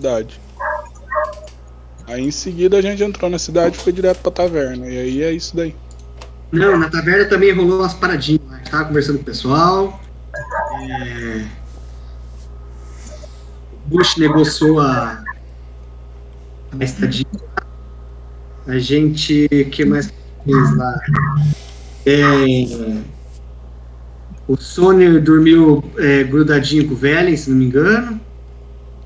[0.00, 0.40] cidade.
[2.06, 4.88] Aí em seguida a gente entrou na cidade e foi direto pra taverna.
[4.88, 5.76] E aí é isso daí.
[6.50, 8.40] Não, na taverna também rolou umas paradinhas.
[8.50, 10.00] A gente tava conversando com o pessoal.
[10.82, 11.46] É...
[13.72, 15.22] O Bush negociou a,
[16.78, 17.26] a estadia.
[18.66, 19.46] A gente.
[19.46, 20.12] O que mais
[20.44, 20.98] fez lá?
[22.06, 23.02] É...
[24.48, 28.20] O Sônia dormiu é, grudadinho com o Velen, se não me engano.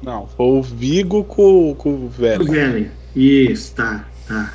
[0.05, 2.45] Não, foi o Vigo com, com o O velho.
[2.45, 2.91] Velen.
[3.17, 4.53] Isso, tá, tá.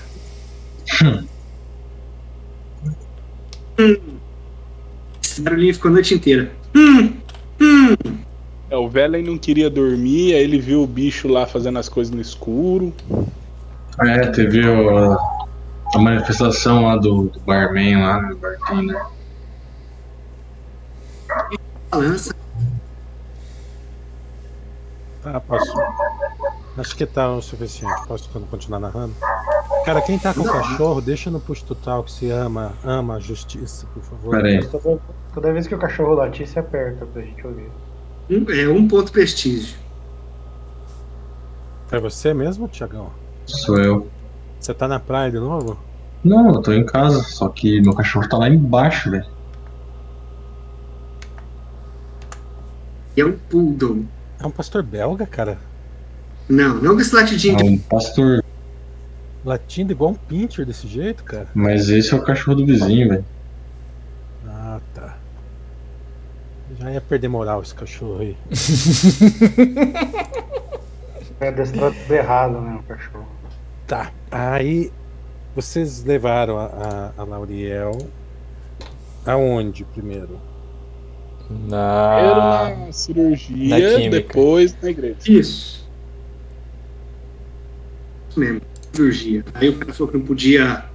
[3.79, 4.05] Hum.
[5.23, 6.51] Esse barulhinho ficou a noite inteira.
[6.75, 7.13] Hum,
[7.61, 7.95] hum.
[8.69, 12.13] É, o Velen não queria dormir, aí ele viu o bicho lá fazendo as coisas
[12.13, 12.93] no escuro.
[14.05, 15.17] É, teve o-
[15.95, 19.01] a manifestação lá do, do barman lá, do bartender.
[21.89, 22.35] Balança.
[25.21, 25.73] Tá, posso.
[26.77, 28.07] Acho que tá o suficiente.
[28.07, 29.13] Posso continuar narrando?
[29.85, 33.19] Cara, quem tá com o cachorro, deixa no push to talk se ama, ama a
[33.19, 34.31] justiça, por favor.
[34.31, 34.65] Pera aí.
[34.65, 34.99] Toda,
[35.33, 37.69] toda vez que o cachorro latir, se aperta pra gente ouvir.
[38.29, 39.77] Um, é um ponto prestígio.
[41.91, 43.09] É você mesmo, Tiagão?
[43.45, 44.07] Sou eu.
[44.59, 45.77] Você tá na praia de novo?
[46.23, 49.25] Não, eu tô em casa, só que meu cachorro tá lá embaixo, velho.
[53.17, 54.05] É um poodle.
[54.39, 55.57] É um pastor belga, cara.
[56.47, 58.43] Não, não com esse latidinho É um pastor.
[59.45, 61.47] Latindo igual um pincher desse jeito, cara.
[61.53, 63.25] Mas esse é o cachorro do vizinho, velho.
[64.47, 65.17] Ah, tá.
[66.79, 68.37] Já ia perder moral esse cachorro aí.
[71.41, 73.27] É adestrado tudo errado, né, o cachorro.
[73.87, 74.11] Tá.
[74.29, 74.91] Aí
[75.55, 77.97] vocês levaram a, a, a Lauriel
[79.25, 80.37] aonde primeiro?
[81.49, 82.75] Primeiro Na.
[82.85, 85.17] na cirurgia, na depois na igreja.
[85.27, 85.89] Isso.
[88.29, 88.61] Isso mesmo,
[88.93, 89.43] cirurgia.
[89.55, 90.85] Aí o cara falou que não podia.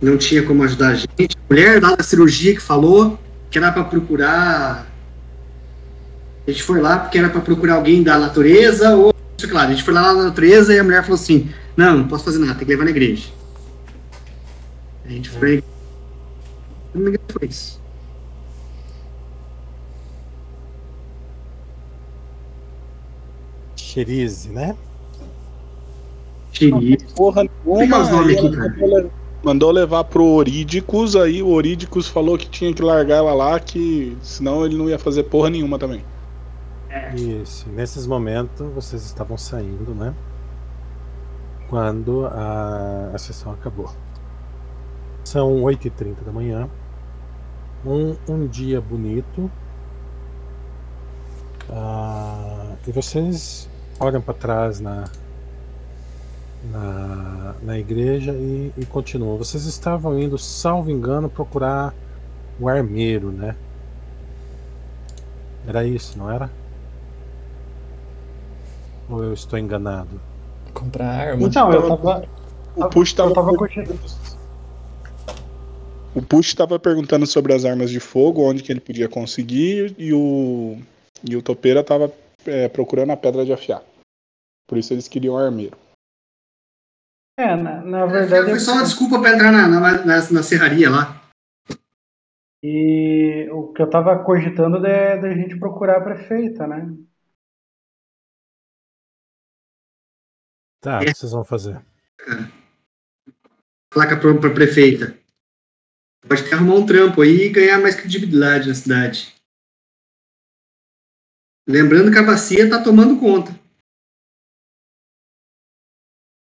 [0.00, 1.36] Não tinha como ajudar a gente.
[1.36, 3.18] A mulher lá da cirurgia que falou
[3.50, 4.90] que era pra procurar.
[6.46, 9.12] A gente foi lá porque era pra procurar alguém da natureza ou.
[9.36, 12.08] Isso, claro, a gente foi lá na natureza e a mulher falou assim: Não, não
[12.08, 13.28] posso fazer nada, tem que levar na igreja.
[15.04, 15.62] A gente foi.
[16.94, 17.83] Não me engano, foi isso.
[23.94, 24.76] Xerize, né?
[26.52, 27.06] Xerife.
[27.14, 27.86] Porra nenhuma.
[28.08, 28.68] nomes aí aqui, cara.
[28.70, 29.10] mandou le-
[29.44, 34.16] Mandou levar pro Orídicos, aí o Orídicos falou que tinha que largar ela lá, que
[34.22, 36.02] senão ele não ia fazer porra nenhuma também.
[37.14, 37.68] Isso.
[37.68, 40.14] Nesses momentos vocês estavam saindo, né?
[41.68, 43.90] Quando a, a sessão acabou.
[45.24, 46.66] São 8h30 da manhã.
[47.84, 49.50] Um, um dia bonito.
[51.68, 53.68] Ah, e vocês
[54.00, 55.04] olham para trás na,
[56.70, 59.36] na, na igreja e, e continuam.
[59.36, 61.94] Vocês estavam indo, salvo engano, procurar
[62.58, 63.56] o armeiro, né?
[65.66, 66.50] Era isso, não era?
[69.08, 70.20] Ou eu estou enganado?
[70.72, 71.42] Comprar arma.
[71.42, 72.24] Então, eu tava.
[72.76, 73.98] O Push eu tava, tava curtindo.
[76.14, 80.12] o Push tava perguntando sobre as armas de fogo, onde que ele podia conseguir, e
[80.12, 80.78] o,
[81.22, 82.12] e o Topeira tava
[82.46, 83.82] é, procurando a pedra de afiar.
[84.66, 85.76] Por isso eles queriam armeiro.
[87.38, 88.50] É, na, na verdade.
[88.50, 91.20] Foi só uma desculpa pra entrar na, na, na, na serraria lá.
[92.62, 96.96] E o que eu tava cogitando é da gente procurar a prefeita, né?
[100.80, 101.84] Tá, o que vocês vão fazer?
[103.92, 105.18] Falar com a pra prefeita.
[106.26, 109.33] Pode até arrumar um trampo aí e ganhar mais credibilidade na cidade.
[111.66, 113.52] Lembrando que a bacia tá tomando conta.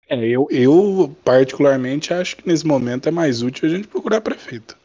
[0.08, 4.20] É, eu, eu particularmente acho que nesse momento é mais útil a gente procurar a
[4.20, 4.76] prefeita.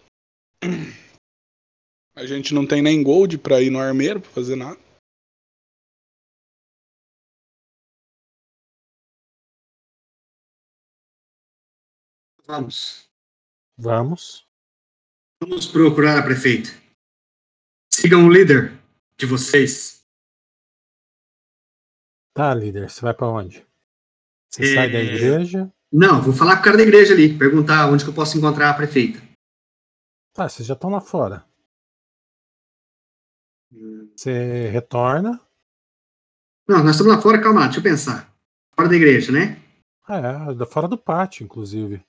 [2.16, 4.80] A gente não tem nem gold pra ir no armeiro pra fazer nada.
[12.46, 13.10] Vamos.
[13.78, 14.48] Vamos.
[15.42, 16.70] Vamos procurar a prefeita.
[17.94, 18.72] Sigam o líder
[19.18, 19.97] de vocês.
[22.38, 23.66] Tá, líder, você vai pra onde?
[24.48, 24.76] Você É.
[24.76, 25.74] sai da igreja?
[25.92, 28.70] Não, vou falar com o cara da igreja ali, perguntar onde que eu posso encontrar
[28.70, 29.20] a prefeita.
[30.34, 31.44] Tá, vocês já estão lá fora.
[34.16, 35.42] Você retorna.
[36.68, 38.32] Não, nós estamos lá fora, calma lá, deixa eu pensar.
[38.76, 39.60] Fora da igreja, né?
[40.08, 40.18] Ah,
[40.52, 42.06] é, da- fora do pátio, inclusive.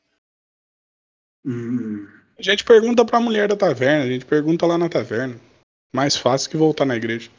[1.44, 2.06] Hum,
[2.38, 5.40] A gente pergunta pra mulher da taverna, a gente pergunta lá na taverna.
[5.92, 7.30] Mais fácil que voltar na igreja.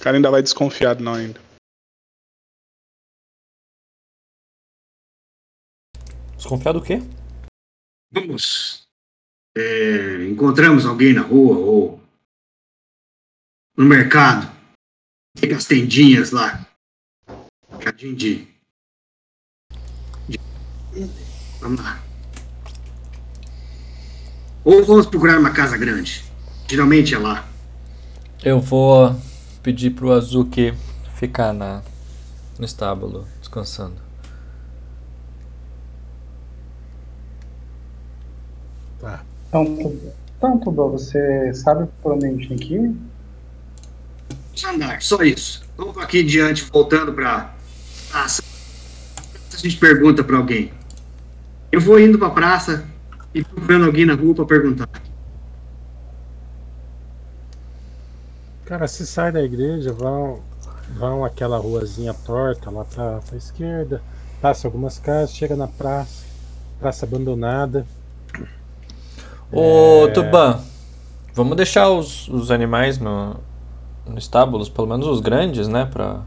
[0.00, 1.38] O cara ainda vai desconfiado não ainda.
[6.36, 7.00] Desconfiado o quê?
[8.10, 8.88] Vamos.
[9.54, 12.00] É, encontramos alguém na rua ou
[13.76, 14.50] no mercado.
[15.38, 16.66] Tem as tendinhas lá.
[17.78, 18.48] jardim de...
[21.60, 22.02] Vamos lá.
[24.64, 26.24] Ou vamos procurar uma casa grande.
[26.66, 27.46] Geralmente é lá.
[28.42, 29.14] Eu vou
[29.62, 30.74] pedir pro Azuki
[31.14, 31.82] ficar na,
[32.58, 33.96] no estábulo, descansando.
[39.00, 39.22] Tá.
[39.48, 39.64] Então,
[40.36, 42.96] então Tudo, você sabe por onde a gente tem que ir?
[44.54, 45.62] Só andar, só isso.
[45.76, 47.54] Vamos aqui em diante, voltando pra
[48.10, 48.42] praça.
[49.52, 50.72] A gente pergunta pra alguém.
[51.70, 52.86] Eu vou indo pra praça
[53.34, 54.88] e procurando alguém na rua pra perguntar.
[58.70, 60.38] Cara, se sai da igreja, vão,
[60.96, 64.00] vão aquela ruazinha torta lá pra, pra esquerda,
[64.40, 66.24] passa algumas casas, chega na praça,
[66.78, 67.84] praça abandonada.
[69.50, 70.12] Ô, É.
[70.12, 70.60] Tuban,
[71.34, 73.40] vamos deixar os, os animais no,
[74.06, 75.86] no estábulos, pelo menos os grandes, né?
[75.86, 76.22] Pra.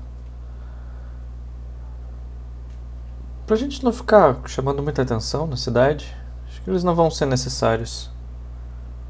[3.48, 6.13] Pra gente não ficar chamando muita atenção na cidade.
[6.46, 8.12] Acho que eles não vão ser necessários.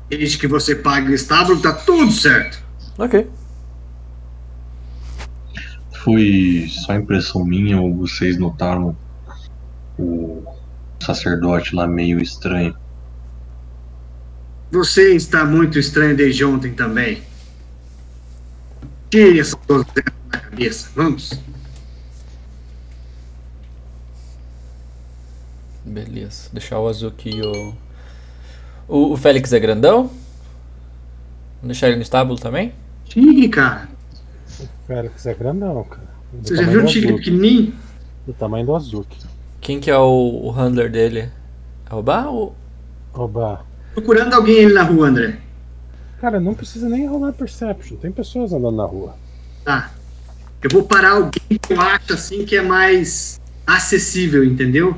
[0.07, 2.62] Desde que você pague o estábulo, tá tudo certo.
[2.97, 3.29] Ok.
[6.03, 8.95] Foi só impressão minha ou vocês notaram
[9.97, 10.43] o
[10.99, 12.75] sacerdote lá meio estranho?
[14.71, 17.21] Você está muito estranho desde ontem também.
[19.09, 20.89] Tire essa coisa da cabeça.
[20.95, 21.31] Vamos.
[25.85, 26.49] Beleza.
[26.51, 27.75] Deixar o Azuki e o.
[28.87, 30.07] O, o Félix é grandão?
[31.61, 32.73] Vamos deixar ele no estábulo também?
[33.05, 33.89] Tigre, cara.
[34.59, 36.13] O Félix é grandão, cara.
[36.31, 37.73] Do Você já viu um tigre Azuki, pequenininho?
[38.25, 39.17] Do tamanho do Azuki.
[39.61, 41.29] Quem que é o, o handler dele?
[41.89, 42.55] É o Bar ou.
[43.13, 43.65] Oba.
[43.93, 45.37] Procurando alguém ali na rua, André.
[46.19, 47.97] Cara, não precisa nem rolar perception.
[47.97, 49.15] Tem pessoas andando na rua.
[49.63, 49.91] Tá.
[50.61, 54.97] Eu vou parar alguém que eu acho assim que é mais acessível, entendeu?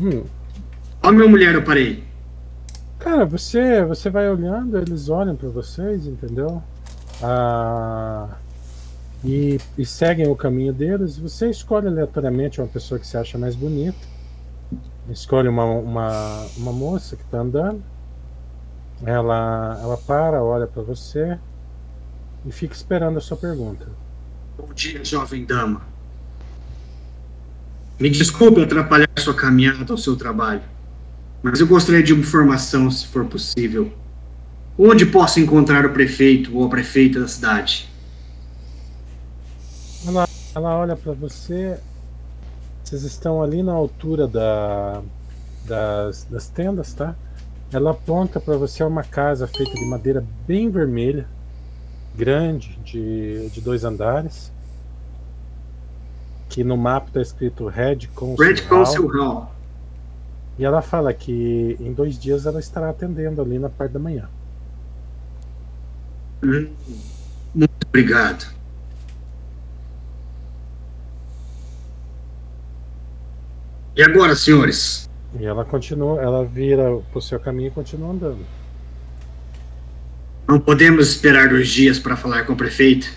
[0.00, 0.22] Hum,
[1.02, 2.04] Ó, minha mulher, eu parei.
[3.08, 6.62] Cara, você, você vai olhando, eles olham pra vocês, entendeu?
[7.22, 8.28] Ah,
[9.24, 11.16] e, e seguem o caminho deles.
[11.16, 13.96] Você escolhe aleatoriamente uma pessoa que você acha mais bonita.
[15.08, 17.82] Escolhe uma, uma, uma moça que tá andando.
[19.02, 21.38] Ela, ela para, olha pra você
[22.44, 23.86] e fica esperando a sua pergunta.
[24.58, 25.80] Bom dia, jovem dama.
[27.98, 30.60] Me desculpe atrapalhar sua caminhada ao seu trabalho,
[31.42, 33.92] mas eu gostaria de uma informação, se for possível.
[34.78, 37.88] Onde posso encontrar o prefeito ou a prefeita da cidade?
[40.54, 41.78] Ela olha pra você.
[42.82, 45.02] Vocês estão ali na altura da,
[45.66, 47.14] das, das tendas, tá?
[47.72, 51.28] Ela aponta pra você uma casa feita de madeira bem vermelha,
[52.16, 54.50] grande, de, de dois andares.
[56.48, 58.68] Que no mapa tá escrito Red Council Red Hall.
[58.68, 59.57] Council Hall.
[60.58, 64.28] E ela fala que em dois dias ela estará atendendo ali na parte da manhã.
[66.42, 66.68] Hum,
[67.54, 68.46] Muito obrigado.
[73.96, 75.08] E agora, senhores?
[75.38, 78.38] E ela continua, ela vira pro seu caminho e continua andando.
[80.46, 83.10] Não podemos esperar dois dias para falar com o prefeito?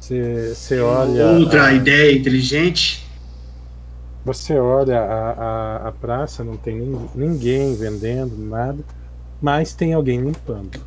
[0.00, 1.26] Você, você olha.
[1.38, 3.05] Outra a- ideia inteligente?
[4.26, 5.30] Você olha a,
[5.84, 8.84] a, a praça, não tem nin- ninguém vendendo nada,
[9.40, 10.80] mas tem alguém limpando.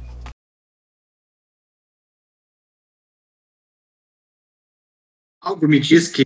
[5.42, 6.24] Algo me diz que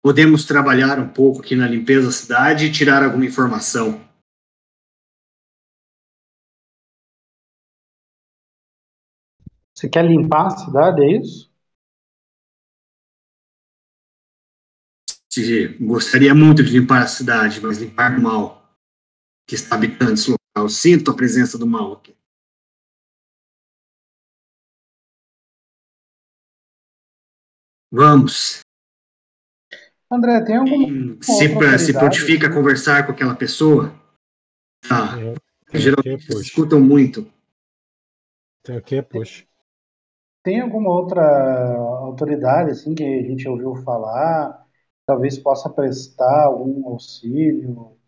[0.00, 4.00] podemos trabalhar um pouco aqui na limpeza da cidade e tirar alguma informação.
[9.74, 11.51] Você quer limpar a cidade, é isso?
[15.32, 18.70] Se gostaria muito de limpar a cidade, mas limpar do mal
[19.48, 20.68] que está habitando esse local.
[20.68, 22.14] Sinto a presença do mal aqui.
[27.90, 28.60] Vamos.
[30.10, 30.86] André, tem alguma
[31.22, 33.98] Se, outra se autoridade, prontifica a conversar com aquela pessoa.
[34.86, 35.16] Tá.
[35.16, 35.34] Tem, tem
[35.72, 37.26] o Geralmente que, escutam muito.
[38.62, 39.46] Tem o que, puxa?
[40.42, 44.61] Tem alguma outra autoridade assim que a gente ouviu falar?
[45.12, 47.98] Talvez possa prestar algum auxílio?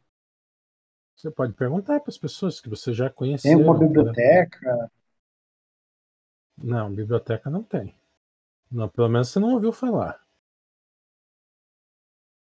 [1.14, 3.58] Você pode perguntar para as pessoas que você já Tem conheceu.
[3.58, 4.90] alguma biblioteca?
[6.56, 7.94] Não, biblioteca não tem.
[8.72, 10.18] Não, pelo menos você não ouviu falar.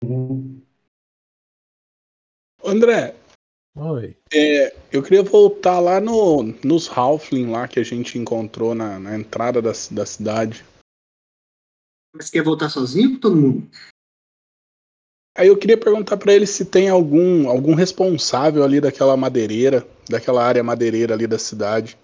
[0.03, 0.63] Uhum.
[2.65, 3.15] André,
[3.75, 4.18] Oi.
[4.34, 9.15] é, eu queria voltar lá no, nos Halfling lá que a gente encontrou na, na
[9.15, 10.65] entrada da, da cidade.
[12.15, 13.70] Mas quer voltar sozinho com todo mundo?
[15.39, 20.43] Aí eu queria perguntar pra ele se tem algum, algum responsável ali daquela madeireira, daquela
[20.43, 21.98] área madeireira ali da cidade.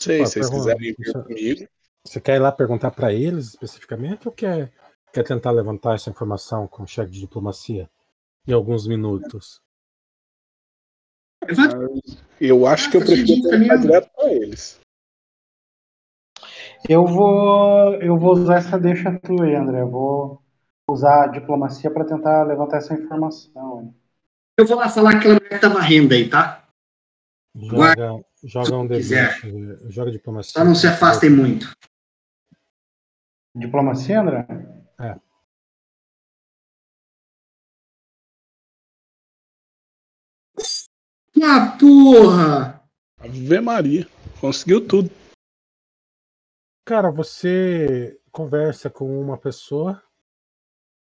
[0.00, 1.68] Não sei se vocês quiserem vir Isso- comigo.
[2.04, 4.72] Você quer ir lá perguntar para eles especificamente ou quer,
[5.12, 7.88] quer tentar levantar essa informação com o chefe de diplomacia
[8.44, 9.62] em alguns minutos?
[12.40, 13.82] Eu acho que eu prefiro perguntar mesmo.
[13.82, 14.81] direto pra eles.
[16.88, 19.80] Eu vou, eu vou usar essa deixa tua aí, André.
[19.80, 20.42] Eu vou
[20.88, 23.94] usar a diplomacia para tentar levantar essa informação.
[24.58, 26.64] Eu vou lá falar que aquela mulher que tá varrendo aí, tá?
[27.54, 28.88] Joga, joga um.
[28.88, 30.52] D20, joga diplomacia.
[30.52, 31.74] Só não se afastem muito.
[33.54, 34.46] Diplomacia, André?
[41.44, 42.82] Ah, porra!
[43.18, 44.06] Ave Maria.
[44.40, 45.10] Conseguiu tudo.
[46.84, 50.02] Cara, você conversa com uma pessoa,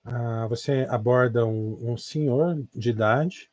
[0.05, 3.49] ah, você aborda um, um senhor de idade,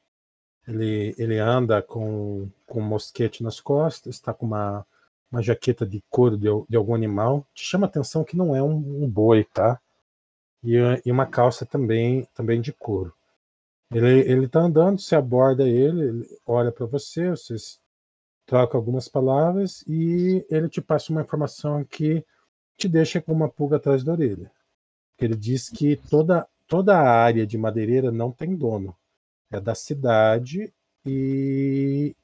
[0.67, 4.85] ele, ele anda com, com um mosquete nas costas, está com uma,
[5.31, 7.45] uma jaqueta de couro de, de algum animal.
[7.53, 9.79] Te chama a atenção que não é um, um boi, tá?
[10.63, 13.13] E, e uma calça também, também de couro.
[13.91, 17.79] Ele, ele tá andando, você aborda ele, ele olha para você, vocês
[18.45, 22.23] trocam algumas palavras e ele te passa uma informação que
[22.77, 24.51] te deixa com uma pulga atrás da orelha.
[25.19, 28.95] Ele diz que toda, toda a área de madeireira não tem dono.
[29.51, 30.73] É da cidade
[31.05, 32.15] e,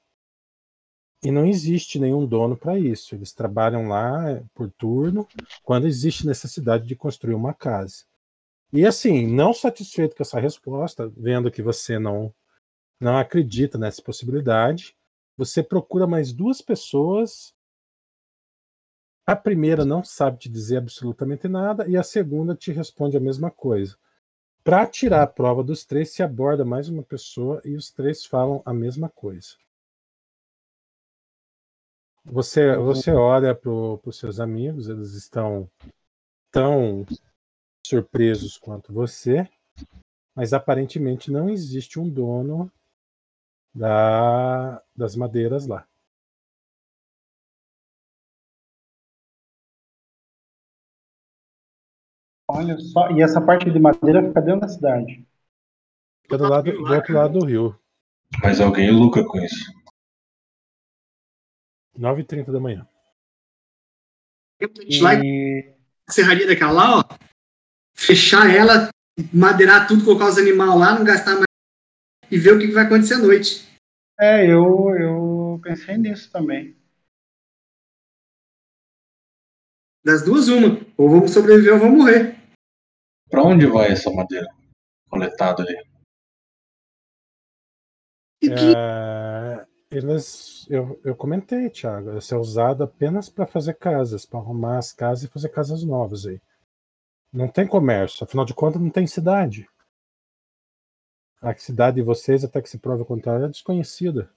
[1.23, 3.15] e não existe nenhum dono para isso.
[3.15, 5.27] Eles trabalham lá eh, por turno
[5.63, 8.03] quando existe necessidade de construir uma casa.
[8.73, 12.33] E assim, não satisfeito com essa resposta, vendo que você não,
[12.99, 14.95] não acredita nessa possibilidade,
[15.41, 17.55] você procura mais duas pessoas
[19.25, 23.49] a primeira não sabe te dizer absolutamente nada e a segunda te responde a mesma
[23.49, 23.97] coisa.
[24.63, 28.61] Para tirar a prova dos três, se aborda mais uma pessoa e os três falam
[28.63, 29.55] a mesma coisa.
[32.23, 35.67] Você, você olha para os seus amigos, eles estão
[36.51, 37.03] tão
[37.83, 39.49] surpresos quanto você,
[40.35, 42.71] mas aparentemente não existe um dono
[43.73, 45.87] da, das madeiras lá.
[52.49, 53.09] Olha só.
[53.11, 55.25] E essa parte de madeira fica dentro da cidade.
[56.23, 57.79] Fica do, lado, do outro lado do rio,
[58.41, 59.71] Mas alguém lucra com isso.
[61.97, 62.87] 9h30 da manhã.
[64.61, 65.75] Gente, lá E
[66.07, 67.03] na serraria daquela lá, ó.
[67.93, 68.89] Fechar ela,
[69.33, 71.50] madeirar tudo, colocar os animais lá, não gastar mais
[72.31, 73.67] e ver o que vai acontecer à noite.
[74.19, 76.75] é, eu, eu pensei nisso também.
[80.03, 80.79] Das duas, uma.
[80.97, 82.35] Ou vamos sobreviver ou vamos morrer.
[83.29, 84.47] Pra onde vai essa madeira
[85.09, 85.75] coletada ali?
[88.43, 94.79] É, eles, eu, eu comentei, Thiago, isso é usado apenas para fazer casas, para arrumar
[94.79, 96.41] as casas e fazer casas novas aí.
[97.31, 99.69] Não tem comércio, afinal de contas, não tem cidade.
[101.41, 104.31] A cidade de vocês, até que se prove o contrário, é desconhecida.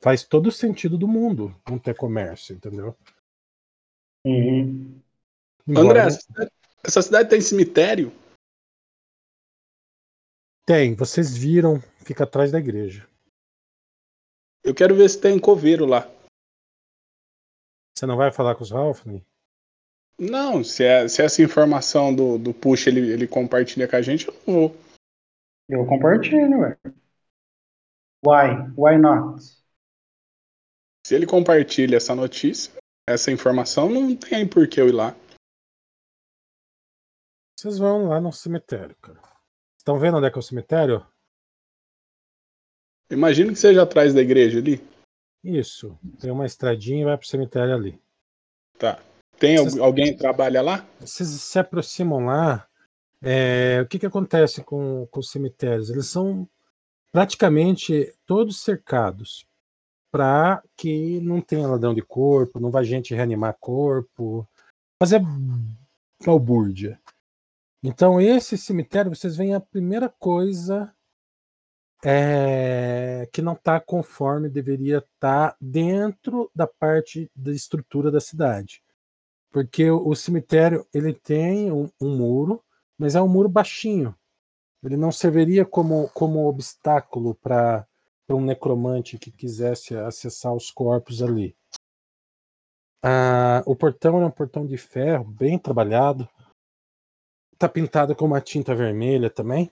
[0.00, 2.94] Faz todo o sentido do mundo não ter comércio, entendeu?
[4.26, 5.00] Uhum.
[5.66, 6.50] Embora André, não- essa cidade,
[6.82, 8.12] essa cidade tem cemitério?
[10.66, 13.08] Tem, vocês viram, fica atrás da igreja.
[14.62, 16.02] Eu quero ver se tem coveiro lá.
[17.96, 19.24] Você não vai falar com os Halfling?
[20.18, 24.28] Não, se, é- se essa informação do, do push ele, ele compartilha com a gente,
[24.28, 24.76] eu não vou.
[25.68, 26.78] Eu compartilho, velho.
[28.24, 28.72] Why?
[28.76, 29.42] Why not?
[31.06, 32.72] Se ele compartilha essa notícia,
[33.06, 35.14] essa informação, não tem por que eu ir lá.
[37.58, 39.20] Vocês vão lá no cemitério, cara.
[39.78, 41.06] Estão vendo onde é que é o cemitério?
[43.10, 44.80] Imagino que seja atrás da igreja ali.
[45.42, 45.98] Isso.
[46.18, 48.02] Tem uma estradinha e vai pro cemitério ali.
[48.78, 48.98] Tá.
[49.38, 50.86] Tem Vocês- alguém que trabalha lá?
[51.00, 52.66] Vocês se aproximam lá.
[53.26, 55.88] é, o que, que acontece com, com os cemitérios?
[55.88, 56.46] Eles são
[57.10, 59.46] praticamente todos cercados
[60.12, 64.46] para que não tenha ladrão de corpo, não vá gente reanimar corpo,
[65.00, 65.20] fazer
[66.24, 67.00] balbúrdia.
[67.82, 70.94] Então, esse cemitério, vocês veem a primeira coisa
[72.04, 78.83] é, que não está conforme deveria estar dentro da parte da estrutura da cidade.
[79.54, 82.60] Porque o, cemitério ele tem um, um muro,
[82.98, 84.12] mas é um muro baixinho.
[84.82, 87.86] Ele não serviria como, como obstáculo para
[88.28, 91.56] um necromante que quisesse acessar os corpos ali.
[93.00, 96.28] Ah, o portão é um portão de ferro, bem trabalhado.
[97.52, 99.70] Está pintado com uma tinta vermelha também.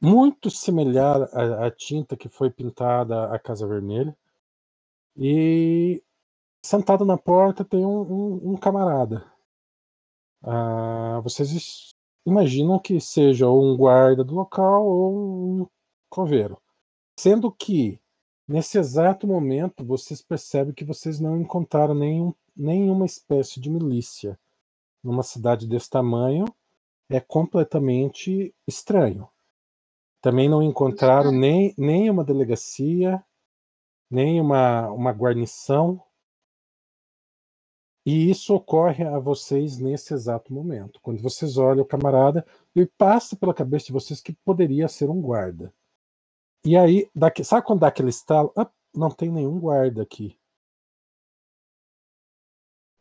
[0.00, 4.18] Muito similar à, à tinta que foi pintada a Casa Vermelha.
[5.16, 6.02] E
[6.62, 9.24] sentado na porta tem um, um, um camarada.
[10.42, 11.90] Ah, vocês
[12.26, 15.66] imaginam que seja um guarda do local ou um
[16.08, 16.58] coveiro.
[17.18, 18.00] Sendo que,
[18.46, 24.38] nesse exato momento, vocês percebem que vocês não encontraram nenhum, nenhuma espécie de milícia
[25.02, 26.44] numa cidade desse tamanho.
[27.08, 29.28] É completamente estranho.
[30.20, 33.22] Também não encontraram nem, nem uma delegacia,
[34.10, 36.00] nem uma, uma guarnição.
[38.04, 41.00] E isso ocorre a vocês nesse exato momento.
[41.00, 42.44] Quando vocês olham o camarada,
[42.74, 45.72] e passa pela cabeça de vocês que poderia ser um guarda.
[46.64, 48.52] E aí, daqui, sabe quando dá aquele estalo?
[48.56, 50.36] Ah, não tem nenhum guarda aqui.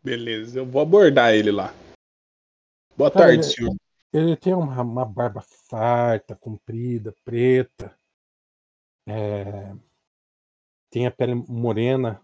[0.04, 1.74] Beleza, eu vou abordar ele lá.
[2.98, 3.76] Boa Cara, tarde, ele- senhor.
[4.14, 7.98] Ele tem uma, uma barba farta, comprida, preta.
[9.08, 9.74] É,
[10.90, 12.22] tem a pele morena,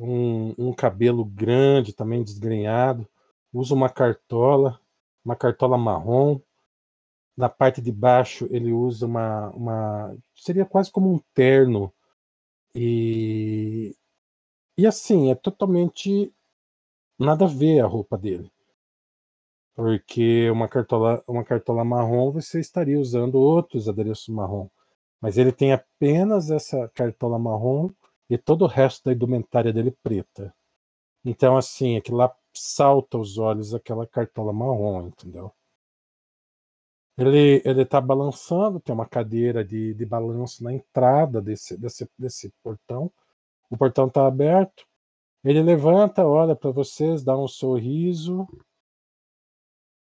[0.00, 3.06] um, um cabelo grande, também desgrenhado.
[3.52, 4.80] Usa uma cartola,
[5.24, 6.40] uma cartola marrom.
[7.36, 11.92] Na parte de baixo ele usa uma, uma seria quase como um terno.
[12.74, 13.94] E,
[14.76, 16.32] e assim, é totalmente
[17.18, 18.50] nada a ver a roupa dele.
[19.74, 24.68] Porque uma cartola, uma cartola marrom você estaria usando outros adereços marrom.
[25.20, 27.90] Mas ele tem apenas essa cartola marrom
[28.30, 30.54] e todo o resto da indumentária dele preta.
[31.24, 35.52] Então, assim, aquilo lá salta aos olhos aquela cartola marrom, entendeu?
[37.18, 42.50] Ele, ele tá balançando, tem uma cadeira de, de balanço na entrada desse, desse, desse
[42.62, 43.12] portão.
[43.68, 44.86] O portão tá aberto.
[45.44, 48.46] Ele levanta, olha para vocês, dá um sorriso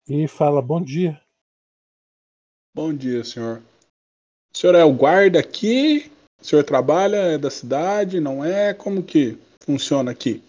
[0.07, 1.21] e fala bom dia.
[2.73, 3.61] Bom dia, senhor.
[4.53, 6.11] O senhor é o guarda aqui?
[6.43, 8.19] O senhor trabalha é da cidade?
[8.19, 8.73] Não é?
[8.73, 10.43] Como que funciona aqui?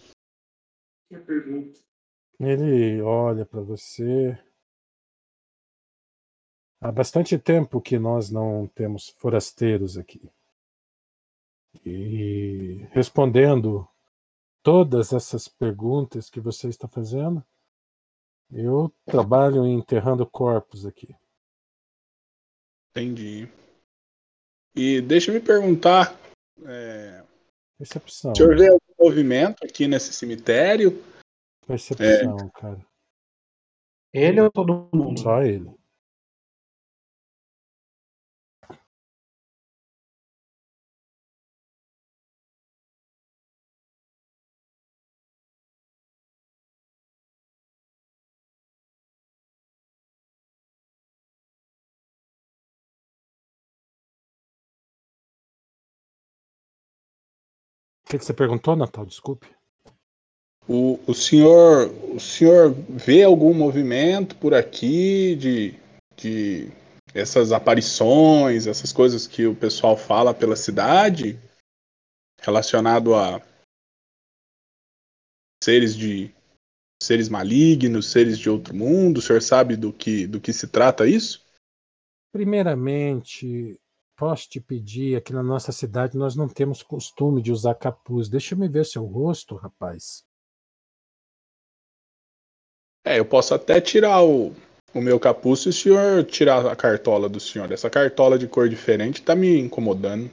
[2.37, 4.37] Ele olha para você.
[6.81, 10.29] Há bastante tempo que nós não temos forasteiros aqui.
[11.85, 13.87] E respondendo
[14.61, 17.41] todas essas perguntas que você está fazendo,
[18.51, 21.15] eu trabalho enterrando corpos aqui.
[22.91, 23.49] Entendi.
[24.75, 26.17] E deixa eu me perguntar,
[26.65, 27.23] é,
[27.77, 28.31] Percepção.
[28.31, 31.01] o senhor vê algum movimento aqui nesse cemitério?
[31.65, 32.85] Percepção, cara.
[34.13, 35.19] Ele ou todo mundo?
[35.19, 35.69] Só ele.
[58.15, 59.05] Que, que você perguntou, Natal?
[59.05, 59.53] Desculpe.
[60.67, 65.75] O, o senhor o senhor vê algum movimento por aqui de,
[66.17, 66.71] de
[67.13, 71.39] essas aparições, essas coisas que o pessoal fala pela cidade
[72.41, 73.41] relacionado a
[75.63, 76.33] seres de
[77.01, 79.19] seres malignos, seres de outro mundo?
[79.19, 81.45] O senhor sabe do que do que se trata isso?
[82.31, 83.79] Primeiramente,
[84.15, 88.29] posso te pedir, aqui na nossa cidade nós não temos costume de usar capuz.
[88.29, 90.25] Deixa eu ver seu rosto, rapaz.
[93.05, 94.49] É, eu posso até tirar o,
[94.93, 97.71] o meu capuz se o senhor tirar a cartola do senhor.
[97.71, 100.31] Essa cartola de cor diferente tá me incomodando.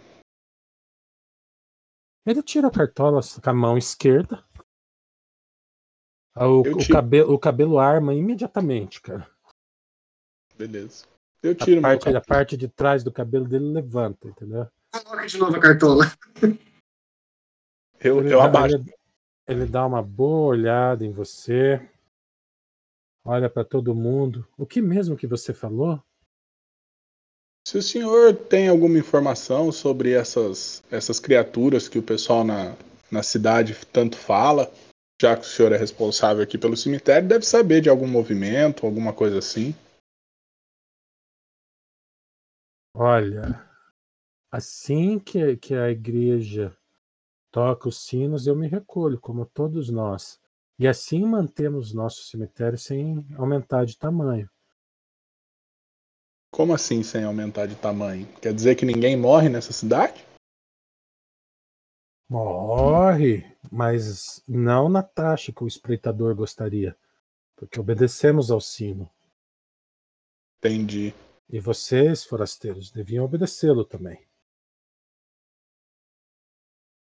[2.24, 4.44] Ele tira a cartola com a mão esquerda.
[6.34, 9.30] Ah, O, o cabelo, o cabelo arma imediatamente, cara.
[10.56, 11.04] Beleza.
[11.42, 14.66] Eu A tiro meu parte, a parte de trás do cabelo dele levanta, entendeu?
[15.04, 16.04] Coloca de novo a cartola.
[18.04, 18.74] Eu, Ele eu dá- abaixo.
[18.74, 18.94] ele-
[19.46, 21.80] ele dá uma boa olhada em você.
[23.24, 24.44] Olha para todo mundo.
[24.58, 26.02] O que mesmo que você falou?
[27.68, 32.74] Se o senhor tem alguma informação sobre essas, essas criaturas que o pessoal na,
[33.08, 34.68] na cidade tanto fala,
[35.20, 39.12] já que o senhor é responsável aqui pelo cemitério, deve saber de algum movimento, alguma
[39.12, 39.72] coisa assim.
[42.94, 43.66] Olha,
[44.50, 46.76] assim que, que a igreja
[47.50, 50.40] toca os sinos, eu me recolho, como todos nós.
[50.78, 54.50] E assim mantemos nosso cemitério sem aumentar de tamanho.
[56.50, 58.26] Como assim sem aumentar de tamanho?
[58.40, 60.26] Quer dizer que ninguém morre nessa cidade?
[62.28, 66.96] Morre, mas não na taxa que o espreitador gostaria,
[67.56, 69.08] porque obedecemos ao sino.
[70.58, 71.14] Entendi.
[71.52, 74.26] E vocês, forasteiros, deviam obedecê-lo também.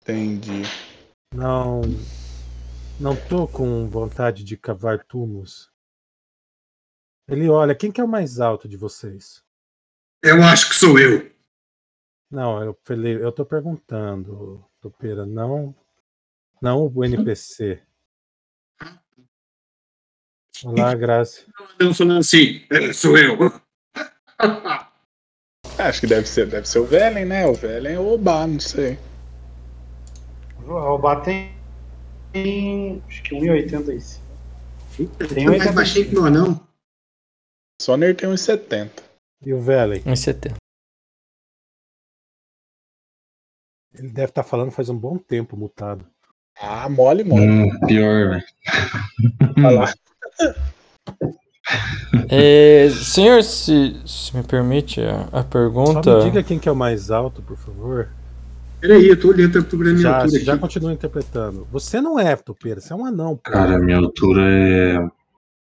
[0.01, 0.63] Entendi.
[1.31, 1.81] Não.
[2.99, 5.71] Não tô com vontade de cavar túmulos.
[7.27, 9.43] Ele olha, quem que é o mais alto de vocês?
[10.23, 11.31] Eu acho que sou eu.
[12.31, 15.75] Não, eu falei, eu tô perguntando, Topeira, não,
[16.59, 17.83] não o NPC.
[20.63, 21.45] Olá, Graça.
[21.79, 23.37] Eu falando assim, "É, sou eu.
[25.77, 27.45] Acho que deve ser, deve ser o Velen, né?
[27.47, 28.99] O Velen ou o Obá, não sei.
[30.65, 31.55] O Alba tem,
[32.31, 34.19] tem acho que 1,85.
[35.33, 36.67] Tem Eu mais baixinho que o anão.
[37.81, 39.03] Soner tem uns 70.
[39.43, 40.03] E o Velen?
[40.05, 40.55] Em 70.
[43.93, 46.05] Ele deve estar falando faz um bom tempo mutado.
[46.59, 47.43] Ah, mole, mole.
[47.43, 48.45] Hum, pior, velho.
[49.57, 49.93] Vai lá.
[52.29, 56.17] É, senhor, se, se me permite a, a Só pergunta.
[56.17, 58.09] me diga quem que é o mais alto, por favor.
[58.79, 60.61] Peraí, eu tô olhando, eu tô olhando a minha Já, altura já aqui.
[60.61, 61.67] continua interpretando.
[61.71, 63.35] Você não é Topeira, você é um anão.
[63.37, 63.51] pô.
[63.51, 64.97] Cara, minha altura é.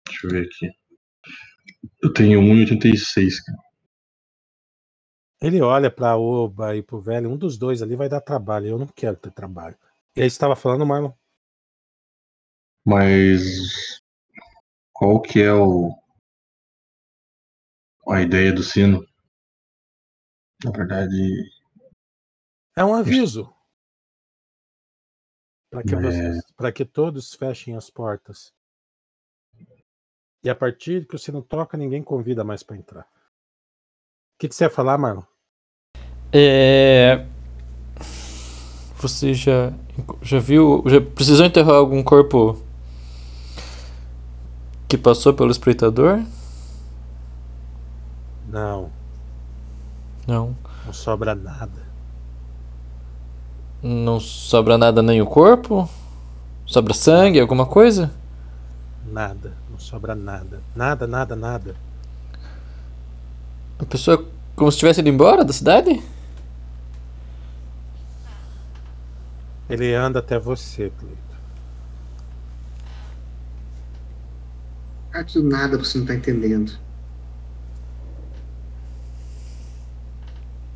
[0.06, 0.70] Deixa eu ver aqui.
[2.02, 3.58] Eu tenho 1,86, cara.
[5.40, 8.68] Ele olha pra Oba e pro velho, um dos dois ali vai dar trabalho.
[8.68, 9.74] Eu não quero ter trabalho.
[10.14, 11.10] E aí você estava falando, Marlon?
[12.84, 14.01] Mas.
[15.02, 15.92] Qual que é o.
[18.08, 19.04] A ideia do sino?
[20.64, 21.50] Na verdade.
[22.76, 23.52] É um aviso.
[25.72, 26.40] Para que, É.
[26.56, 28.54] pra que todos fechem as portas.
[30.44, 33.02] E a partir que o sino toca, ninguém convida mais para entrar.
[33.02, 35.24] O que, que você ia falar, Marlon?
[36.32, 37.26] É.
[39.00, 39.72] Você já,
[40.22, 40.84] já viu.
[40.86, 42.70] Já precisou enterrar algum corpo
[44.92, 46.22] que passou pelo espreitador?
[48.46, 48.90] Não,
[50.28, 50.54] Não.
[50.84, 51.82] não sobra nada.
[53.82, 55.88] Não sobra nada nem o corpo?
[56.66, 58.12] Sobra sangue, alguma coisa?
[59.10, 60.60] Nada, não sobra nada.
[60.76, 61.74] Nada, nada, nada.
[63.78, 64.22] A pessoa
[64.54, 66.02] como se tivesse ido embora da cidade?
[69.70, 71.31] Ele anda até você, Cleito.
[75.12, 76.72] Ah, que nada você não tá entendendo.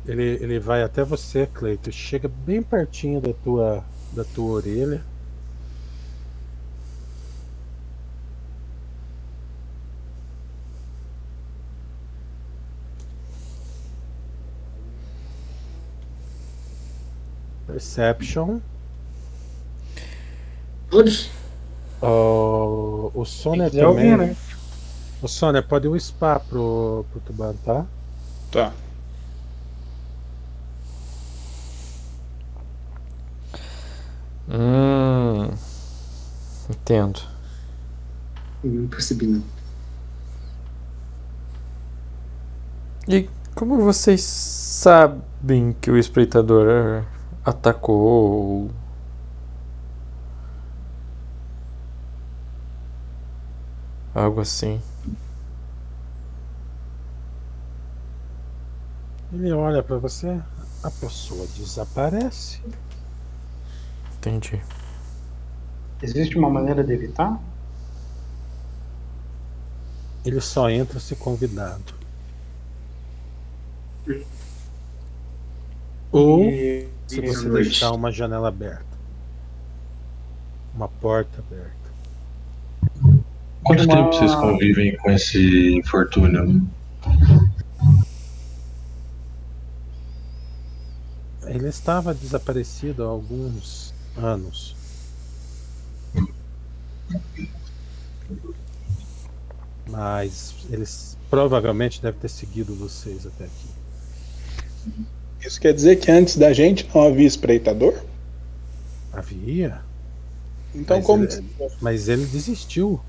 [0.07, 1.91] Ele, ele vai até você, Cleito.
[1.91, 5.03] Chega bem pertinho da tua, da tua orelha.
[17.65, 18.59] Perception.
[20.89, 21.29] Todos?
[22.01, 23.25] O, o
[23.87, 24.27] ouvir, também.
[24.29, 24.35] né?
[25.21, 27.85] O Soner pode o spa pro, pro Tubarão, tá?
[28.51, 28.73] Tá.
[34.49, 35.49] Hum.
[36.69, 37.21] Entendo.
[38.63, 39.43] Não percebi, não.
[43.07, 47.03] E como vocês sabem que o espreitador
[47.45, 48.69] atacou?
[54.17, 54.81] Algo assim.
[59.31, 60.41] Ele olha pra você,
[60.81, 62.59] a pessoa desaparece.
[64.15, 64.59] Entendi.
[66.01, 67.39] Existe uma maneira de evitar?
[70.25, 71.93] Ele só entra se convidado.
[76.11, 76.43] Ou
[77.05, 78.97] se você deixar uma janela aberta.
[80.73, 81.76] Uma porta aberta.
[83.67, 86.65] Quanto Uma- tempo vocês convivem com esse infortúnio?
[91.45, 94.75] Ele estava desaparecido há alguns anos.
[99.89, 105.05] Mas eles provavelmente devem ter seguido vocês até aqui.
[105.45, 108.01] Isso quer dizer que antes da gente não havia espreitador?
[109.13, 109.81] Havia,
[110.75, 111.23] Então Mas como.
[111.23, 111.43] ele-
[111.81, 112.99] mas ele desistiu,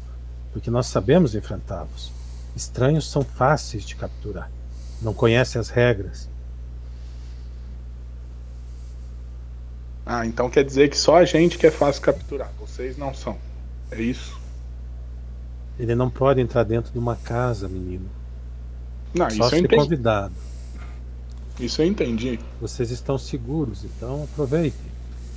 [0.53, 2.13] porque nós sabemos enfrentá-los.
[2.57, 4.51] Estranhos são fáceis de capturar.
[5.01, 6.29] Não conhecem as regras.
[10.05, 12.51] Ah, então quer dizer que só a gente que é fácil capturar.
[12.59, 13.37] Vocês não são.
[13.91, 14.39] É isso?
[15.79, 18.09] Ele não pode entrar dentro de uma casa, menino.
[19.15, 19.77] Não, Só isso eu entendi.
[19.77, 20.35] convidado.
[21.61, 22.41] Isso eu entendi.
[22.61, 24.91] Vocês estão seguros, então aproveitem.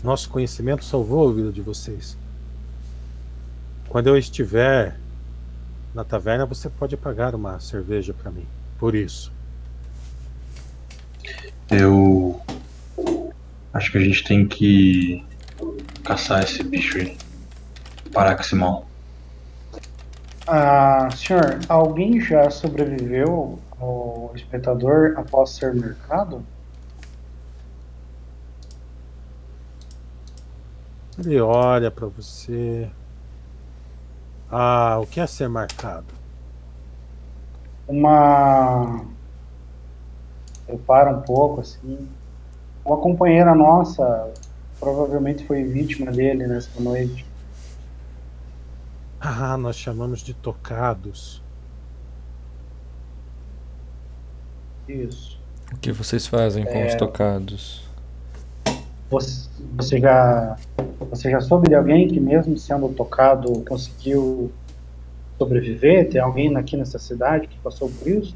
[0.03, 2.17] Nosso conhecimento salvou a vida de vocês.
[3.89, 4.97] Quando eu estiver
[5.93, 8.45] na taverna, você pode pagar uma cerveja para mim.
[8.79, 9.31] Por isso.
[11.69, 12.41] Eu
[13.73, 15.25] acho que a gente tem que
[16.03, 17.17] caçar esse bicho aí.
[18.11, 18.87] Parar com esse mal.
[20.47, 26.43] Ah, senhor, alguém já sobreviveu ao espectador após ser mercado?
[31.17, 32.89] Ele olha para você.
[34.51, 36.13] Ah, o que é ser marcado?
[37.87, 39.05] Uma.
[40.67, 42.09] Eu paro um pouco assim.
[42.83, 44.31] Uma companheira nossa
[44.79, 47.25] provavelmente foi vítima dele nesta noite.
[49.19, 51.41] Ah, nós chamamos de tocados.
[54.87, 55.39] Isso.
[55.71, 57.90] O que vocês fazem com os tocados?
[59.11, 60.57] Você, você já
[61.09, 64.51] você já soube de alguém que mesmo sendo tocado conseguiu
[65.37, 66.09] sobreviver?
[66.09, 68.33] Tem alguém aqui nessa cidade que passou por isso?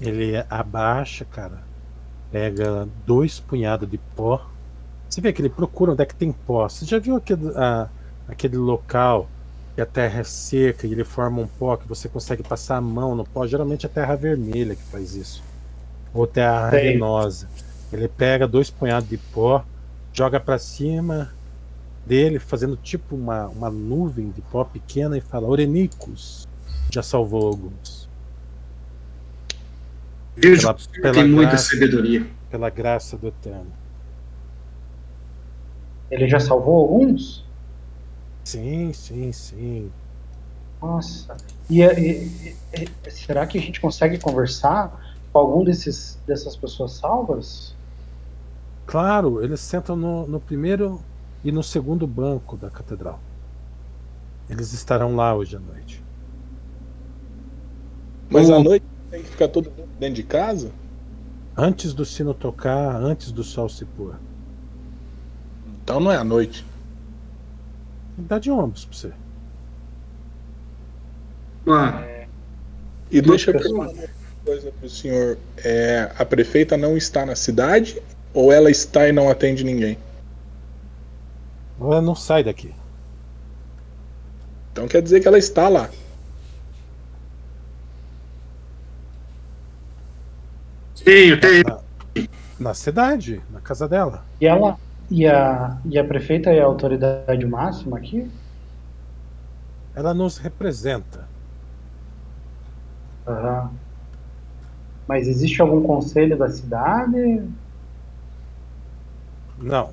[0.00, 1.62] Ele abaixa, cara.
[2.32, 4.44] Pega dois punhados de pó.
[5.08, 6.68] Você vê que ele procura onde é que tem pó.
[6.68, 7.88] Você já viu aquele, ah,
[8.28, 9.28] aquele local
[9.76, 12.80] que a terra é seca e ele forma um pó que você consegue passar a
[12.80, 13.46] mão no pó?
[13.46, 15.42] Geralmente é terra vermelha que faz isso.
[16.12, 17.48] Ou terra arenosa.
[17.92, 19.64] Ele pega dois punhados de pó,
[20.16, 21.30] joga pra cima
[22.06, 26.48] dele, fazendo tipo uma, uma nuvem de pó pequena e fala: Orenicos,
[26.90, 28.08] já salvou alguns.
[30.34, 31.70] Vejo Pela- pela tem muita graça.
[31.74, 32.26] sabedoria.
[32.50, 33.72] Pela graça do Eterno.
[36.10, 37.44] Ele já salvou alguns?
[38.44, 39.90] Sim, sim, sim.
[40.80, 41.36] Nossa.
[41.68, 46.92] E, e- e- e- será que a gente consegue conversar com algum desses dessas pessoas
[46.92, 47.74] salvas?
[48.86, 51.04] Claro, eles sentam no, no primeiro
[51.44, 53.20] e no segundo banco da catedral.
[54.48, 56.02] Eles estarão lá hoje à noite.
[58.30, 60.72] Mas à noite tem que ficar todo mundo dentro de casa?
[61.56, 64.16] Antes do sino tocar, antes do sol se pôr.
[65.82, 66.64] Então não é à noite.
[68.16, 69.12] Dá de ombros pra você.
[71.68, 72.26] Ah,
[73.10, 74.08] E deixa eu perguntar uma
[74.44, 75.38] coisa pro senhor.
[75.56, 78.00] É, a prefeita não está na cidade
[78.36, 79.96] ou ela está e não atende ninguém?
[81.80, 82.70] Ela não sai daqui.
[84.70, 85.88] Então quer dizer que ela está lá.
[90.94, 91.64] sim, eu tenho.
[92.60, 94.22] Na cidade, na casa dela.
[94.38, 94.78] E ela
[95.10, 98.30] e a, e a prefeita é a autoridade máxima aqui?
[99.94, 101.26] Ela nos representa.
[103.26, 103.70] Aham.
[105.08, 107.48] Mas existe algum conselho da cidade?
[109.58, 109.92] Não.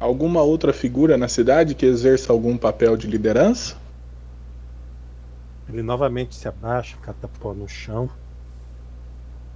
[0.00, 3.76] Alguma outra figura na cidade que exerça algum papel de liderança?
[5.68, 8.08] Ele novamente se abaixa, cata pó no chão,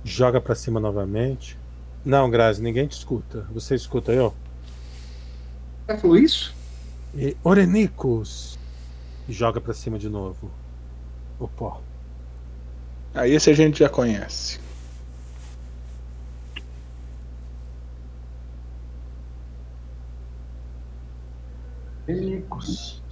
[0.05, 1.57] joga pra cima novamente.
[2.05, 3.47] Não, Grazi, ninguém te escuta.
[3.53, 4.35] Você escuta eu?
[5.87, 6.55] Ela falou isso?
[7.15, 8.59] E Orenicos!
[9.29, 10.51] E joga pra cima de novo.
[11.39, 11.81] O pó.
[13.15, 14.59] Ah, esse a gente já conhece.
[22.07, 23.03] Pelicos.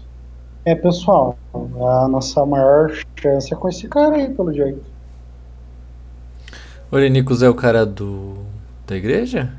[0.64, 4.84] É, pessoal, a nossa maior chance é com esse cara aí, pelo jeito.
[6.90, 8.38] Orenicus é o cara do.
[8.86, 9.52] da igreja?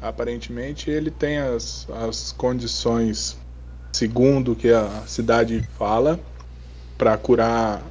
[0.00, 3.36] Aparentemente ele tem as, as condições,
[3.92, 6.18] segundo o que a cidade fala,
[6.96, 7.82] para curar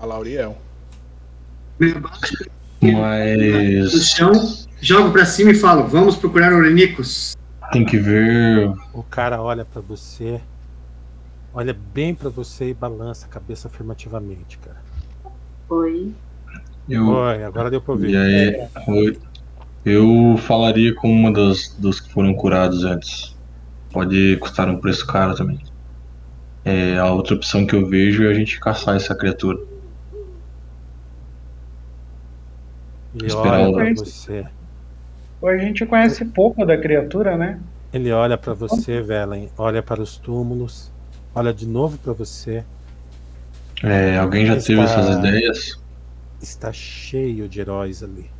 [0.00, 0.56] a Lauriel.
[1.80, 2.44] Abaixo
[2.80, 4.32] no Mas chão,
[4.80, 7.36] jogo pra cima e falo: vamos procurar Orenicos.
[7.72, 8.72] tem que ver.
[8.92, 10.40] O cara olha pra você,
[11.52, 14.76] olha bem pra você e balança a cabeça afirmativamente, cara.
[15.68, 16.12] Oi.
[16.88, 18.16] Eu, Oi, agora deu pra e ouvir.
[18.16, 19.16] aí, eu,
[19.86, 23.34] eu falaria com uma das, dos que foram curados antes.
[23.90, 25.58] Pode custar um preço caro também.
[26.64, 29.58] É, a outra opção que eu vejo é a gente caçar essa criatura.
[33.14, 34.44] Ele olha o- pra você.
[35.40, 37.60] Ou a gente conhece pouco da criatura, né?
[37.92, 40.90] Ele olha pra você, Velen, olha para os túmulos,
[41.34, 42.64] olha de novo pra você.
[43.82, 45.80] É, alguém já teve Está- essas ideias?
[46.42, 48.30] está cheio de heróis ali.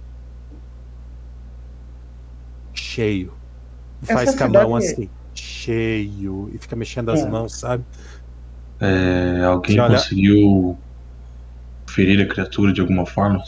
[2.73, 3.33] Cheio.
[4.03, 6.51] E Essa faz com a mão assim, cheio.
[6.53, 7.29] E fica mexendo as É.
[7.29, 7.85] mãos, sabe?
[8.81, 10.77] É, alguém Você olha- conseguiu
[11.87, 13.43] ferir a criatura de alguma forma?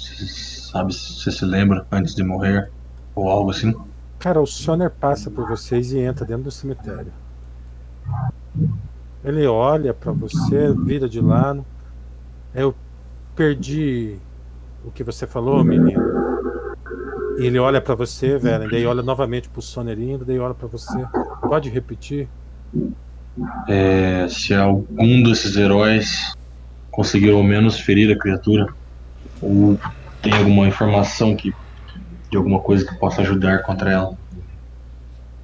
[0.77, 2.69] Sabe se você se lembra antes de morrer?
[3.15, 3.75] Ou algo assim?
[4.19, 7.11] Cara, o Soner passa por vocês e entra dentro do cemitério.
[9.25, 11.65] Ele olha pra você, vira de lado.
[12.55, 12.75] Eu
[13.35, 14.19] perdi
[14.85, 15.99] o que você falou, menino.
[17.39, 20.69] E ele olha pra você, velho, daí olha novamente pro Soner indo, daí olha pra
[20.69, 21.07] você.
[21.41, 22.29] Pode repetir?
[23.67, 26.35] É, se algum desses heróis
[26.91, 28.67] conseguiu ao menos ferir a criatura?
[29.41, 29.79] Ou
[30.23, 31.55] tem alguma informação que,
[32.31, 34.19] de alguma coisa que possa ajudar contra ela?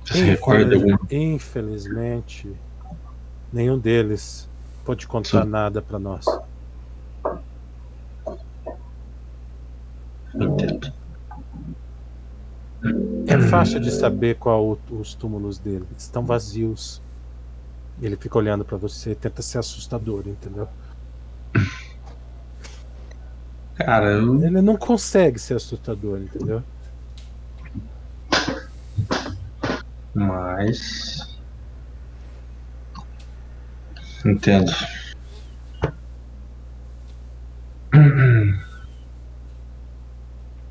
[0.05, 0.97] Você se recorda de algum?
[1.11, 2.53] Infelizmente,
[3.53, 4.49] nenhum deles
[4.85, 5.49] pode contar Sim.
[5.49, 6.25] nada pra nós.
[10.35, 10.93] Entendo.
[13.27, 15.87] É fácil de saber qual os túmulos dele.
[15.97, 17.01] Estão vazios.
[18.01, 20.67] Ele fica olhando pra você, tenta ser assustador, entendeu?
[23.75, 26.63] Cara, eu Ele não consegue ser assustador, entendeu?
[30.15, 31.39] Mas.
[34.25, 34.73] Entendo.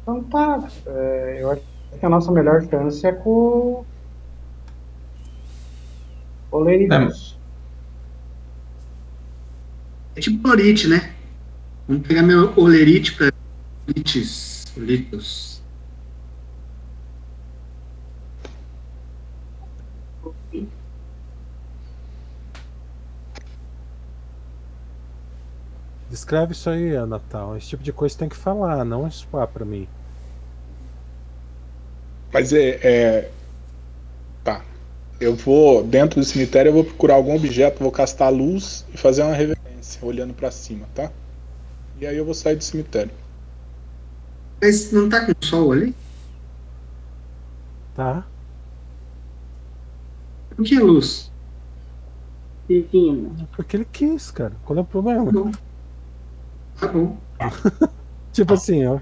[0.02, 0.70] Então tá.
[0.88, 1.62] é, eu acho
[2.00, 3.86] que a nossa melhor chance é com
[6.52, 7.38] o Lericus.
[10.16, 11.16] É tipo Lorite, né?
[11.92, 13.30] Vamos pegar meu Olerite pra
[13.86, 14.64] Lites.
[14.78, 15.62] Litos.
[26.10, 27.58] Descreve isso aí, Natal.
[27.58, 29.86] Esse tipo de coisa tem que falar, não expor pra mim.
[32.32, 33.32] Mas é, é.
[34.46, 34.64] Tá.
[35.20, 38.98] Eu vou, dentro do cemitério, eu vou procurar algum objeto, vou castar a luz e
[38.98, 41.12] fazer uma reverência, olhando pra cima, tá?
[42.02, 43.12] E aí eu vou sair do cemitério.
[44.60, 45.94] Mas não tá com sol ali?
[47.96, 48.26] Tá?
[50.56, 51.32] Por que luz?
[52.68, 53.30] Divina.
[53.56, 54.54] Porque ele quis, cara.
[54.66, 55.32] Qual é o problema?
[55.32, 55.52] Bom.
[56.80, 57.16] Tá bom.
[58.34, 59.00] Tipo assim, ó.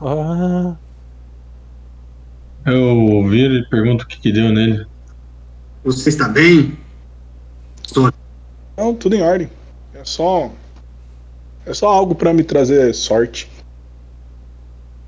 [0.00, 0.76] Ah,
[2.64, 4.86] Eu viro e pergunto o que, que deu nele.
[5.82, 6.78] Você está bem?
[7.84, 8.12] Estou.
[8.76, 9.50] Não, tudo em ordem.
[9.94, 10.52] É só.
[11.66, 13.50] É só algo pra me trazer sorte.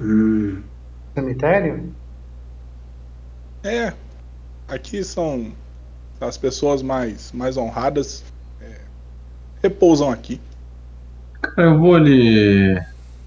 [0.00, 0.64] Hum.
[1.14, 1.94] Cemitério?
[3.64, 3.92] É.
[4.68, 5.52] Aqui são
[6.20, 8.24] as pessoas mais, mais honradas.
[8.60, 8.80] é,
[9.62, 10.40] repousam aqui.
[11.42, 12.76] Cara, eu vou ali,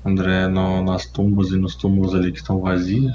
[0.05, 3.13] André, no- nas tumbas e nos túmulos ali que estão vazios.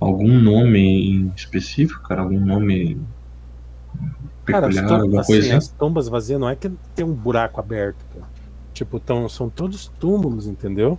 [0.00, 2.22] Algum nome em específico, cara?
[2.22, 2.96] Algum nome
[4.50, 5.56] cara, as, peculiar, tum- alguma assim, coisa assim?
[5.56, 8.33] as tumbas vazias não é que tem um buraco aberto, cara.
[8.74, 10.98] Tipo, tão, são todos túmulos, entendeu?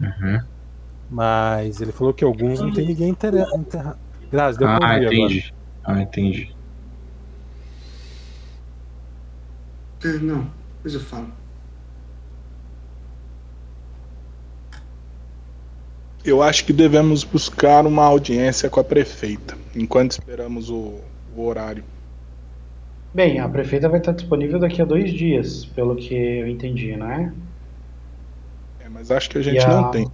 [0.00, 0.40] Uhum.
[1.08, 3.98] Mas ele falou que alguns não tem ninguém enterra- enterrado.
[4.30, 5.14] Graças, deu pra Ah, ouvir agora.
[5.14, 5.54] entendi.
[5.84, 6.54] Ah, entendi.
[10.04, 11.32] É, não, depois eu falo.
[16.24, 21.00] Eu acho que devemos buscar uma audiência com a prefeita, enquanto esperamos o,
[21.34, 21.84] o horário.
[23.14, 27.34] Bem, a prefeita vai estar disponível daqui a dois dias, pelo que eu entendi, né?
[28.78, 30.06] É, mas acho que a gente a- não tem.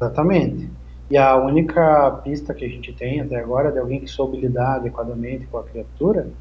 [0.00, 0.70] Exatamente.
[1.10, 4.76] E a única pista que a gente tem até agora de alguém que soube lidar
[4.76, 6.32] adequadamente com a criatura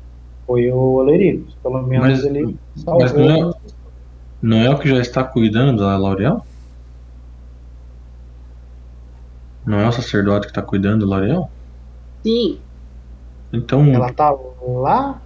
[0.45, 1.55] foi o Olericus.
[1.61, 2.57] Pelo menos Mas- ele
[2.95, 3.51] mas não salvou.
[3.51, 3.71] é-
[4.41, 6.45] Não é o que já está cuidando da L'Oreal?
[9.65, 11.51] Não é o sacerdote que está cuidando da L'Oreal?
[12.23, 12.70] Sim.
[13.53, 15.21] Então, Ela tá lá?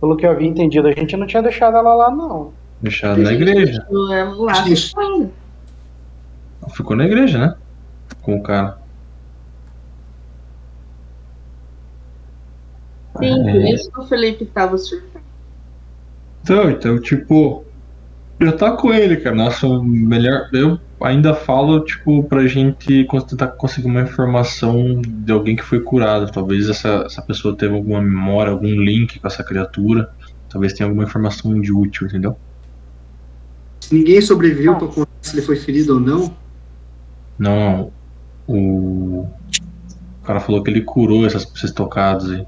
[0.00, 2.52] Pelo que eu havia entendido, a gente não tinha deixado ela lá, não.
[2.80, 3.86] deixado na igreja.
[3.90, 4.68] Não é lá.
[4.68, 4.94] Isso.
[6.74, 7.54] Ficou na igreja, né?
[8.22, 8.78] Com o cara.
[13.18, 13.70] Sim, por É.
[13.72, 15.20] isso que o Felipe estava surtando.
[16.42, 17.64] Então, então, tipo,
[18.40, 19.36] já tá com ele, cara.
[19.36, 20.48] Nossa, melhor.
[20.52, 26.30] Eu ainda falo, tipo, pra gente tentar conseguir uma informação de alguém que foi curado.
[26.30, 30.10] Talvez essa, essa pessoa teve alguma memória, algum link com essa criatura.
[30.48, 32.36] Talvez tenha alguma informação de útil, entendeu?
[33.80, 36.32] Se ninguém sobreviveu para contar se ele foi ferido ou não,
[37.38, 37.92] Não,
[38.46, 39.26] o.
[40.22, 42.46] O cara falou que ele curou essas, esses tocados aí.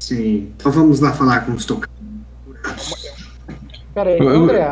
[0.00, 0.52] sim.
[0.56, 1.94] Então vamos lá falar com os tocados.
[3.94, 4.62] Pera aí, Eu- eu- André,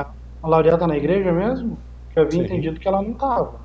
[0.42, 1.78] A Lauriel tá na igreja mesmo?
[2.16, 2.44] Eu havia Sim.
[2.46, 3.60] entendido que ela não tava.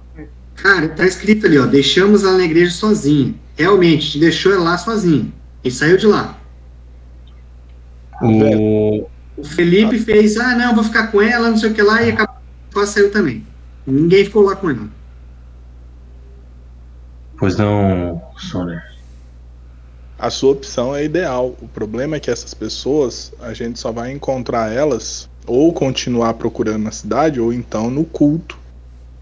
[0.56, 1.66] Cara, tá escrito ali, ó.
[1.66, 3.34] Deixamos ela na igreja sozinha.
[3.56, 5.32] Realmente, te deixou ela lá sozinha.
[5.64, 6.38] E saiu de lá.
[8.22, 12.04] O, O Felipe fez, ah, não, vou ficar com ela, não sei o que lá,
[12.04, 12.36] e acabou,
[12.72, 13.46] quase saiu também.
[13.88, 14.90] Ninguém ficou lá com ela.
[17.38, 18.84] pois não, Soner.
[20.20, 21.56] A sua opção é ideal.
[21.60, 26.84] O problema é que essas pessoas, a gente só vai encontrar elas ou continuar procurando
[26.84, 28.60] na cidade ou então no culto.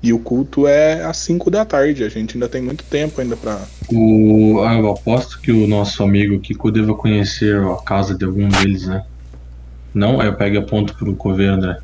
[0.01, 2.03] E o culto é às 5 da tarde.
[2.05, 3.59] A gente ainda tem muito tempo ainda pra.
[3.91, 8.47] O, ah, eu aposto que o nosso amigo Kiko deva conhecer a casa de algum
[8.47, 9.03] deles, né?
[9.93, 10.21] Não?
[10.21, 11.77] Aí eu pego e aponto pro coveiro, André.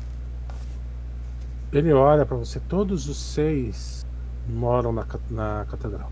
[1.72, 4.06] Ele olha pra você, todos os seis
[4.48, 6.10] moram na, na catedral.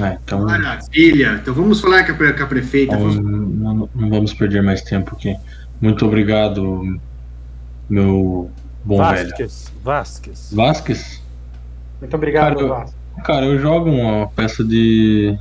[0.00, 1.40] É, então Maravilha.
[1.42, 2.94] Então vamos falar a, com a prefeita.
[2.94, 5.36] Então, Vamos- não, não vamos perder mais tempo aqui.
[5.80, 6.98] Muito obrigado,
[7.88, 8.50] meu
[8.84, 9.28] bom velho.
[9.30, 10.52] Vasquez, Vasquez.
[10.52, 11.22] Vasquez?
[12.00, 13.00] Muito obrigado, Cara, eu- Vasco.
[13.24, 15.36] Cara, eu jogo uma peça de.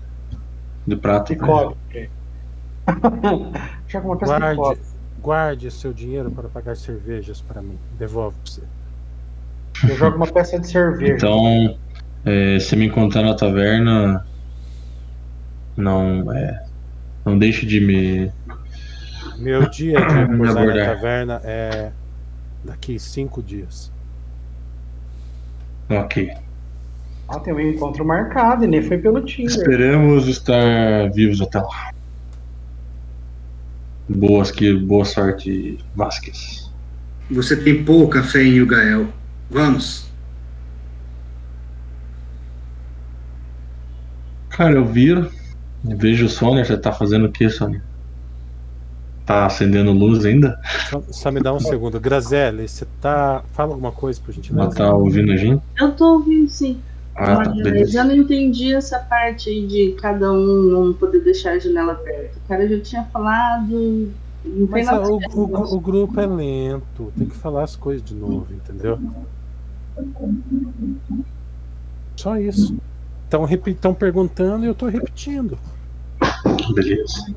[0.88, 1.34] de prata.
[1.34, 2.10] De cobre.
[3.88, 4.80] Joga uma peça de Guarde, cobre.
[5.22, 7.78] guarde seu dinheiro para pagar cervejas para mim.
[7.98, 8.62] Devolve pra você.
[9.92, 11.14] Eu jogo uma peça de cerveja.
[11.14, 11.78] Então,
[12.26, 14.26] é, se me encontrar na taverna,
[15.78, 16.66] não é,
[17.26, 18.32] não deixe de me.
[19.40, 21.92] Meu dia de posar na taverna é
[22.64, 23.92] daqui cinco dias.
[25.90, 26.32] Ok.
[27.28, 29.56] Ah, tem um encontro marcado e nem foi pelo Tinder.
[29.56, 31.94] Esperamos estar vivos até lá.
[34.10, 36.72] Boas que boa sorte, Vasquez.
[37.32, 39.08] Você tem pouca fé em Gael.
[39.50, 40.10] Vamos.
[44.50, 45.32] Cara, eu viro,
[45.84, 47.82] vejo o Soner, você tá fazendo o que, Soner?
[49.30, 50.60] Tá acendendo luz ainda?
[50.90, 52.00] Só, só me dá um segundo.
[52.00, 53.44] Grazelli, você tá.
[53.54, 54.72] Fala alguma coisa por Ela gentileza.
[54.76, 55.62] tá ouvindo a gente?
[55.80, 56.80] Eu tô ouvindo sim.
[57.16, 58.00] Ah, tá, Mas beleza.
[58.00, 62.40] eu não entendi essa parte aí de cada um não poder deixar a janela aberta.
[62.44, 64.12] O cara já tinha falado.
[64.44, 65.76] Não Mas o, a o- isso.
[65.76, 68.98] o grupo é lento, tem que falar as coisas de novo, entendeu?
[72.16, 72.76] Só isso.
[73.68, 75.56] Estão perguntando e eu tô repetindo.
[76.74, 77.32] Beleza.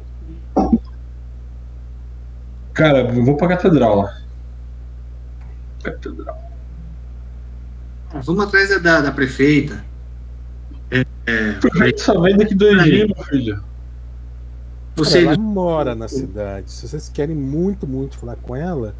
[2.74, 4.18] Cara, eu vou pra catedral lá.
[5.82, 6.38] Catedral.
[8.24, 9.84] Vamos atrás da, da prefeita.
[10.90, 13.64] A gente só vem daqui dois dias, meu filho.
[14.96, 16.70] Você, Ela mora na cidade.
[16.70, 18.94] Se vocês querem muito, muito falar com ela,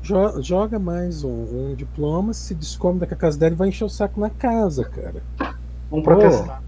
[0.00, 3.84] jo- joga mais um, um diploma, se descobre que a casa dela e vai encher
[3.84, 5.22] o saco na casa, cara.
[5.90, 6.62] Vamos protestar.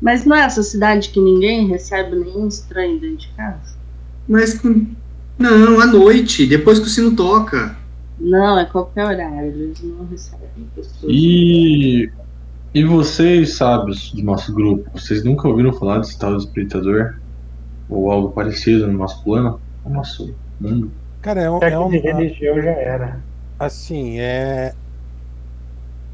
[0.00, 3.74] Mas não é essa cidade que ninguém recebe nenhum estranho dentro de casa?
[4.28, 4.86] mas com-
[5.38, 7.76] não, à noite, depois que o sino toca.
[8.18, 9.46] Não, é qualquer horário.
[9.52, 11.04] Eles não recebem pessoas.
[11.06, 12.10] E.
[12.74, 17.14] E vocês, sábios do nosso grupo, vocês nunca ouviram falar desse tal de espreitador?
[17.88, 19.58] Ou algo parecido no nosso plano?
[19.84, 20.90] No nosso mundo?
[21.22, 23.20] Cara, é, um, é que um- de religião já era.
[23.58, 24.74] assim, é,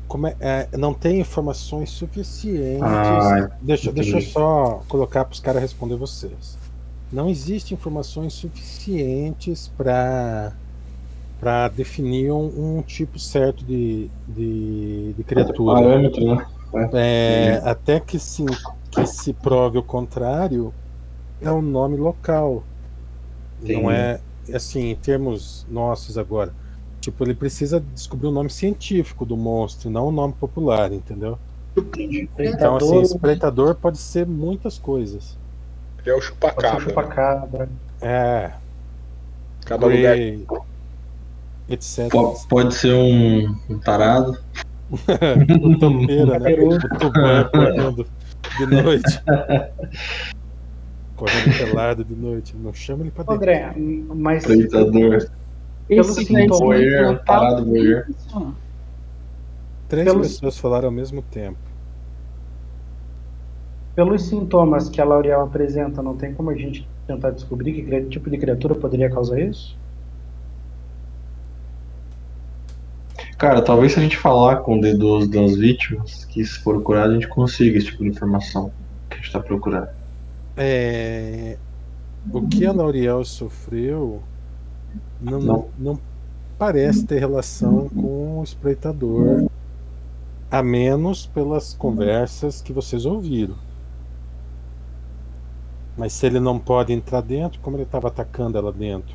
[0.06, 2.82] como é, é, não tem informações suficientes.
[2.82, 6.56] Ah, deixa, deixa eu só colocar para os caras responder vocês.
[7.12, 10.52] Não existem informações suficientes para
[11.38, 15.82] para definir um, um tipo certo de, de, de criatura.
[15.82, 16.46] Parâmetro, né?
[16.92, 18.44] É, até que se,
[18.92, 20.72] que se prove o contrário,
[21.40, 22.62] é um nome local.
[23.60, 23.92] Não Entendi.
[23.92, 24.20] é
[24.54, 26.54] assim, em termos nossos agora.
[27.00, 31.38] Tipo, ele precisa descobrir o nome científico do monstro, não o nome popular, entendeu?
[31.76, 35.36] Então, assim, Predador, espreitador pode ser muitas coisas.
[36.04, 36.80] Ele é o pode ser chupacabra.
[36.80, 37.68] chupacabra.
[38.00, 38.50] É,
[39.64, 40.16] Cada lugar.
[41.68, 42.10] Etc.
[42.10, 44.36] Po- Pode ser um, um tarado.
[45.62, 46.52] o topeira, né?
[46.54, 48.06] O tubarão correndo
[48.58, 49.22] de noite.
[51.16, 52.56] correndo pelado de noite.
[52.56, 53.36] Não chama ele pra dentro.
[53.36, 53.72] André,
[54.14, 55.28] mas Espreitador.
[55.88, 57.72] pelo Esse sintoma, conhecimento voyeur, local parado.
[59.88, 61.58] Três Pelo- pessoas falaram ao mesmo tempo.
[63.94, 68.30] Pelos sintomas que a L'Oreal apresenta, não tem como a gente tentar descobrir que tipo
[68.30, 69.76] de criatura poderia causar isso?
[73.38, 77.10] Cara, talvez se a gente falar com o D12 das vítimas que se for curado,
[77.10, 78.72] a gente consiga esse tipo de informação
[79.10, 79.88] que a gente tá procurando.
[80.56, 81.58] É,
[82.30, 84.22] o que a Lauriel sofreu
[85.20, 85.68] não, Não.
[85.76, 86.00] não
[86.58, 89.48] parece ter relação com o espreitador,
[90.50, 93.56] a menos pelas conversas que vocês ouviram.
[95.96, 99.14] Mas se ele não pode entrar dentro, como ele estava atacando ela dentro?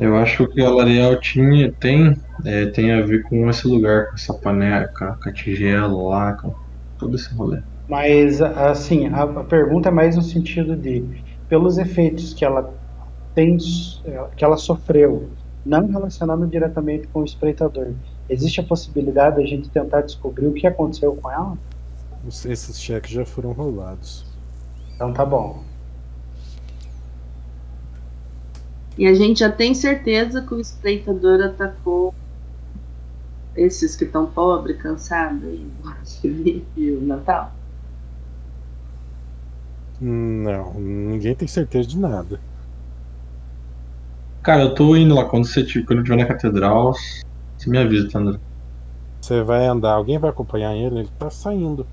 [0.00, 3.66] Eu acho que o que a L'Ariel tinha, tem, é, tem a ver com esse
[3.66, 6.54] lugar, com essa panela, com a, com a tigela lá, com
[6.98, 7.60] todo esse rolê.
[7.88, 11.04] Mas, assim, a, a pergunta é mais no sentido de,
[11.48, 12.72] pelos efeitos que ela
[13.34, 13.56] tem,
[14.36, 15.30] que ela sofreu,
[15.64, 17.94] não relacionando diretamente com o espreitador,
[18.28, 21.58] existe a possibilidade de a gente tentar descobrir o que aconteceu com ela?
[22.28, 24.24] Os- Esses cheques já foram rolados.
[24.94, 25.64] Então tá bom.
[28.98, 32.12] E a gente já tem certeza que o espreitador atacou
[33.54, 35.44] esses que estão pobres, cansados
[36.24, 37.58] e o Natal.
[40.00, 42.42] Não, ninguém tem certeza de nada.
[44.42, 46.92] Cara, eu tô indo lá, quando você quando eu estiver na catedral,
[47.58, 48.40] você me avisa, tá, André?
[49.20, 51.88] Você vai andar, alguém vai acompanhar ele, ele tá saindo.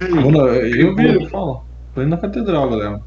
[0.00, 1.60] Eu vi ele, fala.
[1.94, 3.00] Tô indo na catedral, galera.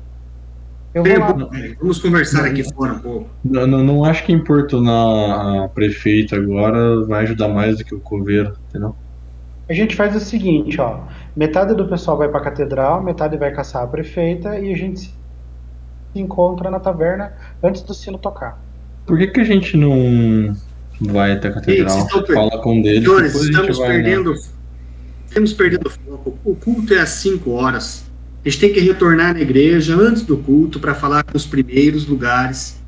[0.94, 1.50] Eu vou lá.
[1.80, 3.30] Vamos conversar aqui fora um pouco.
[3.46, 8.00] Não, não, não acho que importunar a prefeita agora vai ajudar mais do que o
[8.02, 8.94] coveiro, entendeu?
[9.70, 11.00] A gente faz o seguinte, ó.
[11.34, 16.20] Metade do pessoal vai pra catedral, metade vai caçar a prefeita e a gente se
[16.20, 17.32] encontra na taverna
[17.64, 18.60] antes do sino tocar.
[19.06, 20.54] Por que, que a gente não
[21.00, 24.16] vai até a catedral, per- fala com eles, Senhores, estamos vai né?
[25.32, 25.46] Perdendo.
[25.48, 26.38] Estamos perdendo foco.
[26.44, 28.04] O culto é às 5 horas.
[28.44, 32.08] A gente tem que retornar na igreja antes do culto para falar com os primeiros
[32.08, 32.82] lugares.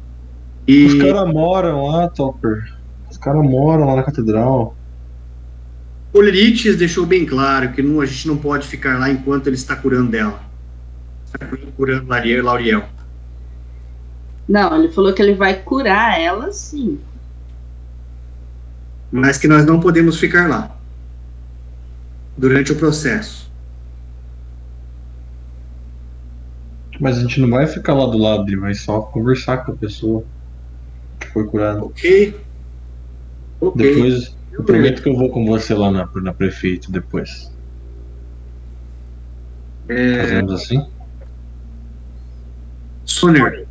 [0.68, 2.74] E Os caras moram lá, Topper.
[3.10, 4.76] Os caras moram lá na catedral.
[6.16, 9.56] o Lirites deixou bem claro que não- a gente não pode ficar lá enquanto ele
[9.56, 10.40] está curando dela.
[11.26, 11.40] Está
[11.76, 12.06] curando.
[12.44, 12.84] Lauriel.
[14.48, 17.00] Não, ele falou que ele vai curar ela sim.
[19.12, 20.73] Mas que nós não podemos ficar lá
[22.38, 23.52] durante o processo.
[27.00, 29.76] Mas a gente não vai ficar lá do lado, ele vai só conversar com a
[29.76, 30.24] pessoa
[31.20, 31.84] que foi curada.
[31.84, 32.36] Ok?
[33.60, 33.94] Ok.
[33.94, 37.52] Depois, eu prometo que eu vou com você lá na, na prefeita depois.
[39.88, 40.86] É, Fazemos assim?
[43.06, 43.68] Soner,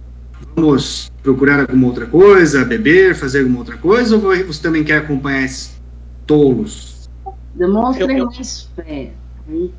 [0.55, 5.45] vamos procurar alguma outra coisa, beber, fazer alguma outra coisa, ou você também quer acompanhar
[5.45, 5.81] esses
[6.27, 6.92] tolos?
[7.55, 9.13] Demonstrem Eu- mais fé.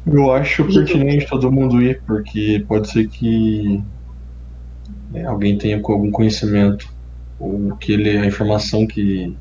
[0.06, 3.80] Eu acho pertinente todo mundo ir, porque pode ser que
[5.10, 6.86] né, alguém tenha com algum conhecimento,
[7.40, 9.38] ou que ele, a informação que,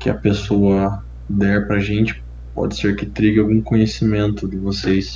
[0.00, 0.90] que a pessoa
[1.28, 2.12] der pra gente
[2.52, 5.06] pode ser que trigue algum conhecimento de vocês.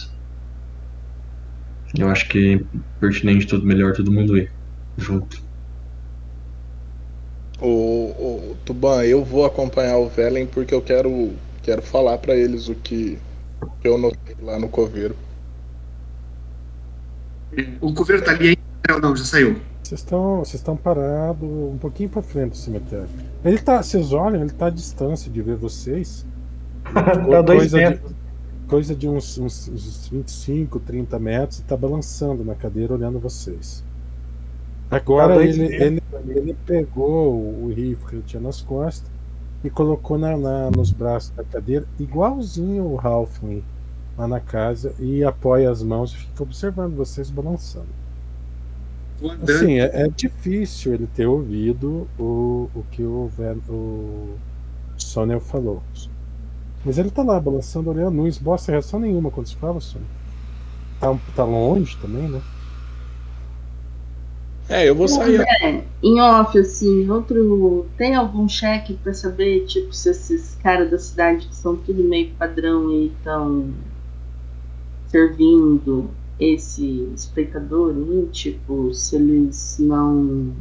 [1.99, 2.59] Eu acho que é
[3.01, 4.47] pertinente, todo melhor todo mundo ir
[4.99, 5.37] junto.
[7.61, 11.33] O, o Tuban, eu vou acompanhar o Velen porque eu quero,
[11.63, 13.19] quero falar pra eles o que,
[13.83, 15.17] eu notei lá no coveiro.
[17.81, 18.61] O coveiro tá ali ainda?
[18.89, 19.57] Não, não, já saiu.
[19.83, 23.09] Vocês estão, vocês estão parados um pouquinho pra frente do cemitério.
[23.45, 26.27] Ele tá, vocês olham, ele tá à distância de ver vocês.
[26.93, 28.13] Dá dois coisa, de, metros.
[28.69, 33.85] coisa de uns, uns, uns 25, 30 metros e tá balançando na cadeira olhando vocês.
[34.91, 39.11] Agora dois ele, ele, ele pegou o rifle que ele tinha nas costas
[39.65, 43.65] e colocou na, na- nos braços da cadeira, igualzinho o Halfling
[44.17, 47.95] lá na casa, e apoia as mãos e fica observando vocês balançando.
[49.41, 53.31] Assim, é, é difícil ele ter ouvido o, o que o,
[53.69, 54.39] o
[54.99, 55.83] Sonel falou.
[56.85, 60.09] Mas ele tá lá balançando, olhando, não esboça reação nenhuma quando se fala, Sonel.
[60.99, 62.45] Tá, tá longe também, né?
[64.69, 65.41] É, eu vou sair.
[65.63, 67.87] É, em off, assim, outro.
[67.97, 72.31] Tem algum cheque pra saber, tipo, se esses caras da cidade que são tudo meio
[72.39, 73.71] padrão e estão
[75.09, 76.11] servindo
[76.41, 80.53] esse espectador aí, tipo, se eles não.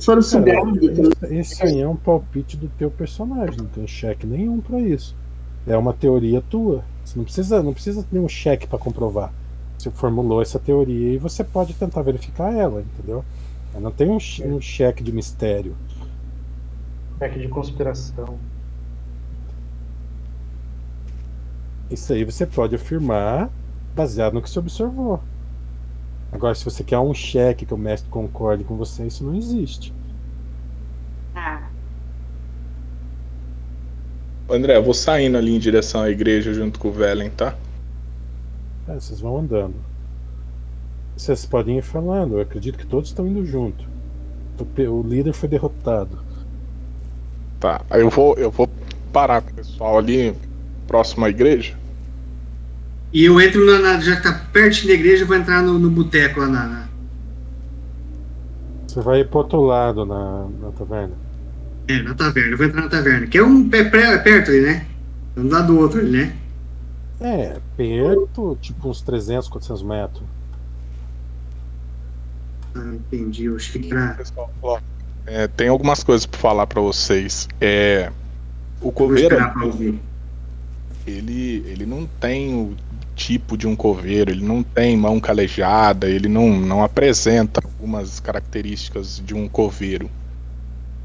[0.00, 4.60] Foram sugados esse, esse aí é um palpite do teu personagem, não tem cheque nenhum
[4.60, 5.16] pra isso.
[5.66, 6.84] É uma teoria tua.
[7.04, 9.32] Você não precisa, não precisa ter um cheque pra comprovar.
[9.78, 13.24] Você formulou essa teoria e você pode tentar verificar ela, entendeu?
[13.80, 15.76] Não tem um, um cheque de mistério.
[17.18, 18.38] Cheque de conspiração.
[21.88, 23.50] Isso aí você pode afirmar
[23.94, 25.22] baseado no que você observou.
[26.32, 29.94] Agora, se você quer um cheque que o mestre concorde com você, isso não existe.
[31.34, 31.68] Ah,
[34.50, 37.54] André, eu vou saindo ali em direção à igreja junto com o Velen, tá?
[38.88, 39.74] É, vocês vão andando.
[41.16, 43.84] Vocês podem ir falando, eu acredito que todos estão indo junto.
[44.88, 46.18] O líder foi derrotado.
[47.60, 47.80] Tá.
[47.90, 48.68] Aí eu vou, eu vou
[49.12, 50.34] parar com o pessoal ali
[50.86, 51.76] próximo à igreja.
[53.12, 55.78] E eu entro na, na- já que tá perto da igreja, eu vou entrar no,
[55.78, 56.88] no boteco lá na, na-
[58.86, 61.14] Você vai ir pro outro lado na, na taverna.
[61.88, 62.52] É, na taverna.
[62.52, 63.26] Eu vou entrar na taverna.
[63.26, 64.86] Que é um pé perto ali, né?
[65.36, 66.32] Um do lado do outro ali, né?
[67.20, 70.22] É, perto, tipo uns 300, 400 metros.
[72.74, 73.46] Ah, entendi.
[73.46, 74.16] Eu achei que era.
[75.26, 77.48] É, tem algumas coisas pra falar pra vocês.
[77.60, 78.10] É,
[78.80, 79.36] o coveiro,
[81.06, 82.76] ele, ele não tem o
[83.14, 89.20] tipo de um coveiro, ele não tem mão calejada, ele não, não apresenta algumas características
[89.24, 90.08] de um coveiro.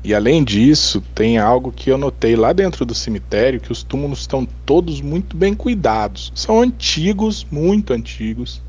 [0.04, 4.20] E além disso, tem algo que eu notei lá dentro do cemitério, que os túmulos
[4.20, 6.30] estão todos muito bem cuidados.
[6.36, 8.62] São antigos, muito antigos,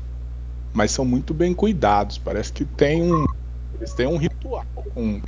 [0.73, 2.17] mas são muito bem cuidados.
[2.17, 3.25] Parece que tem um,
[3.77, 5.19] eles têm um ritual com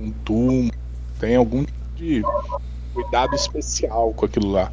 [0.00, 0.72] um túmulo,
[1.20, 2.22] tem algum tipo de
[2.92, 4.72] cuidado especial com aquilo lá.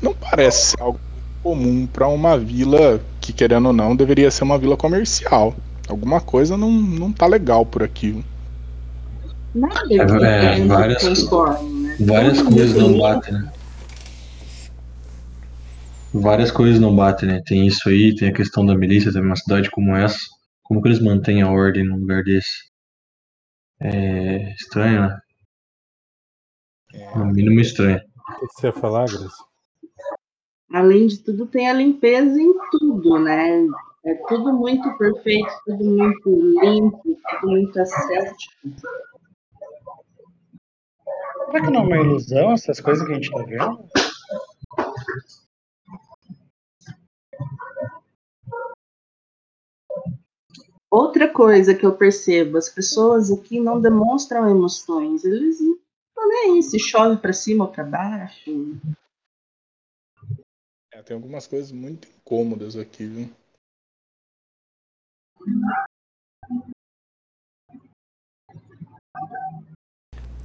[0.00, 0.98] Não parece ser algo
[1.42, 5.54] comum para uma vila que, querendo ou não, deveria ser uma vila comercial.
[5.86, 8.24] Alguma coisa não, não tá legal por aqui.
[9.54, 11.96] Nada É, que é, várias- né?
[12.00, 13.52] Várias coisas não batem, né?
[16.14, 17.42] Várias coisas não batem, né?
[17.46, 20.18] Tem isso aí, tem a questão da milícia também, uma cidade como essa.
[20.62, 22.70] Como que eles mantêm a ordem num lugar desse?
[23.80, 25.18] É estranho, né?
[27.16, 27.98] No mínimo estranho.
[27.98, 29.34] O que você ia falar, Grace?
[30.72, 33.66] Além de tudo, tem a limpeza em tudo, né?
[34.04, 36.30] É tudo muito perfeito, tudo muito
[36.60, 38.52] limpo, tudo muito ascético.
[41.52, 43.86] Será que não é uma ilusão essas coisas que a gente tá vendo?
[50.90, 56.52] Outra coisa que eu percebo, as pessoas aqui não demonstram emoções, eles não estão nem
[56.52, 58.50] aí, se chove para cima ou para baixo.
[60.90, 63.30] É, tem algumas coisas muito incômodas aqui, viu?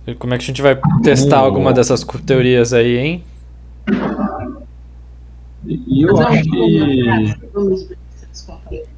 [0.07, 3.23] E Como é que a gente vai testar alguma dessas teorias aí, hein?
[5.65, 7.35] E eu acho jogo que.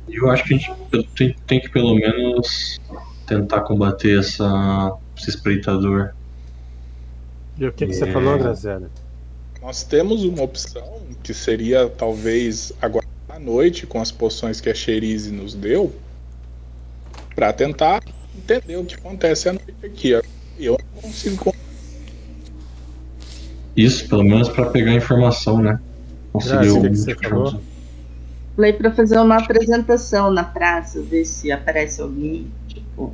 [0.07, 0.71] Eu acho que a gente
[1.15, 2.79] tem, tem que pelo menos
[3.25, 6.11] tentar combater essa, esse espreitador.
[7.57, 8.11] E o que, que você É.
[8.11, 8.89] falou, Graziella?
[9.61, 14.73] Nós temos uma opção que seria talvez agora à noite, com as poções que a
[14.73, 15.93] Cherise nos deu,
[17.35, 18.01] para tentar
[18.35, 20.13] entender o que acontece à noite aqui.
[20.59, 21.37] Eu não consigo.
[21.45, 21.53] con-
[23.75, 25.79] Isso, pelo menos pra pegar informação, né?
[26.33, 27.47] Que você falou?
[27.47, 27.61] informação.
[28.55, 33.13] Falei para fazer uma apresentação na praça, ver se aparece alguém, tipo,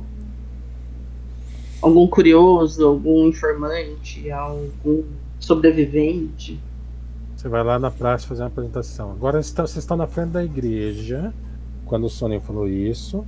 [1.80, 5.04] algum curioso, algum informante, algum
[5.38, 6.58] sobrevivente.
[7.36, 9.12] Você vai lá na praça fazer uma apresentação.
[9.12, 11.32] Agora vocês estão- vocês estão na frente da igreja,
[11.84, 13.24] quando o Sonia falou isso.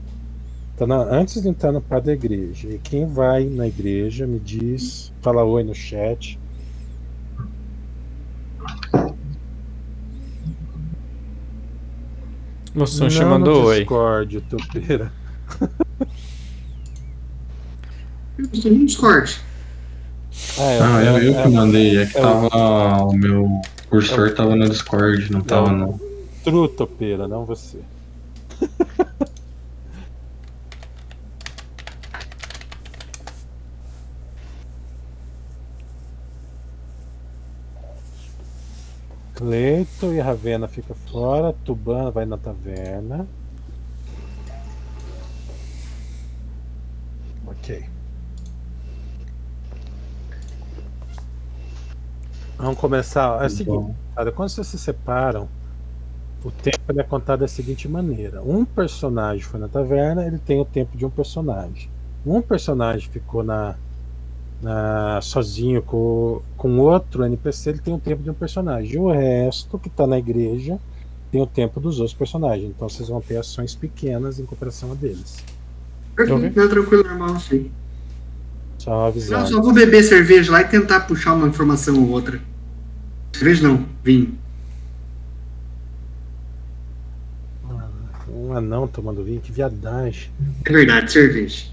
[0.79, 2.68] Tá na- antes de entrar no pé da igreja.
[2.68, 6.39] E quem vai na igreja me diz, fala oi no chat.
[12.74, 13.79] O Sunshi Não mandou no oi.
[13.81, 15.12] Discord, Tupeira.
[18.39, 19.37] Eu tô no Discord.
[20.59, 21.99] Ah, é, Ah, eu, eu é- que mandei.
[21.99, 23.05] É que é o- tava.
[23.07, 23.49] O meu
[23.91, 26.01] cursor tava no Discord, não tava no.
[26.45, 27.79] Tru, Topeira, não você.
[39.39, 43.24] Cleito e Ravena fica fora, Tuban vai na taverna.
[47.47, 47.89] Ok.
[52.57, 53.41] Vamos começar.
[53.41, 55.49] É o seguinte, Cara, quando vocês se separam,
[56.45, 60.64] o tempo é contado da seguinte maneira: um personagem foi na taverna, ele tem o
[60.64, 61.89] tempo de um personagem.
[62.26, 63.76] Um personagem ficou na,
[65.22, 68.94] sozinho com, com outro NPC, ele tem o tempo de um personagem.
[68.94, 70.78] E o resto que está na igreja
[71.30, 72.70] tem o tempo dos outros personagens.
[72.70, 75.44] Então vocês vão ter ações pequenas em comparação a deles.
[76.16, 77.70] Perfeito, tranquilo, normal, sim.
[78.78, 82.40] Só Não, só vou beber cerveja lá e tentar puxar uma informação ou outra.
[83.32, 84.36] Cerveja não, vinho.
[88.30, 90.30] Um anão tomando vinho, que viadagem.
[90.64, 91.66] É verdade, cerveja.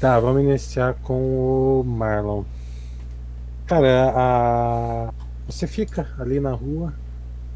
[0.00, 2.44] Tá, vamos iniciar com o Marlon.
[3.66, 5.12] Cara, a...
[5.46, 6.92] você fica ali na rua,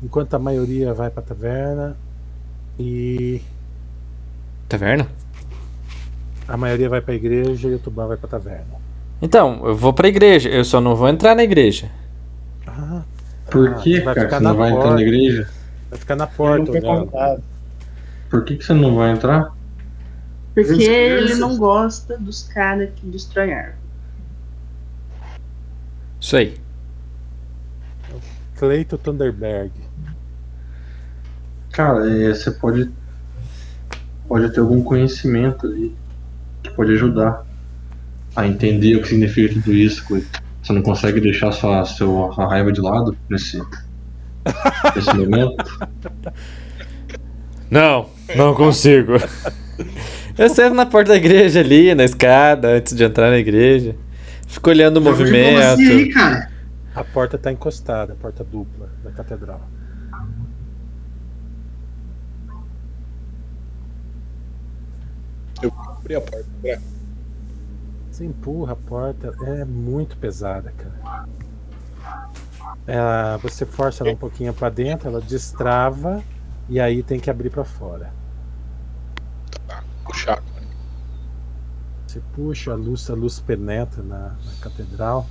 [0.03, 1.97] enquanto a maioria vai pra taverna
[2.79, 3.43] e
[4.69, 5.09] Taverna?
[6.49, 8.81] a maioria vai pra igreja e o Tuban vai pra taverna.
[9.23, 11.91] Então, eu vou pra igreja, eu só não vou entrar na igreja.
[12.67, 13.03] Ah,
[13.51, 14.27] Por ah, que, você vai cara?
[14.27, 14.95] ficar Você na não vai entrar porta.
[14.95, 15.49] na igreja?
[15.91, 17.43] Vai ficar na porta convidado.
[18.31, 19.53] Por que, que você não vai entrar?
[20.55, 23.79] Porque ele não gosta dos caras que destrói árvore.
[26.21, 26.59] Isso aí.
[28.57, 29.73] Cleito Thunderberg.
[31.73, 32.91] Cara, é, você pode.
[34.29, 35.97] Pode ter algum conhecimento ali
[36.63, 37.45] que pode ajudar
[38.37, 40.05] a entender o que significa tudo isso.
[40.63, 43.61] Você não consegue deixar sua, sua, sua raiva de lado nesse,
[44.95, 45.65] nesse momento?
[47.71, 49.15] Não, não consigo.
[50.41, 53.95] Eu saio na porta da igreja ali, na escada, antes de entrar na igreja.
[54.49, 55.81] Fico olhando o movimento.
[55.81, 56.51] aí, cara.
[56.95, 59.61] A porta tá encostada, a porta dupla da catedral.
[65.99, 66.47] Abri a porta.
[66.59, 66.81] André.
[68.11, 71.27] Você empurra a porta, é muito pesada, cara.
[72.87, 76.23] Ela- você força ela um pouquinho pra dentro, ela destrava
[76.69, 78.11] e aí tem que abrir pra fora.
[80.11, 80.43] Puxar.
[82.05, 85.25] Você puxa a luz, a luz penetra na, na catedral.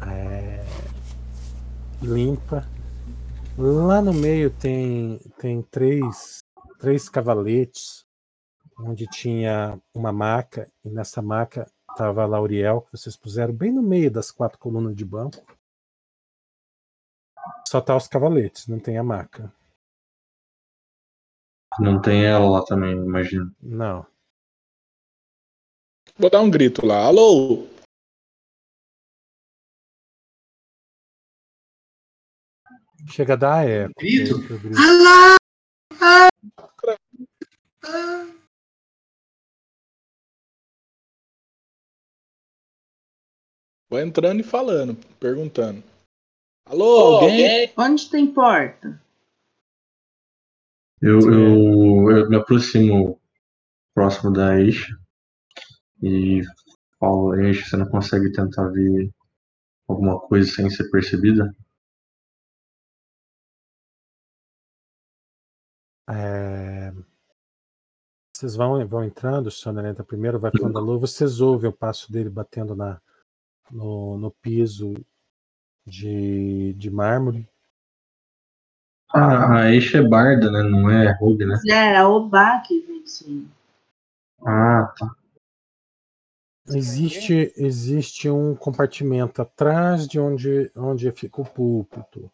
[0.00, 0.64] É,
[2.00, 2.64] limpa.
[3.56, 6.38] Lá no meio tem, tem três,
[6.78, 8.06] três cavaletes,
[8.78, 13.82] onde tinha uma maca, e nessa maca estava a Lauriel, que vocês puseram bem no
[13.82, 15.44] meio das quatro colunas de banco.
[17.66, 19.52] Só tá os cavaletes, não tem a maca.
[21.80, 23.54] Não tem ela lá também, imagino.
[23.62, 24.04] Não.
[26.18, 27.04] Vou dar um grito lá.
[27.06, 27.68] Alô?
[33.08, 33.92] Chega a dar eco.
[33.98, 34.46] Grito?
[34.46, 34.76] que eu grito.
[34.78, 35.36] Alá!
[36.00, 36.28] Ah!
[37.84, 38.26] Ah!
[43.88, 45.82] Vou entrando e falando, perguntando.
[46.66, 47.72] Alô, alguém?
[47.78, 49.00] Onde tem porta?
[51.00, 53.20] Eu, eu, eu me aproximo
[53.94, 54.96] próximo da Eixa
[56.02, 56.42] e
[56.98, 59.10] falo, Eixa, você não consegue tentar ver
[59.88, 61.54] alguma coisa sem ser percebida?
[66.08, 66.92] É,
[68.38, 72.12] Vocês vão, vão entrando, o senhor entra primeiro, vai falando alô, vocês ouvem o passo
[72.12, 73.00] dele batendo na,
[73.68, 74.94] no, no piso
[75.84, 77.48] de, de mármore.
[79.12, 80.62] Ah, a Eixa é barda, né?
[80.62, 81.58] Não é rogue, né?
[81.68, 83.46] É, a Obá que vem aí.
[84.44, 85.10] Ah, tá.
[86.70, 92.30] Existe, existe um compartimento atrás de onde, onde fica o púlpito.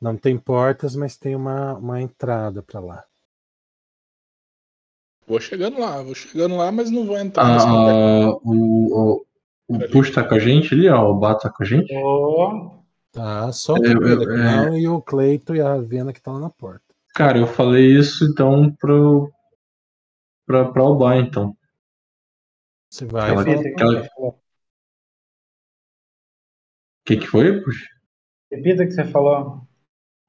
[0.00, 3.04] Não tem portas, mas tem uma, uma entrada para lá.
[5.26, 7.94] Vou chegando lá, vou chegando lá, mas não vou entrar lugar.
[7.94, 9.24] Ah, o,
[9.68, 11.10] o, o Push tá com a gente ali, ó.
[11.10, 11.94] O Bato tá com a gente.
[11.96, 12.77] Ô,
[13.18, 13.50] Tá?
[13.50, 16.50] Só o eu- que não e o Cleito e a Ravena que estão lá na
[16.50, 16.84] porta.
[17.16, 19.32] Cara, eu falei isso então pro.
[20.46, 21.56] pra, pra Alba, então.
[22.88, 23.44] Você vai Ela-
[24.14, 24.38] com o
[27.04, 27.88] que que, foi, Push?
[28.52, 29.66] Repita que você falou.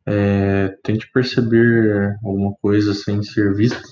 [0.07, 3.83] É, tente perceber alguma coisa sem ser visto.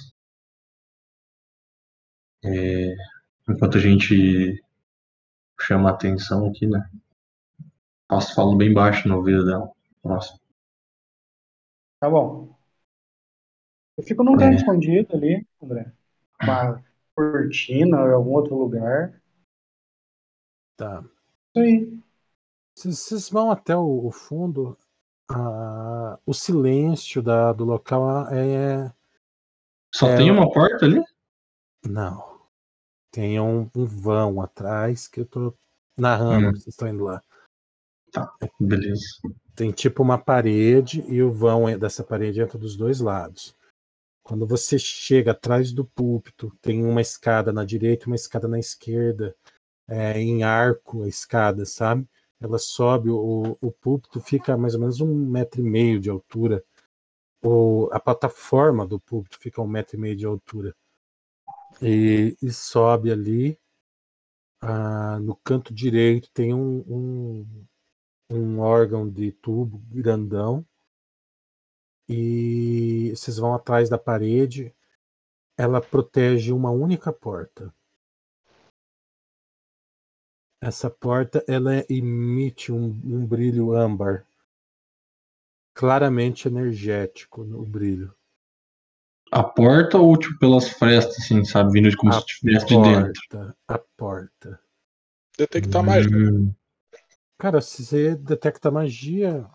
[2.44, 2.96] É,
[3.48, 4.60] enquanto a gente
[5.62, 6.90] chama a atenção aqui, né?
[8.08, 9.72] Passo falo bem baixo no ouvido dela.
[10.04, 10.40] Nossa.
[12.00, 12.56] Tá bom.
[13.98, 14.56] Eu fico num canto É.
[14.56, 15.92] escondido ali, André.
[16.42, 16.84] Uma
[17.16, 19.20] cortina ou em algum outro lugar.
[20.76, 21.04] Tá.
[21.56, 22.00] Isso aí.
[22.76, 24.78] Vocês vocês vão até o, o fundo.
[25.30, 28.94] ah, o silêncio da, do local é.
[29.94, 31.02] Só É, tem uma porta ali?
[31.86, 32.38] Não.
[33.12, 35.54] Tem um, um vão atrás que eu tô
[35.98, 36.52] narrando, Hum.
[36.52, 37.22] vocês estão indo lá.
[38.60, 39.02] Beleza.
[39.56, 43.56] Tem tipo uma parede e o vão dessa parede entra dos dois lados.
[44.24, 48.60] Quando você chega atrás do púlpito, tem uma escada na direita e uma escada na
[48.60, 49.36] esquerda,
[49.88, 52.06] é, em arco a escada, sabe?
[52.40, 56.10] Ela sobe, o, o púlpito fica a mais ou menos um metro e meio de
[56.10, 56.64] altura.
[57.42, 60.76] O, a plataforma do púlpito fica um metro e meio de altura.
[61.82, 63.58] E, e sobe ali.
[64.62, 67.66] ah, no canto direito tem um, um,
[68.30, 70.66] um órgão de tubo grandão
[72.10, 74.74] e vocês vão atrás da parede.
[75.58, 77.74] Ela protege uma única porta.
[80.62, 84.26] Essa porta ela emite um, um brilho âmbar,
[85.74, 88.14] claramente energético no brilho.
[89.32, 91.74] A porta ou tipo pelas frestas, assim, sabe?
[91.74, 93.22] Vindo de como A se estivesse de dentro.
[93.30, 94.62] porta, a porta.
[95.38, 95.84] Detectar.
[95.84, 96.54] Hum,
[97.38, 99.46] Cara, se você detecta magia,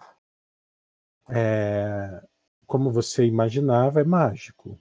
[1.28, 2.22] é,
[2.66, 4.78] como você imaginava, é mágico.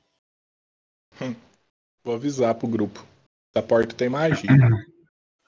[2.04, 3.04] Vou avisar pro grupo.
[3.54, 4.50] Essa porta tem magia.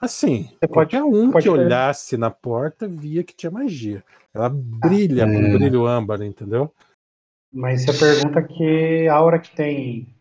[0.00, 4.04] Assim, Você pode- qualquer um pode que per- olhasse na porta via que tinha magia.
[4.34, 5.52] Ela brilha com é.
[5.56, 6.72] brilho âmbar, entendeu?
[7.52, 10.12] Mas você pergunta que aura que tem.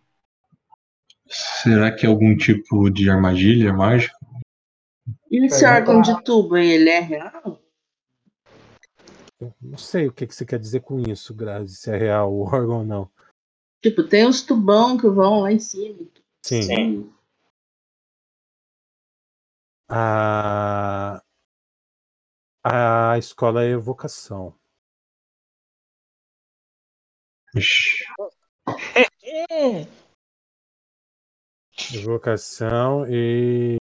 [1.28, 4.16] Será que é algum tipo de armadilha mágica?
[5.34, 7.60] E esse órgão de tubo, ele é real?
[9.40, 12.32] Eu não sei o que, que você quer dizer com isso, Grazi, se é real
[12.32, 13.12] o órgão ou não.
[13.82, 16.08] Tipo, tem os tubão que vão lá em cima.
[16.46, 17.12] Sim.
[19.90, 21.20] A,
[22.64, 24.56] a escola é evocação.
[27.56, 28.06] Ixi,
[31.92, 33.78] Evocação e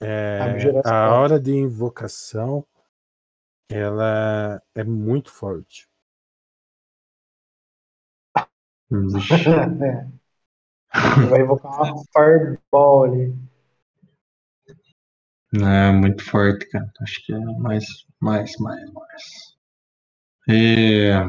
[0.00, 0.38] é,
[0.84, 2.66] a hora de invocação
[3.68, 5.88] ela é muito forte.
[11.28, 13.34] vai invocar uma fireball ali.
[15.54, 16.90] É muito forte, cara.
[17.00, 17.84] Acho que é mais,
[18.20, 19.56] mais, mais, mais.
[20.48, 21.26] É...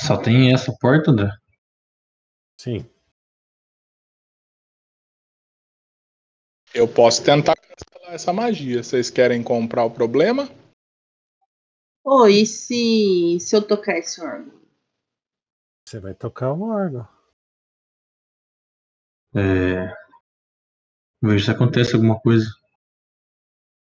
[0.00, 1.30] Só tem essa porta, André?
[2.58, 2.93] Sim.
[6.74, 8.82] Eu posso tentar cancelar essa magia.
[8.82, 10.48] Vocês querem comprar o problema?
[12.04, 14.52] Ô, e se, se eu tocar esse órgão?
[15.88, 17.08] Você vai tocar o órgão.
[19.34, 19.94] É...
[21.22, 22.44] Veja se acontece alguma coisa.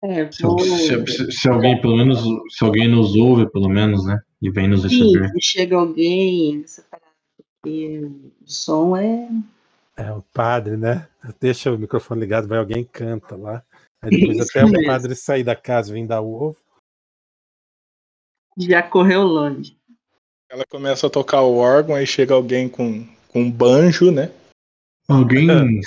[0.05, 0.59] É, Se, vou...
[0.59, 2.21] se- se- se alguém, pelo menos,
[2.57, 4.21] se alguém nos ouve, pelo menos, né?
[4.41, 5.29] E vem nos Sim, receber.
[5.31, 6.65] se chega alguém
[7.37, 9.29] porque o som é.
[9.97, 11.09] É o padre, né?
[11.41, 13.63] Deixa o microfone ligado, vai alguém e canta lá.
[14.03, 14.87] Aí depois Isso até o mesmo.
[14.87, 16.57] padre sair da casa e vir dar o ovo.
[18.59, 19.77] Já correu longe.
[20.51, 24.31] Ela começa a tocar o órgão, aí chega alguém com, com um banjo, né?
[25.09, 25.81] Alguém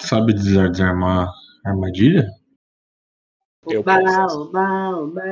[0.00, 1.28] sabe desar- desarmar
[1.64, 2.28] armadilha?
[3.66, 4.42] Eu Oba, posso.
[4.42, 5.22] oba, oba.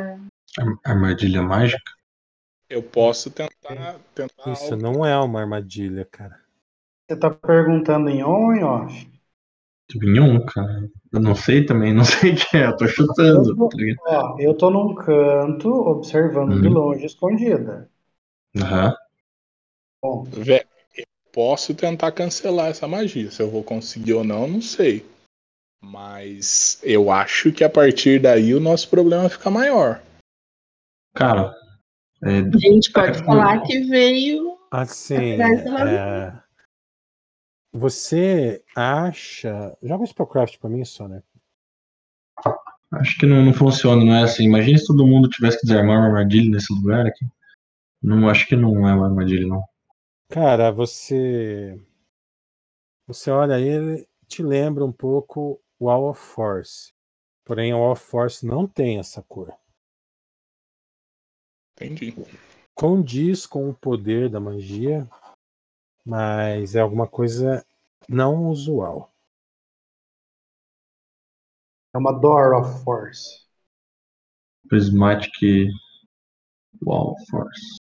[0.58, 1.82] Ar- Armadilha mágica?
[2.68, 4.00] Eu posso tentar.
[4.14, 4.76] tentar Isso algo.
[4.82, 6.41] não é uma armadilha, cara.
[7.08, 9.12] Você tá perguntando em on ou em off?
[9.94, 10.88] Nenhum, cara.
[11.12, 13.68] Eu não sei também, não sei o que é, eu tô chutando.
[13.68, 13.98] tá ligado?
[14.06, 16.74] Ó, eu tô num canto observando de Uhum.
[16.74, 17.90] longe, escondida.
[18.56, 18.94] Aham.
[20.02, 20.64] Bom, Vé,
[20.96, 23.30] eu posso tentar cancelar essa magia.
[23.30, 25.04] Se eu vou conseguir ou não, não sei.
[25.82, 30.00] Mas eu acho que a partir daí o nosso problema fica maior.
[31.14, 31.54] Cara,
[32.24, 34.58] é, A gente pode falar que veio.
[34.70, 36.41] Assim, é,
[37.72, 39.76] você acha.
[39.82, 41.22] Joga Spellcraft pra mim só, né?
[42.92, 44.44] acho que não, não funciona, não é assim.
[44.44, 47.24] Imagina se todo mundo tivesse que desarmar uma armadilha nesse lugar aqui.
[48.02, 49.64] Não, acho que não é uma armadilha, não.
[50.28, 51.80] Cara, você.
[53.06, 56.92] Você olha ele, te lembra um pouco o Wall of Force.
[57.44, 59.52] Porém, o Wall of Force não tem essa cor.
[61.74, 62.14] Entendi.
[62.74, 65.08] Condiz com o poder da magia,
[66.04, 67.64] mas é alguma coisa
[68.08, 69.12] não usual.
[71.94, 73.42] é uma Door of Force.
[74.68, 75.30] Prismatic
[76.80, 77.78] Wall Force.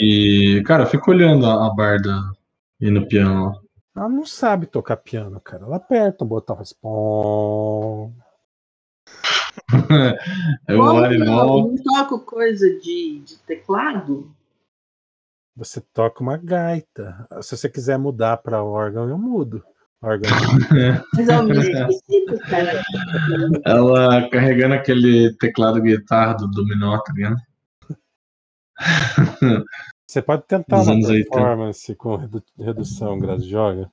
[0.00, 2.10] E, cara, eu fico olhando a, a barda
[2.80, 3.60] e no piano.
[3.94, 5.64] Ela não sabe tocar piano, cara.
[5.64, 6.58] Ela aperta o botão,
[10.68, 11.48] eu Como olho e não?
[11.48, 11.74] volto.
[11.76, 14.35] Não toco coisa de, de teclado?
[15.56, 17.26] Você toca uma gaita.
[17.40, 19.64] Se você quiser mudar para órgão, eu mudo.
[20.02, 20.30] Órgão.
[21.14, 22.82] Mas é o mesmo princípio, cara.
[23.64, 27.36] Ela carregando aquele teclado guitarra do Dominó, tá ligado?
[30.06, 31.30] Você pode tentar uma anos 80.
[31.30, 33.48] performance com redu- redução, Grazi.
[33.48, 33.90] Joga.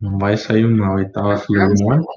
[0.00, 2.12] Não vai sair uma oitava filarmônica.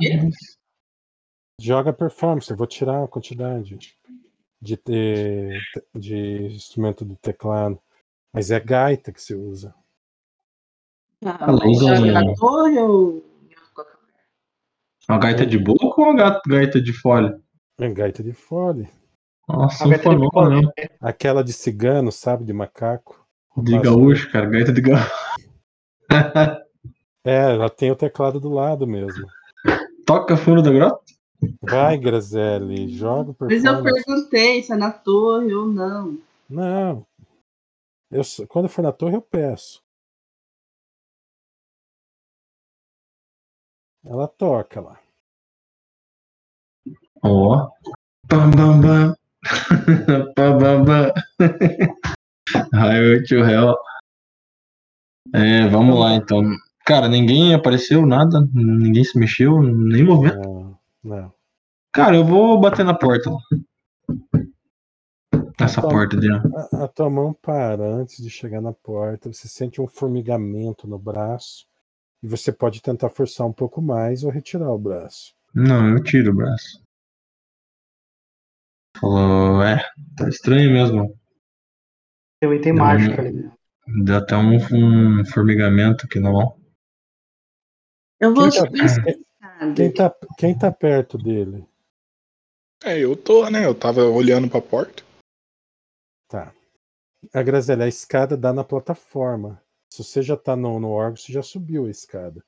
[1.60, 2.50] Joga performance.
[2.52, 3.78] Eu vou tirar a quantidade
[4.62, 5.60] de, te-
[5.96, 7.80] de instrumento do teclado.
[8.34, 9.74] Mas é gaita que se usa.
[11.26, 13.26] Ah, Ela mas usa joga na torre ou.
[15.10, 17.42] Uma gaita de boca ou uma ga- gaita de folha?
[17.80, 18.88] É gaita de fole.
[19.48, 20.88] Nossa, A gaita de sanfonona, né?
[21.00, 22.44] Aquela de cigano, sabe?
[22.44, 23.26] De macaco.
[23.56, 24.46] De gaúcho, cara.
[24.48, 25.12] Gaita de gaúcho.
[27.26, 29.28] É, ela tem o teclado do lado mesmo.
[30.06, 31.02] Toca fundo da grota?
[31.62, 36.18] Vai, Grazelli, joga o Mas eu perguntei se é na torre ou não.
[36.50, 37.06] Não.
[38.10, 39.84] Eu, quando for na torre, eu peço.
[44.04, 45.00] Ela toca lá.
[47.22, 47.70] Ó.
[48.26, 49.16] Bam, bam, bam.
[50.36, 51.12] bam, bam, bam.
[52.74, 53.76] Highway to Hell.
[55.34, 56.42] É, vamos lá então.
[56.86, 60.38] Cara, ninguém apareceu, nada, ninguém se mexeu, nem movimento.
[60.38, 60.57] Não,
[61.08, 61.34] não.
[61.94, 63.30] Cara, eu vou bater na porta.
[65.60, 66.30] Essa Então- porta de.
[66.32, 71.00] A, a tua mão para antes de chegar na porta, você sente um formigamento no
[71.00, 71.66] braço
[72.22, 75.34] e você pode tentar forçar um pouco mais ou retirar o braço.
[75.56, 76.84] Não, eu tiro o braço.
[79.00, 79.78] Falou, é,
[80.16, 81.18] tá estranho mesmo.
[82.40, 83.58] Tem um item Não, mágico ali dentro.
[84.04, 86.60] Deu até um, um formigamento aqui na mão.
[88.20, 89.27] Eu vou Quem tá-.
[89.76, 91.68] Quem tá, quem tá perto dele?
[92.84, 93.66] É, eu tô, né?
[93.66, 95.04] Eu tava olhando pra porta.
[96.28, 96.54] Tá.
[97.34, 99.62] A Graziella, a escada dá na plataforma.
[99.90, 102.44] Se você já tá no, no órgão, você já subiu a escada.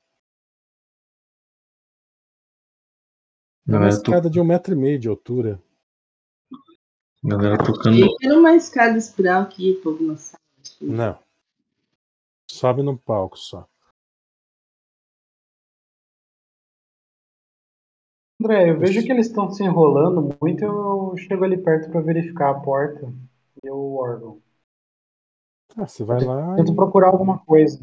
[3.68, 5.62] É uma escada de um metro e meio de altura.
[7.22, 8.16] galera tocando.
[8.22, 10.40] Era uma escada espiral que ia pra alguma sala.
[10.80, 11.18] Não.
[12.50, 13.69] Sobe num palco só.
[18.40, 22.50] André, eu vejo que eles estão se enrolando muito, eu chego ali perto para verificar
[22.50, 23.12] a porta
[23.62, 24.40] e o órgão.
[25.76, 27.78] Ah, você vai lá Tento e procurar alguma coisa.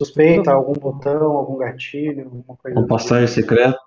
[0.00, 2.78] Suspeita, algum botão, algum gatilho, alguma coisa.
[2.78, 3.78] Uma passagem secreta.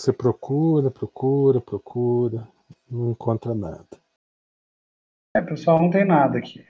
[0.00, 2.48] você procura, procura, procura.
[2.88, 3.86] Não encontra nada.
[5.34, 6.64] É, pessoal, não tem nada aqui.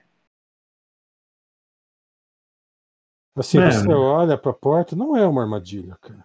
[3.37, 3.70] Assim, É.
[3.70, 6.24] você olha pra porta, não é uma armadilha, cara.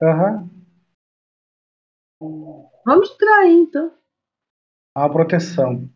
[0.00, 0.50] Aham.
[2.84, 3.92] Vamos entrar aí, então.
[4.96, 5.88] Uma proteção.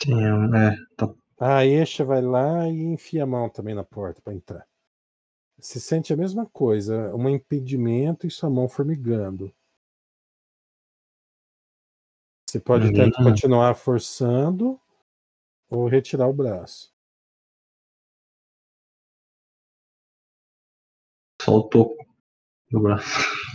[0.00, 0.14] Sim,
[0.54, 4.64] é, tá A Esha vai lá e enfia a mão também na porta pra entrar.
[5.58, 9.52] Você sente a mesma coisa, um impedimento e sua mão formigando.
[12.46, 12.92] Você pode Uhum.
[12.94, 14.80] tentar continuar forçando
[15.70, 16.92] ou retirar o braço.
[21.48, 22.06] Só o toco
[22.70, 23.08] do braço.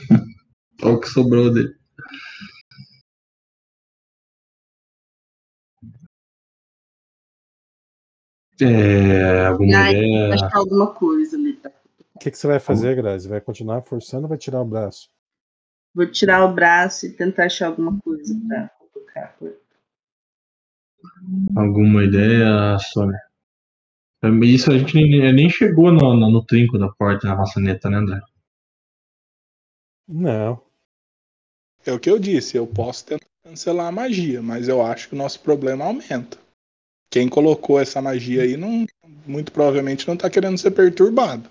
[0.82, 1.76] só o que sobrou dele.
[8.62, 10.34] É, alguma Ai, ideia?
[10.34, 11.60] Achar alguma coisa ali.
[12.16, 13.28] O que, que você vai fazer, Grazi?
[13.28, 15.10] Vai continuar forçando ou vai tirar o braço?
[15.94, 19.36] Vou tirar o braço e tentar achar alguma coisa pra colocar.
[21.56, 23.20] Alguma ideia, Sônia?
[24.44, 27.98] Isso a gente nem, nem chegou no, no, no trinco da porta, na maçaneta, né,
[27.98, 28.22] André?
[30.08, 30.62] Não.
[31.86, 35.16] É o que eu disse, eu posso tentar cancelar a magia, mas eu acho que
[35.16, 36.38] o nosso problema aumenta.
[37.12, 38.86] Quem colocou essa magia aí não,
[39.28, 41.50] muito provavelmente não tá querendo ser perturbado.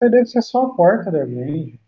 [0.00, 1.80] Deve ser só a porta da alguém.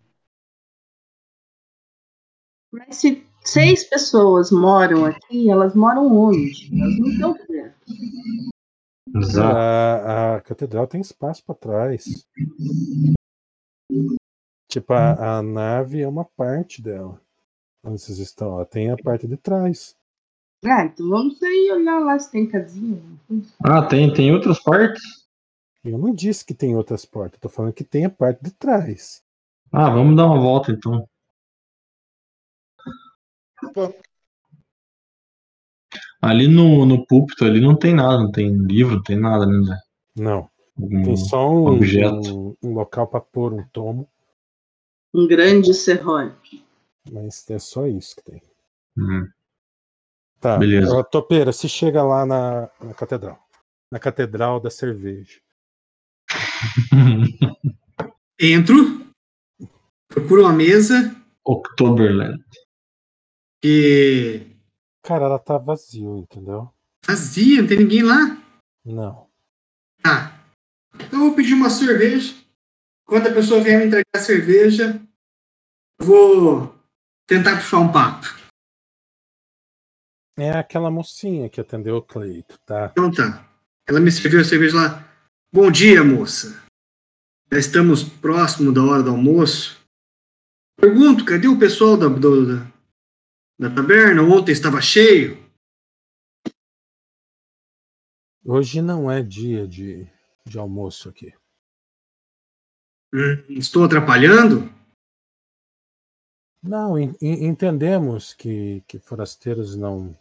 [2.73, 6.71] Mas se seis pessoas moram aqui, elas moram onde?
[6.81, 7.79] Elas não estão perto.
[9.17, 9.57] Exato.
[9.57, 12.27] A, a catedral tem espaço para trás.
[14.71, 17.21] Tipo, a, a nave é uma parte dela.
[17.83, 18.55] Onde vocês estão?
[18.55, 19.97] Ela tem a parte de trás.
[20.65, 23.01] Ah, então vamos aí olhar lá se tem casinha.
[23.65, 25.03] Ah, tem, tem outras partes?
[25.85, 28.51] Eu não disse que tem outras portas, eu tô falando que tem a parte de
[28.51, 29.23] trás.
[29.73, 31.09] Ah, vamos dar uma volta então.
[36.21, 39.79] Ali no, no púlpito ali não tem nada, não tem livro, não tem nada, né?
[40.17, 40.51] Não.
[40.81, 42.39] Algum Tem só um, objeto.
[42.39, 44.09] um, um local para pôr um tomo,
[45.13, 46.65] Um grande serrote.
[47.11, 48.43] mas é só isso que tem.
[48.97, 49.29] Hum.
[50.41, 50.57] Tá.
[50.57, 50.95] Beleza.
[50.95, 53.39] Ó, Topeira, se chega lá na, na catedral.
[53.91, 55.41] Na catedral da cerveja.
[58.41, 59.07] Entro,
[60.07, 62.45] procuro uma mesa Oktoberland.
[63.63, 64.47] Que
[65.03, 66.73] Cara, ela tá vazio, entendeu?
[67.05, 68.37] vazia, não tem ninguém lá.
[68.85, 69.29] Não.
[70.03, 70.39] Tá.
[70.95, 72.35] Então eu vou pedir uma cerveja.
[73.07, 75.01] Quando a pessoa vier me entregar a cerveja,
[75.99, 76.75] eu vou
[77.27, 78.27] tentar puxar um papo.
[80.37, 82.89] É aquela mocinha que atendeu o Cleito, tá?
[82.93, 83.49] Então tá.
[83.89, 85.09] Ela me serviu a cerveja lá.
[85.53, 86.63] Bom dia, moça.
[87.51, 89.83] Já estamos próximo da hora do almoço.
[90.79, 92.73] Pergunto, cadê o pessoal da, do- da,
[93.59, 94.23] da taberna?
[94.23, 95.37] Ontem estava cheio.
[98.45, 100.07] Hoje não é dia de,
[100.47, 101.35] de almoço aqui.
[103.13, 104.73] Hum, estou atrapalhando?
[106.63, 110.17] Não, en- en- entendemos que, que forasteiros não,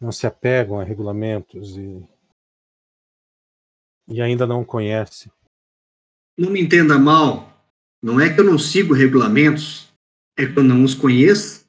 [0.00, 2.06] não se apegam a regulamentos e,
[4.10, 5.30] E ainda não conhece.
[6.38, 7.52] Não me entenda mal.
[8.02, 9.92] Não é que eu não sigo regulamentos,
[10.38, 11.67] é que eu não os conheço.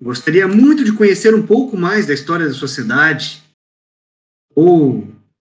[0.00, 3.42] Gostaria muito de conhecer um pouco mais da história da sociedade.
[4.54, 5.08] Ou,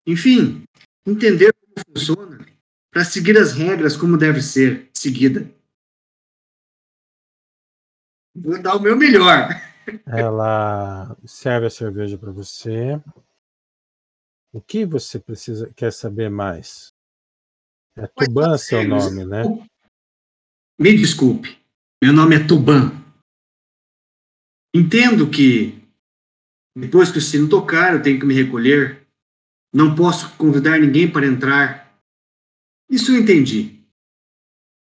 [0.05, 0.63] enfim,
[1.05, 2.45] entender como funciona
[2.91, 5.51] para seguir as regras como deve ser seguida.
[8.35, 9.49] Vou dar o meu melhor.
[10.05, 13.01] Ela serve a cerveja para você.
[14.53, 16.93] O que você precisa quer saber mais?
[17.95, 19.43] É Tuban seu nome, né?
[20.79, 21.57] Me desculpe,
[22.03, 23.04] meu nome é Tuban.
[24.77, 25.81] Entendo que
[26.75, 29.07] depois que o sino tocar, eu tenho que me recolher.
[29.73, 31.97] Não posso convidar ninguém para entrar.
[32.89, 33.79] Isso eu entendi.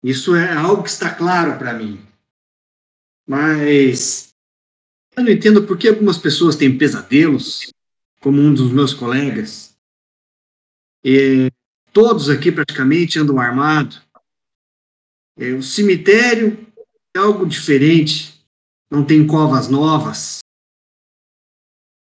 [0.01, 1.99] Isso é algo que está claro para mim.
[3.27, 4.33] Mas
[5.13, 7.73] eu não entendo por que algumas pessoas têm pesadelos,
[8.21, 9.77] como um dos meus colegas.
[11.03, 11.51] E
[11.91, 14.01] todos aqui praticamente andam armados.
[15.37, 16.65] É, o cemitério
[17.13, 18.34] é algo diferente,
[18.89, 20.39] não tem covas novas.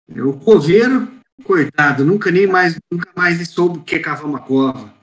[0.08, 1.08] É, o coveiro,
[1.44, 4.94] coitado, nunca nem mais, nunca mais soube o que é cavar uma cova.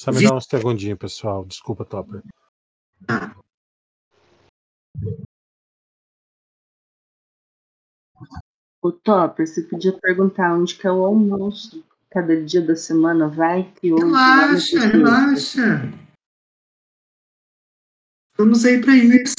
[0.00, 1.44] Só me dá um segundinho, pessoal.
[1.44, 2.22] Desculpa, Topper.
[8.82, 11.84] O Topper, você podia perguntar onde que é o almoço.
[12.10, 14.04] Cada dia da semana vai que hoje.
[14.04, 16.04] Relaxa, relaxa.
[18.36, 19.34] Vamos aí para isso.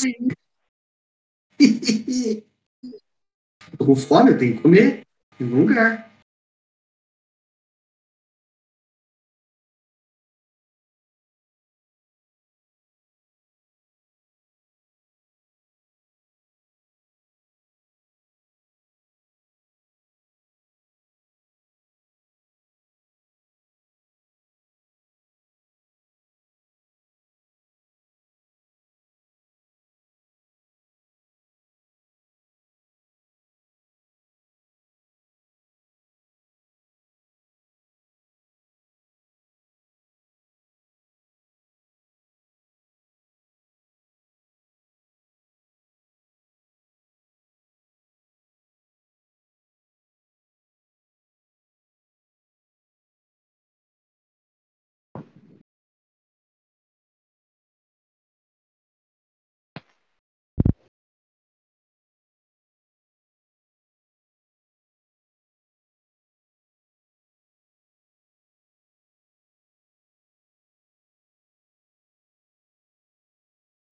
[3.78, 5.02] Tô com fome, eu tenho que comer
[5.40, 6.15] em algum lugar.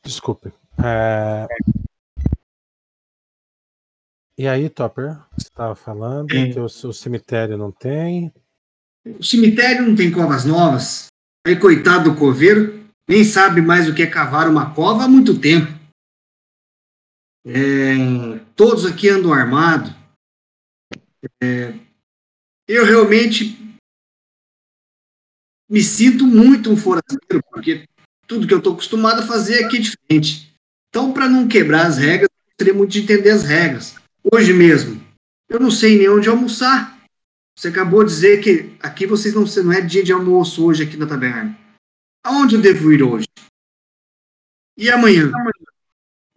[0.04, 0.51] Desculpe.
[0.84, 1.47] É,
[4.38, 5.18] E aí, Topper?
[5.38, 8.34] Você estava falando que o, o cemitério não tem.
[9.06, 11.08] O cemitério não tem covas novas.
[11.45, 15.39] Aí, coitado do coveiro, nem sabe mais o que é cavar uma cova há muito
[15.39, 15.72] tempo.
[17.45, 19.91] É, todos aqui andam armados.
[21.41, 21.74] É,
[22.68, 23.56] eu realmente
[25.70, 27.86] me sinto muito um forasteiro, porque
[28.28, 30.54] tudo que eu estou acostumado a fazer aqui é diferente.
[30.90, 33.95] Então, para não quebrar as regras, eu gostaria muito de entender as regras.
[34.32, 35.02] Hoje mesmo,
[35.50, 36.94] eu não sei nem onde almoçar.
[37.58, 40.98] Você acabou de dizer que aqui vocês não, não é dia de almoço hoje aqui
[40.98, 41.58] na taberna.
[42.24, 43.28] Aonde eu devo ir hoje?
[44.78, 45.32] E amanhã?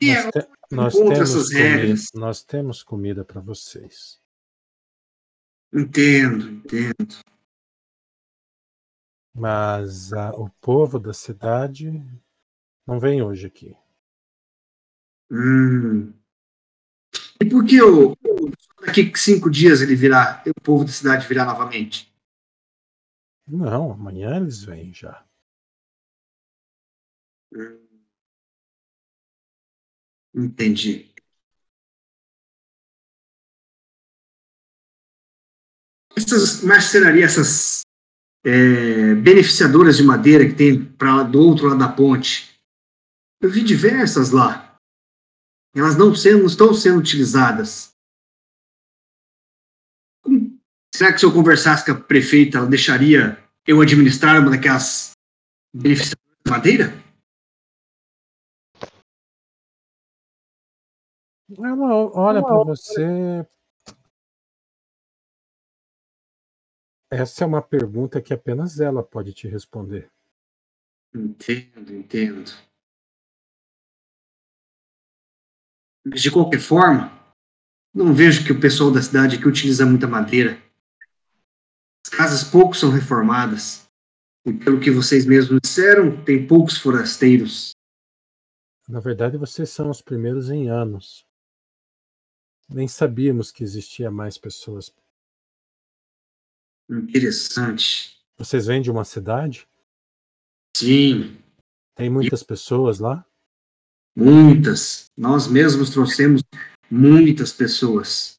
[0.00, 2.04] E Nós, te- nós temos essas comida, regras.
[2.14, 4.18] nós temos comida para vocês.
[5.72, 7.16] Entendo, entendo.
[9.38, 12.02] Mas ah, o povo da cidade
[12.86, 13.76] não vem hoje aqui.
[15.30, 16.14] Hum.
[17.38, 18.16] E por que o,
[18.86, 22.10] daqui cinco dias ele virá, o povo da cidade virá novamente?
[23.46, 25.22] Não, amanhã eles vêm já.
[30.34, 31.14] Entendi.
[36.16, 37.85] Essas marcenarias, essas
[38.46, 42.56] é, beneficiadoras de madeira que tem para do outro lado da ponte,
[43.42, 44.78] eu vi diversas lá.
[45.74, 47.90] Elas não, sendo, não estão sendo utilizadas.
[50.22, 50.58] Como-
[50.94, 53.36] será que se eu conversasse com a prefeita, ela deixaria
[53.66, 55.10] eu administrar uma daquelas
[55.74, 57.06] beneficiadoras de madeira?
[61.58, 63.46] Ela olha para você.
[67.10, 70.10] Essa é uma pergunta que apenas ela pode te responder.
[71.14, 72.52] Entendo, entendo.
[76.04, 77.12] Mas, de qualquer forma,
[77.94, 80.62] não vejo que o pessoal da cidade aqui utiliza muita madeira.
[82.04, 83.88] As casas pouco são reformadas.
[84.44, 87.72] E pelo que vocês mesmos disseram, tem poucos forasteiros.
[88.88, 91.26] Na verdade, vocês são os primeiros em anos.
[92.68, 94.94] Nem sabíamos que existia mais pessoas.
[96.88, 98.16] Interessante.
[98.38, 99.66] Vocês vêm de uma cidade?
[100.76, 101.38] Sim,
[101.94, 103.24] Tem muitas pessoas lá?
[104.14, 105.10] muitas.
[105.16, 106.42] Nós mesmos trouxemos
[106.90, 108.38] muitas pessoas.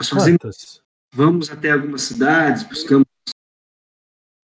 [0.00, 0.82] Nós fazemos Quantas?
[1.12, 3.06] vamos até algumas cidades, buscamos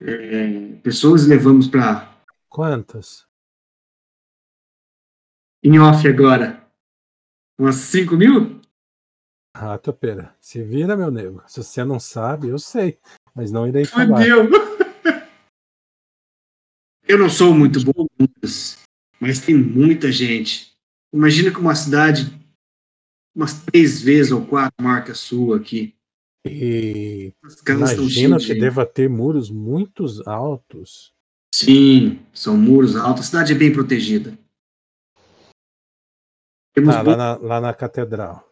[0.00, 2.12] é, pessoas e levamos para
[2.48, 3.26] Quantas?
[5.62, 6.64] em off agora.
[7.58, 8.60] Umas 5 mil?
[9.54, 10.34] Ah, topeira.
[10.40, 11.42] Se vira, meu nego.
[11.46, 12.98] Se você não sabe, eu sei.
[13.34, 14.18] Mas não irei falar.
[14.18, 14.48] Fudeu.
[17.06, 18.06] Eu não sou muito bom
[19.20, 20.74] mas tem muita gente.
[21.12, 22.30] Imagina que uma cidade
[23.34, 25.96] umas três vezes ou quatro maior que a sua aqui.
[26.46, 31.14] E de que deva ter muros muito altos.
[31.54, 33.24] Sim, são muros altos.
[33.24, 34.38] A cidade é bem protegida.
[36.74, 38.46] Temos Ah, lá, na, lá na catedral.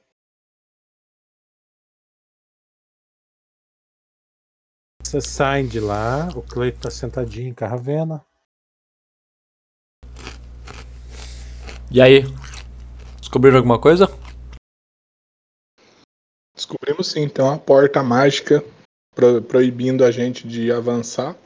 [5.12, 8.24] Vocês saem de lá, o Cleito tá sentadinho em Carravena.
[11.90, 12.22] E aí?
[13.20, 14.06] Descobriram alguma coisa?
[16.56, 18.64] Descobrimos sim, tem uma porta mágica
[19.14, 21.36] pro- proibindo a gente de avançar,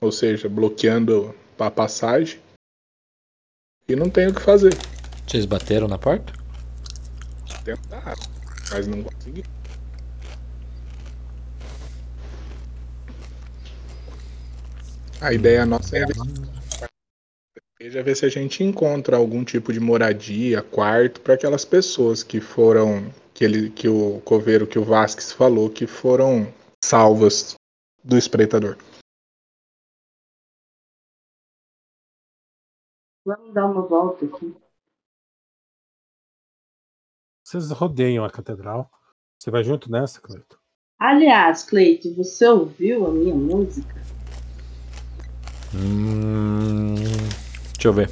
[0.00, 2.42] ou seja, bloqueando a passagem.
[3.86, 4.72] E não tem o que fazer.
[5.28, 6.32] Vocês bateram na porta?
[7.64, 8.16] Tentar,
[8.72, 9.44] mas não consegui.
[15.22, 16.06] A ideia nossa é
[17.90, 22.40] já ver se a gente encontra algum tipo de moradia, quarto para aquelas pessoas que
[22.40, 26.50] foram que ele que o coveiro que o Vasques falou que foram
[26.82, 27.54] salvas
[28.02, 28.78] do espreitador.
[33.26, 34.56] Vamos dar uma volta aqui.
[37.44, 38.90] Vocês rodeiam a catedral.
[39.38, 40.58] Você vai junto nessa, Cleito?
[40.98, 44.09] Aliás, Cleito, você ouviu a minha música?
[45.74, 46.94] Hum,
[47.74, 48.10] deixa eu ver.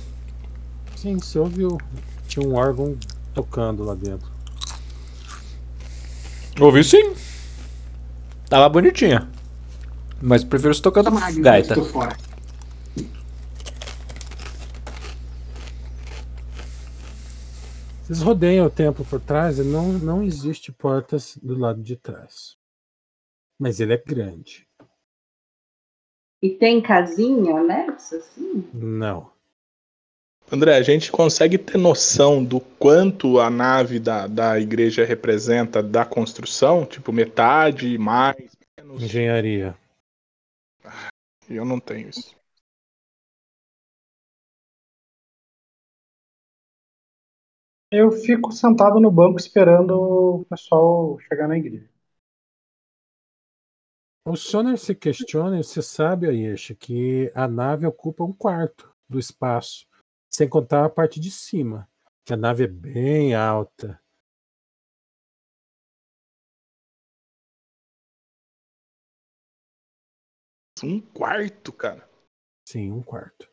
[0.96, 1.78] Sim, você ouviu.
[2.26, 2.96] Tinha um órgão
[3.34, 4.30] tocando lá dentro.
[6.60, 7.14] Ouvi sim.
[8.48, 9.28] Tava bonitinha.
[10.20, 11.74] Mas prefiro se tocando Magno, gaita.
[11.74, 12.16] Estou fora.
[18.02, 22.56] Vocês rodeiam o templo por trás e não, não existe portas do lado de trás.
[23.58, 24.67] Mas ele é grande.
[26.40, 28.68] E tem casinha anexa, assim?
[28.72, 29.30] Não.
[30.50, 36.06] André, a gente consegue ter noção do quanto a nave da, da igreja representa da
[36.06, 36.86] construção?
[36.86, 39.02] Tipo, metade, mais, menos?
[39.02, 39.76] Engenharia.
[41.50, 42.36] Eu não tenho isso.
[47.90, 51.88] Eu fico sentado no banco esperando o pessoal chegar na igreja.
[54.30, 59.18] O Soner se questiona, e você sabe, Ayesha, que a nave ocupa um quarto do
[59.18, 59.86] espaço,
[60.30, 61.90] sem contar a parte de cima,
[62.26, 63.98] que a nave é bem alta.
[70.84, 72.06] Um quarto, cara.
[72.68, 73.50] Sim, um quarto.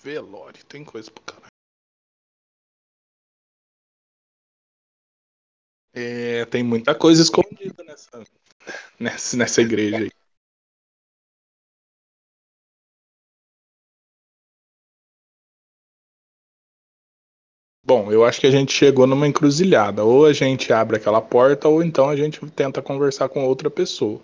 [0.00, 1.50] Velório, tem coisa pro caralho.
[5.92, 8.24] É, tem muita coisa escondida nessa,
[8.98, 10.10] nessa, nessa igreja aí.
[17.84, 20.04] Bom, eu acho que a gente chegou numa encruzilhada.
[20.04, 24.20] Ou a gente abre aquela porta, ou então a gente tenta conversar com outra pessoa.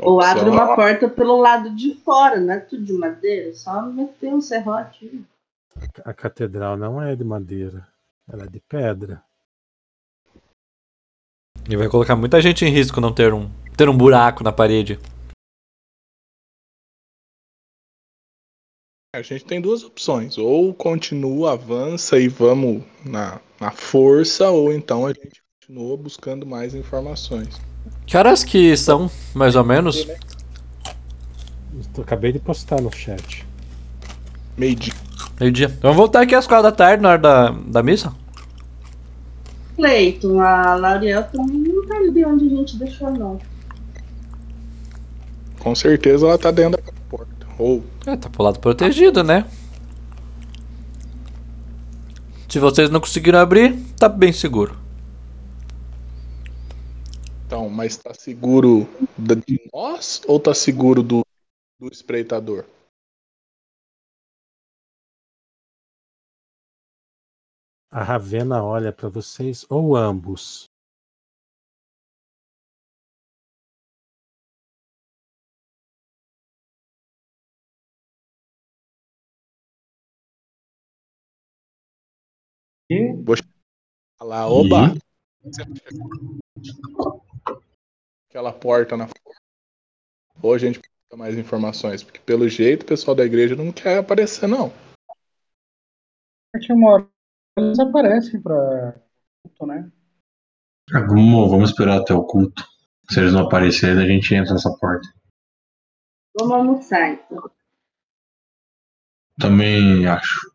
[0.00, 4.34] Ou abre uma porta pelo lado de fora, não é tudo de madeira, só meter
[4.34, 5.06] um serrote.
[5.06, 5.24] aí.
[6.04, 7.86] A catedral não é de madeira,
[8.28, 9.22] ela é de pedra.
[11.68, 14.98] E vai colocar muita gente em risco não ter um, ter um buraco na parede.
[19.14, 20.36] A gente tem duas opções.
[20.36, 26.74] Ou continua, avança e vamos na, na força, ou então a gente continua buscando mais
[26.74, 27.60] informações.
[28.06, 30.06] Que horas que são, mais ou menos?
[31.96, 33.46] Eu acabei de postar no chat.
[34.58, 34.92] Meio-dia.
[35.40, 35.68] Meio-dia.
[35.80, 38.12] Vamos voltar aqui às quatro da tarde, na hora da, da missa?
[39.76, 43.40] Cleiton, a Lauriel também não tá ali onde a gente deixou, não.
[45.58, 47.46] Com certeza ela tá dentro da porta.
[47.58, 49.44] Ou É, tá pro lado protegido, né?
[52.48, 54.76] Se vocês não conseguiram abrir, tá bem seguro.
[57.46, 58.88] então, mas tá seguro
[59.18, 61.24] de nós ou tá seguro do,
[61.80, 62.64] do espreitador?
[67.94, 70.64] A Ravena olha para vocês, ou ambos.
[82.90, 83.14] E
[84.18, 84.92] Falar, oba!
[88.28, 89.06] Aquela porta na
[90.42, 93.98] Ou a gente precisa mais informações, porque pelo jeito o pessoal da igreja não quer
[93.98, 94.72] aparecer, não.
[96.52, 97.13] daqui a uma hora
[97.56, 98.94] eles aparecem pra.
[99.62, 99.90] né?
[100.90, 102.62] Vamos, vamos esperar até o culto.
[103.10, 105.06] Se eles não aparecerem, a gente entra nessa porta.
[106.38, 107.50] Vamos almoçar, então.
[109.38, 110.52] Também acho.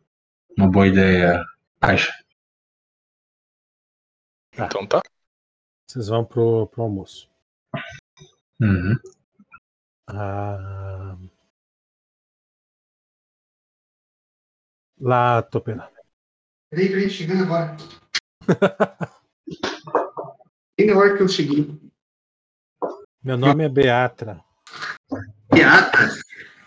[0.56, 1.44] Uma boa ideia.
[1.80, 2.12] Caixa.
[4.56, 4.66] Tá.
[4.66, 5.00] Então tá.
[5.88, 7.28] Vocês vão pro, pro almoço.
[8.60, 8.94] Uhum.
[10.08, 11.16] Ah...
[15.00, 15.90] Lá, Topena.
[16.70, 17.76] Peraí, peraí, chegando agora.
[20.78, 21.66] Bem na hora que eu cheguei.
[23.22, 24.42] Meu nome é Beatra.
[25.52, 25.98] Beata.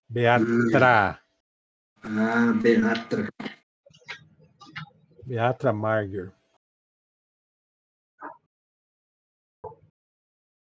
[0.10, 1.20] Beatra.
[2.04, 3.30] Ah, Beata.
[5.26, 6.34] Beatra Marger.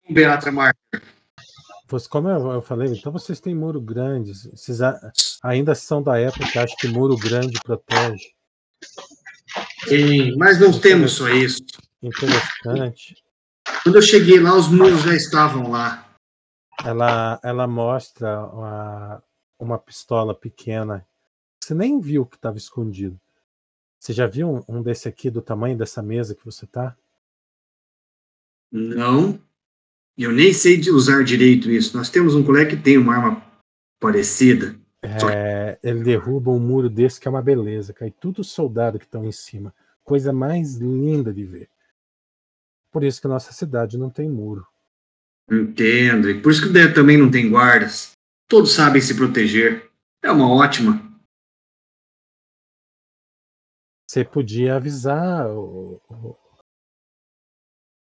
[0.10, 0.76] Beata Mar.
[1.88, 4.34] Você- Como eu, falei, então vocês têm muro grande.
[4.34, 4.80] Vocês
[5.42, 8.36] ainda são da época que acham que muro grande protege.
[9.88, 11.64] Sim, mas não temos só isso.
[12.02, 13.24] Interessante.
[13.84, 16.18] Quando eu cheguei lá, os muros já estavam lá.
[16.84, 19.24] Ela, ela mostra uma,
[19.60, 21.06] uma pistola pequena.
[21.64, 23.20] Você nem viu que estava escondido.
[24.00, 26.96] Você já viu um, um desse aqui do tamanho dessa mesa que você tá?
[28.72, 29.40] Não.
[30.18, 31.96] Eu nem sei de usar direito isso.
[31.96, 33.44] Nós temos um colega que tem uma arma
[34.00, 34.76] parecida.
[35.04, 37.94] É, ele derruba um muro desse que é uma beleza.
[37.94, 39.74] Cai tudo os soldados que estão em cima.
[40.04, 41.70] Coisa mais linda de ver.
[42.92, 44.66] Por isso que nossa cidade não tem muro.
[45.52, 46.30] Entendo.
[46.30, 48.12] E por isso que também não tem guardas.
[48.48, 49.92] Todos sabem se proteger.
[50.24, 51.02] É uma ótima.
[54.08, 56.38] Você podia avisar o, o-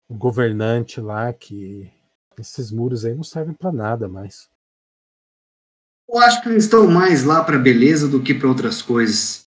[0.09, 1.91] o governante lá que
[2.39, 4.51] esses muros aí não servem para nada mais.
[6.09, 9.47] Eu acho que eles estão mais lá para beleza do que para outras coisas.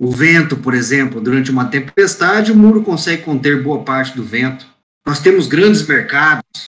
[0.00, 4.66] O vento, por exemplo, durante uma tempestade, o muro consegue conter boa parte do vento.
[5.06, 6.64] Nós temos grandes mercados.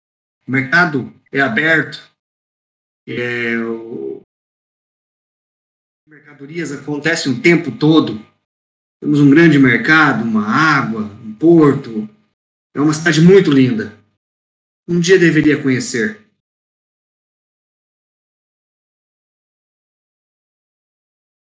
[0.46, 2.10] O mercado é aberto.
[3.06, 4.20] É, o...
[6.06, 8.24] Mercadorias acontecem o tempo todo.
[9.00, 12.08] Temos um grande mercado, uma água, um porto.
[12.74, 13.98] É uma cidade muito linda.
[14.86, 16.21] Um dia deveria conhecer.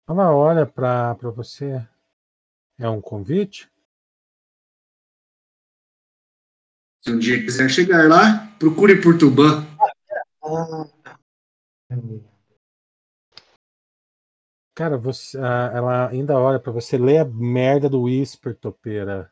[0.07, 1.85] Ela olha para você.
[2.77, 3.71] É um convite?
[7.01, 9.65] Se um dia quiser chegar lá, procure por Tubã.
[14.75, 16.97] Cara, você, ah, ela ainda olha para você.
[16.97, 19.31] Lê a merda do Whisper, topeira.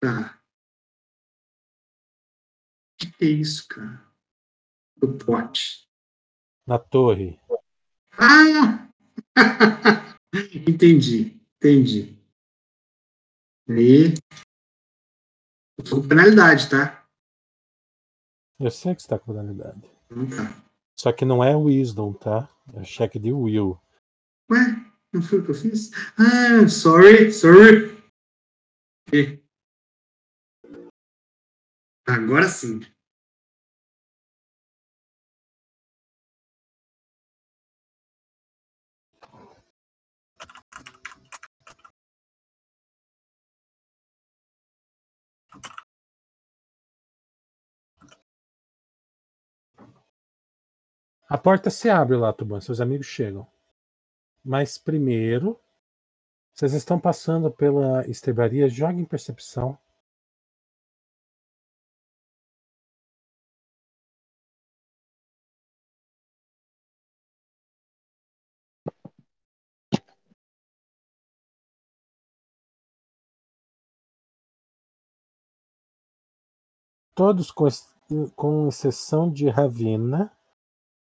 [0.00, 0.35] Tá.
[2.96, 4.02] O que, que é isso, cara?
[4.96, 5.86] Do pote.
[6.66, 7.38] Na torre.
[8.12, 8.88] Ah!
[10.66, 12.18] entendi, entendi.
[13.68, 14.14] Aí.
[15.78, 17.06] Eu tô com penalidade, tá?
[18.58, 19.82] Eu sei que você tá com modalidade.
[20.08, 20.64] Não tá.
[20.98, 22.48] Só que não é Wisdom, tá?
[22.72, 23.78] É cheque de Will.
[24.50, 24.58] Ué,
[25.12, 25.90] não foi o que eu fiz?
[26.16, 28.02] Ah, sorry, sorry.
[29.12, 29.45] E-
[32.06, 32.80] Agora sim.
[51.28, 52.60] A porta se abre lá, Tuban.
[52.60, 53.46] Seus amigos chegam.
[54.44, 55.58] Mas primeiro,
[56.54, 58.68] vocês estão passando pela estrebaria.
[58.68, 59.76] Joga em percepção.
[77.16, 77.66] Todos, com,
[78.36, 80.30] com exceção de Ravina,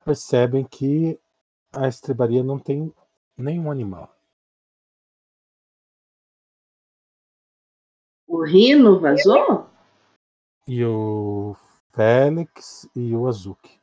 [0.05, 1.18] percebem que
[1.74, 2.94] a estrebaria não tem
[3.34, 4.14] nenhum animal.
[8.26, 9.70] O Rino vazou?
[10.68, 11.56] E o
[11.94, 13.80] Félix e o Azuki.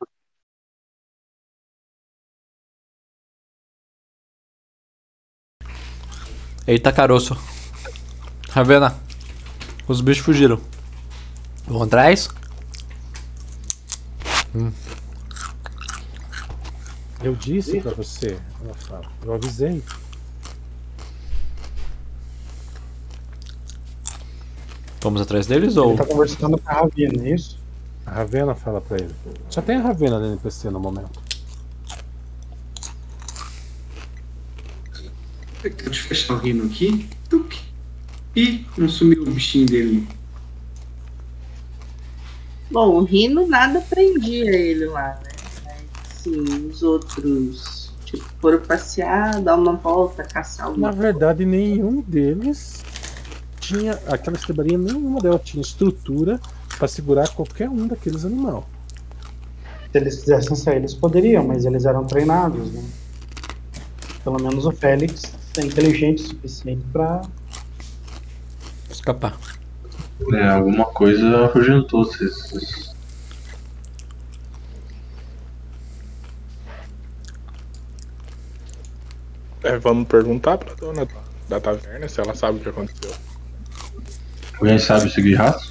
[6.64, 7.34] Eita caroço.
[8.50, 8.92] Ravena.
[9.88, 10.79] Os bichos fugiram.
[11.70, 12.28] Vão atrás?
[17.22, 19.08] Eu disse pra você, ela fala.
[19.22, 19.80] Eu avisei.
[25.00, 25.90] Vamos atrás deles ou.
[25.90, 27.56] Ele tá conversando com a Ravina, é isso?
[28.04, 29.14] A Ravena fala pra ele.
[29.48, 31.22] Só tem a Ravena no NPC no momento.
[35.62, 37.08] Deixa eu fechar o rino aqui.
[37.28, 37.54] Tuc.
[38.34, 40.19] E não sumiu o bichinho dele.
[42.70, 45.30] Bom, o Rino nada prendia ele lá, né?
[45.64, 52.00] Mas, sim, os outros, tipo, foram passear, dar uma volta, caçar Na alguma verdade, nenhum
[52.00, 52.84] deles
[53.58, 53.98] tinha.
[54.06, 56.40] Aquela estrebaria, nenhuma delas tinha estrutura
[56.78, 58.64] pra segurar qualquer um daqueles animais.
[59.92, 62.84] Se eles quisessem sair, eles poderiam, mas eles eram treinados, né?
[64.22, 67.22] Pelo menos o Félix é inteligente o suficiente pra.
[68.88, 69.36] Escapar.
[70.32, 72.94] É, alguma coisa afugentou esses.
[79.62, 81.06] É, vamos perguntar pra dona
[81.48, 83.14] da taverna se ela sabe o que aconteceu.
[84.58, 85.70] Alguém sabe seguir rastro?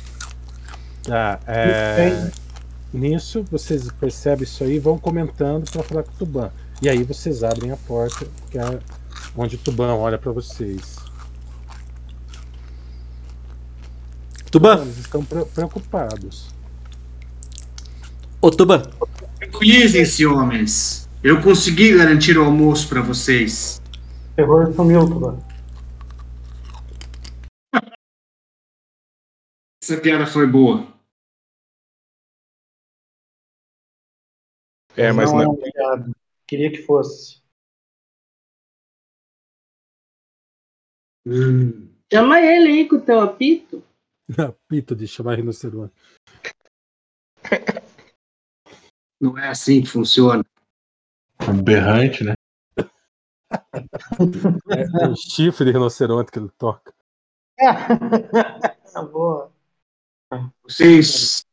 [1.03, 2.31] Tá, é...
[2.91, 6.51] Nisso, vocês percebem isso aí e vão comentando pra falar com o Tuban.
[6.81, 8.79] E aí vocês abrem a porta, que é
[9.35, 10.97] onde o Tuban olha pra vocês.
[14.51, 14.81] Tuban!
[14.81, 16.49] Eles estão pre- preocupados.
[18.41, 18.81] Ô Tuban!
[19.37, 21.07] Tranquilizem-se, homens.
[21.23, 23.81] Eu consegui garantir o almoço pra vocês.
[24.35, 25.39] Terror sumiu, Tuban.
[29.83, 30.87] Essa piada foi boa.
[34.95, 36.11] É, mas não, não, é um piada.
[36.47, 37.41] Queria que fosse.
[41.25, 41.89] Hum.
[42.11, 43.83] Chama ele aí com o teu apito.
[44.37, 45.93] Apito de chamar rinoceronte.
[49.19, 50.43] Não é assim que funciona.
[51.47, 52.33] Um berrante, né?
[55.01, 56.93] É o chifre de rinoceronte que ele toca.
[59.11, 59.51] Boa.
[60.63, 61.43] Vocês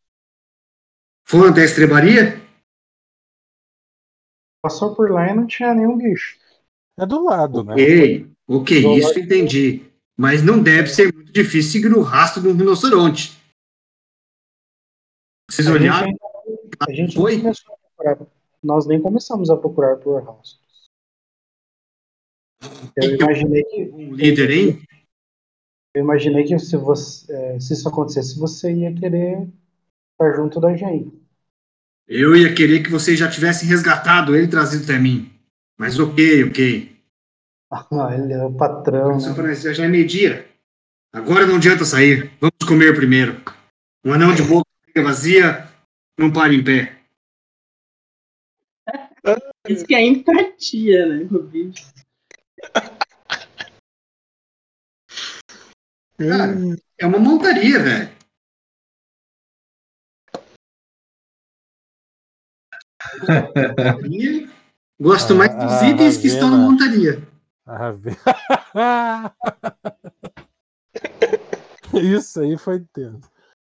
[1.25, 2.41] foram até a estrebaria?
[4.63, 6.39] Passou por lá e não tinha nenhum bicho.
[6.99, 7.73] É do lado, né?
[7.73, 9.91] Ok, ok, isso entendi.
[10.19, 13.37] Mas não deve ser muito difícil seguir o rastro de um rinoceronte.
[15.51, 16.07] Vocês A gente olharam?
[16.09, 16.27] ainda-
[16.89, 17.33] A gente Foi?
[17.33, 18.27] nem começou a procurar.
[18.63, 20.61] Nós nem começamos a procurar por rastros.
[22.97, 24.83] Eu imaginei que, Um líder, hein?
[25.95, 29.47] eu imaginei que se, você, eh, se isso acontecesse, você ia querer
[30.13, 31.13] estar junto da gente.
[32.09, 35.31] Eu ia querer que vocês já tivessem resgatado ele e trazido até mim.
[35.79, 36.96] Mas ok, ok.
[38.15, 39.55] Ele é o patrão, né?
[39.55, 40.49] já é meio-dia.
[41.13, 42.31] Agora não adianta sair.
[42.41, 43.41] Vamos comer primeiro.
[44.05, 44.67] Um anão de boca
[45.03, 45.69] vazia
[46.19, 46.97] não para em pé.
[49.69, 51.93] Isso que é empatia, né, com o bicho.
[56.19, 56.55] Cara,
[56.99, 58.17] é uma montaria, velho.
[65.01, 67.36] Gosto Ah, mais dos ah, itens que estão na montaria.
[67.67, 68.17] A Ravena.
[71.95, 73.29] Isso aí foi intenso.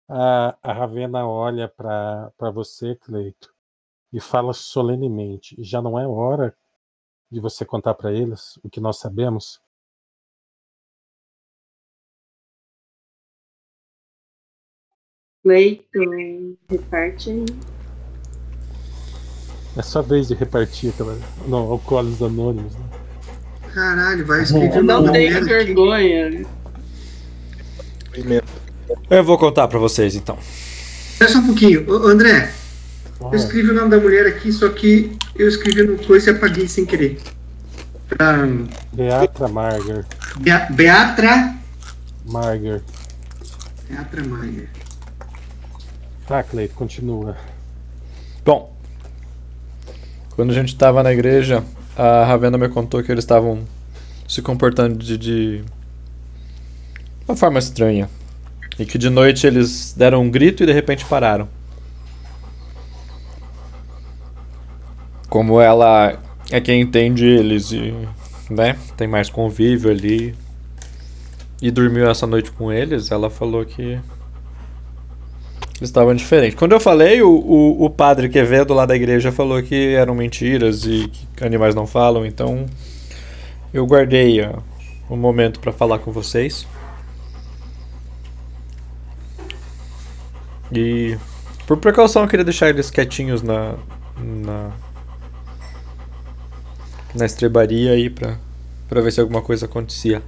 [0.08, 3.54] A, a Ravena olha para você, Cleito,
[4.14, 6.56] e fala solenemente: já não é hora
[7.32, 9.62] de você contar para eles o que nós sabemos?
[15.44, 17.46] Cleiton, reparte aí.
[19.78, 21.16] É sua vez de repartir aquela.
[21.48, 22.76] Não, alcoólicos anônimos.
[22.76, 22.89] Né?
[23.74, 26.46] Caralho, vai escrever o Não nome tem vergonha.
[29.10, 30.38] Eu vou contar pra vocês então.
[31.12, 31.86] Espera só um pouquinho.
[31.90, 32.52] Ô, André,
[33.22, 36.68] eu escrevi o nome da mulher aqui, só que eu escrevi no coisa e apaguei
[36.68, 37.20] sem querer.
[38.08, 38.48] Pra
[38.92, 40.06] Beatra Marger.
[40.40, 41.56] Bea- Beatra.
[42.26, 42.82] Marger.
[43.88, 44.70] Beatra Maier.
[46.28, 47.38] Tá, Cleito, continua.
[48.46, 48.76] Bom,
[50.36, 51.64] quando a gente tava na igreja,
[52.02, 53.60] a Ravena me contou que eles estavam
[54.26, 55.64] se comportando de, de
[57.28, 58.10] uma forma estranha.
[58.80, 61.50] E que de noite eles deram um grito e de repente pararam.
[65.28, 66.18] Como ela
[66.50, 67.94] é quem entende eles e,
[68.50, 70.34] né, tem mais convívio ali.
[71.62, 74.00] E dormiu essa noite com eles, ela falou que
[75.82, 76.58] estavam diferentes.
[76.58, 80.86] Quando eu falei, o, o, o padre Quevedo lá da igreja falou que eram mentiras
[80.86, 82.66] e que animais não falam, então
[83.74, 84.60] eu guardei ó,
[85.10, 86.68] um momento para falar com vocês.
[90.72, 91.18] E
[91.66, 93.76] por precaução eu queria deixar eles quietinhos na
[94.18, 94.72] na
[97.16, 98.38] na estrebaria aí pra,
[98.88, 100.22] pra ver se alguma coisa acontecia.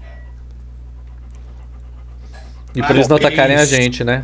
[2.73, 4.23] E pra Ah, eles não atacarem a gente, né?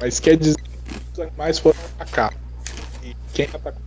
[0.00, 2.34] Mas quer dizer que os animais foram atacar.
[3.02, 3.82] E quem atacou?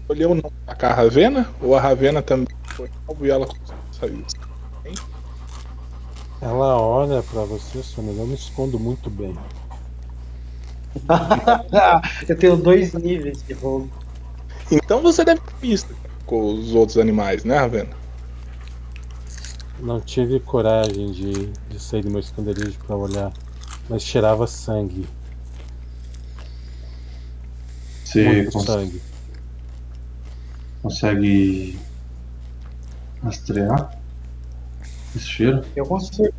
[0.00, 1.48] Escolheu não atacar a Ravena?
[1.60, 4.24] Ou a Ravena também foi alvo e ela conseguiu sair?
[6.40, 9.36] Ela olha pra você, Sônia, eu me escondo muito bem.
[12.28, 13.90] Eu tenho dois níveis de roubo.
[14.70, 15.94] Então você deve ter visto
[16.26, 17.90] com os outros animais, né, Ravena?
[19.80, 23.32] Não tive coragem de, de sair do meu esconderijo pra olhar,
[23.88, 25.06] mas cheirava sangue,
[28.08, 29.02] Você muito cons- sangue.
[30.82, 31.78] consegue
[33.22, 33.98] rastrear
[35.14, 35.62] esse cheiro?
[35.76, 36.32] Eu consigo,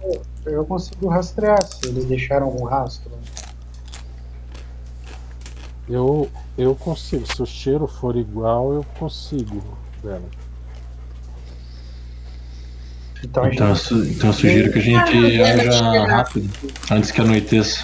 [0.45, 3.11] eu consigo rastrear se eles deixaram algum rastro.
[5.87, 9.63] Eu, eu consigo, se o cheiro for igual, eu consigo,
[10.03, 10.23] velho.
[13.23, 16.49] Então Então, eu gente su- então eu sugiro que a gente haja rápido,
[16.89, 17.83] antes que anoiteça.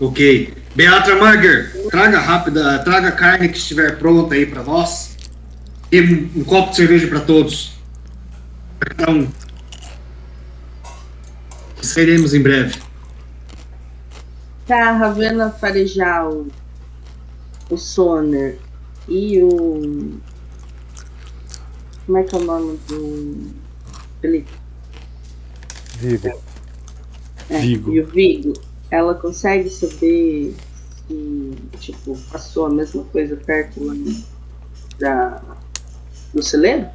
[0.00, 0.52] Ok.
[0.74, 5.16] Beatra Marger, traga rápida, traga a carne que estiver pronta aí pra nós.
[5.92, 7.74] E um, um copo de cerveja pra todos.
[8.80, 9.28] Pra cada um.
[11.80, 12.76] Sairemos em breve.
[14.66, 16.48] Tá, Ravena farejar o,
[17.70, 18.58] o Soner
[19.06, 20.18] e o.
[22.06, 23.54] Como é que é o nome do.
[24.20, 24.50] Felipe?
[25.98, 26.42] Vigo.
[27.48, 27.92] É, Vigo.
[27.92, 28.54] E o Vigo,
[28.90, 30.56] ela consegue saber
[31.08, 33.94] se, tipo, passou a mesma coisa perto lá
[34.98, 35.42] da,
[36.32, 36.88] do celeiro?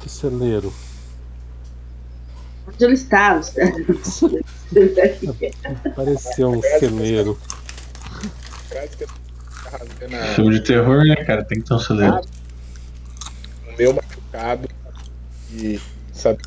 [0.00, 0.72] Que celeiro.
[2.66, 3.40] Onde ele estava?
[5.94, 7.38] Pareceu um celeiro.
[8.68, 9.06] Que
[10.34, 11.44] Filme de terror, né, cara?
[11.44, 12.20] Tem que ter um celeiro.
[13.68, 14.68] o meu machucado
[15.52, 15.80] e
[16.12, 16.42] sabe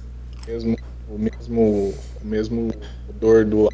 [0.47, 0.77] mesmo
[1.09, 2.71] o mesmo o mesmo
[3.23, 3.69] odor do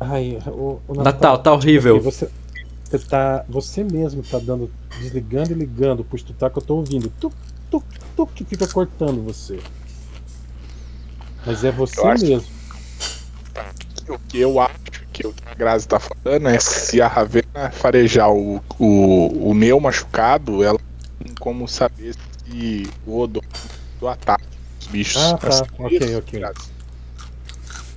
[0.00, 1.94] Ai, o, o Natal, tá horrível.
[2.00, 2.28] Porque Você,
[2.90, 4.70] você, tá, você mesmo tá dando,
[5.00, 7.10] desligando e ligando pro Stutar que eu tô ouvindo.
[7.20, 7.32] Tuc,
[7.70, 7.84] tuc,
[8.16, 9.58] tuc, que fica cortando você.
[11.46, 12.48] Mas é você Eu acho- mesmo.
[14.08, 14.74] o que eu acho
[15.12, 19.54] que o que a Grazi tá falando é se a Ravena farejar o, o, o
[19.54, 20.78] meu machucado, ela
[21.22, 22.14] tem como saber
[22.44, 23.44] se o odor
[24.00, 24.44] do ataque
[24.78, 25.22] dos bichos.
[25.22, 25.48] Ah, tá.
[25.48, 26.40] Assim, Ok, ok.
[26.40, 26.73] Grazi.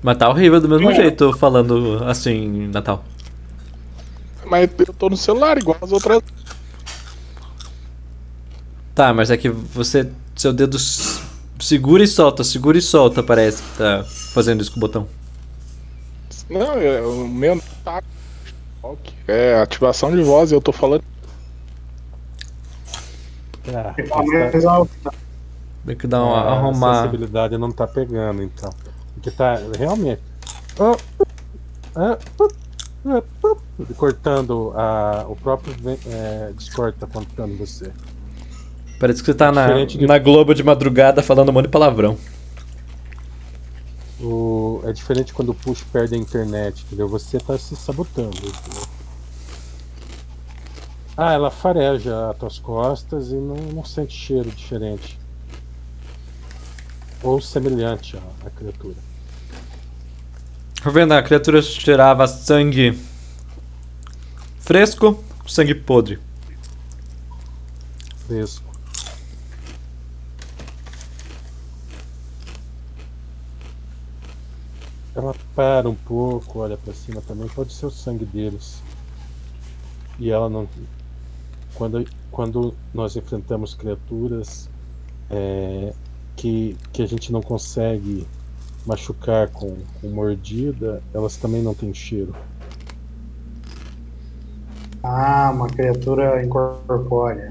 [0.01, 0.95] Mas tá horrível do mesmo É.
[0.95, 3.03] jeito falando assim, Natal.
[4.45, 6.21] Mas eu tô no celular igual as outras.
[8.95, 10.09] Tá, mas é que você.
[10.35, 10.77] Seu dedo
[11.59, 14.03] segura e solta, segura e solta, parece que tá
[14.33, 15.07] fazendo isso com o botão.
[16.49, 18.01] Não, é- o meu não tá.
[18.83, 19.13] Ok.
[19.27, 21.03] É ativação de voz, eu tô falando.
[23.67, 23.93] Ah,
[25.03, 25.11] Tá.
[25.85, 27.03] Tem que dar uma a arrumar.
[27.03, 28.69] sensibilidade não tá pegando, então.
[29.17, 30.21] Porque tá realmente.
[30.79, 30.95] Ah,
[31.95, 32.17] ah,
[33.07, 33.23] ah,
[33.95, 35.75] cortando a, o próprio
[36.07, 37.91] é, Discord tá contando você.
[38.99, 42.17] Parece que você tá na, de- na Globo de madrugada falando um monte de palavrão.
[44.19, 47.07] O, é diferente quando o push perde a internet, entendeu?
[47.07, 48.35] Você tá se sabotando.
[48.37, 48.87] Entendeu?
[51.15, 55.19] Ah, ela fareja as tuas costas e não, não sente cheiro diferente.
[57.23, 59.06] Ou semelhante à, à criatura.
[60.87, 61.11] Tá vendo?
[61.11, 62.97] A criatura cheirava sangue
[64.61, 66.17] fresco, sangue podre.
[68.25, 68.63] Fresco.
[75.13, 77.49] Ela para um pouco, olha pra cima também.
[77.49, 78.81] Pode ser o sangue deles.
[80.17, 80.69] E ela não.
[81.75, 84.69] Quando, quando nós enfrentamos criaturas
[85.29, 85.93] é,
[86.37, 88.25] que, que a gente não consegue
[88.87, 92.33] machucar com, com mordida, elas também não têm cheiro.
[95.03, 97.49] Ah, uma criatura incorpórea.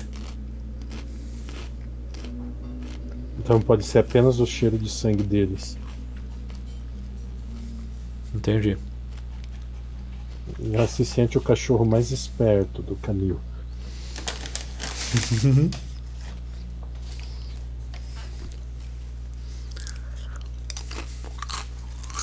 [3.39, 5.77] Então pode ser apenas o cheiro de sangue deles.
[8.35, 8.77] Entendi.
[10.59, 13.39] Já se sente o cachorro mais esperto do canil.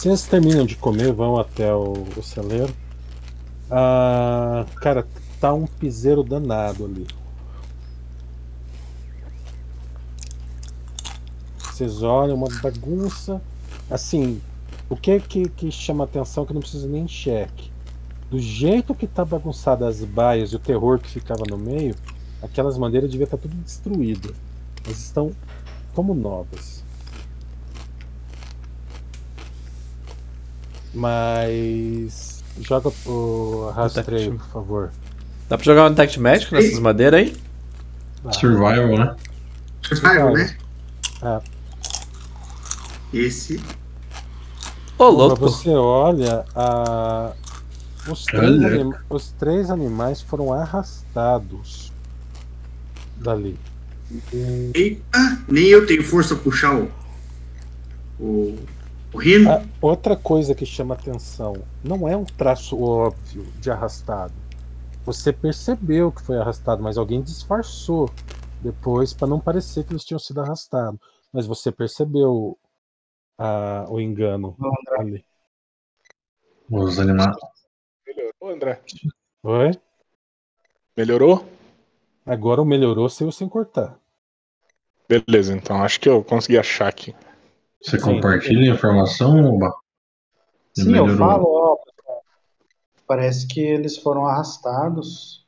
[0.03, 2.75] Vocês terminam de comer, vão até o, o celeiro.
[3.71, 5.07] Ah, cara,
[5.39, 7.07] tá um piseiro danado ali.
[11.57, 13.41] Vocês olham, uma bagunça.
[13.89, 14.41] Assim,
[14.89, 17.71] o que que, que chama atenção que não precisa nem cheque.
[18.29, 21.95] Do jeito que tá bagunçado as baias e o terror que ficava no meio,
[22.41, 24.35] aquelas madeiras devia estar tudo destruído.
[24.85, 25.31] Mas estão
[25.93, 26.82] como novas.
[30.93, 34.91] Mas joga o rastreio, por favor.
[35.49, 37.37] Dá pra jogar um Detect Magic nessas madeiras aí?
[38.23, 38.33] Vai.
[38.33, 39.15] Survival, né?
[39.81, 40.55] Survival, né?
[41.21, 41.41] Ah,
[43.13, 43.57] Esse.
[44.97, 45.35] Ô, Quando louco.
[45.49, 47.33] você olha, a-
[48.07, 48.61] os, três
[49.09, 51.91] os três animais foram arrastados
[53.17, 53.57] dali.
[54.73, 56.91] Eita, nem eu tenho força pra puxar o.
[58.19, 58.59] O.
[59.17, 59.51] Rino.
[59.51, 61.53] Ah, outra coisa que chama atenção,
[61.83, 64.33] não é um traço óbvio de arrastado.
[65.05, 68.09] Você percebeu que foi arrastado, mas alguém disfarçou
[68.61, 70.99] depois para não parecer que eles tinham sido arrastados.
[71.31, 72.57] Mas você percebeu
[73.37, 74.55] ah, o engano
[74.97, 75.25] ali.
[76.69, 77.35] Os animais.
[78.07, 78.81] Melhorou, André?
[79.43, 79.71] Oi?
[80.95, 81.45] Melhorou?
[82.25, 83.99] Agora o melhorou sem sem cortar.
[85.07, 87.13] Beleza, então acho que eu consegui achar aqui.
[87.83, 88.05] Você Sim.
[88.05, 89.73] compartilha a informação, Oba?
[90.73, 91.17] Sim, eu Melhorou.
[91.17, 91.77] falo, ó,
[93.05, 95.45] parece que eles foram arrastados.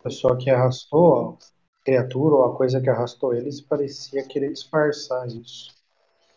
[0.00, 4.52] A pessoa que arrastou, ó, a criatura ou a coisa que arrastou eles parecia querer
[4.52, 5.74] disfarçar isso.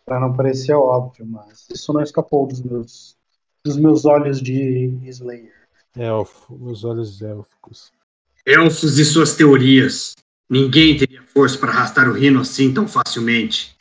[0.04, 3.16] Pra não parecer óbvio, mas isso não escapou dos meus,
[3.64, 5.54] dos meus olhos de Slayer.
[5.96, 7.92] Elfo, os olhos élficos.
[8.44, 10.16] Elfos e suas teorias.
[10.50, 13.78] Ninguém teria força para arrastar o rino assim tão facilmente.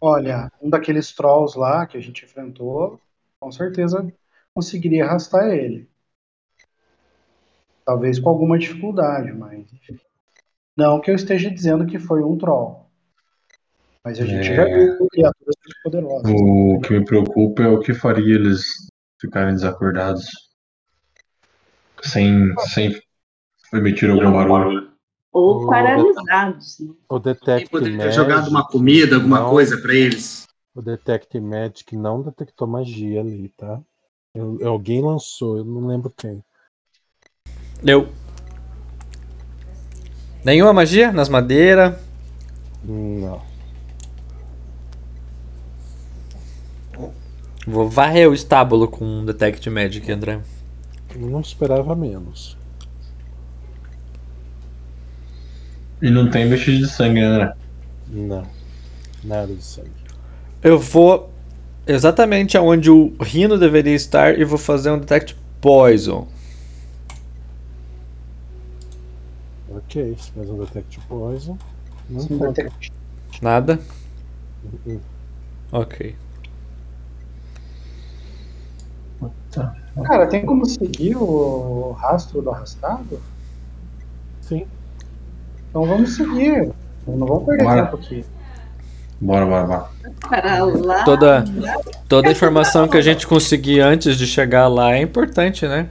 [0.00, 3.00] Olha, um daqueles trolls lá que a gente enfrentou,
[3.40, 4.06] com certeza
[4.54, 5.88] conseguiria arrastar ele.
[7.84, 9.66] Talvez com alguma dificuldade, mas.
[10.76, 12.86] Não que eu esteja dizendo que foi um troll.
[14.04, 14.54] Mas a gente É.
[14.54, 16.30] já viu criaturas muito poderosas.
[16.30, 18.62] O que me preocupa é o que faria eles
[19.20, 20.26] ficarem desacordados.
[22.02, 23.00] Sem, sem
[23.72, 24.92] emitir algum barulho.
[25.32, 26.80] Ou O- paralisados.
[26.80, 26.92] Né?
[27.08, 29.50] O Detect poderia ter jogado uma comida, alguma não.
[29.50, 30.46] coisa para eles?
[30.74, 33.80] o Detect Magic não detectou magia ali, tá?
[34.34, 36.42] Eu- alguém lançou, eu não lembro quem.
[37.84, 38.08] Eu.
[40.44, 41.94] Nenhuma magia nas madeiras.
[42.84, 43.42] Não.
[47.66, 50.40] Vou varrer o estábulo com um Detect Magic, André.
[51.14, 52.56] Eu não esperava menos.
[56.00, 57.52] E não tem vestígio de sangue, né?
[58.08, 58.46] Não.
[59.24, 59.90] Nada de sangue.
[60.62, 61.30] Eu vou
[61.86, 66.28] exatamente aonde o Rino deveria estar e vou fazer um Detect Poison.
[69.70, 71.58] Ok, você faz um Detect Poison.
[72.08, 72.92] Não detect-
[73.42, 73.78] Nada?
[74.86, 75.00] Uhum.
[75.72, 76.14] Ok.
[80.04, 83.20] Cara, tem como seguir o rastro do arrastado?
[84.40, 84.66] Sim.
[85.78, 86.72] Então vamos seguir.
[87.06, 87.84] Não vamos perder Bora.
[87.84, 88.24] tempo aqui.
[89.20, 89.86] Bora, bora, bora.
[90.28, 91.04] Para lá.
[91.04, 91.44] Toda,
[92.08, 95.88] toda a informação que a gente conseguir antes de chegar lá é importante, né?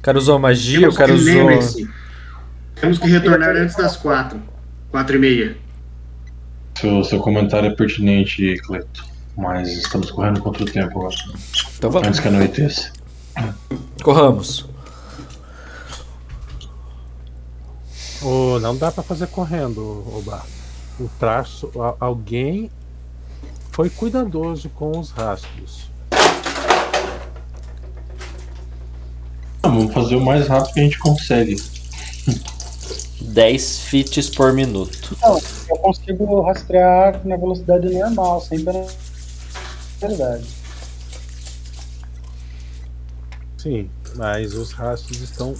[0.00, 1.86] O cara usou magia, o Temos cara que, usou.
[2.74, 4.42] temos que retornar antes das quatro.
[4.90, 5.56] Quatro e meia.
[6.74, 9.04] Seu, seu comentário é pertinente, Cleto.
[9.36, 11.14] Mas estamos correndo contra o tempo agora.
[11.78, 12.08] Então vamos.
[12.08, 12.90] Antes que anoiteça.
[14.02, 14.68] Corramos.
[18.22, 20.44] Oh, não dá pra fazer correndo, Oba.
[20.98, 21.70] O traço.
[21.80, 22.70] a- Alguém
[23.72, 25.88] foi cuidadoso com os rastros.
[29.62, 31.56] Ah, vamos fazer o mais rápido que a gente consegue.
[33.22, 35.16] 10 fits por minuto.
[35.68, 38.64] Eu consigo rastrear na velocidade normal, sem
[40.00, 40.46] penalidade.
[43.58, 45.54] Sim, mas os rastros estão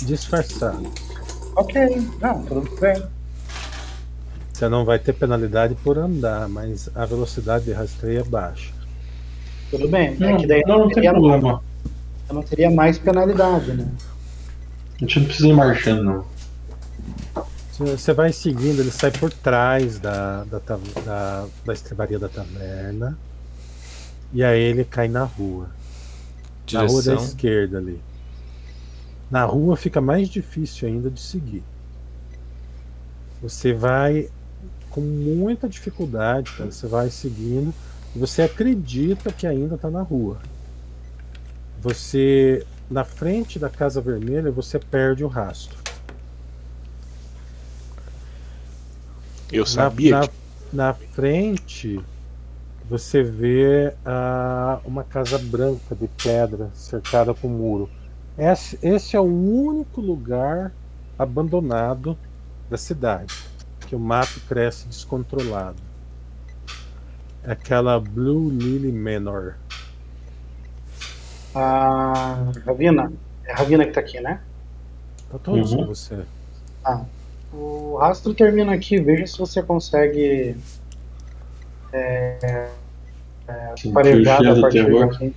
[0.00, 1.11] disfarçados.
[1.54, 3.02] Ok, não, tudo bem.
[4.52, 8.72] Você não vai ter penalidade por andar, mas a velocidade de rastreio é baixa.
[9.70, 10.16] Tudo bem.
[10.18, 11.62] Não, é que daí não, não tem teria, problema.
[12.28, 13.88] eu não teria mais penalidade, né?
[14.96, 16.32] A gente não precisa ir marchando, não.
[17.78, 20.58] Você- vai seguindo, ele sai por trás da, da,
[21.04, 23.18] da, da estrebaria da taverna.
[24.32, 25.68] E aí ele cai na rua.
[26.72, 27.24] Na rua da Direção.
[27.24, 27.98] esquerda ali.
[29.32, 31.64] Na rua fica mais difícil ainda de seguir.
[33.40, 34.28] Você vai
[34.90, 36.70] com muita dificuldade, cara.
[36.70, 37.72] Você vai seguindo
[38.14, 40.38] e você acredita que ainda está na rua.
[41.80, 45.78] Você, na frente da Casa Vermelha, você perde o rastro.
[49.50, 50.34] Eu sabia na, que
[50.74, 51.98] na, na frente
[52.86, 57.88] você vê ah, uma casa branca de pedra cercada com muro.
[58.36, 60.72] Esse, esse é o único lugar
[61.18, 62.16] abandonado
[62.70, 63.34] da cidade
[63.86, 65.76] que o mato cresce descontrolado.
[67.44, 69.54] É aquela Blue Lily Manor.
[71.54, 73.12] A Ravina.
[73.44, 74.40] É a Ravina que tá aqui, né?
[75.30, 75.78] Tá todos Uhum.
[75.78, 76.24] com você.
[77.52, 78.98] O rastro termina aqui.
[78.98, 80.56] Veja se você consegue.
[81.92, 82.68] É,
[83.46, 84.22] é, a partir
[84.90, 85.34] daqui.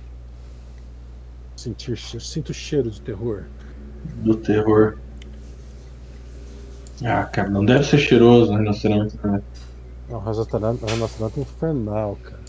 [1.56, 3.44] Sentir, sinto o cheiro de terror.
[4.16, 4.98] Do terror.
[7.04, 9.42] Ah, cara, não deve ser cheiroso né, rinoceronte, né?
[10.08, 12.46] Não, o rinoceronte o é infernal, cara.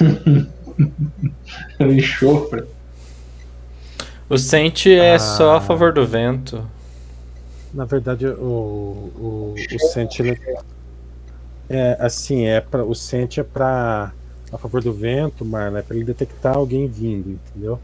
[1.78, 2.64] É um enxofre.
[4.30, 5.18] O sente é Ah.
[5.18, 6.64] só a favor do vento.
[7.74, 8.32] Na verdade, o,
[9.14, 10.40] o, o Sente ele-
[11.68, 14.12] é assim, é para o Sente é para
[14.52, 17.78] a favor do vento, Marla, é para ele detectar alguém vindo, entendeu?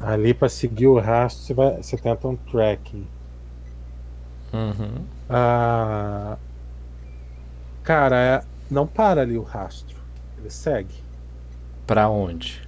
[0.00, 3.06] Ali para seguir o rastro, você vai, você tenta um tracking.
[4.52, 5.04] Uhum.
[5.28, 6.36] Ah,
[7.82, 9.96] cara, é- não para ali o rastro.
[10.38, 10.94] Ele segue,
[11.86, 12.62] Pra onde?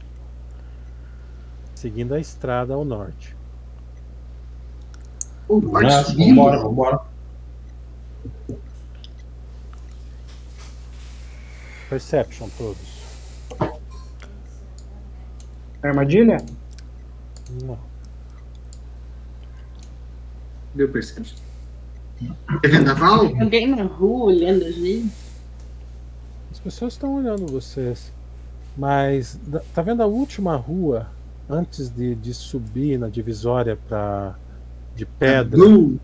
[1.75, 3.35] seguindo a estrada ao norte.
[5.49, 7.01] O norte vambora, vambora.
[11.89, 13.03] Perception todos.
[15.83, 16.37] Armadilha?
[17.63, 17.79] Não.
[20.75, 21.39] Deu percepção.
[22.63, 23.27] É vendaval?
[23.27, 25.13] Alguém na rua olhando a gente?
[26.51, 28.13] As pessoas estão olhando vocês.
[28.77, 29.39] Mas
[29.75, 31.09] tá vendo a última rua
[31.49, 34.35] antes de, de subir na divisória para
[34.95, 35.59] de pedra?
[35.59, 36.01] Blue.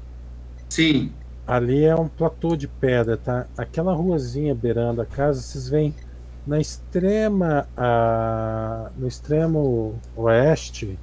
[0.69, 1.13] Sim.
[1.47, 3.47] Ali é um platô de pedra, tá?
[3.57, 5.95] Aquela ruazinha beirando a casa, vocês veem
[6.47, 10.99] na extrema a, no extremo oeste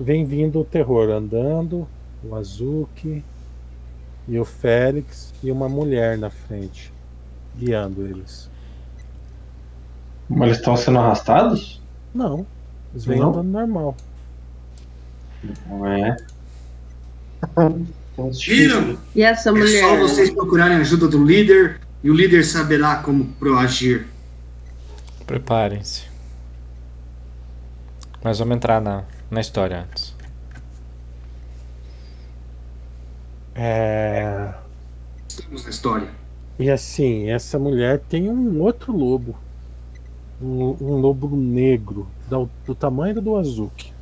[0.00, 1.86] vem vindo o terror andando,
[2.24, 3.22] o Azuki
[4.26, 6.92] e o Félix e uma mulher na frente
[7.56, 8.48] guiando eles.
[10.28, 11.80] Mas eles estão sendo arrastados?
[12.14, 12.46] Não,
[12.92, 13.30] eles vêm Não?
[13.30, 13.96] andando normal.
[15.68, 16.16] Não é.
[18.38, 18.98] Tiram!
[19.14, 19.80] E essa É mulher?
[19.80, 24.06] só vocês procurarem a ajuda do líder e o líder saberá como proagir.
[25.26, 26.04] Preparem-se.
[28.22, 30.14] Mas vamos entrar na, na história antes.
[33.54, 34.52] É...
[35.28, 36.10] Estamos na história.
[36.58, 39.36] E assim, essa mulher tem um outro lobo.
[40.42, 43.92] Um, um lobo negro, do, do tamanho do Azuki.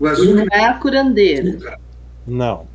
[0.00, 1.78] O azul não é a curandeira.
[2.26, 2.66] Não,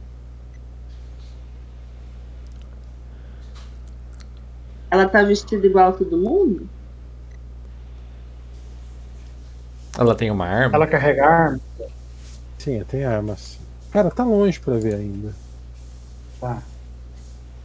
[4.91, 6.69] Ela tá vestida igual a todo mundo?
[9.97, 10.75] Ela tem uma arma?
[10.75, 11.59] Ela carrega arma?
[12.57, 13.59] sim, tem armas.
[13.91, 15.33] Cara, tá longe pra ver ainda.
[16.39, 16.61] Tá.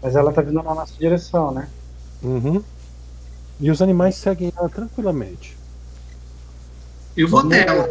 [0.02, 1.68] Mas ela tá vindo na nossa direção, né?
[2.22, 2.62] Uhum.
[3.60, 5.56] E os animais seguem ela tranquilamente.
[7.16, 7.88] Eu vou até ela.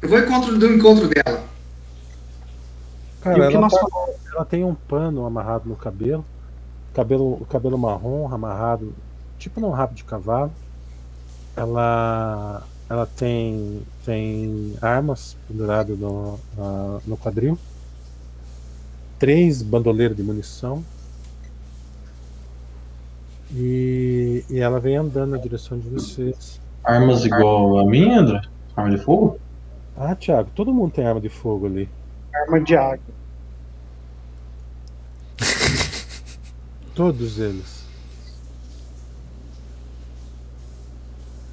[0.00, 1.42] Eu vou encontro do encontro dela.
[3.20, 4.16] Cara, e o que ela, nós tá- falamos?
[4.32, 6.24] ela tem um pano amarrado no cabelo.
[6.94, 8.94] Cabelo, o cabelo marrom amarrado,
[9.38, 10.52] tipo num rabo de cavalo.
[11.56, 17.56] Ela, ela tem, tem armas penduradas no, na- no quadril.
[19.16, 20.84] Três bandoleiros de munição.
[23.54, 26.60] E, e ela vem andando na direção de vocês.
[26.82, 28.40] Armas igual a minha, André?
[28.76, 29.38] Arma de fogo?
[29.96, 31.88] Ah, Thiago, todo mundo tem arma de fogo ali.
[32.34, 32.98] Arma de água.
[36.94, 37.84] Todos eles.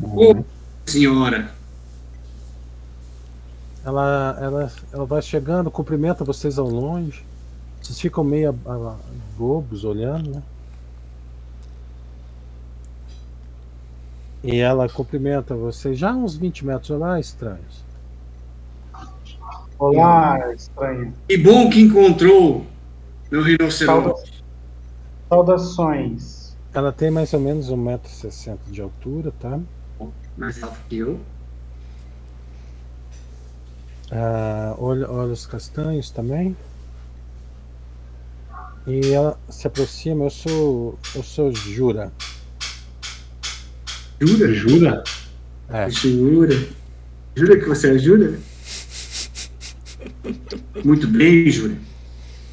[0.02, 0.44] Ô,
[0.88, 1.52] senhora.
[3.86, 7.24] Ela, ela, ela vai chegando, cumprimenta vocês ao longe.
[7.82, 8.96] Vocês ficam meio a- a-
[9.38, 10.44] bobos olhando, né?
[14.44, 16.90] E ela cumprimenta vocês já uns 20 metros.
[16.90, 17.86] Olá, estranhos.
[19.80, 21.14] Olá, estranho.
[21.28, 22.66] Que bom que encontrou
[23.32, 24.44] meu rinoceronte.
[25.30, 26.56] Saudações.
[26.74, 29.60] Ela tem mais ou menos 1,60m de altura, tá?
[30.38, 31.20] Mais alto que eu.
[34.12, 36.56] Ah, olho- olhos castanhos também.
[38.86, 41.00] E ela se aproxima, eu sou.
[41.14, 42.12] Eu sou Jura.
[44.22, 44.54] Jura?
[44.54, 45.04] Jura?
[45.70, 45.90] É.
[45.90, 46.68] Jura?
[47.36, 48.40] Jura que você é Jura?
[50.84, 51.76] Muito bem, Jura.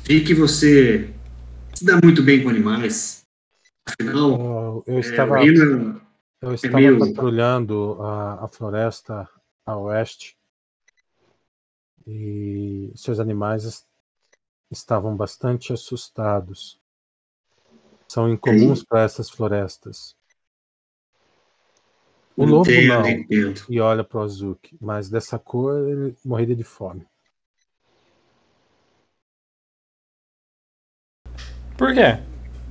[0.05, 1.11] Vi que você
[1.73, 3.23] se dá muito bem com animais.
[3.87, 6.01] Afinal, Eu, eu é, estava, o reino
[6.45, 9.29] eu estava meio- patrulhando a, a floresta
[9.65, 10.37] a oeste
[12.07, 13.87] e seus animais es-
[14.71, 16.79] estavam bastante assustados.
[18.07, 20.15] São incomuns para essas florestas.
[22.37, 23.09] O lobo entendo, não.
[23.09, 23.65] entendo.
[23.69, 27.07] E olha para o Azuki, mas dessa cor ele morreria de fome.
[31.79, 32.21] Por quê?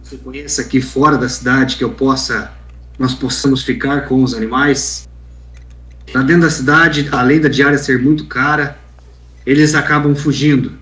[0.02, 2.54] Você conhece aqui fora da cidade que eu possa,
[2.98, 5.08] nós possamos ficar com os animais?
[6.14, 8.78] Lá dentro da cidade, além da diária ser muito cara,
[9.46, 10.78] eles acabam fugindo.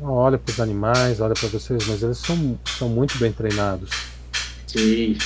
[0.00, 3.90] Olha para os animais, olha para vocês, mas eles são, são muito bem treinados.
[4.66, 5.16] Sim.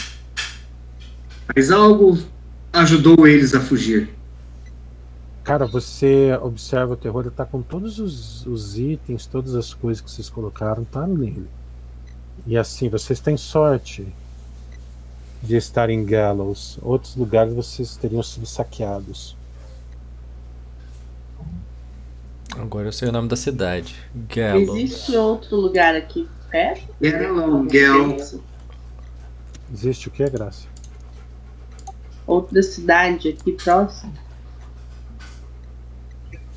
[1.55, 2.19] Mas algo
[2.73, 4.11] ajudou eles a fugir.
[5.43, 10.03] Cara, você observa o terror, ele tá com todos os, os itens, todas as coisas
[10.03, 11.47] que vocês colocaram, tá nele.
[12.47, 14.07] E assim, vocês têm sorte
[15.43, 16.79] de estar em Gallows.
[16.81, 19.37] Outros lugares vocês teriam sido saqueados.
[22.57, 23.97] Agora eu sei o nome da cidade.
[24.15, 24.79] Gallows.
[24.79, 26.87] Existe outro lugar aqui perto?
[27.71, 28.17] Gel,
[29.73, 30.69] Existe o que, Graça?
[32.27, 34.13] Outra cidade aqui próxima?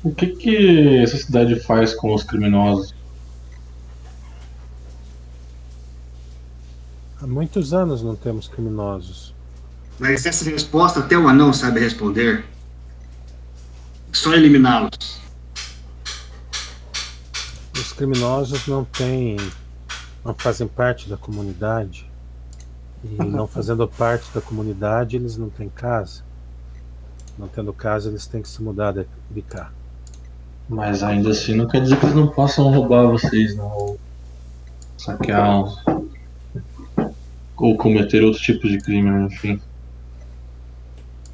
[0.02, 2.94] O que que essa cidade faz com os criminosos?
[7.22, 9.34] Há muitos anos não temos criminosos.
[9.98, 12.46] Mas essa resposta até o anão sabe responder.
[14.10, 15.20] Só eliminá-los.
[17.74, 19.36] Os criminosos não têm.
[20.24, 22.10] não fazem parte da comunidade.
[23.04, 26.22] E não fazendo parte da comunidade, eles não têm casa.
[27.38, 29.70] Não tendo casa, eles têm que se mudar de, cá.
[30.66, 33.70] Mas ainda assim não quer dizer que eles não possam roubar vocês, não.
[33.70, 34.00] Ou
[34.96, 35.64] saquear.
[37.60, 39.60] Ou cometer outro tipo de crime, enfim.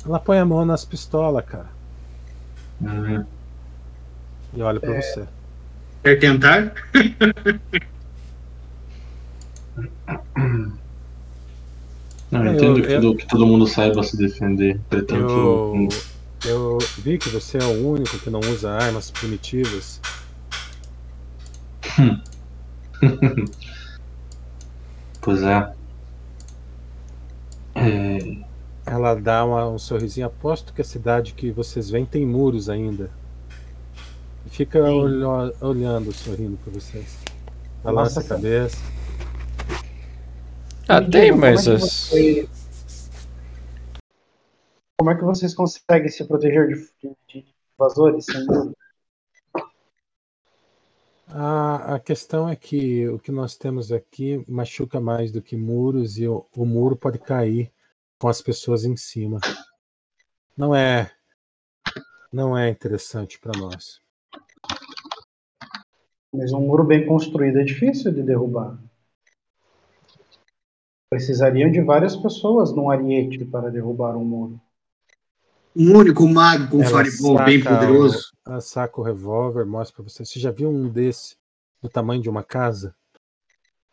[0.05, 1.69] Ela põe a mão nas pistolas, cara.
[2.81, 3.25] Uhum.
[4.55, 5.25] E olha pra você.
[6.03, 6.73] Quer tentar?
[12.31, 14.81] Não, eu Eu- entendo que, eu- todo- que todo mundo saiba se defender.
[14.91, 15.89] Entretanto, Eu,
[16.45, 20.01] eu vi que você é o único que não usa armas primitivas.
[25.21, 25.73] pois é.
[27.77, 28.47] É,
[28.89, 30.27] Ela dá uma- um sorrisinho.
[30.27, 33.11] Aposto que a cidade que vocês veem tem muros ainda.
[34.47, 37.19] Fica olho- olhando, sorrindo pra vocês.
[37.83, 38.77] Balança a Nossa, cabeça.
[40.89, 41.65] Ah, Me tem, mas.
[41.65, 42.49] Como é, que as- você-
[44.99, 47.45] como é que vocês conseguem se proteger de, de, de
[47.79, 48.25] invasores?
[48.25, 48.77] sem muro?
[51.39, 56.17] A, a questão é que o que nós temos aqui machuca mais do que muros
[56.17, 57.71] e o, o muro pode cair
[58.19, 59.39] com as pessoas em cima.
[60.57, 61.13] Não é
[62.33, 64.01] não é interessante para nós.
[66.33, 68.83] Mas um muro bem construído é difícil de derrubar.
[71.11, 74.61] Precisariam de várias pessoas num ariete para derrubar um muro.
[75.79, 78.33] Um único mago com um Ela fireball bem poderoso.
[78.47, 80.25] Ela saca o revólver, mostra para você.
[80.25, 81.37] Você já viu um desse
[81.83, 82.95] do tamanho de uma casa?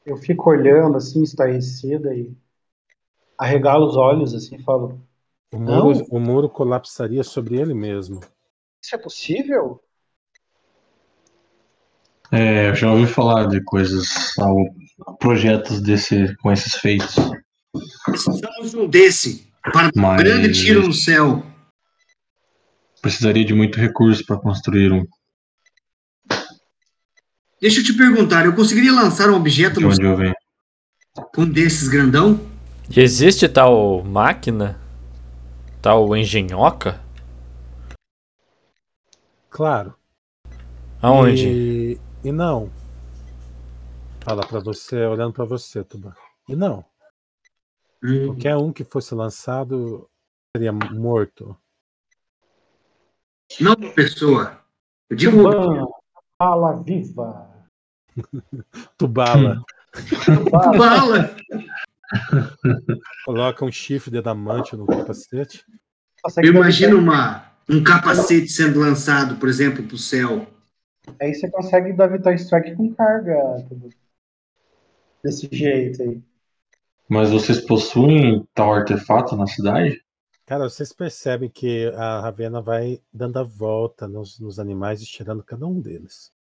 [0.06, 2.34] Eu fico olhando assim, estarrecida e
[3.38, 5.02] arregalo os olhos assim, e falo:
[5.54, 5.86] O Não.
[5.86, 8.22] muro, o muro colapsaria sobre ele mesmo.
[8.82, 9.82] Isso é possível?
[12.32, 14.08] é, eu já ouvi falar de coisas,
[15.20, 17.16] projetos desse, com esses feitos.
[18.06, 19.52] Precisamos de um desse.
[19.72, 21.44] Para um Mas- grande tiro no céu.
[23.04, 25.06] Precisaria de muito recurso para construir um.
[27.60, 30.34] Deixa eu te perguntar, eu conseguiria lançar um objeto De no onde eu venho.
[31.38, 32.40] um desses grandão?
[32.90, 34.80] E existe tal máquina?
[35.82, 37.04] Tal engenhoca?
[39.50, 39.96] Claro.
[41.02, 41.46] Aonde?
[41.46, 42.72] E, e não.
[44.22, 46.16] Fala para você, olhando para você, Tuba.
[46.48, 46.86] E não.
[48.02, 50.10] Hum, Qualquer um que fosse lançado
[50.56, 51.58] seria morto.
[53.60, 54.60] Não uma pessoa.
[55.10, 55.88] Eu digo Tuban,
[56.38, 57.50] fala viva.
[58.98, 59.64] Tubala.
[60.78, 61.36] Bala!
[63.26, 65.64] Coloca um chifre de adamante no capacete.
[66.38, 70.48] Eu imagino uma, um capacete sendo lançado, por exemplo, pro céu.
[71.20, 73.36] Aí você consegue dar Vital Strike com carga.
[75.24, 76.22] Desse jeito aí.
[77.10, 80.02] Mas vocês possuem tal artefato na cidade?
[80.46, 85.44] Cara, vocês percebem que a Ravena vai dando a volta nos, nos animais e tirando
[85.44, 86.34] cada um deles.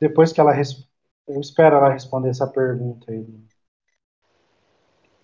[0.00, 0.52] Depois que ela.
[0.52, 0.88] res-
[1.26, 3.26] Eu espero ela responder essa pergunta aí.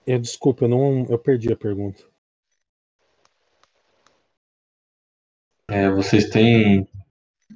[0.06, 1.06] Eu, desculpa, eu não.
[1.08, 2.04] Eu perdi a pergunta.
[5.68, 6.86] É, vocês têm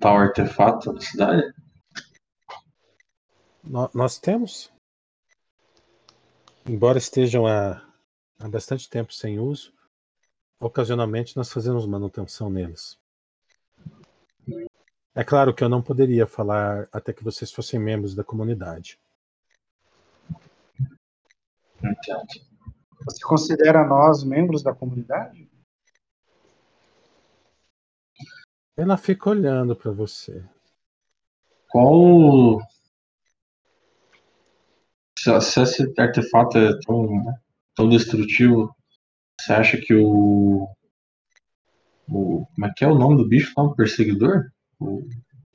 [0.00, 1.42] tal artefato na cidade?
[3.64, 4.72] No- nós temos.
[6.68, 7.80] Embora estejam há,
[8.40, 9.72] há bastante tempo sem uso,
[10.58, 12.98] ocasionalmente nós fazemos manutenção neles.
[15.14, 18.98] É claro que eu não poderia falar até que vocês fossem membros da comunidade.
[23.04, 25.48] Você considera nós membros da comunidade?
[28.76, 30.44] Ela fica olhando para você.
[31.70, 32.60] Qual.
[35.26, 37.22] Se, se esse artefato é tão,
[37.74, 38.72] tão destrutivo,
[39.40, 40.68] você acha que o.
[42.08, 43.52] o como é que é o nome do bicho?
[43.56, 43.64] lá?
[43.64, 44.44] O perseguidor?
[44.78, 45.02] O,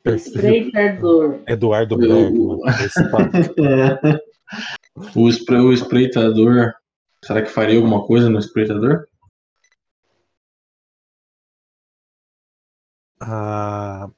[0.04, 1.42] Espreitador.
[1.48, 3.32] Eduardo papo.
[5.16, 5.22] o,
[5.68, 6.74] o espreitador.
[7.24, 9.06] Será que faria alguma coisa no espreitador?
[13.22, 14.10] Ah,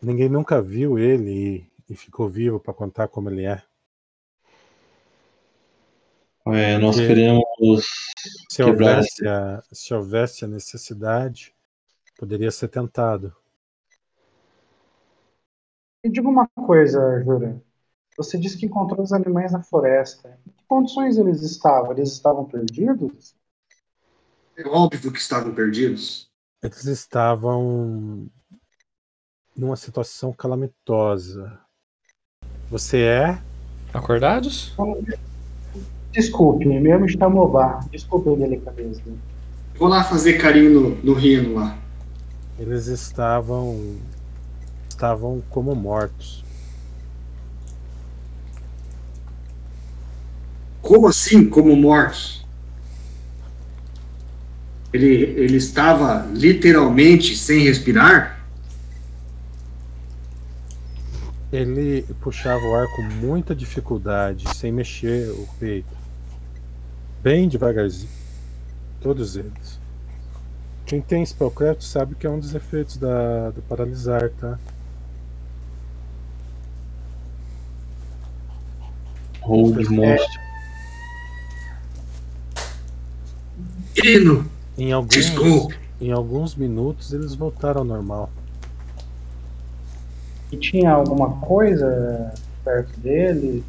[0.00, 3.62] ninguém nunca viu ele e, ficou vivo para contar como ele é.
[6.46, 7.44] É, nós Que- queremos.
[8.50, 11.54] Se houvesse, a, se houvesse a necessidade,
[12.16, 13.34] poderia ser tentado.
[16.02, 17.62] Me diga uma coisa, Jura.
[18.16, 20.38] Você disse que encontrou os animais na floresta.
[20.46, 21.92] Em que condições eles estavam?
[21.92, 23.34] Eles estavam perdidos?
[24.56, 26.30] É óbvio que estavam perdidos.
[26.62, 28.30] Eles estavam
[29.56, 31.58] numa situação calamitosa.
[32.70, 33.38] Você é?
[33.92, 34.72] Acordados?
[36.12, 37.80] Desculpe, meu me chamo Obá.
[37.90, 39.02] Desculpe a delicadeza.
[39.76, 41.76] Vou lá fazer carinho no, no rino lá.
[42.58, 43.96] Eles estavam
[44.88, 46.44] estavam como mortos.
[50.82, 52.44] Como assim, como mortos?
[54.92, 58.39] Ele, ele estava literalmente sem respirar?
[61.52, 65.88] Ele puxava o ar com muita dificuldade, sem mexer o peito.
[67.22, 68.10] Bem devagarzinho.
[69.00, 69.80] Todos eles.
[70.86, 74.58] Quem tem Spellcraft sabe que é um dos efeitos da, do paralisar, tá?
[79.42, 80.40] Hold monstro.
[83.96, 85.78] Hino, Em alguns, desculpe.
[86.00, 88.30] em alguns minutos eles voltaram ao normal.
[90.52, 92.32] E tinha alguma coisa
[92.64, 93.64] perto dele?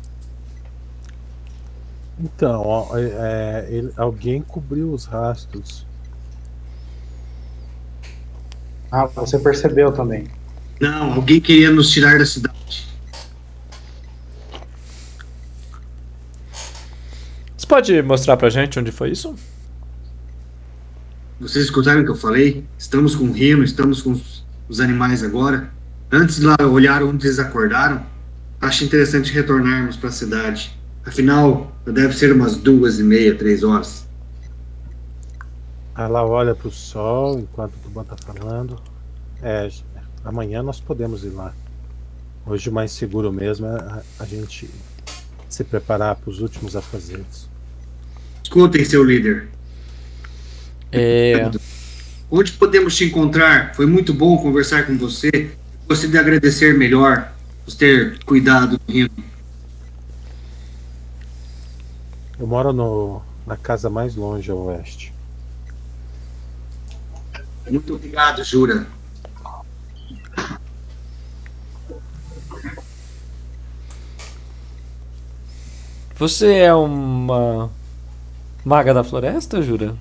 [2.19, 5.85] Então, ó, é, é, ele- alguém cobriu os rastros.
[8.91, 10.27] Ah, você percebeu também.
[10.79, 12.87] Não, alguém queria nos tirar da cidade.
[17.57, 19.35] Você pode mostrar pra gente onde foi isso?
[21.39, 22.65] Vocês escutaram o que eu falei?
[22.77, 24.19] Estamos com o rino, estamos com
[24.67, 25.71] os animais agora.
[26.11, 28.05] Antes de lá olhar onde eles acordaram,
[28.59, 30.77] acho interessante retornarmos para a cidade.
[31.05, 34.05] Afinal, deve ser umas duas e meia, três horas.
[35.97, 38.77] Ela olha pro sol enquanto o Tuban tá falando.
[39.41, 39.69] É,
[40.25, 41.53] amanhã nós podemos ir lá.
[42.45, 44.69] Hoje o mais seguro mesmo é a, a gente
[45.47, 47.49] se preparar para os últimos afazeres.
[48.43, 49.47] Escutem, seu líder.
[50.91, 51.49] É.
[52.29, 53.75] Onde podemos te encontrar?
[53.75, 55.51] Foi muito bom conversar com você.
[55.91, 57.33] Gostaria de agradecer melhor
[57.65, 59.09] por ter cuidado do rino.
[62.39, 65.13] Eu moro no, na casa mais longe a oeste.
[67.69, 68.87] Muito obrigado, Jura.
[76.15, 77.69] Você é uma
[78.63, 79.93] maga da floresta, Jura?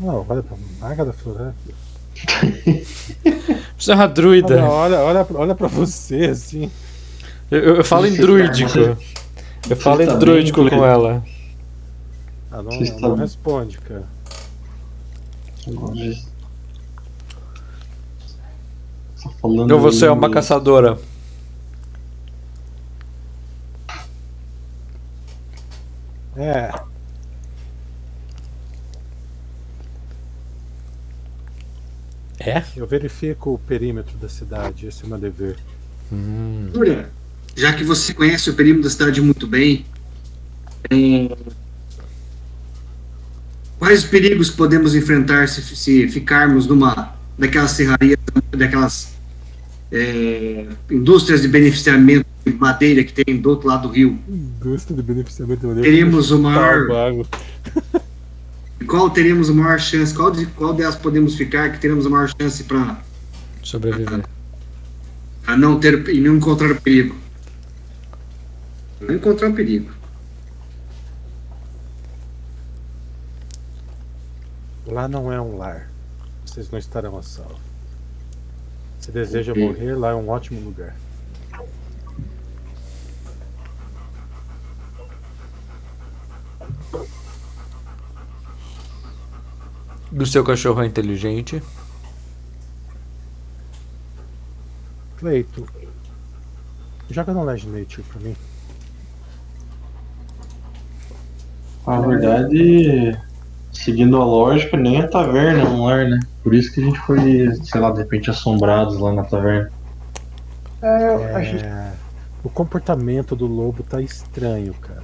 [0.00, 1.54] Não, olha pra maga da floresta.
[3.76, 4.62] Você é uma druida.
[4.64, 6.70] Olha, olha, olha, olha pra você, assim.
[7.50, 8.78] Eu, eu- eu falo em druídico.
[9.68, 10.86] Eu falo em tá druídico com druida.
[10.86, 11.24] ela.
[12.50, 14.04] Ah, não, Vocês não estão- responde, cara.
[19.22, 19.64] Tá falando.
[19.64, 20.98] Então você é uma caçadora.
[26.36, 26.70] É.
[32.48, 32.64] É?
[32.76, 35.56] Eu verifico o perímetro da cidade, esse é o meu dever.
[36.12, 36.70] Hum.
[36.74, 37.10] Júlia,
[37.54, 39.84] já que você conhece o perímetro da cidade muito bem,
[40.90, 41.36] é,
[43.78, 48.18] quais os perigos podemos enfrentar se, se ficarmos numa daquelas serrarias,
[48.50, 49.14] daquelas
[49.92, 54.18] é, indústrias de beneficiamento de madeira que tem do outro lado do rio?
[54.28, 55.88] Indústria de beneficiamento de madeira.
[55.88, 56.86] Teríamos o maior.
[58.86, 60.14] Qual teríamos a maior chance?
[60.14, 62.98] Qual, de, qual delas podemos ficar que teremos a maior chance para
[63.62, 64.24] Sobreviver.
[65.58, 67.16] não ter e não encontrar perigo?
[69.00, 69.90] Não encontrar perigo.
[74.86, 75.90] Lá não é um lar.
[76.46, 77.60] Vocês não estarão a salvo.
[79.00, 79.62] Se deseja Ok.
[79.66, 80.96] morrer, lá é um ótimo lugar.
[90.10, 91.62] E o seu cachorro é inteligente?
[95.18, 95.66] Cleito,
[97.10, 98.36] joga no Legislature pra mim.
[101.86, 103.18] Na verdade,
[103.72, 106.20] seguindo a lógica, nem a taverna é um lar, né?
[106.42, 109.70] Por isso que a gente foi, sei lá, de repente assombrados lá na taverna.
[110.82, 111.92] É, a gente É,
[112.44, 115.02] o comportamento do lobo tá estranho, cara.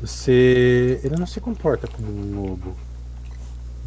[0.00, 1.00] Você.
[1.02, 2.76] Ele não se comporta como um lobo.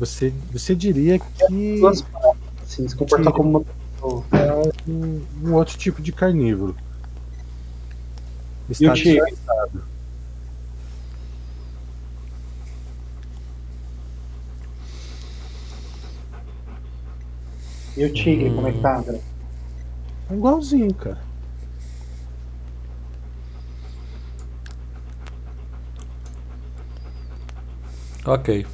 [0.01, 4.25] Você, você diria que assim, se comportar como uma pessoa.
[4.31, 6.75] é um, um outro tipo de carnívoro.
[8.67, 9.83] Está disfarçado.
[17.95, 19.21] E o tigre, como é que tá, André?
[20.31, 21.21] É igualzinho, cara.
[28.25, 28.65] Ok.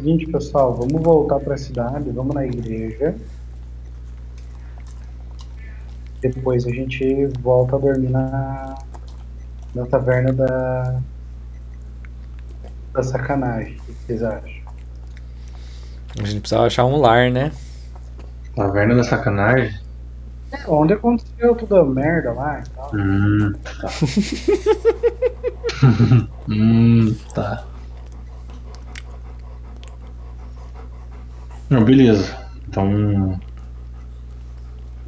[0.00, 3.14] Seguinte, pessoal, vamos voltar pra cidade, vamos na igreja.
[6.22, 8.78] Depois a gente volta a dormir na,
[9.74, 11.02] na taverna da,
[12.94, 13.76] da sacanagem.
[13.76, 14.62] O que vocês acham?
[16.18, 17.52] A gente precisava achar um lar, né?
[18.56, 19.78] Taverna da sacanagem?
[20.66, 22.90] Onde aconteceu toda a merda lá e tal.
[22.94, 23.88] Hum, tá.
[26.48, 27.69] hum, tá.
[31.70, 32.36] Não, beleza.
[32.68, 33.40] Então.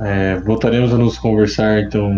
[0.01, 2.10] É, voltaremos a nos conversar, então,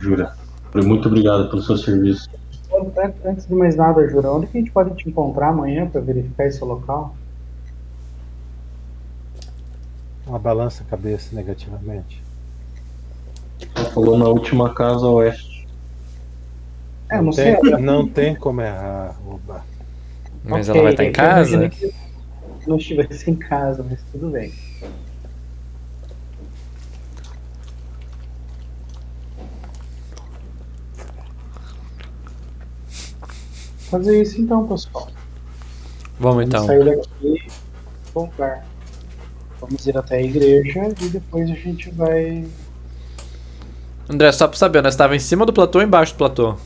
[0.00, 0.34] Jura.
[0.74, 2.28] Muito obrigado pelo seu serviço.
[2.72, 6.00] An- Antes de mais nada, Jura, onde que a gente pode te encontrar amanhã para
[6.00, 7.14] verificar esse local?
[10.26, 12.22] Uma balança a cabeça negativamente.
[13.76, 15.66] Você falou na última casa oeste.
[17.10, 17.56] É, não sei.
[17.56, 19.64] tem, não tem como errar, Oba.
[20.44, 21.70] Mas Ok, ela vai estar em eu casa?
[22.62, 24.52] Que Não estivesse em casa, mas tudo bem.
[33.90, 35.08] Fazer isso então, pessoal.
[36.18, 36.66] Vamos então.
[36.66, 37.50] Vamos sair daqui e
[38.14, 38.66] voltar.
[39.60, 42.46] Vamos ir até a igreja e depois a gente vai.
[44.08, 46.56] André, só pra saber, nós estava em cima do platô ou embaixo do platô?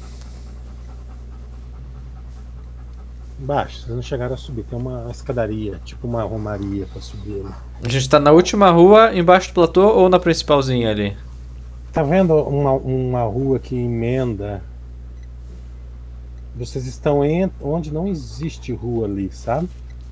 [3.47, 4.65] Embaixo, vocês não chegaram a subir.
[4.65, 7.55] Tem uma escadaria, tipo uma romaria pra subir ali.
[7.81, 11.17] A gente tá na última rua, embaixo do platô ou na principalzinha ali?
[11.93, 14.61] Tá vendo uma, uma rua que emenda?
[16.57, 19.69] Vocês estão em, onde não existe rua ali, sabe?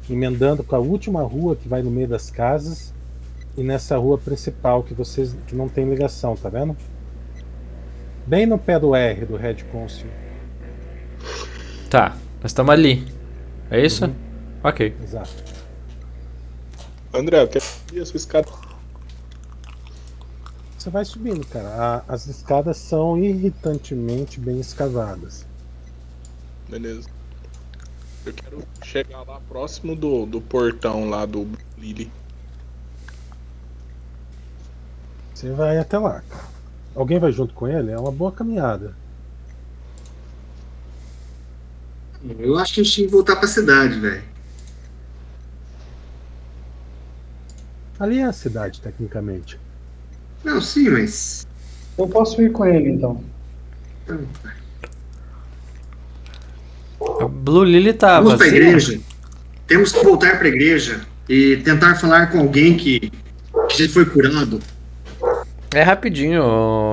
[0.08, 2.94] Emendando com a última rua que vai no meio das casas
[3.56, 6.76] e nessa rua principal que vocês que não tem ligação, tá vendo?
[8.24, 10.06] Bem no pé do R do Red Council.
[11.90, 13.23] Tá, nós estamos ali.
[13.74, 14.04] É isso?
[14.62, 14.96] Ok.
[15.02, 15.32] Exato.
[17.12, 18.48] André, eu quero subir a sua escada.
[20.78, 21.68] Você vai subindo, cara.
[21.70, 25.44] A- as escadas são irritantemente bem escavadas.
[26.68, 27.08] Beleza.
[28.24, 32.12] Eu quero chegar lá próximo do, do portão lá do Lily.
[35.34, 36.44] Você vai até lá, cara.
[36.94, 37.90] Alguém vai junto com ele?
[37.90, 38.94] É uma boa caminhada.
[42.38, 44.22] Eu acho que a gente tinha que voltar pra cidade, velho.
[47.98, 49.58] Ali é a cidade, tecnicamente.
[50.42, 51.46] Não, sim, mas.
[51.96, 53.22] Eu posso ir com ele então.
[57.20, 58.60] A Blue Lily tá Vamos pra vazia?
[58.60, 59.00] igreja.
[59.66, 63.12] Temos que voltar pra igreja e tentar falar com alguém que,
[63.68, 64.60] que já foi curado.
[65.74, 66.42] É rapidinho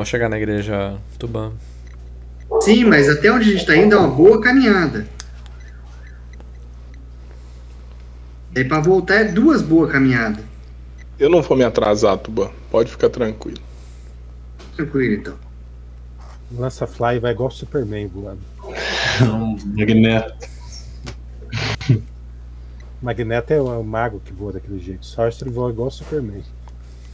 [0.05, 1.53] chegar na igreja, Tuban.
[2.61, 5.07] Sim, mas até onde a gente tá indo é uma boa caminhada.
[8.55, 10.43] E pra voltar é duas boas caminhadas.
[11.17, 12.49] Eu não vou me atrasar, Tuban.
[12.69, 13.59] Pode ficar tranquilo.
[14.75, 15.35] Tranquilo, então.
[16.57, 18.41] Lança Fly vai igual o Superman voando.
[19.21, 20.49] Não, Magneto.
[23.01, 25.05] Magneto é o mago que voa daquele jeito.
[25.05, 26.43] Sorcerer voa igual o Superman.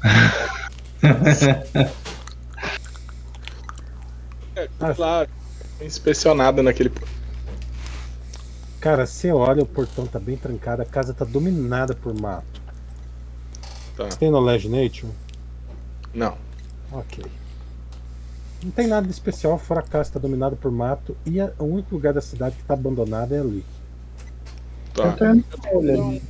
[4.58, 5.30] É, claro.
[5.80, 6.92] Inspecionada naquele.
[8.80, 12.62] Cara, você olha, o portão tá bem trancado, a casa tá dominada por mato.
[13.96, 14.08] Tá.
[14.10, 15.12] Tem Knowledge Nature?
[16.14, 16.38] Não.
[16.92, 17.26] Ok.
[18.64, 21.64] Não tem nada de especial, fora a casa tá dominada por mato e a- o
[21.66, 23.64] único lugar da cidade que tá abandonado é ali.
[24.96, 25.36] Eu Tá.
[25.72, 26.22] ele ali.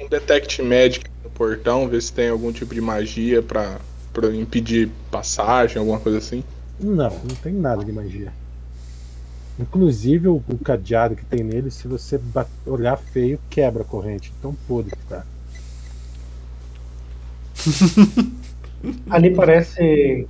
[0.00, 3.78] Um detect magic no portão, ver se tem algum tipo de magia pra,
[4.12, 6.42] pra impedir passagem, alguma coisa assim.
[6.80, 8.32] Não, não tem nada de magia.
[9.58, 12.20] Inclusive o, o cadeado que tem nele, se você
[12.66, 14.32] olhar feio, quebra a corrente.
[14.42, 15.24] Tão podre que tá.
[19.08, 20.28] Ali parece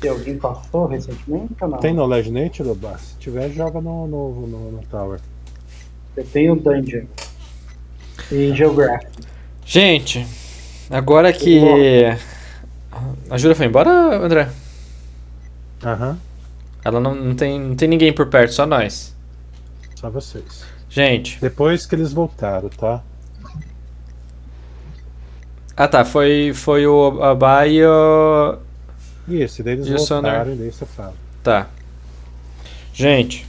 [0.00, 1.78] que alguém passou recentemente ou não?
[1.78, 2.98] Tem Knowledge Nature, Obá?
[2.98, 5.20] Se tiver, joga no, no, no, no Tower.
[6.16, 7.04] Eu tenho Dungeon.
[8.30, 9.12] E Geographic.
[9.64, 10.26] Gente,
[10.90, 11.60] agora que.
[13.30, 14.48] A Júlia foi embora, André?
[15.84, 16.18] Aham,
[16.84, 19.14] Ela não, não, tem, não tem ninguém por perto, só nós.
[19.94, 20.64] só vocês.
[20.88, 21.38] Gente.
[21.40, 23.02] Depois que eles voltaram, tá?
[25.76, 28.58] Ah tá, foi, foi o Abá e o.
[29.26, 31.14] Isso, e daí eles E voltaram e daí você fala.
[31.42, 31.68] Tá.
[32.92, 33.46] Gente,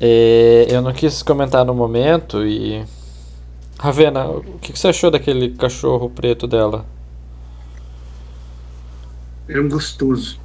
[0.00, 2.84] é, eu não quis comentar no momento e.
[3.78, 6.84] Ravena, o que, que você achou daquele cachorro preto dela?
[9.48, 10.38] Era um gostoso.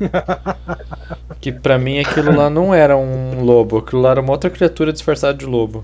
[1.40, 4.92] Que pra mim aquilo lá não era um lobo, aquilo lá era uma outra criatura
[4.92, 5.82] disfarçada de lobo.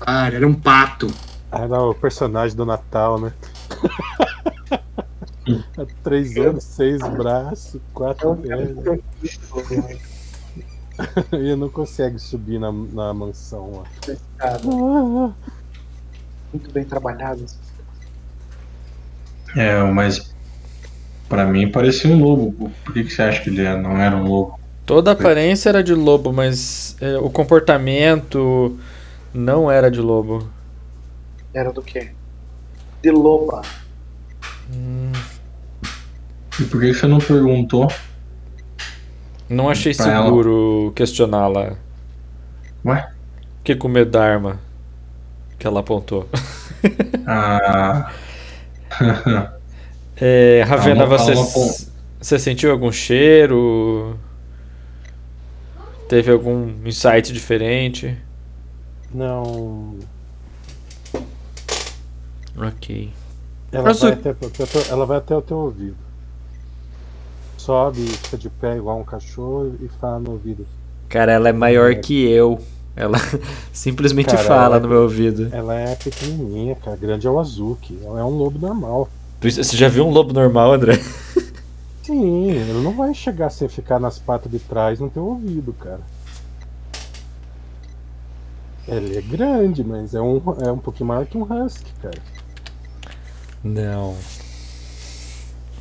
[0.00, 1.12] Ah, era um pato.
[1.50, 3.32] Era o personagem do Natal, né?
[6.02, 9.00] Três anos, seis braços, quatro pernas.
[11.32, 14.16] e não consegue subir na, na mansão lá.
[14.38, 14.60] Cara,
[16.52, 17.44] muito bem trabalhado.
[19.56, 20.33] É, mas
[21.28, 22.70] pra mim parecia um lobo.
[22.84, 24.58] Por que, que você acha que ele não era um lobo?
[24.86, 28.78] Toda a aparência era de lobo, mas é, o comportamento
[29.32, 30.48] não era de lobo.
[31.54, 32.10] Era do quê?
[33.02, 33.62] De loba.
[34.70, 35.12] Hum,
[36.60, 37.88] E por que você não perguntou?
[39.48, 41.76] não achei seguro questioná-la.
[42.84, 43.08] Ué?
[43.62, 44.60] Que com medo da arma
[45.58, 46.28] que ela apontou.
[47.26, 48.12] Ah.
[50.16, 51.74] É, Ravena, Ela não- você, não apon-
[52.20, 54.16] você sentiu algum cheiro?
[56.08, 58.16] Teve algum insight diferente?
[59.12, 59.96] Não.
[62.56, 63.10] Ok.
[63.72, 64.34] Ela Mas vai, o- até-
[64.90, 65.96] ela vai até o teu ouvido.
[67.56, 70.66] Sobe, fica de pé igual um cachorro e fala no ouvido.
[71.08, 71.94] Cara, ela é maior É.
[71.96, 72.60] que eu.
[72.94, 73.18] Ela
[73.72, 75.48] simplesmente Cara, fala ela- no meu ouvido.
[75.52, 76.96] Ela é pequenininha, cara.
[76.96, 77.98] Grande é o Azuki.
[78.04, 79.08] Ela é um lobo normal.
[79.50, 80.94] Você já viu um lobo normal, André?
[82.02, 86.00] Sim, ele não vai chegar sem ficar nas patas de trás no teu ouvido, cara.
[88.88, 92.22] Ele é grande, mas é um, é um pouquinho maior que um husky, cara.
[93.62, 94.16] Não.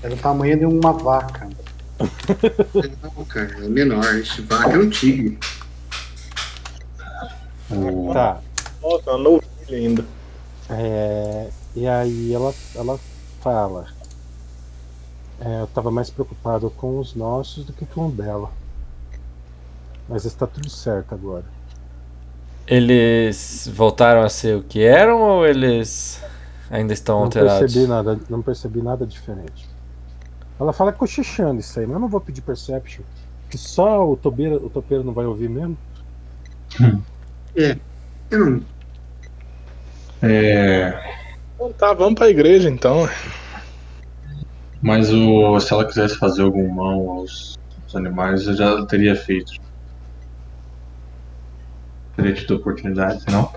[0.01, 1.49] É do tamanho de uma vaca.
[3.01, 4.15] Não, cara, é menor.
[4.15, 5.37] Esse vaca é um tigre.
[8.13, 8.41] Tá.
[8.81, 10.05] Nossa, ouvi ele ainda.
[10.69, 12.99] É, e aí ela, ela
[13.43, 13.85] fala.
[15.41, 18.49] É, eu tava mais preocupado com os nossos do que com o dela.
[20.07, 21.45] Mas está tudo certo agora.
[22.65, 26.23] Eles voltaram a ser o que eram ou eles
[26.69, 27.59] ainda estão Não alterados?
[27.59, 29.67] percebi nada, não percebi nada diferente.
[30.59, 33.03] Ela fala cochichando isso aí, mas eu não vou pedir perception.
[33.49, 35.77] Que só o tobeiro, o topeiro não vai ouvir mesmo?
[38.31, 38.63] Eu não.
[40.21, 40.97] É,
[41.55, 43.07] então tá, vamos pra igreja então.
[44.81, 49.53] Mas o, se ela quisesse fazer algum mal aos, aos animais, eu já teria feito.
[52.15, 53.51] Teria tido oportunidade, não?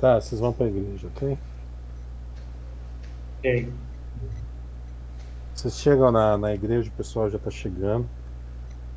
[0.00, 1.38] Tá, vocês vão pra igreja, ok?
[3.38, 3.72] Ok.
[5.54, 8.08] Vocês chegam na, na igreja, o pessoal já tá chegando.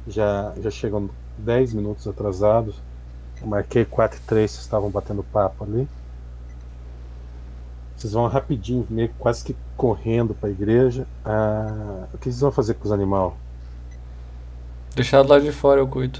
[0.07, 2.75] Já, já chegam 10 minutos atrasados.
[3.41, 5.87] Eu marquei 4 e 3, vocês estavam batendo papo ali.
[7.95, 11.07] Vocês vão rapidinho, meio quase que correndo pra igreja.
[11.23, 13.33] Ah, o que vocês vão fazer com os animais?
[14.95, 16.19] Deixar do lado de fora eu cuido.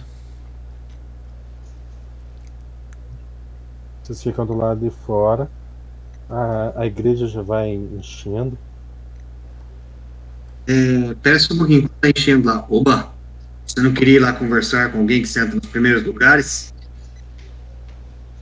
[4.04, 5.50] Vocês ficam do lado de fora.
[6.30, 8.58] A, a igreja já vai enchendo.
[10.68, 12.66] É, pera só um pouquinho, tá enchendo lá.
[12.70, 13.12] Oba,
[13.76, 16.74] você não queria ir lá conversar com alguém que senta nos primeiros lugares?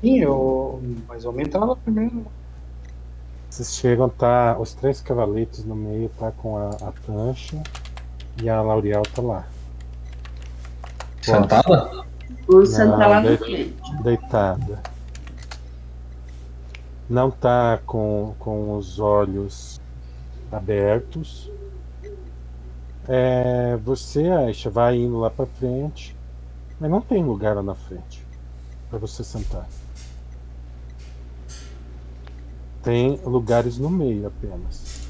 [0.02, 0.82] Sim, eu.
[1.08, 2.26] Mas eu aumentava primeiro.
[3.50, 4.58] Vocês chegam, tá.
[4.60, 7.62] Os três cavaletes no meio tá com a, a Tancha
[8.42, 9.48] e a Lauriel tá lá.
[11.22, 12.04] Sentada?
[12.48, 14.04] Ursa Não, tá lá de- frente.
[14.04, 14.84] Deitada.
[17.10, 19.80] Não tá com, com os olhos
[20.52, 21.50] abertos.
[23.08, 26.16] É, você, Aisha, vai indo lá pra frente,
[26.80, 28.26] mas não tem lugar lá na frente
[28.90, 29.68] para você sentar.
[32.82, 35.04] Tem lugares no meio apenas.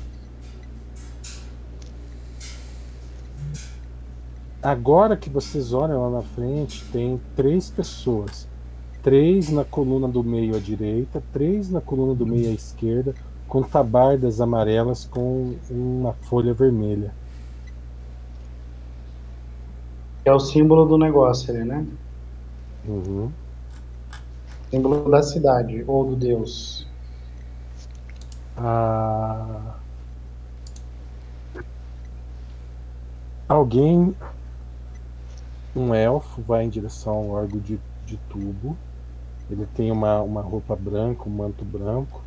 [4.61, 8.47] Agora que vocês olham lá na frente, tem três pessoas.
[9.01, 13.13] Três na coluna do meio à direita, três na coluna do meio à esquerda,
[13.47, 17.13] com tabardas amarelas com uma folha vermelha.
[20.25, 21.85] É o símbolo do negócio ali, né?
[22.87, 23.31] Uhum.
[24.71, 26.87] Símbolo da cidade, ou do deus.
[28.57, 29.75] Ah,
[33.53, 34.15] Alguém,
[35.75, 38.75] um elfo, vai em direção ao órgão de, de tubo.
[39.47, 42.23] Ele tem uma, uma roupa branca, um manto branco.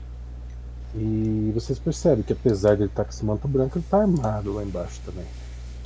[0.94, 4.52] E vocês percebem que apesar de ele estar com esse manto branco, ele está armado
[4.52, 5.24] lá embaixo também.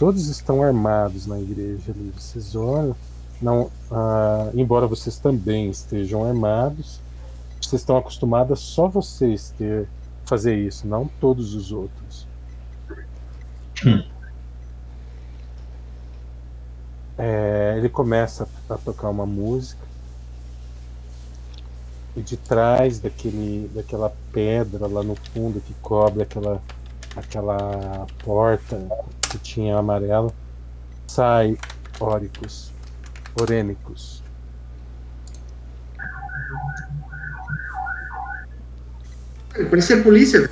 [0.00, 2.10] Todos estão armados na igreja ali.
[2.16, 2.96] Vocês olham,
[3.40, 6.98] não, ah, embora vocês também estejam armados,
[7.60, 9.86] vocês estão acostumados a só vocês ter
[10.24, 12.26] fazer isso, não todos os outros.
[17.22, 19.86] É, ele começa a tocar uma música
[22.16, 26.62] e de trás daquele, daquela pedra lá no fundo que cobre aquela,
[27.14, 28.88] aquela porta
[29.30, 30.32] que tinha amarela
[31.06, 31.56] sai
[31.98, 32.70] Óricos,
[33.40, 34.22] Orênicos.
[39.68, 40.50] Parece a polícia.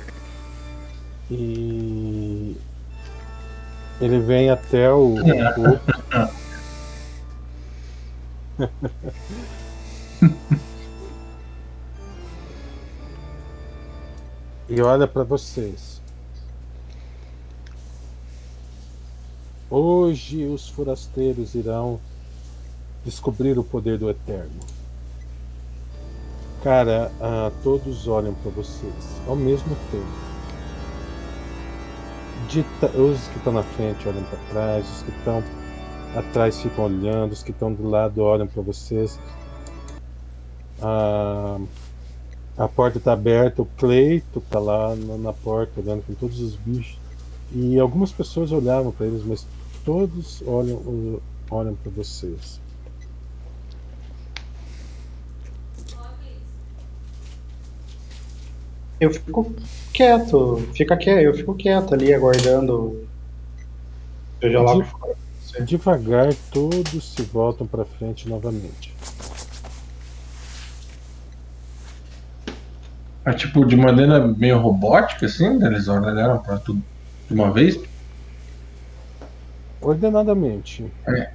[1.31, 2.55] E
[4.01, 5.15] ele vem até o,
[14.67, 16.01] e olha para vocês.
[19.71, 21.99] Hoje os forasteiros irão
[23.05, 24.59] descobrir o poder do Eterno.
[26.63, 30.29] Cara, ah, todos olham para vocês ao mesmo tempo.
[32.49, 32.65] De
[32.97, 35.43] os que estão na frente olham para trás, os que estão
[36.15, 39.19] atrás ficam olhando, os que estão do lado olham para vocês.
[40.81, 41.59] Ah,
[42.57, 46.55] a porta está aberta, o Cleito está lá na, na porta olhando com todos os
[46.55, 46.97] bichos.
[47.51, 49.47] E algumas pessoas olhavam para eles, mas
[49.89, 52.61] todos olham, olham para vocês.
[58.99, 59.51] Eu fico
[59.91, 63.07] quieto, fica quieto, eu fico quieto ali aguardando.
[64.39, 65.17] Seja lá o que for.
[65.65, 68.93] Devagar, todos se voltam para frente novamente.
[73.25, 76.83] É tipo de maneira meio robótica, assim, eles ordenaram pra tudo
[77.27, 77.79] de uma vez.
[79.81, 80.91] Ordenadamente.
[81.07, 81.31] É.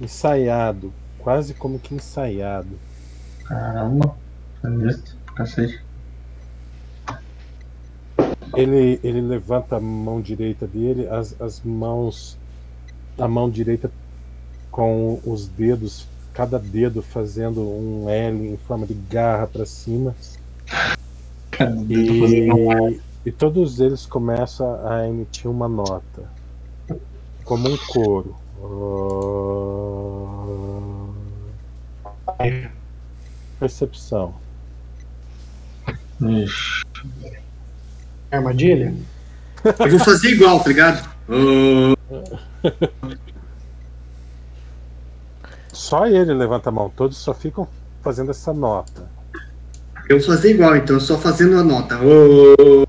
[0.00, 0.92] Ensaiado.
[1.18, 2.78] Quase como que ensaiado.
[3.44, 4.14] Caramba,
[4.60, 5.82] sinistro, cacete.
[8.54, 12.36] Ele, ele levanta a mão direita dele, as, as mãos.
[13.18, 13.90] A mão direita
[14.70, 20.14] com os dedos, cada dedo fazendo um L em forma de garra para cima.
[21.50, 26.37] Cada dedo fazendo um E, e todos eles começam a emitir uma nota.
[27.48, 28.36] Como um coro.
[33.58, 34.34] Percepção.
[36.20, 36.84] Ixi,
[38.30, 38.94] Armadilha?
[39.64, 41.08] Eu vou fazer igual, tá ligado?
[41.26, 41.96] Ô,
[45.72, 47.66] Só ele levanta a mão, todos só ficam
[48.02, 49.10] fazendo essa nota.
[50.06, 51.96] Eu vou fazer igual, então, só fazendo a nota.
[51.96, 52.86] Ô,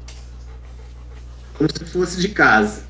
[1.57, 2.88] Como se fosse de casa.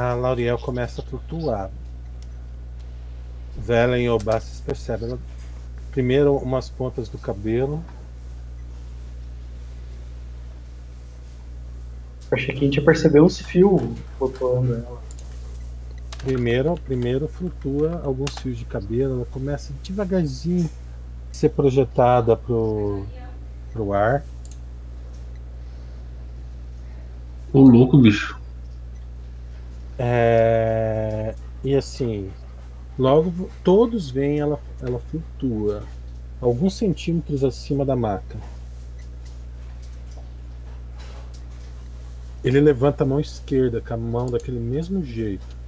[0.00, 1.72] A Lauriel começa a flutuar.
[3.56, 5.08] Velen e Obassis percebem.
[5.08, 5.18] Ela-
[5.90, 7.82] Primeiro umas pontas do cabelo.
[12.30, 13.82] Achei que a gente ia perceber uns fios
[14.16, 15.00] flutuando ela.
[16.18, 19.16] Primeiro, primeiro flutua alguns fios de cabelo.
[19.16, 20.70] Ela começa devagarzinho
[21.28, 23.04] a ser projetada pro,
[23.72, 24.22] pro ar.
[27.52, 28.38] Ô louco, bicho.
[29.98, 31.34] É,
[31.64, 32.30] E assim,
[32.98, 35.82] logo todos veem ela, ela flutua
[36.40, 38.38] alguns centímetros acima da maca.
[42.44, 45.58] Ele levanta a mão esquerda com a mão daquele mesmo jeito.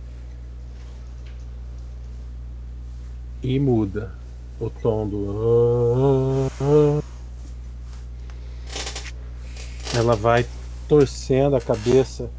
[3.42, 4.12] E muda
[4.60, 6.52] o tom do.
[9.94, 10.46] Ela vai
[10.88, 12.30] torcendo a cabeça.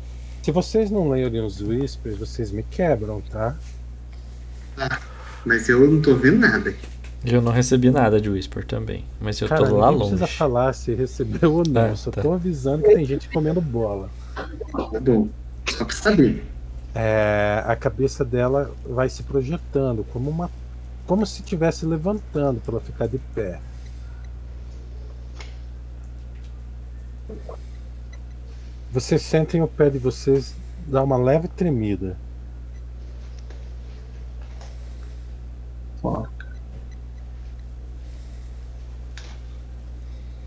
[0.42, 3.56] Se vocês não lerem os whispers, vocês me quebram, tá?
[5.46, 6.88] Mas eu não tô vendo nada aqui.
[7.24, 10.16] Eu não recebi nada de Whisper também, mas eu Cara, tô lá não longe.
[10.16, 11.92] precisa falar se recebeu ou não.
[11.92, 12.20] Ah, Só tá.
[12.22, 14.10] tô avisando que tem gente comendo bola.
[14.36, 15.30] Tá bom.
[15.70, 16.44] Só pra saber.
[16.96, 20.50] É, a cabeça dela vai se projetando como uma
[21.06, 23.60] como se estivesse levantando para ela ficar de pé.
[28.92, 30.54] Vocês sentem o pé de vocês
[30.86, 32.18] dar uma leve tremida.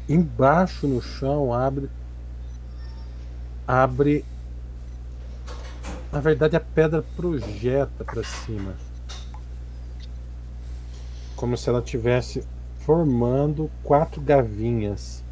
[0.06, 1.88] Embaixo no chão abre
[3.66, 4.22] abre
[6.12, 8.74] na verdade a pedra projeta para cima.
[11.34, 12.46] Como se ela tivesse
[12.80, 15.24] formando quatro gavinhas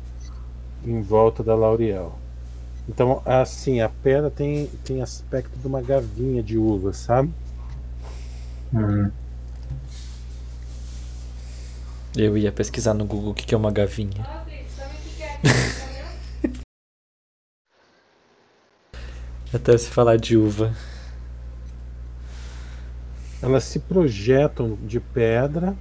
[0.83, 2.22] em volta da Lauriel.
[2.89, 7.33] Então, assim, a pedra tem, tem aspecto de uma gavinha de uva, sabe?
[8.75, 9.11] Hum.
[12.17, 14.27] Eu ia pesquisar no Google o que que é uma gavinha.
[19.55, 20.75] Até se falar de uva.
[23.41, 25.77] Elas se projetam de pedra.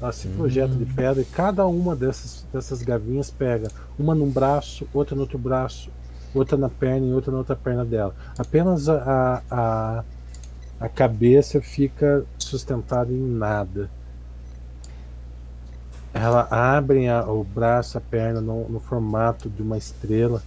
[0.00, 3.68] Elas se projetam de pedra e cada uma dessas, dessas gavinhas pega
[3.98, 5.90] uma num braço, outra no outro braço,
[6.34, 8.14] outra na perna e outra na outra perna dela.
[8.38, 10.04] Apenas a, a,
[10.78, 13.88] a cabeça fica sustentada em nada.
[16.12, 20.42] Ela abrem a- o braço, a perna no, no formato de uma estrela.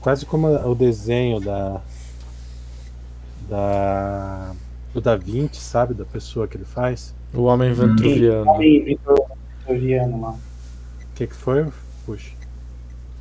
[0.00, 1.80] Quase como a- o desenho da.
[3.48, 4.52] Da.
[4.92, 5.94] Do Da Vinci, sabe?
[5.94, 7.14] Da pessoa que ele faz.
[7.32, 8.50] O homem ventruviano.
[8.50, 9.30] Homem Vitor-
[9.60, 10.30] vitoriano lá.
[10.30, 11.66] O que, que foi?
[12.04, 12.32] Puxa.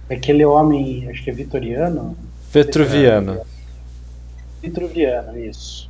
[0.10, 2.18] Aquele homem, acho que é vitoriano?
[2.52, 3.42] Vetruviano.
[4.62, 5.90] Vitruviano, isso.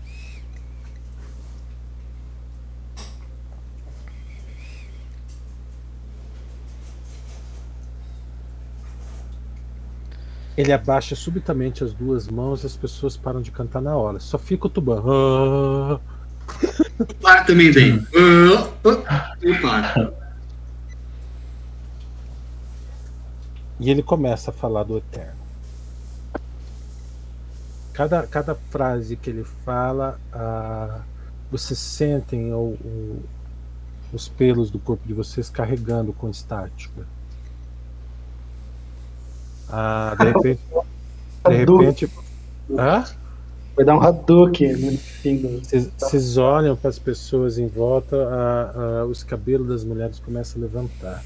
[10.57, 14.19] Ele abaixa subitamente as duas mãos e as pessoas param de cantar na hora.
[14.19, 16.01] Só fica o tubarão.
[17.21, 17.71] Para também
[19.07, 20.13] ah, Eu paro.
[23.79, 25.39] E ele começa a falar do Eterno.
[27.93, 31.01] Cada, cada frase que ele fala, ah,
[31.51, 33.23] vocês sentem o- o-
[34.13, 37.05] os pelos do corpo de vocês carregando com estática.
[39.69, 40.61] Ah, de repente.
[41.47, 42.11] De repente.
[42.77, 43.05] Hã?
[43.79, 45.59] Vai dar um Hadouken fim do.
[45.63, 50.61] Vocês- Vocês olham para as pessoas em volta, a- a- os cabelos das mulheres começam
[50.61, 51.23] a levantar.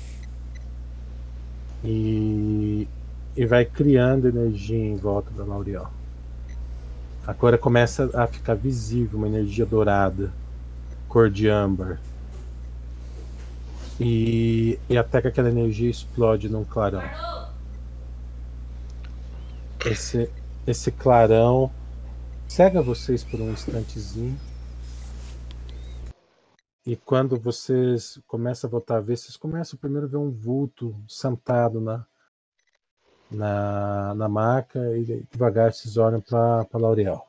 [1.83, 2.87] E,
[3.35, 5.87] e vai criando energia em volta da Lauriel.
[7.25, 10.31] Agora começa a ficar visível uma energia dourada,
[11.09, 11.99] cor de âmbar.
[13.99, 17.01] E, e até que aquela energia explode num clarão.
[19.83, 20.29] Esse,
[20.67, 21.71] esse clarão
[22.53, 24.39] cega vocês por um instantezinho.
[26.85, 30.95] E quando vocês começam a voltar a ver, vocês começam primeiro a ver um vulto
[31.07, 32.05] sentado na,
[33.31, 37.25] na, na maca e devagar vocês olham para Lauriel.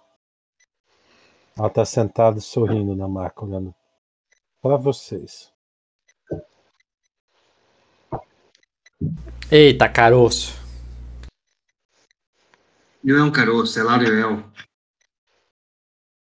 [1.56, 3.74] Ela está sentada sorrindo na maca, olhando
[4.60, 5.50] para vocês.
[9.50, 10.52] Eita, caroço.
[13.02, 14.44] Não é um caroço, é Laurel.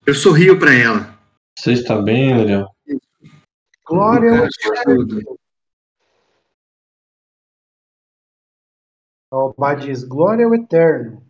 [0.09, 1.21] Eu sorrio pra ela.
[1.55, 2.75] Você está bem, Daniel?
[3.85, 5.39] Glória ao Cara, Eterno.
[9.31, 11.23] O Bá diz, glória ao Eterno.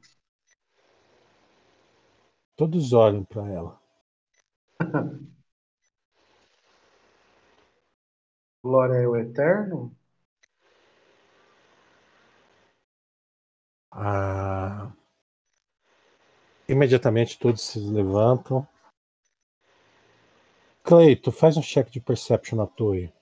[2.54, 3.82] Todos olham para ela.
[8.62, 9.92] Glória ao Eterno?
[13.90, 14.92] Ah,
[16.68, 18.66] imediatamente todos se levantam.
[20.84, 23.12] Cleito, faz um check de perception na torre.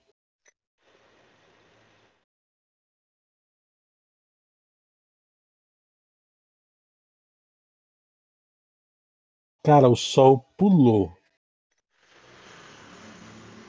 [9.63, 11.13] Cara, o sol pulou.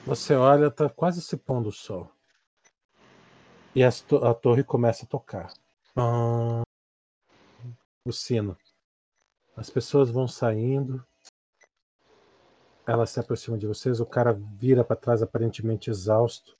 [0.06, 2.12] Você olha, tá quase se pondo o sol.
[3.74, 3.92] E a
[4.34, 5.52] torre começa a tocar.
[5.94, 6.62] Pam.
[8.06, 8.56] O sino.
[9.58, 11.04] As pessoas vão saindo.
[12.86, 14.00] Ela se aproxima de vocês.
[14.00, 16.56] O cara vira para trás, aparentemente exausto.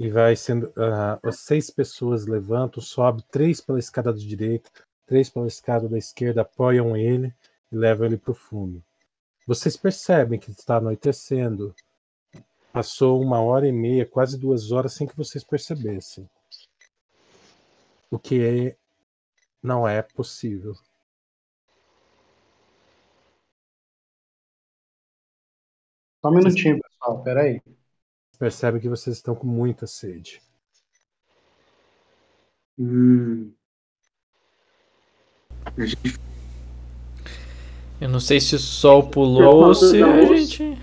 [0.00, 0.72] E vai sendo.
[0.76, 4.68] ah, as seis pessoas levantam, sobe, três pela escada da direita,
[5.06, 7.32] três pela escada da esquerda, apoiam ele
[7.70, 8.82] e levam ele para o fundo.
[9.46, 11.72] Vocês percebem que está anoitecendo.
[12.72, 16.28] Passou uma hora e meia, quase duas horas, sem que vocês percebessem.
[18.10, 18.76] O que é-
[19.62, 20.74] não é possível.
[26.26, 27.62] Só um minutinho, pessoal, peraí.
[28.36, 30.42] Percebem que vocês estão com muita sede.
[32.76, 33.52] Hum.
[35.78, 36.18] Gente
[38.00, 40.76] Eu não sei se o sol pulou ou se a gente.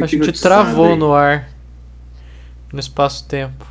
[0.00, 1.50] A gente travou no ar.
[2.72, 3.70] No espaço-tempo.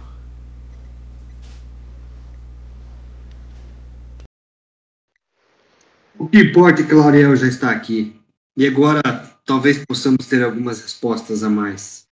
[6.19, 8.21] O que importa é que Laurel já está aqui.
[8.55, 12.07] E agora talvez possamos ter algumas respostas a mais.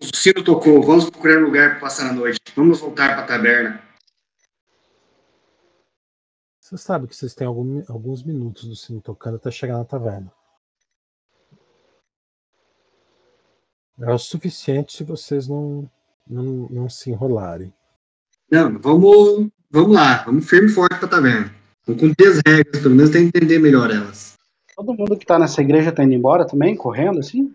[0.00, 0.82] O sino tocou.
[0.82, 2.38] Vamos procurar um lugar para passar a noite.
[2.54, 3.82] Vamos voltar para a taberna.
[6.60, 10.32] Você sabe que vocês têm algum- alguns minutos do sino tocando até chegar na taverna.
[13.98, 15.88] É o suficiente se vocês não,
[16.26, 17.72] não, não se enrolarem.
[18.50, 20.24] Não, vamos, vamos lá.
[20.24, 21.54] Vamos firme e forte para a taberna.
[21.86, 24.34] Vamos cumprir as regras, pelo menos tentar entender melhor elas.
[24.74, 27.54] Todo mundo que tá nessa igreja tá indo embora também, correndo assim?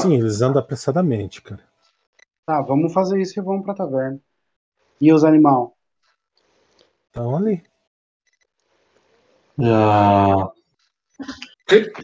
[0.00, 1.62] Sim, eles andam apressadamente, cara.
[2.46, 4.20] Tá, vamos fazer isso e vamos pra taverna.
[5.00, 5.76] E os animal?
[7.06, 7.62] Estão ali.
[9.58, 10.50] Já.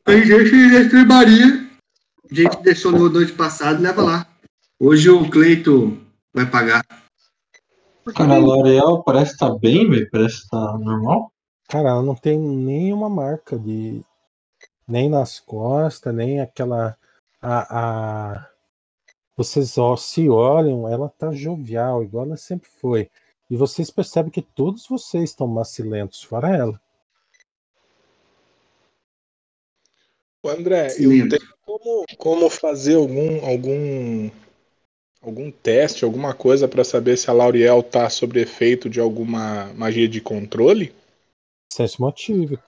[0.04, 1.66] Tem gente que estribaria.
[2.30, 4.25] A gente deixou no noite passada e leva lá.
[4.78, 5.98] Hoje o Cleito
[6.34, 6.84] vai pagar.
[8.14, 10.08] Cara, a L'Oreal parece estar bem, velho.
[10.10, 11.32] Parece estar normal.
[11.66, 14.02] Cara, ela não tem nenhuma marca de.
[14.86, 16.96] Nem nas costas, nem aquela.
[17.40, 18.50] A, a...
[19.34, 23.10] Vocês ó, se olham, ela tá jovial, igual ela sempre foi.
[23.48, 26.80] E vocês percebem que todos vocês estão macilentos, fora ela.
[30.44, 34.30] André, Sim, eu tenho como, como fazer algum, algum,
[35.26, 40.08] algum teste, alguma coisa para saber se a Lauriel tá sob efeito de alguma magia
[40.08, 40.94] de controle?
[41.72, 42.58] Sense motivo.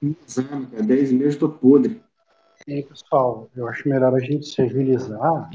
[0.00, 0.82] Exame, cara.
[0.84, 2.00] 10 meses tô podre.
[2.66, 5.50] E aí, pessoal, eu acho melhor a gente se agilizar,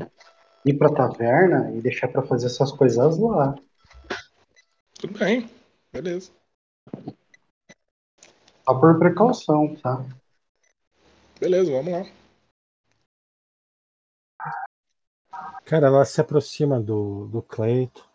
[0.65, 3.55] ir pra taverna e deixar pra fazer essas coisas lá.
[4.99, 5.49] Tudo bem,
[5.93, 6.31] beleza.
[8.67, 10.03] Só por precaução, tá?
[11.39, 12.05] Beleza, vamos lá.
[15.65, 18.07] Cara, ela se aproxima do, do Cleito.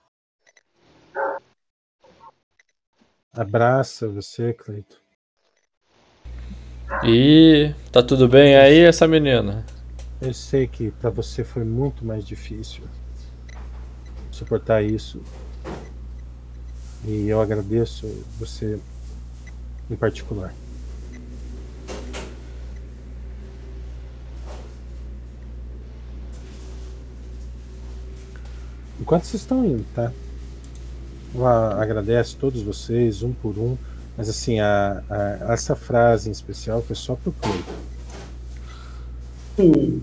[3.32, 5.01] Abraça você, Cleito.
[7.05, 9.64] E tá tudo bem aí, essa menina?
[10.20, 12.82] Eu sei que pra você foi muito mais difícil
[14.32, 15.22] suportar isso.
[17.06, 18.06] E eu agradeço
[18.39, 18.81] você
[19.91, 20.55] em particular.
[29.01, 30.12] Enquanto vocês estão indo, tá?
[31.35, 33.77] Ela agradece todos vocês, um por um.
[34.17, 37.73] Mas assim, a, a- essa frase em especial foi só pro Cleito.
[39.59, 40.01] Hum,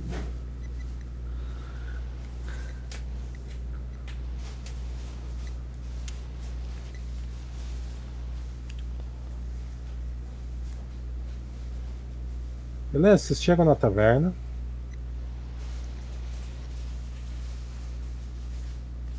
[12.98, 14.34] Beleza, vocês chegam na taverna.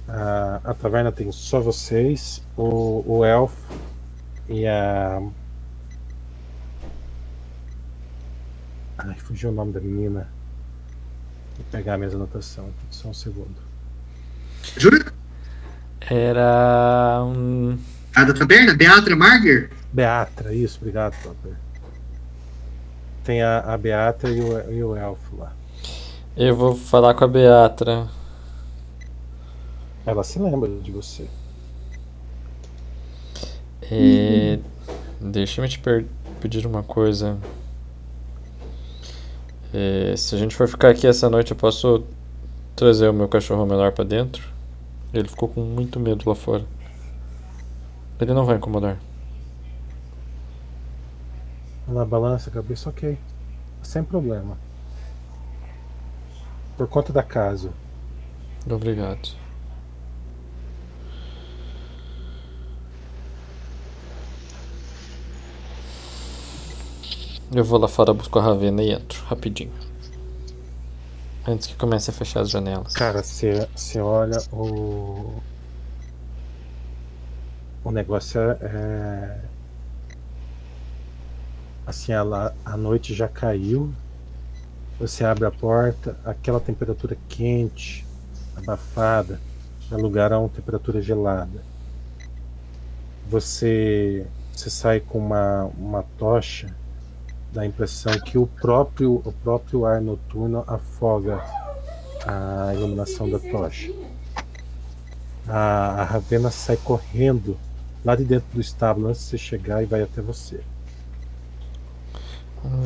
[0.09, 3.73] A, a taverna tem só vocês, o, o elfo
[4.49, 5.23] e a.
[8.99, 10.29] Ai, fugiu o nome da menina.
[11.57, 13.63] Vou pegar a minha anotação, só um segundo.
[14.77, 15.13] Jura?
[16.01, 17.79] Era um.
[18.13, 18.75] A da taberna?
[18.75, 19.71] Beatra Marger?
[19.93, 21.68] Beatra, isso, obrigado, Topper.
[23.29, 25.53] Tem a, a Beatra e o, e o elfo lá.
[26.35, 28.09] Eu vou falar com a Beatra.
[30.07, 31.29] Ela se lembra de você.
[33.83, 34.59] É,
[35.21, 36.07] Deixa-me te per-
[36.41, 37.37] pedir uma coisa.
[39.75, 42.05] É, se a gente for ficar aqui essa noite, eu posso
[42.75, 44.43] trazer o meu cachorro menor pra dentro?
[45.13, 46.65] Ele ficou com muito medo lá fora.
[48.19, 48.97] Ele não vai incomodar.
[51.89, 53.19] Ela balança a cabeça, ok.
[53.83, 54.59] Sem problema.
[56.77, 57.71] Por conta da casa.
[58.71, 59.31] Obrigado.
[67.51, 69.73] Eu vou lá fora buscar a Ravena e entro, rapidinho.
[71.47, 72.93] Antes que comece a fechar as janelas.
[72.93, 75.41] Cara, você olha o.
[77.83, 79.41] O negócio é.
[81.89, 83.93] É- Assim, ela, a noite já caiu.
[85.01, 88.05] Você abre a porta, aquela temperatura quente,
[88.57, 89.41] abafada,
[89.89, 91.63] dá lugar a uma temperatura gelada.
[93.31, 96.75] Você, você sai com uma, uma tocha,
[97.53, 101.43] dá a impressão que o próprio, o próprio ar noturno afoga
[102.27, 103.93] a iluminação da tocha.
[105.47, 107.57] A, a Ravena sai correndo
[108.05, 110.61] lá de dentro do estábulo antes de você chegar e vai até você.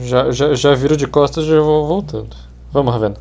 [0.00, 2.36] Já, já, já viro de costas e já vou voltando.
[2.70, 3.16] Vamos, Ravena.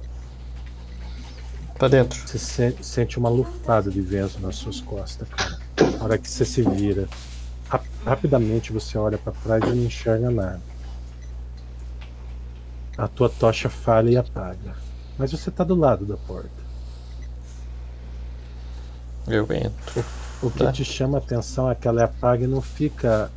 [1.77, 2.19] Pra dentro.
[2.27, 5.57] Você se- sente uma lufada de vento nas suas costas, cara.
[5.97, 7.07] Na hora que você se vira,
[7.69, 10.61] rap- rapidamente você olha pra trás e não enxerga nada.
[12.97, 14.75] A tua tocha falha e apaga.
[15.17, 16.49] Mas você tá do lado da porta.
[19.27, 20.03] Eu entro.
[20.41, 20.71] O que Tá.
[20.71, 23.31] te chama a atenção é que ela apaga e não fica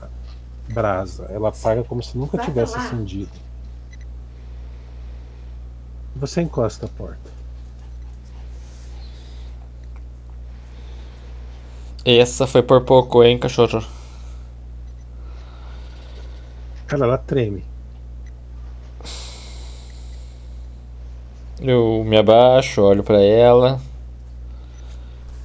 [0.68, 1.26] brasa.
[1.31, 3.33] Ela apaga como se nunca tivesse acendido.
[6.17, 7.34] Você encosta a porta.
[12.05, 13.84] Essa foi por pouco, hein, cachorro?
[16.86, 17.65] Cara, ela treme.
[21.59, 23.81] Eu me abaixo, olho pra ela.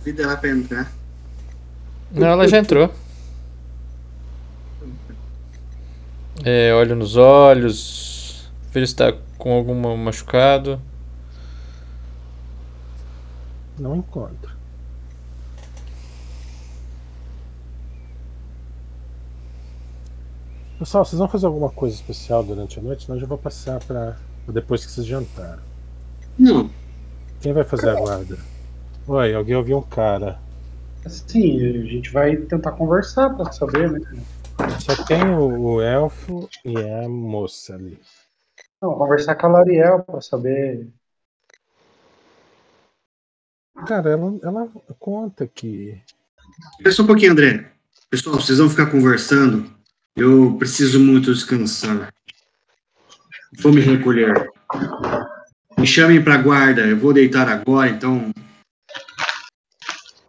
[0.03, 0.91] Vida ela pra entrar.
[2.11, 2.91] Não, ela já entrou.
[6.43, 10.79] É, olho nos olhos, vejo se tá com algum machucado.
[13.77, 14.51] Não encontra.
[20.77, 23.03] Pessoal, vocês vão fazer alguma coisa especial durante a noite?
[23.03, 24.15] Senão eu já vou passar para
[24.47, 25.61] depois que vocês jantaram.
[26.37, 26.69] Não.
[27.41, 28.37] Quem vai fazer a guarda?
[29.05, 30.39] Oi, alguém ouviu um cara.
[31.05, 33.99] Sim, a gente vai tentar conversar pra saber, né?
[34.79, 37.99] Só tem o, o elfo e a moça ali.
[38.81, 40.87] Não, conversar com a Lariel pra saber.
[43.87, 46.01] Cara, ela, ela conta que.
[46.91, 47.71] Só um pouquinho, André.
[48.09, 49.71] Pessoal, vocês vão ficar conversando.
[50.15, 52.13] Eu preciso muito descansar.
[53.61, 54.49] Vou me recolher.
[55.77, 56.81] Me chamem para guarda.
[56.81, 58.31] Eu vou deitar agora, então.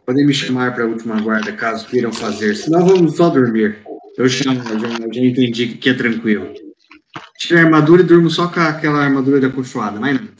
[0.04, 2.54] Podem me chamar para a última guarda, caso queiram fazer.
[2.54, 3.82] Senão vamos só dormir.
[4.16, 6.52] Eu já, já, já entendi que aqui é tranquilo.
[7.38, 10.32] Tiro a armadura e durmo só com aquela armadura da cochoada, mais nada.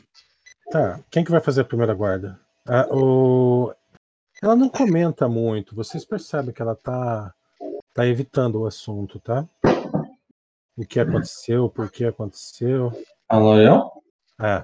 [0.71, 2.39] Tá, quem que vai fazer a primeira guarda?
[2.67, 3.73] Ah, o...
[4.43, 7.35] Ela não comenta muito, vocês percebem que ela tá,
[7.95, 9.47] tá evitando o assunto, tá?
[10.77, 12.93] O que aconteceu, por que aconteceu.
[13.29, 14.03] A L'Oréal?
[14.41, 14.63] É,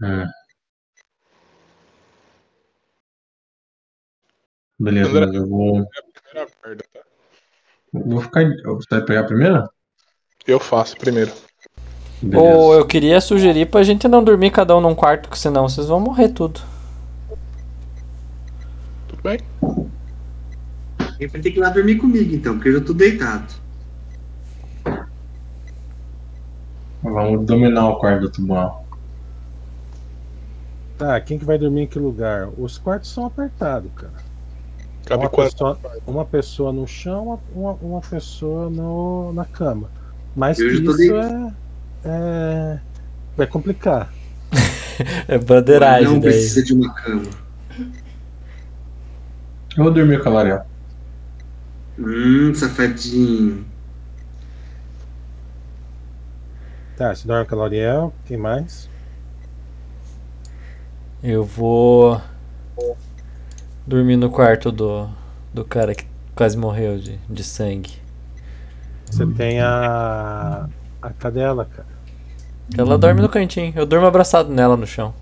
[0.00, 0.26] Hum.
[4.78, 5.86] Beleza, mas eu vou.
[6.34, 7.00] Primeira guarda, tá?
[7.92, 8.44] Vou ficar.
[8.44, 9.70] Você vai pegar a primeira?
[10.46, 11.32] Eu faço primeiro.
[12.34, 15.86] Ou eu queria sugerir pra gente não dormir cada um num quarto, que senão vocês
[15.86, 16.60] vão morrer tudo.
[19.08, 19.38] Tudo bem?
[20.98, 23.54] Alguém vai ter que ir lá dormir comigo, então, porque eu já tô deitado.
[27.02, 28.84] Vamos dominar o quarto do tubarão.
[30.98, 32.48] tá, quem que vai dormir em que lugar?
[32.58, 34.23] Os quartos são apertados, cara.
[35.04, 35.52] Cabe Uma quatro.
[35.52, 39.90] pessoa, uma pessoa no chão, uma, uma pessoa no, na cama.
[40.84, 41.52] Tô isso é,
[42.04, 42.80] é-
[43.36, 44.12] Vai complicar.
[45.26, 46.30] É bandeiragem não daí.
[46.30, 47.24] precisa de uma cama.
[49.76, 50.64] Eu vou dormir com a Lariel.
[51.98, 53.64] Hum, safadinho.
[56.96, 58.88] Tá, se dorme com a L'Oreal, quem mais?
[61.22, 62.20] Eu vou
[63.86, 65.08] dormir no quarto do,
[65.52, 67.92] do cara que quase morreu de, de sangue.
[69.06, 70.68] Você tem a.
[71.00, 71.86] a cadela, cara.
[72.76, 73.72] Ela dorme no cantinho.
[73.76, 75.14] Eu durmo abraçado nela no chão.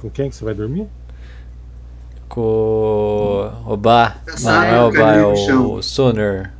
[0.00, 0.88] Com quem que você vai dormir?
[2.28, 4.16] Com o Obá.
[4.40, 6.52] Não, não é Abraçado, o Obá, é o Sooner.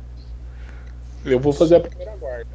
[1.25, 2.47] Eu vou fazer a primeira guarda.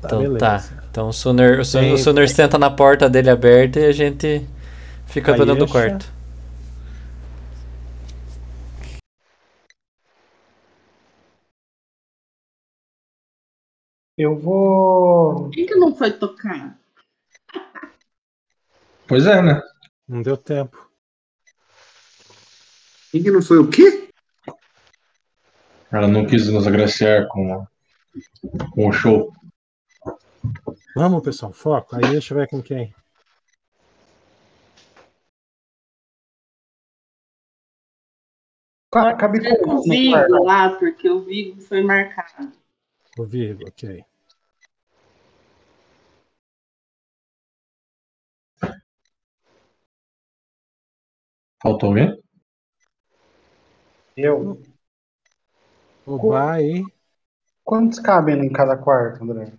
[0.00, 0.38] Tá, Então beleza.
[0.38, 0.85] tá.
[0.96, 4.48] Então o Sooner, o Sooner, o Sooner senta na porta dele aberta e a gente
[5.06, 6.10] fica pra dentro do quarto.
[14.16, 15.50] Eu vou.
[15.50, 16.78] Quem que não foi tocar?
[19.06, 19.60] Pois é, né?
[20.08, 20.90] Não deu tempo.
[23.12, 24.08] Quem que não foi o quê?
[25.92, 27.66] Ela não quis nos agraciar com,
[28.70, 29.30] com o show.
[30.96, 31.94] Vamos, pessoal, foco.
[31.94, 32.92] Aí deixa eu ver com quem.
[38.92, 42.50] Ca- Cabe com o Vigo lá, porque o Vigo foi marcado.
[43.18, 43.82] O Vigo, ok.
[51.62, 52.18] Faltou alguém?
[54.16, 54.58] Eu.
[56.06, 56.82] O Bai,
[57.64, 59.52] Quantos cabem em cada quarto, André?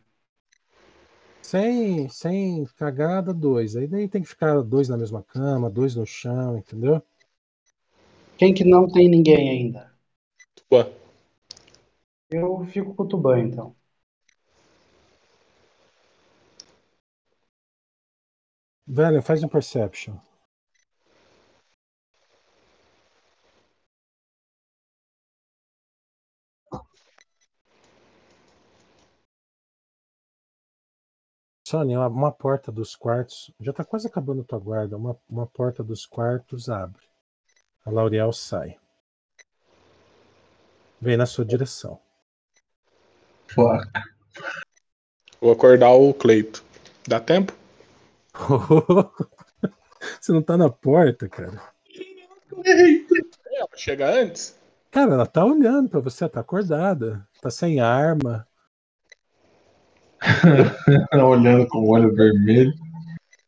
[1.47, 3.77] Sem, sem cagada, dois.
[3.77, 7.01] Aí daí tem que ficar dois na mesma cama, dois no chão, entendeu?
[8.37, 9.89] Quem que não tem ninguém ainda?
[10.69, 10.91] Tua.
[12.29, 13.73] Eu fico com o Tuban, então.
[18.85, 20.15] Velho, faz um perception.
[31.67, 33.51] Sônia, uma, uma porta dos quartos.
[33.59, 34.95] Já tá quase acabando a tua guarda.
[34.95, 37.01] Uma, uma porta dos quartos abre.
[37.85, 38.77] A L'Oreal sai.
[41.01, 41.99] Vem na sua direção.
[43.49, 43.85] Fuck.
[45.41, 46.63] Vou acordar o Cleito.
[47.05, 47.51] Dá tempo?
[50.21, 51.61] Você não tá na porta, cara.
[52.63, 54.57] É, ela chega antes?
[54.89, 57.27] Cara, ela tá olhando pra você, tá acordada.
[57.41, 58.46] Tá sem arma.
[61.13, 62.73] Olhando com o olho vermelho.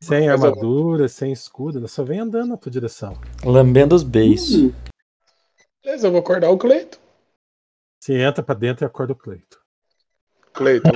[0.01, 1.88] Sem Mas eu- armadura, sem escudo.
[1.88, 3.14] Só vem andando na tua direção.
[3.43, 4.56] Lambendo os beiços.
[4.56, 4.73] Hum,
[5.83, 6.99] Beleza, eu vou acordar o Cleito.
[8.01, 9.59] Você entra pra dentro e acorda o Cleito.
[10.53, 10.89] Cleito,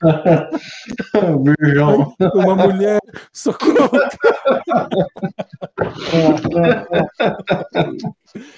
[1.58, 2.14] Virgão.
[2.34, 2.98] Uma mulher,
[3.32, 3.90] socorro!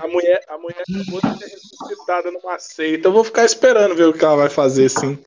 [0.00, 3.08] a mulher, a mulher acabou de ser ressuscitada numa seita.
[3.08, 5.18] Eu vou ficar esperando ver o que ela vai fazer, sim.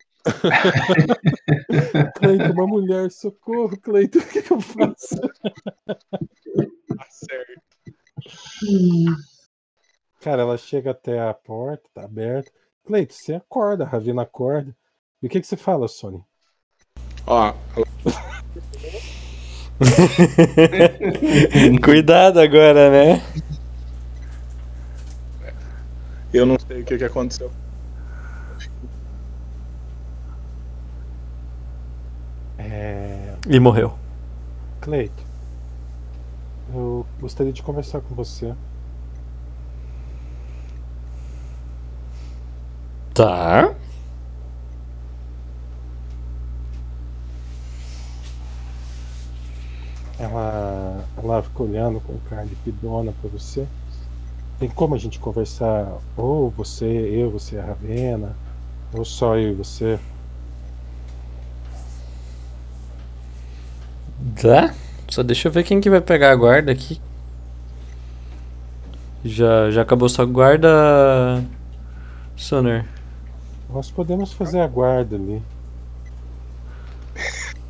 [2.17, 5.15] Cleito, uma mulher, socorro, Cleito, o que, que eu faço?
[5.85, 7.61] Tá certo.
[10.19, 12.51] Cara, ela chega até a porta, tá aberta.
[12.85, 14.75] Cleito, você acorda, a Ravina acorda.
[15.21, 16.21] E o que, que você fala, Sony?
[17.25, 17.53] Ó,
[21.83, 23.21] Cuidado agora, né?
[26.33, 27.51] eu não sei o que, que aconteceu.
[32.57, 33.35] É...
[33.47, 33.93] E morreu.
[34.81, 35.23] Cleito,
[36.73, 38.53] eu gostaria de conversar com você.
[43.13, 43.75] Tá.
[50.19, 53.67] Ela, ela fica olhando com cara de pidona pra você.
[54.59, 55.97] Tem como a gente conversar?
[56.15, 58.35] Ou você, eu, você e a Ravena?
[58.93, 59.99] Ou só eu e você?
[64.41, 64.73] Tá.
[65.07, 66.99] Só deixa eu ver quem que vai pegar a guarda aqui.
[69.23, 71.43] Já, já acabou sua guarda,
[72.35, 72.85] Soner?
[73.69, 75.41] Nós podemos fazer a guarda ali.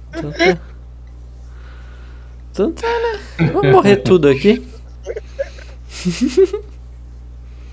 [0.09, 0.76] Então tá.
[2.57, 3.51] Então tá, né?
[3.53, 4.65] Vamos morrer tudo aqui.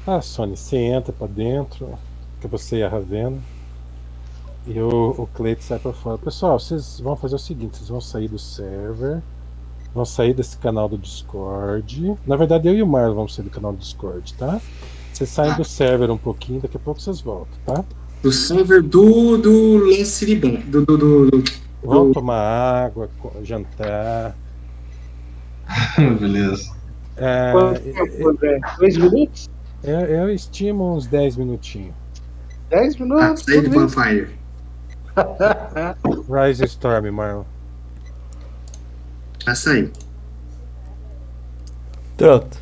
[0.06, 1.98] Ah, Sony, você entra pra dentro,
[2.38, 3.38] que você e a Ravena.
[4.66, 6.18] E o, o Cleito sai pra fora.
[6.18, 9.22] Pessoal, vocês vão fazer o seguinte: vocês vão sair do server
[9.94, 12.16] vão sair desse canal do Discord.
[12.26, 14.60] Na verdade, eu e o Marlon vamos sair do canal do Discord, tá?
[15.10, 17.82] Vocês saem do server um pouquinho, daqui a pouco vocês voltam, tá?
[18.22, 20.60] Do server do, do Lance Liban.
[20.66, 21.44] Do, do, do, do-
[21.82, 22.40] Vão tomar
[22.86, 23.08] água,
[23.42, 24.36] jantar.
[26.20, 26.74] Beleza.
[27.16, 28.60] É, Quanto tempo, André?
[28.78, 29.50] Dois minutos?
[29.82, 31.94] eu, eu estimo uns 10 minutinhos.
[32.68, 33.44] Dez Ah, minutos?
[33.44, 33.80] sair do tudo bem.
[33.80, 34.38] Bonfire.
[36.48, 37.44] Rise Storm, Marlon.
[39.44, 39.92] Já saiu.
[42.16, 42.58] Pronto.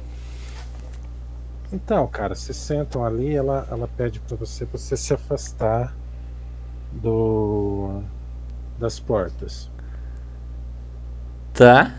[1.72, 5.94] Então, cara, vocês sentam ali, ela, ela pede pra você pra você se afastar
[6.92, 8.02] do
[8.78, 9.70] das portas.
[11.54, 11.94] Tá.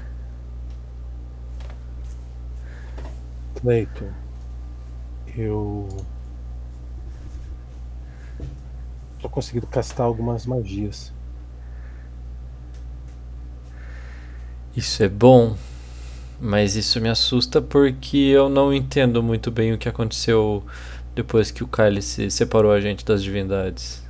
[3.63, 4.13] Clayton,
[5.35, 5.87] eu
[9.19, 11.11] tô conseguindo castar algumas magias.
[14.75, 15.55] Isso é bom,
[16.39, 20.65] mas isso me assusta porque eu não entendo muito bem o que aconteceu
[21.15, 24.03] depois que o Cálice separou a gente das divindades.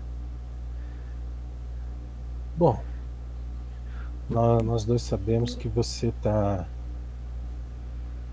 [2.55, 2.83] Bom,
[4.29, 6.72] nó- nós dois sabemos que você tá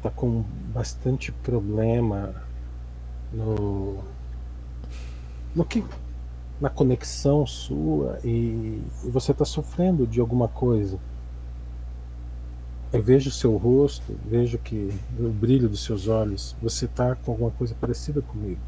[0.03, 2.35] tá com bastante problema
[3.33, 3.99] no
[5.55, 5.85] no que
[6.61, 10.99] na conexão sua e, e você tá sofrendo de alguma coisa.
[12.93, 17.33] Eu vejo o seu rosto, vejo que o brilho dos seus olhos, você tá com
[17.33, 18.61] alguma coisa parecida comigo.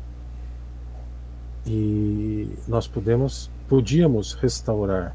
[1.66, 5.14] E nós podemos podíamos restaurar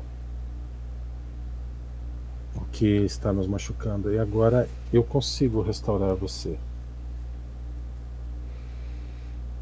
[2.58, 4.12] o que está nos machucando.
[4.12, 6.58] E agora eu consigo restaurar você.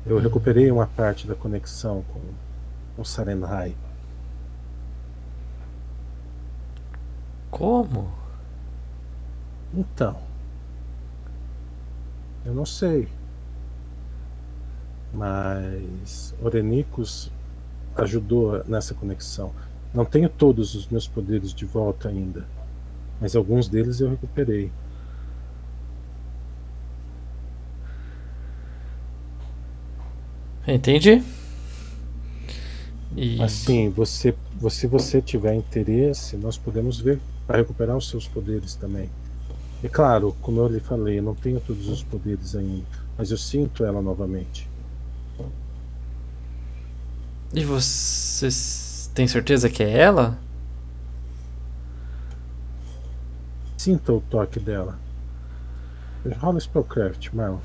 [0.05, 3.75] Eu recuperei uma parte da conexão com o Sarenhai.
[7.49, 8.11] Como?
[9.73, 10.17] Então,
[12.45, 13.07] eu não sei.
[15.13, 17.31] Mas Orenicus
[17.95, 19.53] ajudou nessa conexão.
[19.93, 22.45] Não tenho todos os meus poderes de volta ainda,
[23.19, 24.71] mas alguns deles eu recuperei.
[30.67, 31.23] Entendi.
[33.15, 38.27] E Assim, você, você, se você tiver interesse, nós podemos ver para recuperar os seus
[38.27, 39.09] poderes também.
[39.83, 42.85] E claro, como eu lhe falei, eu não tenho todos os poderes ainda,
[43.17, 44.67] mas eu sinto ela novamente.
[47.53, 48.47] E você
[49.13, 50.37] tem certeza que é ela?
[53.85, 54.97] Sinta o toque dela.
[56.39, 57.59] Rola Spellcraft, Marlon.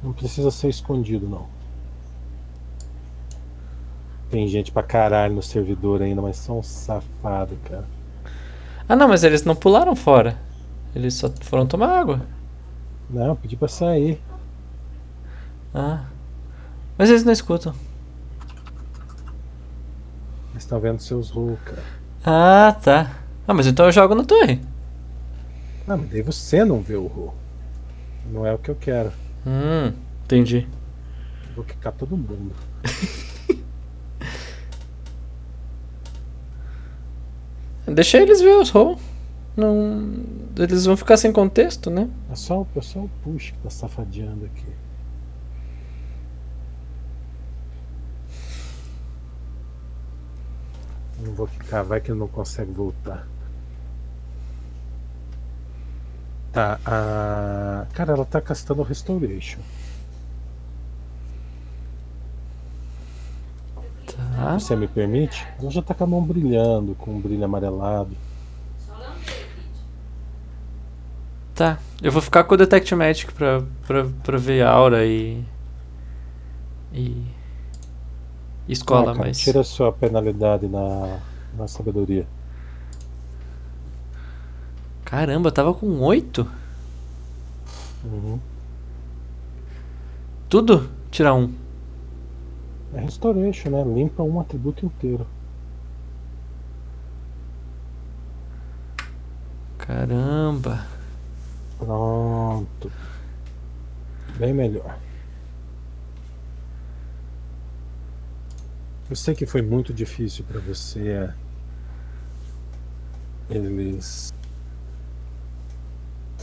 [0.00, 1.48] Não precisa ser escondido, não.
[4.30, 7.84] Tem gente pra caralho no servidor ainda, mas são um safado, cara.
[8.88, 10.38] Ah, não, mas eles não pularam fora.
[10.94, 12.24] Eles só foram tomar água.
[13.10, 14.22] Não, pedi pra sair.
[15.74, 16.04] Ah.
[16.96, 17.74] Mas eles não escutam.
[20.52, 21.82] Eles estão vendo seus rolls, cara.
[22.24, 23.27] Ah, tá.
[23.48, 24.60] Ah, mas então eu jogo na torre.
[25.88, 27.34] Ah, mas daí você não vê o roll.
[28.30, 29.10] Não é o que eu quero.
[29.46, 30.68] Hum, entendi.
[31.56, 32.54] Vou quicar todo mundo.
[37.86, 39.00] Deixa eles ver os roll.
[39.56, 40.12] Não.
[40.58, 42.06] Eles vão ficar sem contexto, né?
[42.30, 44.66] É só, é só o push que tá safadeando aqui.
[51.20, 53.26] Não vou quicar, vai que ele não consegue voltar.
[56.58, 57.86] Tá, a.
[57.92, 59.60] Cara, ela tá castando Restoration.
[64.06, 64.58] Tá.
[64.58, 65.46] Você me permite?
[65.60, 68.10] Ela já tá com a mão brilhando, com um brilho amarelado.
[71.54, 71.78] Tá.
[72.02, 75.44] Eu vou ficar com o Detect Magic pra, pra, pra ver a aura e.
[76.92, 77.24] E.
[78.68, 79.38] Escola, Ah, cara, mas.
[79.38, 81.20] Tira a sua penalidade na,
[81.56, 82.26] na sabedoria.
[85.08, 86.46] Caramba, tava com 8?
[88.04, 88.38] Uhum.
[90.50, 90.90] Tudo?
[91.10, 91.50] Tirar um.
[92.92, 93.82] É Restoration, né?
[93.84, 95.26] Limpa um atributo inteiro.
[99.78, 100.86] Caramba.
[101.78, 102.92] Pronto.
[104.38, 104.98] Bem melhor.
[109.08, 111.08] Eu sei que foi muito difícil para você.
[111.08, 111.34] é,
[113.48, 114.34] Eles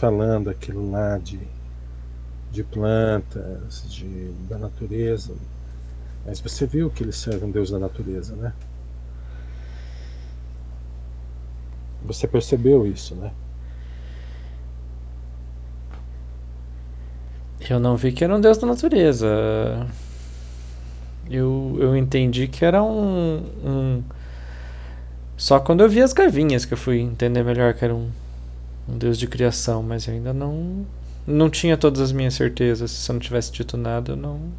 [0.06, 1.40] falando aquilo lá de,
[2.52, 5.34] de plantas, de, da natureza.
[6.24, 8.54] Mas você viu que ele serve um Deus da natureza, né?
[12.04, 13.32] Você percebeu isso, né?
[17.68, 19.88] Eu não vi que era um Deus da natureza.
[21.28, 24.04] Eu, eu entendi que era um, um.
[25.36, 28.12] Só quando eu vi as gavinhas que eu fui entender melhor que era um
[28.88, 30.86] um deus de criação, mas eu ainda não.
[31.26, 32.92] Não tinha todas as minhas certezas.
[32.92, 34.52] Se eu não tivesse dito nada, eu não.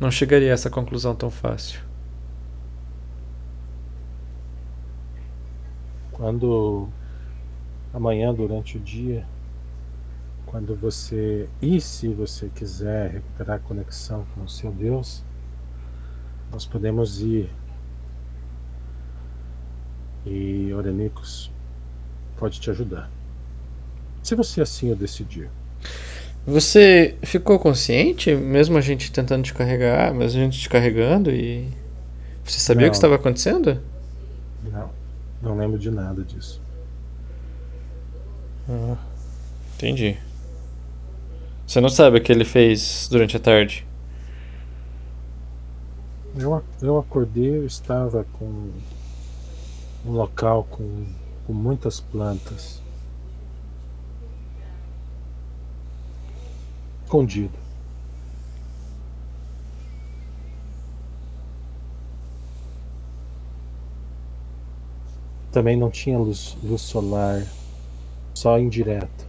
[0.00, 1.80] Não chegaria a essa conclusão tão fácil.
[6.12, 6.88] Quando
[7.92, 9.26] amanhã durante o dia,
[10.46, 15.22] quando você e se você quiser recuperar a conexão com o seu Deus,
[16.50, 17.50] nós podemos ir
[20.26, 21.50] e Orenicos
[22.36, 23.10] pode te ajudar.
[24.22, 25.48] Se você assim o decidir.
[26.46, 31.68] Você ficou consciente, mesmo a gente tentando te carregar, mesmo a gente te carregando e.
[32.44, 32.90] Você sabia o Não.
[32.90, 33.80] que estava acontecendo?
[34.72, 34.90] Não,
[35.42, 36.60] não lembro de nada disso.
[38.68, 38.96] Ah,
[39.74, 40.16] entendi.
[41.66, 43.84] Você não sabe o que ele fez durante a tarde?
[46.38, 48.70] Eu, eu acordei, eu estava com
[50.06, 51.06] um local com,
[51.46, 52.80] com muitas plantas.
[57.04, 57.54] Escondido.
[65.50, 67.42] Também não tinha luz, luz solar,
[68.34, 69.26] só indireto.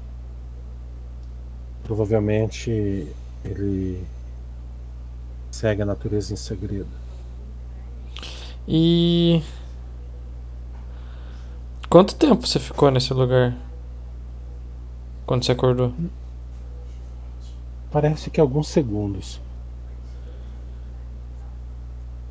[1.83, 3.07] Provavelmente
[3.45, 4.05] ele
[5.49, 6.89] segue a natureza em segredo.
[8.67, 9.41] E.
[11.89, 13.55] Quanto tempo você ficou nesse lugar?
[15.25, 15.93] Quando você acordou?
[17.91, 19.41] Parece que alguns segundos.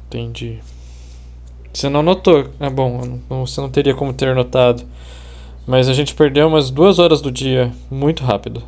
[0.07, 0.61] Entendi.
[1.73, 2.51] Você não notou?
[2.59, 4.85] Ah, bom, você não teria como ter notado.
[5.67, 8.63] Mas a gente perdeu umas duas horas do dia muito rápido.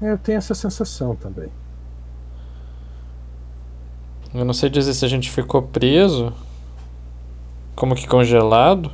[0.00, 1.48] É, Eu tenho essa sensação também.
[4.34, 6.32] Eu não sei dizer se a gente ficou preso,
[7.76, 8.90] como que congelado,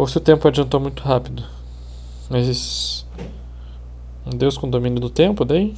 [0.00, 1.44] ou se o tempo adiantou muito rápido.
[2.30, 3.06] Mas.
[4.24, 5.76] Um deus com domínio do tempo, daí?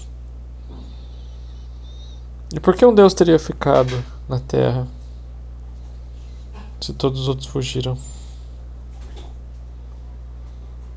[2.55, 4.87] E por que um deus teria ficado na Terra?
[6.81, 7.99] Se todos os outros fugiram.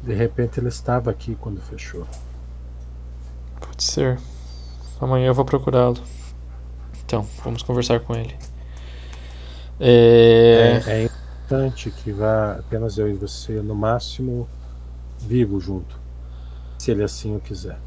[0.03, 2.05] De repente ele estava aqui quando fechou.
[3.59, 4.19] Pode ser.
[5.01, 5.97] Amanhã eu vou procurá-lo.
[7.03, 8.35] Então, vamos conversar com ele.
[9.79, 10.81] É...
[10.85, 14.49] É, é importante que vá apenas eu e você, no máximo,
[15.19, 15.99] vivo junto.
[16.79, 17.79] Se ele assim o quiser.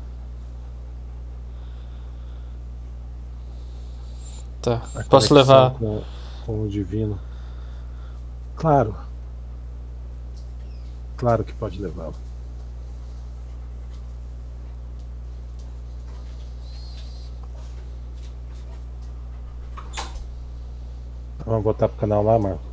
[4.63, 4.83] Tá.
[4.95, 5.73] A Posso levar.
[5.75, 6.03] Com,
[6.47, 7.19] com o divino.
[8.57, 8.95] Claro.
[11.17, 12.15] Claro que pode levá-lo.
[21.45, 22.68] Vamos voltar pro canal lá, Marco.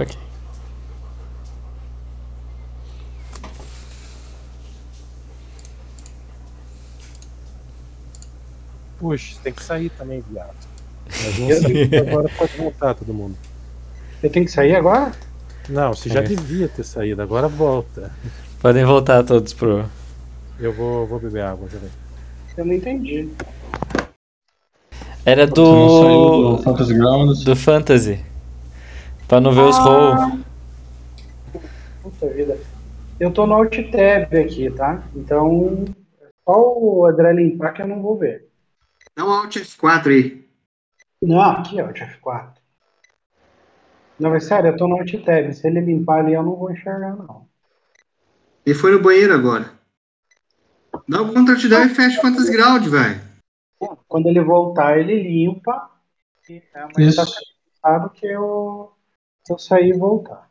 [0.00, 0.16] Ok.
[8.98, 10.54] Puxa, você tem que sair também, viado.
[11.06, 13.36] Mas não sei, agora pode voltar todo mundo.
[14.22, 15.12] Eu tenho que sair agora?
[15.68, 16.22] Não, você já É.
[16.22, 18.10] devia ter saído, agora volta.
[18.60, 19.84] Podem voltar todos pro.
[20.58, 21.90] Eu vou, vou beber água, peraí.
[22.56, 23.28] Eu não entendi.
[25.24, 26.56] Era do.
[26.56, 27.44] do Fantasy Grounds?
[27.44, 28.27] Do Fantasy.
[29.28, 30.40] Pra não ver os roll.
[32.02, 32.58] Puta vida.
[33.20, 35.02] Eu tô no Alt Tab aqui, tá?
[35.14, 35.84] Então,
[36.44, 38.48] só o André limpar que eu não vou ver.
[39.14, 40.48] Dá um Alt F4 aí.
[41.20, 42.52] Não, aqui, ó, Alt F4.
[44.18, 45.52] Não, mas sério, eu tô no Alt Tab.
[45.52, 47.46] Se ele limpar ali, eu não vou enxergar, não.
[48.64, 49.78] Ele foi no banheiro agora.
[51.06, 53.20] Dá o Ctrl Alt Del e fecha o Fantasy Ground, velho.
[54.06, 55.90] Quando ele voltar, ele limpa.
[56.48, 57.34] E, é, mas tá Isso.
[57.74, 58.97] pensado que eu, que
[59.52, 60.47] eu sair e voltar.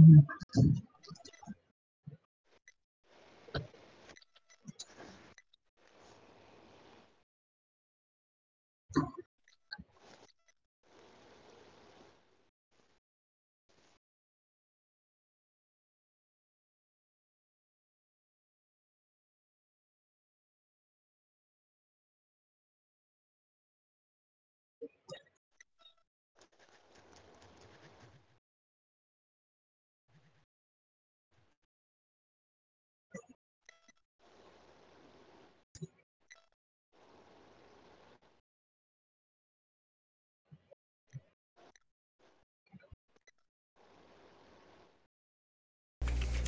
[0.00, 0.89] Mm-hmm.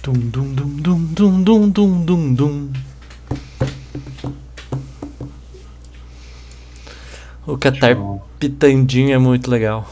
[0.02, 2.72] Dum dum dum dum dum dum dum dum dum.
[7.47, 7.97] O Catar
[8.36, 9.89] pitandinho é muito legal.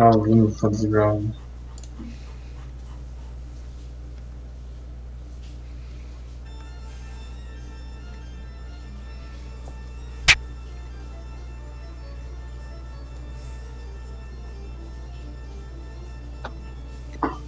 [0.00, 1.26] Travinhos fadigados.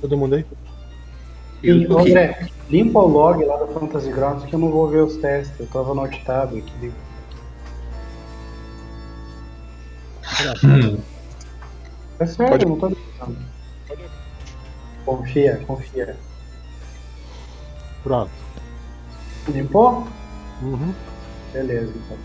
[0.03, 0.45] Todo mundo aí?
[1.63, 5.17] Sim, André, limpa o log lá do Fantasy Grounds que eu não vou ver os
[5.17, 5.59] testes.
[5.59, 6.93] Eu tava no tab aqui.
[10.63, 10.99] Hum,
[12.23, 13.37] É sério, Pode- não tô brincando.
[15.05, 16.17] Confia, confia.
[18.05, 18.31] Pronto.
[19.49, 20.07] Limpou?
[20.63, 20.95] Uhum.
[21.53, 22.19] Beleza, então.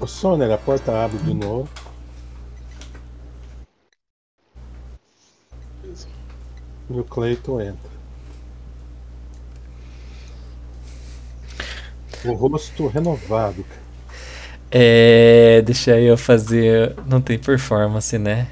[0.00, 1.68] O Soner, a porta abre de novo.
[6.90, 7.92] E o Cleiton entra.
[12.24, 13.62] O rosto renovado.
[13.64, 13.91] cara.
[14.72, 15.62] É.
[15.62, 16.96] Deixa eu fazer.
[17.06, 18.48] Não tem performance, né?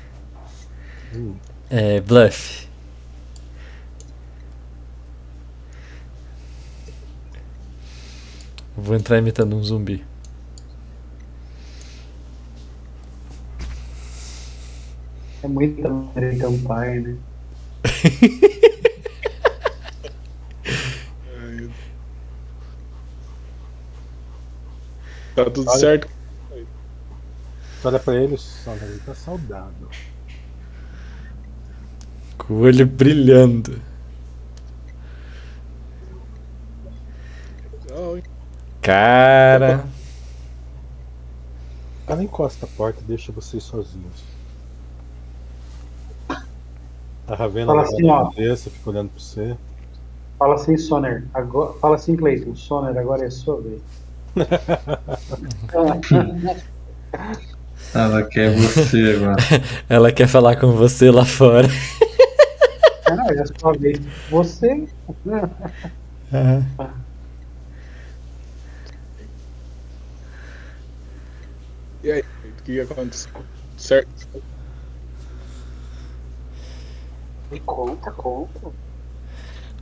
[1.15, 1.35] Hum.
[1.71, 2.01] É.
[2.01, 2.69] Bluff.
[8.77, 10.05] Vou entrar imitando um zumbi.
[15.43, 17.17] É muita American Pie, né?
[25.35, 25.79] Tá tudo Olha.
[25.79, 26.09] certo.
[27.83, 29.89] Olha pra ele, o Soner, ele tá saudável.
[32.37, 33.81] Com o olho brilhando.
[38.83, 39.85] Cara.
[42.07, 44.25] Ela encosta a porta e deixa vocês sozinhos.
[46.29, 48.25] A Ravena Fala assim, ó.
[48.25, 49.57] cabeça, fica olhando pra você.
[50.37, 51.25] Fala assim, Soner.
[51.33, 51.73] Agora...
[51.75, 52.57] Fala assim, Cleiton.
[52.57, 53.81] Soner, agora é sua vez.
[57.95, 59.37] ela quer você agora.
[59.89, 61.67] Ela quer falar com você lá fora.
[63.07, 63.43] Ah, é
[63.79, 63.99] vez.
[64.31, 64.87] Você?
[72.03, 73.31] E aí, o que aconteceu?
[73.77, 74.43] Certo.
[77.51, 78.71] Me conta, conta.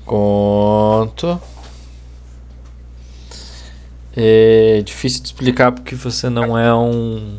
[0.06, 1.40] Conto.
[4.20, 7.38] É difícil de explicar porque você não é um.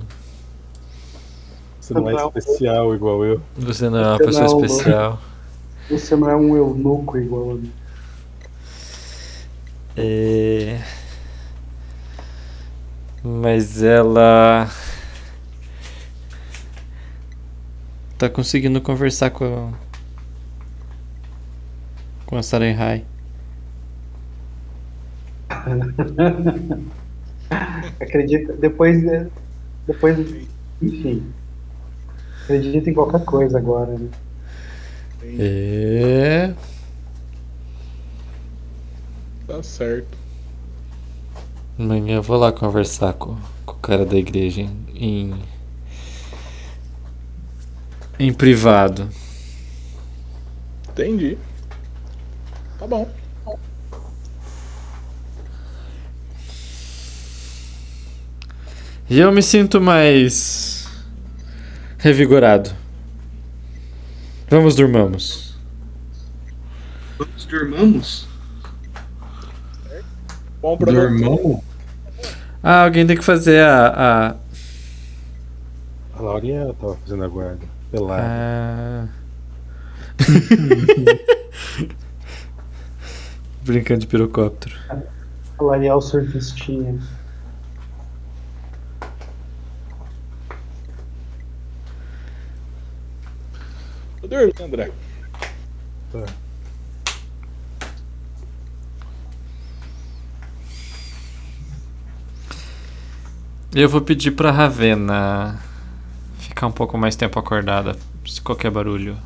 [1.77, 3.41] Você não é especial igual eu.
[3.58, 5.22] Você não é uma Você pessoa não, especial.
[5.90, 7.74] Você não é um eunuco igual a mim.
[9.98, 10.82] É...
[13.22, 14.69] Mas ela.
[18.17, 19.74] Tá conseguindo conversar com a.
[22.25, 23.03] Com a Sarenhai.
[28.00, 29.28] Acredita, depois, é,
[29.88, 30.18] depois,
[30.82, 31.34] enfim.
[32.44, 34.10] Acredita em qualquer coisa agora, né?
[35.24, 36.53] É.
[39.48, 40.18] Tá certo.
[41.78, 45.42] Amanhã eu vou lá conversar com, com o cara da igreja em, em.
[48.19, 49.10] em privado.
[50.90, 51.38] Entendi.
[52.78, 53.10] Tá bom.
[59.09, 60.88] E eu me sinto mais.
[61.97, 62.69] revigorado.
[64.47, 65.57] Vamos, durmamos.
[67.17, 68.27] Vamos, dormamos?
[70.61, 70.77] Bom.
[70.77, 71.63] Dormão?
[72.61, 73.88] Ah, alguém tem que fazer a.
[73.88, 74.35] a...
[76.17, 77.65] A Laurinha tava fazendo a guarda.
[77.91, 78.23] Pelada.
[78.23, 79.07] a...
[83.63, 84.75] Brincando de pirocóptero.
[84.89, 86.99] A Lariel surfistinha.
[94.30, 94.91] Dormindo, André.
[96.11, 96.25] Tá.
[103.74, 105.59] Eu vou pedir pra Ravena
[106.40, 107.95] ficar um pouco mais tempo acordada.
[108.25, 109.17] Se qualquer barulho,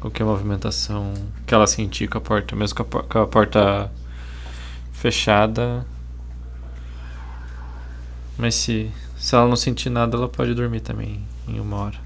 [0.00, 1.14] qualquer movimentação
[1.46, 3.90] que ela sentir com a porta, mesmo com a, por- com a porta
[4.92, 5.86] fechada.
[8.36, 11.98] Mas se, Se ela não sentir nada, ela pode dormir também em uma hora.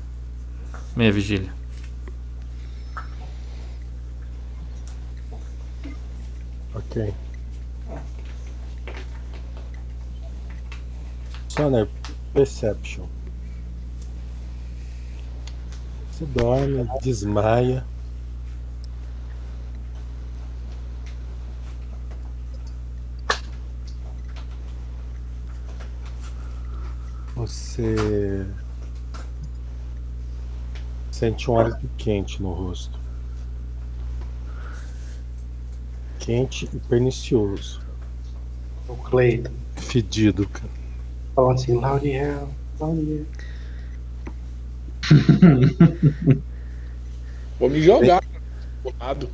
[0.96, 1.50] Meia vigília.
[6.94, 7.12] Ok.
[11.48, 11.88] Sonar
[12.32, 13.06] Perception.
[16.12, 17.84] Você dorme, desmaia.
[27.34, 28.46] Você
[31.10, 33.03] sente um hálito quente no rosto.
[36.24, 37.82] Quente e pernicioso.
[38.88, 39.52] O Cleiton.
[39.76, 40.70] Fedido, cara.
[41.34, 42.48] Falando assim, Lauriel,
[42.80, 43.26] Lauriel.
[47.60, 48.22] Vou me jogar
[48.98, 49.28] lado.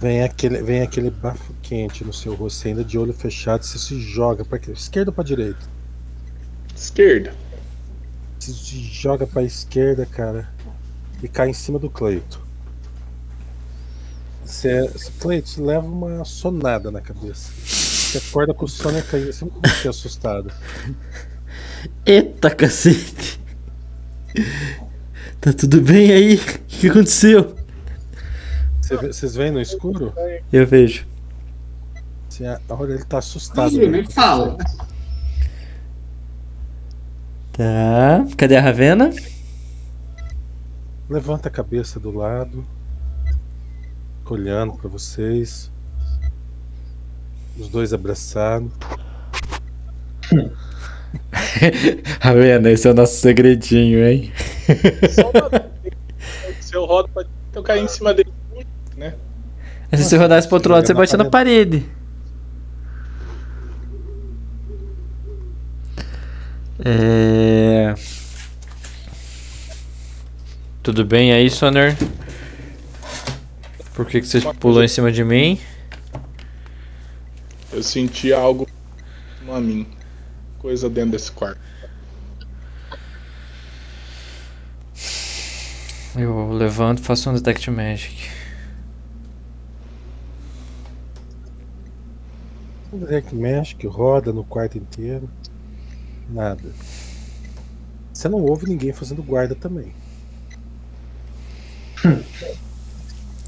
[0.00, 4.00] Vem aquele, vem aquele bafo quente no seu rosto, ainda de olho fechado, você se
[4.00, 5.68] joga para esquerda ou para direita?
[6.74, 7.34] Esquerda.
[8.38, 10.48] Você se joga para esquerda, cara,
[11.22, 12.40] e cai em cima do Cleito.
[14.50, 17.52] Você, Cleito, você leva uma sonada na cabeça.
[17.64, 20.52] Você acorda com o sono caindo você assustado.
[22.04, 23.40] Eita cacete!
[25.40, 26.34] Tá tudo bem aí?
[26.34, 27.54] O que aconteceu?
[28.82, 30.12] Vocês veem no escuro?
[30.52, 31.06] Eu vejo.
[32.28, 33.72] Você olha, ele tá assustado.
[33.72, 34.58] Ih, nem fala.
[37.52, 38.26] Tá.
[38.36, 39.10] Cadê a Ravena?
[41.08, 42.66] Levanta a cabeça do lado,
[44.30, 45.70] fica olhando pra vocês.
[47.58, 48.70] Os dois abraçados.
[52.20, 54.32] Ravena, esse é o nosso segredinho, hein?
[55.10, 55.50] Só uma...
[56.60, 58.32] Se eu rodo pra eu cair em cima dele.
[58.96, 59.14] Né?
[59.92, 61.84] Se você rodasse pro outro lado, você bate na parede.
[66.84, 67.94] É...
[70.82, 71.96] Tudo bem aí, Soner?
[74.00, 75.60] Por que, que você pulou em cima de mim?
[77.70, 78.66] Eu senti algo
[79.46, 79.86] a mim.
[80.58, 81.60] Coisa dentro desse quarto.
[86.16, 88.30] Eu levanto e faço um Detect Magic.
[92.90, 95.28] O mexe, que roda no quarto inteiro.
[96.30, 96.72] Nada.
[98.14, 99.92] Você não ouve ninguém fazendo guarda também.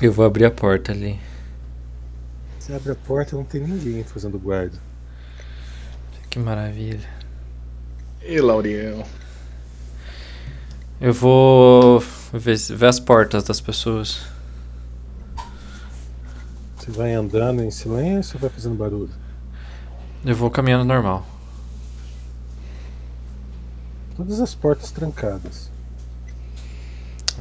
[0.02, 1.16] Eu vou abrir a porta ali.
[2.58, 4.76] Você abre a porta e não tem ninguém fazendo guarda.
[6.28, 7.08] Que maravilha.
[8.20, 9.06] E Lauriel.
[11.00, 12.00] Eu vou
[12.32, 14.26] ver, ver as portas das pessoas.
[16.76, 19.14] Você vai andando em silêncio ou vai fazendo barulho?
[20.24, 21.24] Eu vou caminhando normal.
[24.16, 25.72] Todas as portas trancadas.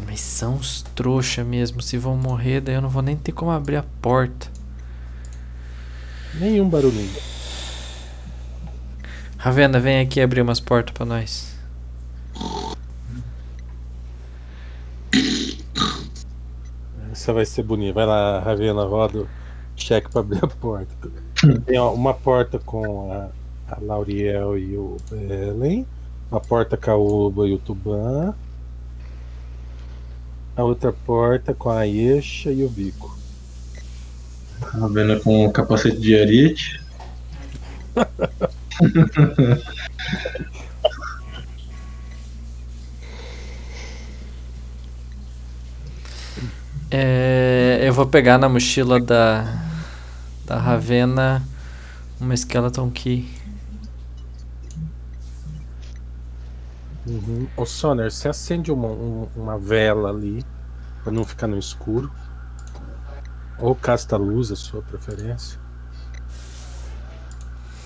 [0.05, 1.81] Mas são os trouxa mesmo.
[1.81, 4.47] Se vão morrer, daí eu não vou nem ter como abrir a porta.
[6.33, 7.11] Nenhum barulhinho.
[9.37, 11.55] Ravena, vem aqui abrir umas portas pra nós.
[17.11, 17.93] Essa vai ser bonita.
[17.93, 19.27] Vai lá, Ravena, roda o
[19.75, 21.09] cheque pra abrir a porta.
[21.65, 23.29] Tem ó, uma porta com a,
[23.67, 25.85] a Lauriel e o Belen.
[26.31, 28.33] Uma porta com a Uba e o Tuban.
[30.55, 33.17] A outra porta com a Yesha e o Vico.
[34.73, 36.81] A Vena com capacete de ariete.
[46.93, 49.45] É, eu vou pegar na mochila da
[50.45, 51.41] da Ravena
[52.19, 53.29] uma Skeleton Key.
[57.07, 57.47] Uhum.
[57.57, 60.45] Ô Soner, você acende uma, um- uma vela ali
[61.03, 62.11] pra não ficar no escuro.
[63.57, 65.59] Ou casta luz, a sua preferência.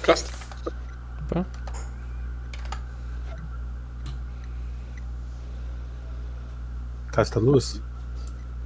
[0.02, 0.32] Casta.
[7.12, 7.82] Casta luz?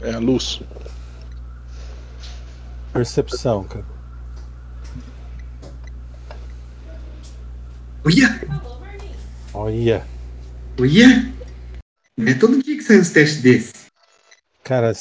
[0.01, 0.61] É, luz.
[2.93, 3.85] Percepção, cara.
[8.05, 8.39] Olha!
[9.53, 10.18] Olha.
[10.79, 11.29] Olha!
[12.17, 13.87] Não é todo dia que sai uns testes desses.
[14.63, 14.93] Cara,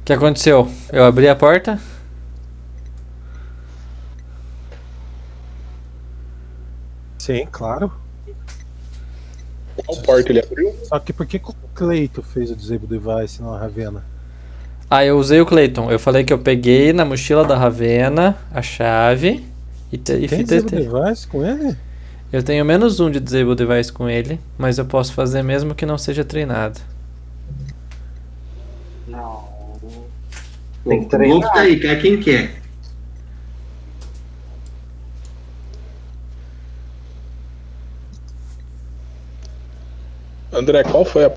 [0.00, 0.68] O que aconteceu?
[0.92, 1.80] Eu abri a porta?
[7.18, 8.05] sim, claro.
[9.86, 10.74] Qual porta ele abriu?
[10.84, 14.04] Só que por que, o Cleito fez o Disable Device não a Ravena?
[14.90, 15.90] Ah, eu usei o Clayton.
[15.90, 19.44] Eu falei que eu peguei na mochila da Ravena a chave
[19.92, 20.88] e, te, e Tem fiz Disable.
[20.88, 21.76] Device com ele?
[22.32, 25.86] Eu tenho menos um de Disable Device com ele, mas eu posso fazer mesmo que
[25.86, 26.80] não seja treinado.
[29.06, 29.44] Não.
[30.84, 31.52] O Tem que treinar.
[31.52, 32.65] tá aí, quer quem quer.
[40.56, 41.32] André, qual foi a?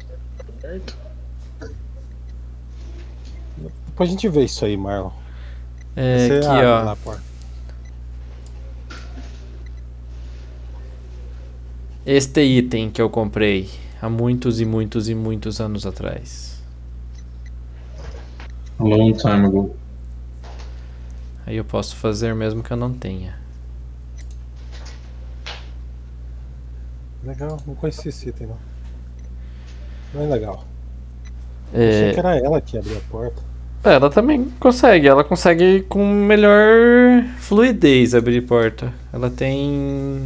[3.87, 5.11] Depois a gente vê isso aí, Marlon.
[5.95, 6.83] É, Você aqui, abre ó.
[6.83, 6.97] lá.
[12.05, 13.69] Este item que eu comprei
[14.01, 16.63] há muitos e muitos e muitos anos atrás.
[18.79, 19.75] A long time ago.
[21.45, 23.37] Aí eu posso fazer mesmo que eu não tenha.
[27.21, 28.68] Legal, não conhecia esse item não.
[30.13, 30.65] Não é legal.
[31.73, 33.41] Achei É, que era ela que abriu a porta.
[33.83, 38.91] ela também consegue, ela consegue com melhor fluidez abrir porta.
[39.13, 40.25] Ela tem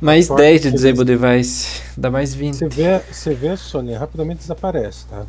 [0.00, 2.54] mais Porta 10 de Disable Device, dá mais 20.
[2.54, 5.26] Você vê, você vê a Sônia rapidamente desaparece, tá?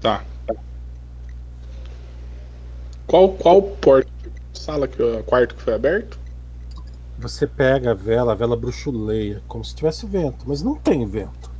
[0.00, 0.24] Tá.
[3.06, 4.10] Qual, qual porta?
[4.54, 6.19] Sala que quarto que foi aberto?
[7.20, 11.50] Você pega a vela, a vela bruxuleia, como se tivesse vento, mas não tem vento.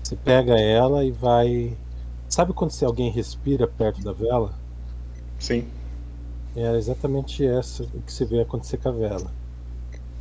[0.00, 1.76] Você pega ela e vai.
[2.28, 4.54] Sabe quando se alguém respira perto da vela?
[5.40, 5.66] Sim.
[6.54, 9.32] É exatamente essa o que você vê acontecer com a vela.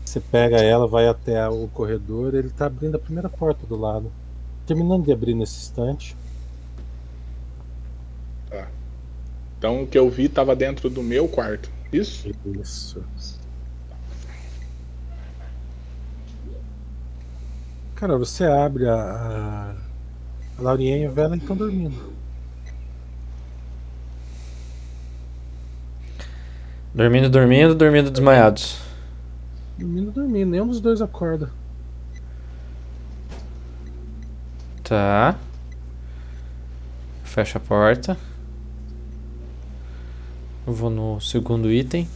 [0.03, 4.11] Você pega ela, vai até o corredor, ele tá abrindo a primeira porta do lado.
[4.66, 6.18] Terminando de abrir nesse instante.
[9.60, 11.69] Então o que eu vi tava dentro do meu quarto.
[11.94, 12.32] Isso?
[12.45, 13.06] Isso.
[18.00, 19.76] Cara, você abre a.
[20.58, 22.14] A, Lauriinha e a Vela estão dormindo.
[26.94, 28.80] Dormindo, dormindo, dormindo desmaiados.
[29.78, 30.50] Dormindo, dormindo.
[30.50, 31.52] Nenhum dos dois acorda.
[34.82, 35.38] Tá.
[37.26, 38.18] Fecha a porta.
[40.66, 42.08] Eu vou no segundo item.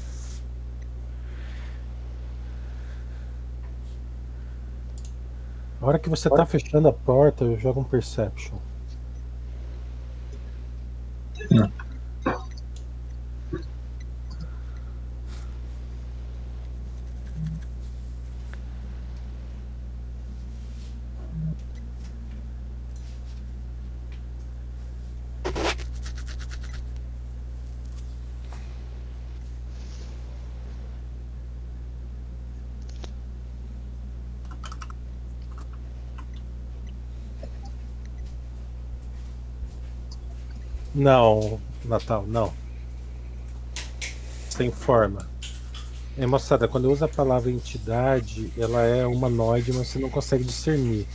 [5.83, 8.57] A hora que você tá fechando a porta, eu jogo um Perception.
[11.51, 11.69] Não,
[41.85, 42.53] Natal, não.
[44.49, 45.27] Sem forma.
[46.17, 50.43] É, moçada, quando eu uso a palavra entidade, ela é humanoide, mas você não consegue
[50.43, 51.07] discernir.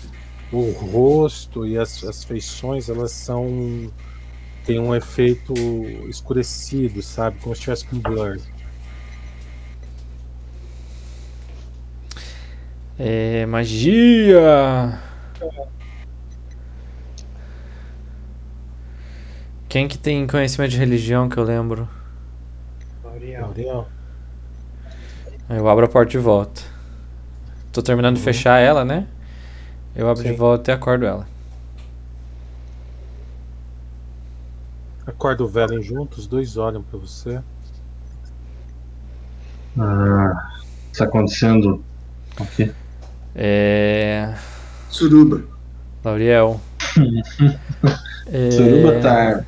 [0.52, 3.90] O rosto e as, as feições, elas são.
[4.64, 5.54] tem um efeito
[6.08, 7.38] escurecido, sabe?
[7.40, 8.38] Como se estivesse com blur.
[12.98, 13.46] É.
[13.46, 15.00] Magia!
[19.68, 21.86] Quem que tem conhecimento de religião que eu lembro?
[23.04, 23.42] Gabriel.
[23.42, 23.88] Gabriel?
[25.50, 26.62] Eu abro a porta de volta.
[27.70, 29.06] Tô terminando de fechar ela, né?
[29.94, 30.36] Eu abro de Sim.
[30.36, 31.26] volta e acordo ela.
[35.06, 37.40] Acorda o Velen junto, os dois olham pra você.
[39.78, 40.50] Ah,
[40.92, 41.84] está acontecendo
[42.40, 42.72] aqui.
[43.34, 44.34] É.
[44.88, 45.42] Suruba.
[46.02, 46.58] Lauriel.
[48.30, 49.42] É, Suruba tá.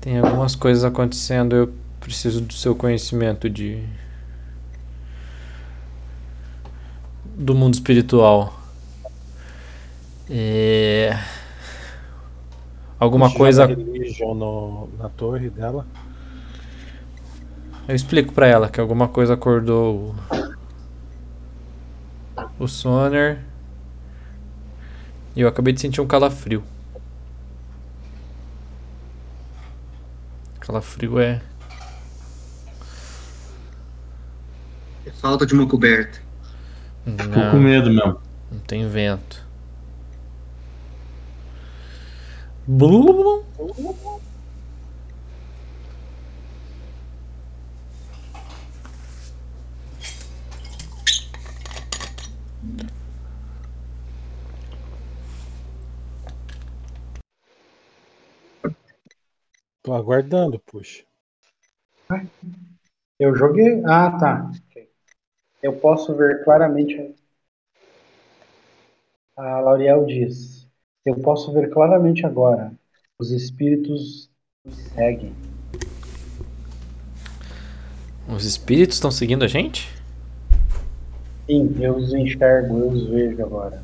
[0.00, 3.82] Tem algumas coisas acontecendo, eu preciso do seu conhecimento de.
[7.24, 8.58] do mundo espiritual.
[10.30, 11.18] É...
[12.98, 13.66] Alguma coisa.
[13.66, 15.86] No, na torre dela.
[17.86, 20.14] Eu explico pra ela que alguma coisa acordou
[22.58, 23.38] o, o Soner.
[25.34, 26.62] E eu acabei de sentir um calafrio.
[30.68, 31.40] Calafrio é.
[35.06, 36.20] É falta de uma coberta.
[37.06, 38.20] Tô Não, com medo mesmo.
[38.52, 39.46] não tem vento.
[42.66, 43.42] Blum.
[59.82, 61.04] Tô aguardando, puxa.
[63.18, 63.82] Eu joguei.
[63.84, 64.50] Ah, tá.
[65.62, 67.14] Eu posso ver claramente.
[69.36, 70.66] A Lauriel diz:
[71.04, 72.72] Eu posso ver claramente agora.
[73.18, 74.30] Os espíritos
[74.64, 75.34] nos seguem.
[78.28, 79.88] Os espíritos estão seguindo a gente?
[81.46, 83.82] Sim, eu os enxergo, eu os vejo agora.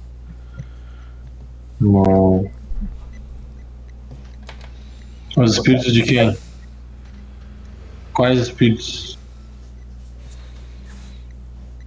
[1.80, 2.44] Uau.
[5.36, 6.36] Os espíritos de quem?
[8.12, 9.18] Quais espíritos?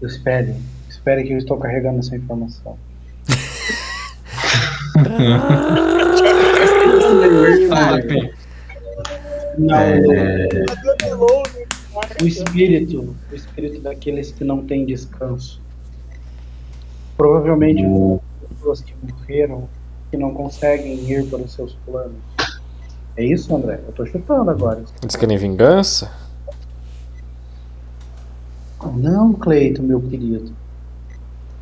[0.01, 0.55] Espere,
[0.89, 2.77] espere que eu estou carregando essa informação.
[7.71, 7.97] Ah.
[9.57, 10.47] Não, É,
[12.21, 15.61] o espírito, o espírito daqueles que não têm descanso.
[17.15, 19.67] Provavelmente o- pessoas que morreram
[20.11, 22.15] que não conseguem ir para os seus planos.
[23.17, 23.81] É isso, André?
[23.87, 24.83] Eu tô chutando agora.
[25.01, 26.11] Eles querem vingança?
[28.95, 30.53] Não, Cleito, meu querido.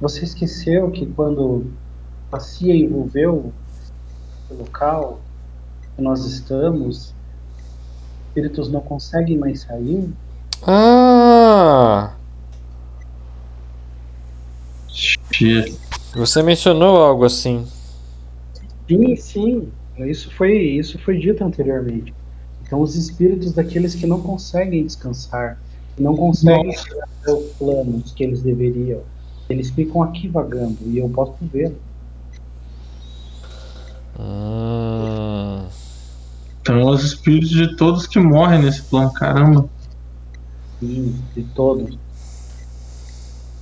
[0.02, 1.66] Você esqueceu que quando
[2.30, 3.54] a CIA envolveu
[4.52, 5.22] o local
[5.96, 7.16] que nós estamos,
[8.28, 10.14] espíritos não conseguem mais sair?
[10.62, 12.16] Ah!
[16.16, 17.66] Você mencionou algo assim.
[18.88, 19.72] Sim, sim.
[19.98, 22.14] Isso foi, isso foi dito anteriormente.
[22.62, 25.60] Então, os espíritos daqueles que não conseguem descansar,
[25.96, 29.02] que não conseguem chegar aos planos que eles deveriam,
[29.50, 31.74] eles ficam aqui vagando e eu posso ver.
[34.20, 35.66] Hum.
[36.62, 39.70] Então, os espíritos de todos que morrem nesse plano, caramba.
[40.80, 41.98] Sim, de todos.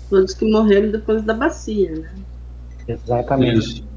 [0.10, 2.10] Todos que morreram depois da bacia, né?
[2.88, 3.60] Exatamente.
[3.60, 3.93] Isso.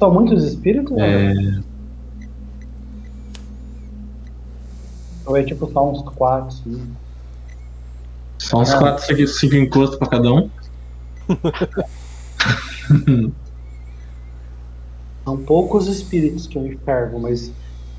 [0.00, 0.96] São muitos espíritos?
[0.98, 1.32] É,
[5.26, 7.00] Ou é tipo só uns quatro, cinco?
[8.40, 10.50] são uns quatro, cinco- cinco encostos pra cada um.
[15.26, 17.54] São poucos espíritos que eu enxergo, mas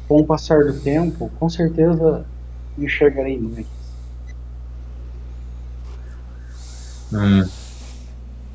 [0.07, 2.27] com o passar do tempo, com certeza
[2.77, 3.67] enxergarei mais.
[7.11, 7.41] Hum.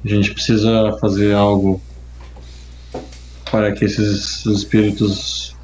[0.05, 1.86] A gente precisa fazer algo
[3.51, 5.57] para que esses espíritos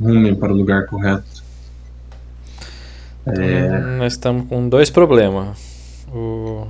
[0.00, 1.44] rumem para o lugar correto.
[3.26, 5.58] É, Hum, Nós estamos com dois problemas.
[6.08, 6.66] O...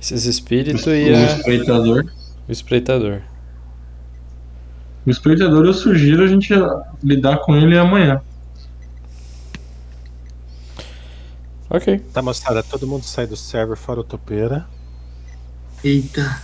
[0.00, 1.36] Esses espíritos o e a...
[1.36, 2.06] espreitador.
[2.48, 3.22] o espreitador.
[5.06, 6.52] O espreitador eu sugiro a gente
[7.02, 8.22] lidar com ele amanhã.
[11.68, 11.98] Ok.
[12.12, 14.66] Tá, moçada, todo mundo sai do server fora o topeira.
[15.84, 16.42] Eita.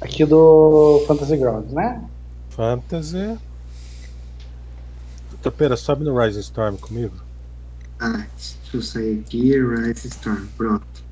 [0.00, 2.02] Aqui do Fantasy Grounds, né?
[2.50, 3.38] Fantasy.
[5.40, 7.14] Topeira, sobe no Rising Storm comigo.
[8.00, 9.52] Ah, deixa eu sair aqui.
[9.56, 10.44] Rise Storm.
[10.56, 11.04] Pronto.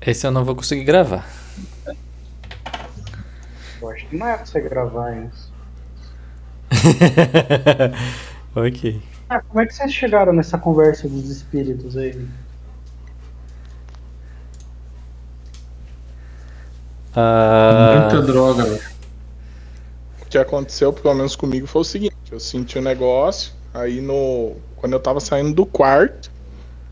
[0.00, 1.28] Esse eu não vou conseguir gravar.
[3.82, 5.52] Eu acho que não é pra você gravar isso.
[8.56, 9.02] ok.
[9.28, 12.26] Ah, como é que vocês chegaram nessa conversa dos espíritos aí?
[17.14, 18.82] Ah, Muita droga, velho.
[20.22, 24.56] O que aconteceu, pelo menos comigo, foi o seguinte: eu senti um negócio, aí no.
[24.76, 26.30] Quando eu tava saindo do quarto,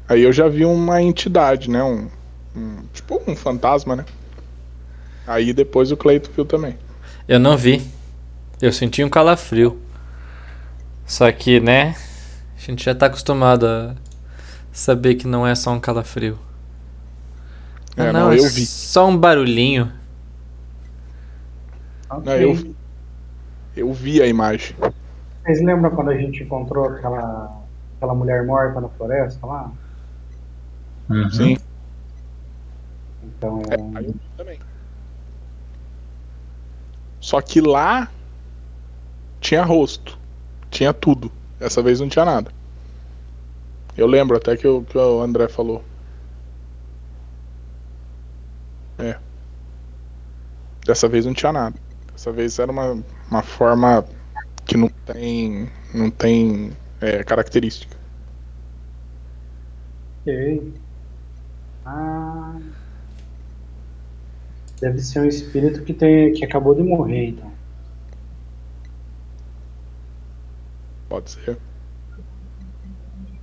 [0.09, 1.83] aí eu já vi uma entidade, né?
[1.85, 2.11] Um,
[2.57, 4.07] um- tipo um fantasma, né?
[5.27, 6.77] Aí depois o Cleito viu também.
[7.29, 7.83] eu não vi.
[8.61, 9.81] Eu senti um calafrio.
[11.07, 11.97] Só que, né?
[12.57, 13.95] A gente já tá acostumado a
[14.73, 16.39] saber que não é só um calafrio.
[17.97, 18.67] Ah, É, não, não, é eu vi.
[18.67, 19.93] só um barulhinho.
[22.11, 22.77] Não, eu vi.
[23.77, 24.77] Eu vi a imagem.
[25.45, 27.63] Vocês lembram quando a gente encontrou aquela,
[27.97, 29.71] aquela mulher morta na floresta lá?
[31.11, 31.31] Uhum.
[31.31, 31.57] Sim.
[33.23, 34.59] Então, É, aí eu vi também.
[37.21, 38.11] Só que lá
[39.41, 40.19] tinha rosto.
[40.71, 41.31] Tinha tudo.
[41.59, 42.51] Dessa vez não tinha nada.
[43.97, 45.83] Eu lembro até que o, que o André falou.
[48.99, 49.19] É.
[50.85, 51.86] Dessa vez não tinha nada.
[52.17, 54.03] Dessa vez era uma, uma forma
[54.65, 55.69] que não tem.
[55.93, 57.95] não tem é, característica.
[60.23, 60.73] ok.
[61.85, 62.59] Ah,
[64.81, 67.53] deve ser um espírito que, tem, que acabou de morrer, então.
[71.11, 71.59] Pode ser.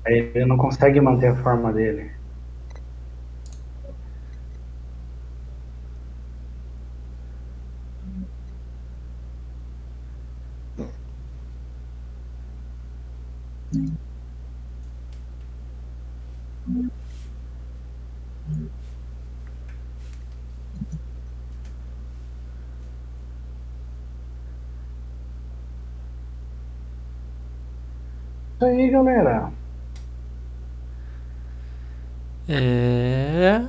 [0.07, 2.11] Ele não consegue manter a forma dele.
[13.73, 13.97] Isso
[28.61, 29.51] aí, galera.
[32.47, 33.61] É.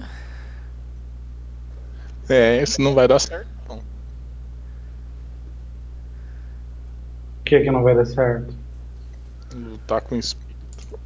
[2.28, 3.78] É, isso não vai dar certo, não.
[3.78, 3.82] O
[7.44, 8.63] que que não vai dar certo?
[9.54, 10.98] Lutar com espírito.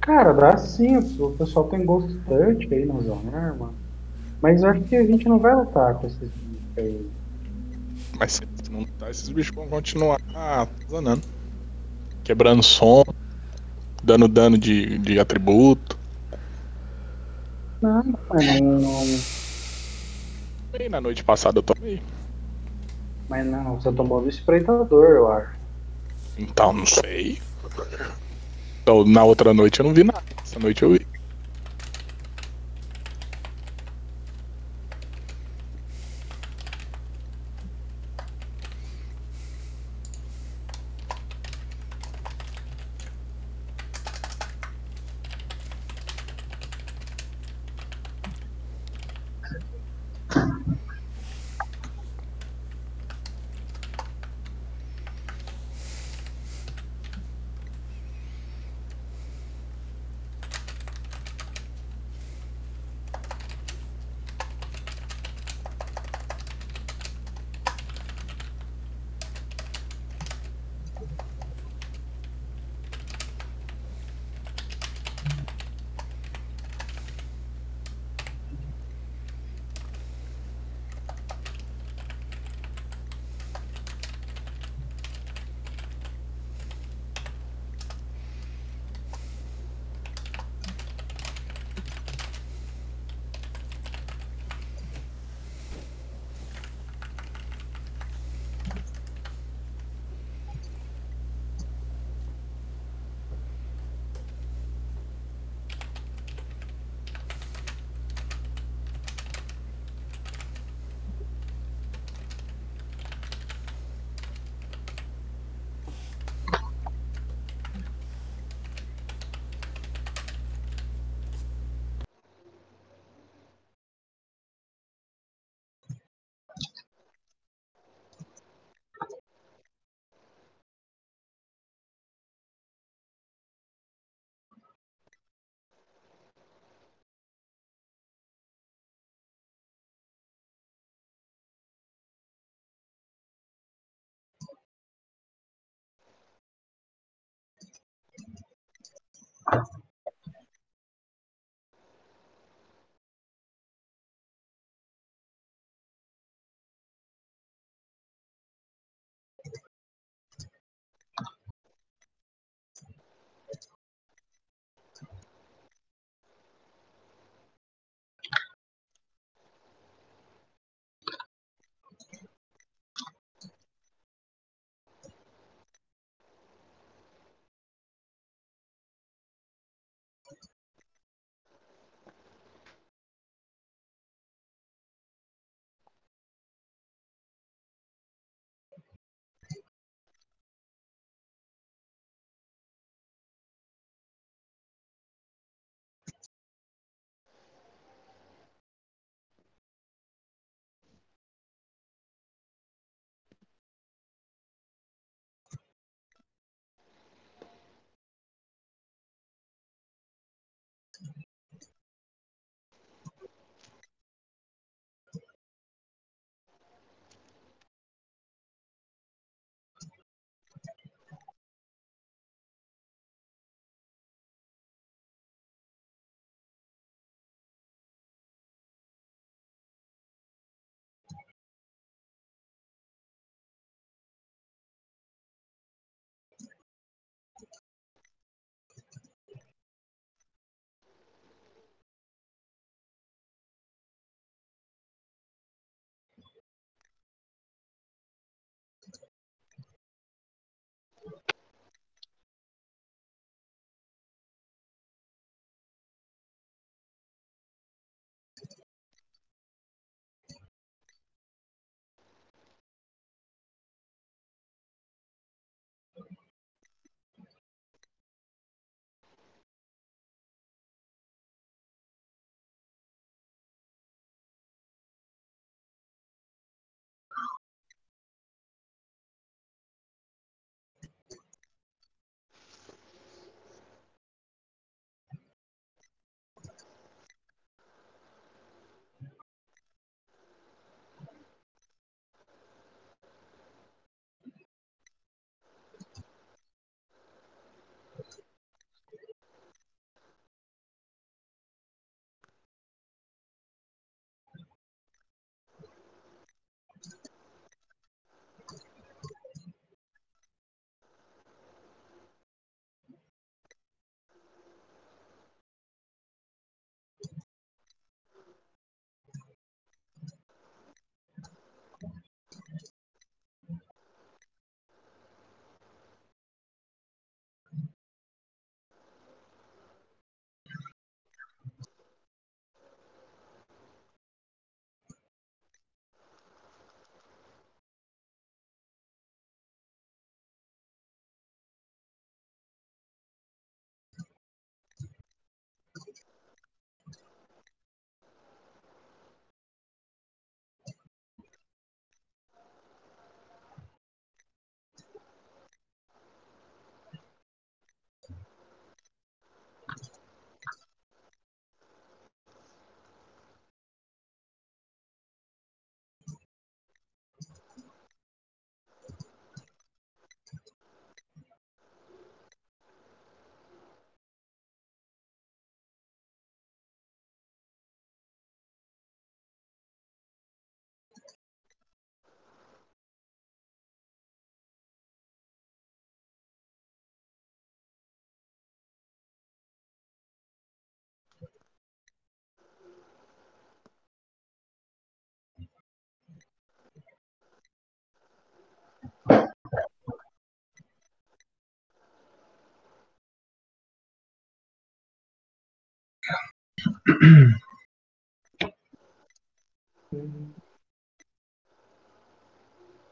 [0.00, 0.96] Cara, dá sim.
[0.96, 3.70] O pessoal tem Ghost Touch aí nas armas.
[4.40, 7.10] Mas eu acho que a gente não vai lutar com esses bichos aí.
[8.18, 10.18] Mas se não lutar, esses bichos vão continuar
[10.90, 11.22] zanando.
[12.22, 13.02] Quebrando som,
[14.02, 15.98] dando dano de, de atributo.
[17.80, 19.04] Não, mas não, não.
[20.90, 22.02] Na noite passada eu tomei.
[23.28, 25.53] Mas não, você tomou do espreitador, eu acho.
[26.36, 27.40] Então, não sei.
[28.82, 30.22] Então, na outra noite eu não vi nada.
[30.42, 31.06] Essa noite eu vi.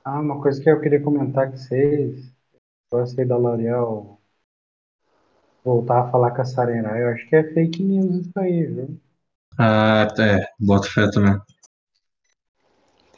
[0.05, 2.33] Ah, uma coisa que eu queria comentar com vocês.
[2.91, 4.21] Gostei da L'Oréal
[5.65, 7.03] voltar a falar com a Sarenai.
[7.03, 9.01] Eu acho que é fake news isso aí, viu?
[9.59, 11.39] Ah, é, bota fé também.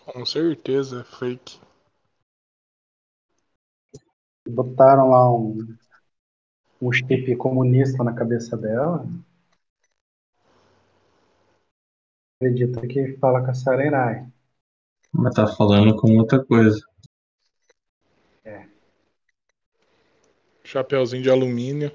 [0.05, 1.59] Com certeza é fake.
[4.47, 5.75] Botaram lá um,
[6.83, 9.07] um chip comunista na cabeça dela.
[12.37, 14.27] Acredita que fala com a Sarenai.
[15.13, 16.81] Mas tá falando com outra coisa.
[20.65, 21.93] Chapeuzinho de alumínio.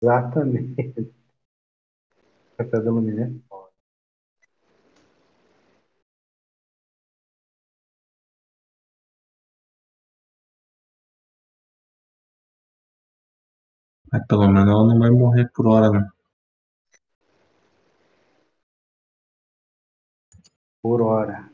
[0.00, 0.76] Exatamente.
[2.56, 3.24] Café de alumínio.
[3.24, 3.68] é foda.
[14.12, 16.08] Mas pelo menos ela não vai morrer por hora, né?
[20.82, 21.50] Por hora.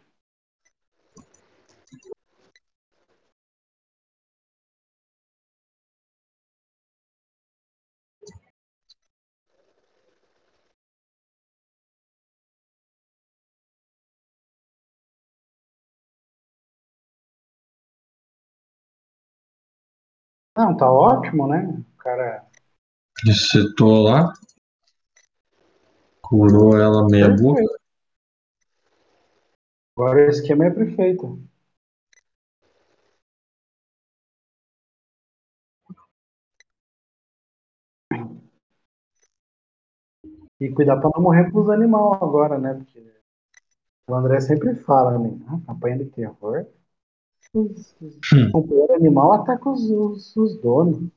[20.56, 21.66] Não, tá ótimo, né?
[21.94, 22.44] O cara.
[23.26, 24.32] Ressetou lá.
[26.22, 27.83] Curou ela meia boca.
[29.96, 31.42] Agora o esquema é perfeito.
[40.60, 42.74] E cuidar pra não morrer pros animais agora, né?
[42.74, 43.00] Porque
[44.08, 45.38] o André sempre fala, né?
[45.48, 46.66] Ah, campanha de terror.
[47.54, 48.52] Os, os Hum.
[48.94, 51.10] animal atacam os, os, os donos.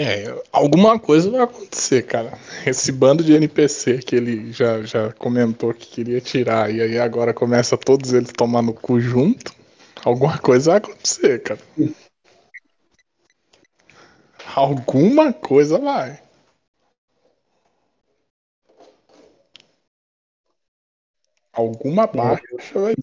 [0.00, 2.38] É, alguma coisa vai acontecer, cara.
[2.64, 7.34] Esse bando de NPC que ele já, já comentou que queria tirar, e aí agora
[7.34, 9.52] começa todos eles tomar no cu junto.
[10.04, 11.58] Alguma coisa vai acontecer, cara.
[14.54, 16.22] Alguma coisa vai.
[21.52, 22.94] Alguma baixa vai.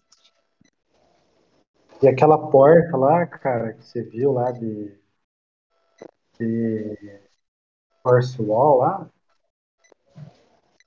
[2.01, 5.04] E aquela porta lá, cara, que você viu lá de.
[6.39, 7.25] De.
[8.05, 9.09] Force Wall lá.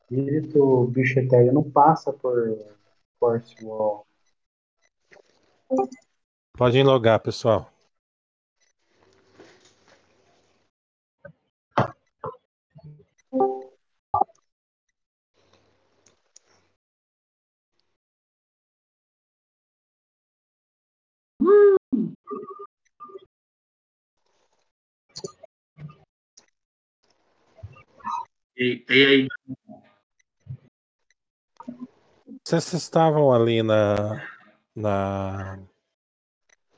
[0.08, 2.56] Espírito bicho eterno não passa por
[3.18, 4.06] Force Wall.
[6.56, 7.72] Pode logar, pessoal.
[28.58, 29.28] E, e aí,
[32.44, 34.26] Vocês estavam ali na.
[34.74, 35.58] na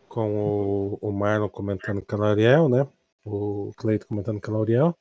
[0.08, 2.86] com o, o Marlon comentando com a Lauriel, né?
[3.24, 4.98] O Cleito comentando com a Lauriel.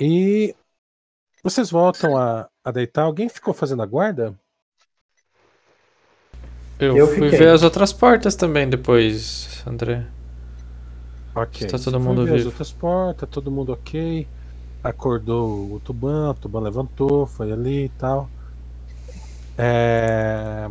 [0.00, 0.54] E
[1.42, 3.02] vocês voltam a, a deitar.
[3.04, 4.38] Alguém ficou fazendo a guarda?
[6.80, 7.38] Eu, Eu fui fiquei.
[7.38, 10.06] ver as outras portas também depois, André.
[11.34, 11.66] Ok.
[11.66, 12.48] Tá você todo mundo ver as vivo.
[12.48, 14.26] outras portas, todo mundo ok.
[14.82, 18.28] Acordou o Tuban, o Tuban levantou, foi ali e tal.
[19.56, 20.68] É...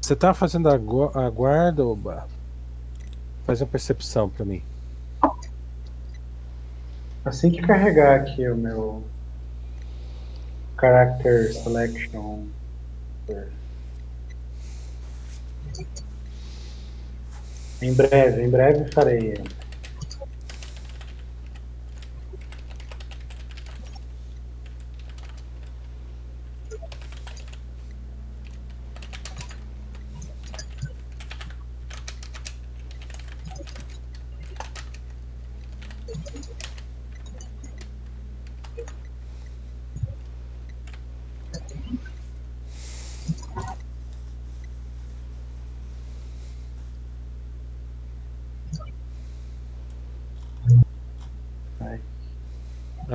[0.00, 2.26] Você tá fazendo a, a guarda, Oba?
[3.44, 4.62] Faz uma percepção pra mim.
[7.24, 9.04] Assim que carregar aqui o meu
[10.80, 12.46] Character Selection.
[17.82, 19.42] Em breve, em breve farei.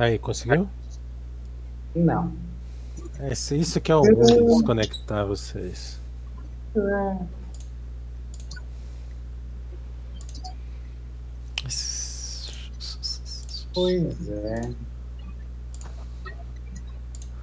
[0.06, 0.68] Aí, conseguiu?
[1.92, 2.32] Não.
[3.28, 6.00] Esse, isso que é o mundo desconectar vocês.
[13.74, 14.70] Pois é.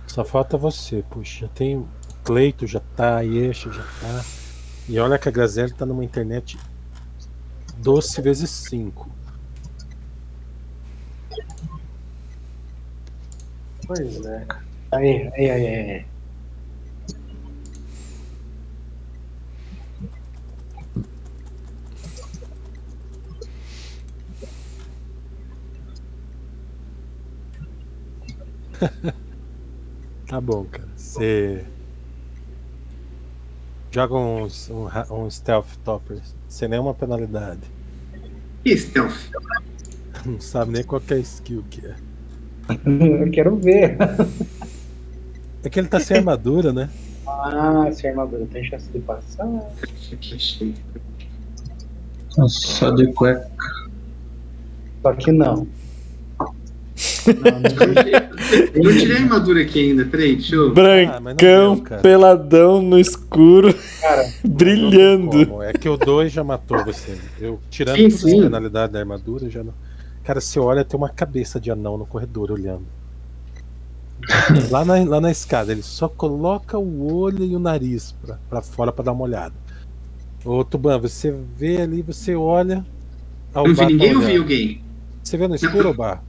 [0.08, 1.42] Só falta você, puxa.
[1.42, 1.88] Já tem o
[2.24, 4.24] Cleito, já tá, a Yesha já tá.
[4.88, 6.58] E olha que a Graziella tá numa internet
[7.80, 9.23] doce vezes 5.
[13.96, 14.48] Pois é.
[14.92, 16.06] Aí, aí, aí, aí.
[30.28, 30.90] Tá bom, cara.
[30.96, 31.64] Você.
[33.92, 37.62] Joga um, um, um Stealth Topper sem nenhuma penalidade.
[38.64, 39.30] Que stealth?
[40.26, 41.96] Não sabe nem qual que é a skill que é.
[42.86, 43.98] Eu quero ver.
[45.64, 46.90] É que ele tá sem armadura, né?
[47.28, 49.48] Ah, sem armadura tem chance de passar.
[52.48, 53.50] Só de cueca.
[55.02, 55.68] Só que não.
[57.26, 60.64] Eu não tirei a armadura aqui ainda, peraí, deixa eu.
[60.64, 62.02] Ah, não Brancão, deu, cara.
[62.02, 65.46] peladão no escuro, Cara, brilhando.
[65.48, 65.64] Como?
[65.64, 67.18] É que o 2 já matou você.
[67.40, 68.42] Eu, tirando Sim, todas as sim.
[68.42, 69.74] penalidades da armadura, já não.
[70.24, 72.86] Cara, você olha, tem uma cabeça de anão no corredor olhando.
[74.72, 78.62] Lá na, lá na escada, ele só coloca o olho e o nariz pra, pra
[78.62, 79.54] fora pra dar uma olhada.
[80.46, 82.86] Ô Tuban, você vê ali, você olha.
[83.54, 84.84] Ah, o Não vi tá ninguém ou vi alguém?
[85.24, 86.24] Você vê no escuro, Bar?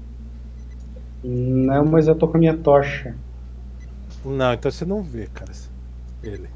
[1.23, 3.17] não, mas eu tô com a minha tocha.
[4.25, 5.53] Não, então você não vê, cara.
[6.23, 6.49] Ele.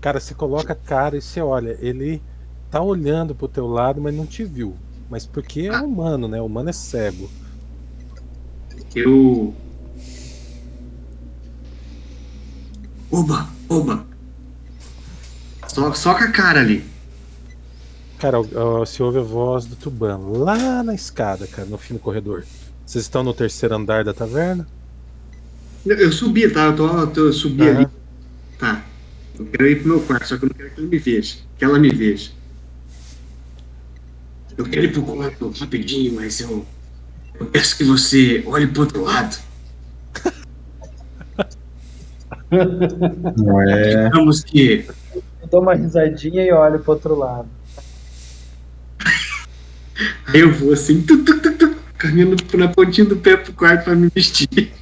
[0.00, 1.76] Cara, você coloca a cara e você olha.
[1.80, 2.22] Ele
[2.70, 4.76] tá olhando pro teu lado, mas não te viu.
[5.10, 6.40] Mas porque é humano, né?
[6.40, 7.28] O humano é cego.
[8.94, 9.52] Eu.
[13.10, 14.06] Oba, oba.
[15.66, 16.84] Só, só com a cara ali.
[18.18, 22.00] Cara, ó, você ouve a voz do Tuban lá na escada, cara, no fim do
[22.00, 22.44] corredor.
[22.86, 24.66] Vocês estão no terceiro andar da taverna?
[25.86, 26.66] Eu, eu subi, tá?
[26.66, 27.88] Eu, tô, eu, tô- eu subi ali.
[28.58, 28.84] Tá.
[29.38, 31.36] Eu quero ir pro meu quarto, só que eu não quero que ele me veja.
[31.56, 32.30] Que ela me veja.
[34.56, 36.66] Eu quero ir pro quarto rapidinho, mas eu.
[37.38, 39.38] Eu peço que você olhe pro outro lado.
[43.36, 44.04] Não é.
[44.04, 44.86] Digamos que.
[45.42, 47.48] Eu dou uma risadinha e olho pro outro lado.
[50.26, 53.84] Aí eu vou assim, tu, tu, tu, tu, caminhando na pontinha do pé pro quarto
[53.84, 54.72] pra me vestir.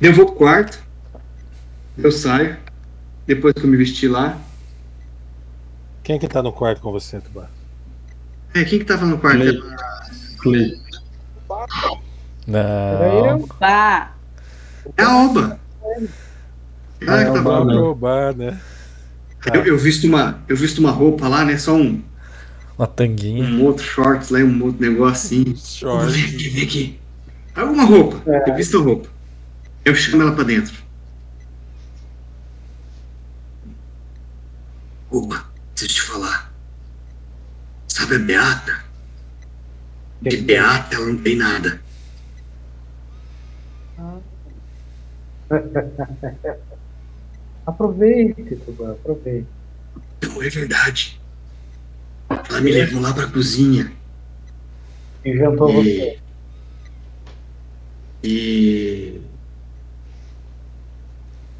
[0.00, 0.82] Eu vou pro quarto,
[1.98, 2.56] eu saio,
[3.26, 4.40] depois que eu me vestir lá.
[6.02, 7.46] Quem que tá no quarto com você, Tuban?
[8.54, 9.38] É, quem que tava no quarto?
[9.38, 9.60] Clay.
[10.38, 10.80] Clay.
[12.48, 13.46] Era Não.
[13.46, 14.14] Pá!
[14.96, 15.60] É a Oba.
[16.98, 18.32] Que tava Oba.
[18.32, 18.60] Né?
[19.54, 21.56] eu, eu visto uma, eu visto uma roupa lá, né?
[21.56, 22.02] Só um,
[22.76, 23.44] Uma tanguinha.
[23.44, 25.02] um outro shorts lá, um outro.
[25.02, 25.14] Oba,
[25.56, 26.12] Short.
[26.12, 27.00] vem aqui, vem aqui.
[27.54, 28.22] Alguma roupa.
[28.46, 29.08] Eu visto a roupa.
[29.84, 30.74] Eu chamo ela pra dentro.
[35.10, 36.49] Opa, preciso te falar.
[38.00, 38.84] Sabe a Beata?
[40.22, 41.80] De Beata ela não tem nada.
[47.66, 49.46] Aproveite, Tuban, aproveite.
[50.22, 51.20] Não é verdade.
[52.48, 53.92] Ela me levou lá pra cozinha.
[55.24, 56.18] Inventou E- você.
[58.24, 59.20] E.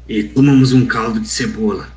[0.09, 1.87] E tomamos um caldo de cebola.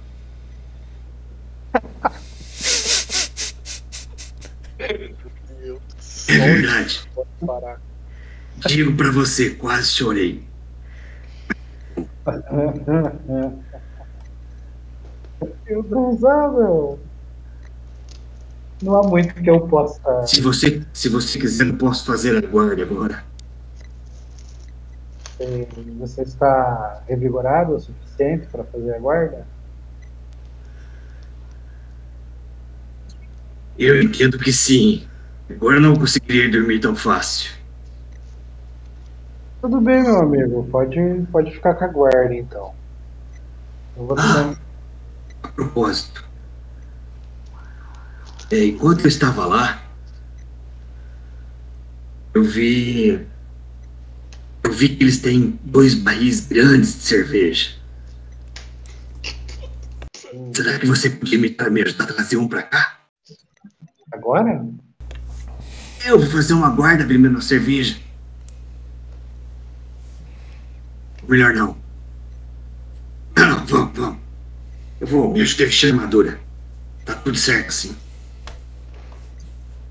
[6.29, 7.09] É verdade.
[7.47, 7.81] Parar.
[8.67, 10.45] Digo pra você, quase chorei.
[15.67, 16.99] Eu não usava.
[18.83, 20.27] Não há muito que eu possa.
[20.27, 23.25] Se você, se você quiser, eu posso fazer a guarda agora.
[25.41, 25.67] eh,
[25.99, 29.47] Você está revigorado o suficiente para fazer a guarda?
[33.79, 35.07] Eu entendo que sim.
[35.55, 37.53] Agora não conseguiria dormir tão fácil.
[39.61, 40.69] Tudo bem, meu amigo.
[40.71, 40.99] Pode,
[41.33, 42.75] pode ficar com a guarda então.
[43.97, 44.59] Eu vou dar-
[45.43, 46.25] A propósito,
[48.51, 49.83] é, enquanto eu estava lá,
[52.35, 53.27] eu vi.
[54.63, 57.77] Eu vi que eles têm dois barris grandes de cerveja.
[60.55, 63.01] Será que você podia me, me ajudar a trazer um pra cá?
[64.11, 64.67] Agora?
[66.05, 67.97] Eu vou fazer uma guarda bebendo uma cerveja.
[71.27, 71.77] Melhor não.
[73.37, 74.19] Não, não, vamos, vamos.
[75.01, 76.39] Eu vou me ajudar a vestir a armadura.
[77.05, 77.97] Tá tudo certo assim.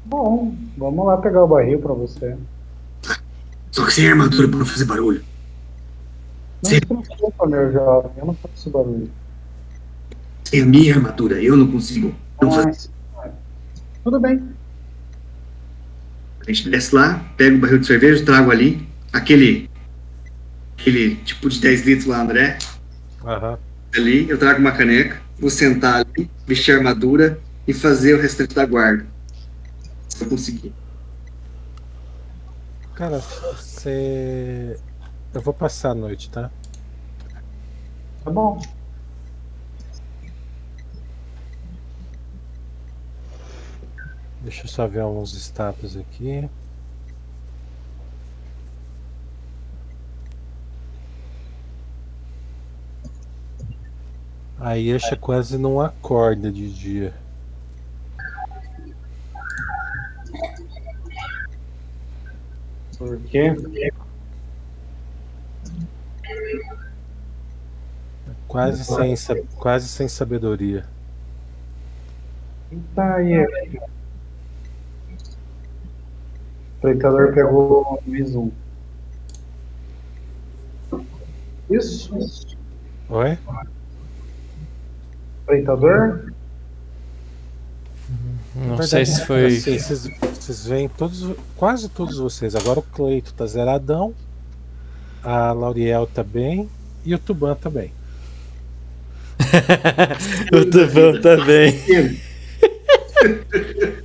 [0.05, 2.37] Bom, vamos lá pegar o barril para você.
[3.71, 5.23] Só que sem armadura pra não fazer barulho.
[6.63, 6.75] Não Sim.
[6.75, 8.11] se preocupa, meu jovem.
[8.17, 9.09] Eu não faço barulho.
[10.45, 12.13] Sem a minha armadura, eu não consigo.
[12.41, 12.73] Não Ah, fazer.
[12.73, 12.89] sim.
[14.03, 14.52] Tudo bem.
[16.45, 19.69] A gente desce lá, pega o barril de cerveja, trago ali, aquele,
[20.77, 22.57] aquele tipo de 10 litros lá, André,
[23.25, 23.57] Aham.
[23.95, 28.53] ali, eu trago uma caneca, vou sentar ali, vestir a armadura e fazer o restante
[28.53, 29.05] da guarda.
[30.09, 30.73] Se eu conseguir.
[32.93, 34.77] Cara, você.
[35.33, 36.51] Eu vou passar a noite, tá?
[38.23, 38.61] Tá bom.
[44.43, 46.49] Deixa eu só ver alguns status aqui.
[54.59, 57.13] A Yesha quase não acorda de dia.
[62.97, 63.55] Por quê?
[68.47, 68.83] Quase
[69.15, 70.85] sem, quase sem sabedoria.
[72.93, 73.45] Tá aí.
[76.83, 78.51] O espreitador pegou mais um.
[81.69, 82.57] Isso.
[83.07, 83.37] Oi?
[85.39, 86.33] Espreitador.
[88.53, 89.45] Não Na sei se foi.
[89.45, 92.53] assim, vocês, vocês veem todos, quase todos vocês.
[92.53, 94.13] Agora o Cleito tá zeradão,
[95.23, 96.69] a Lauriel tá bem
[97.05, 97.93] e o Tuban tá bem.
[100.51, 101.79] o Tubão também.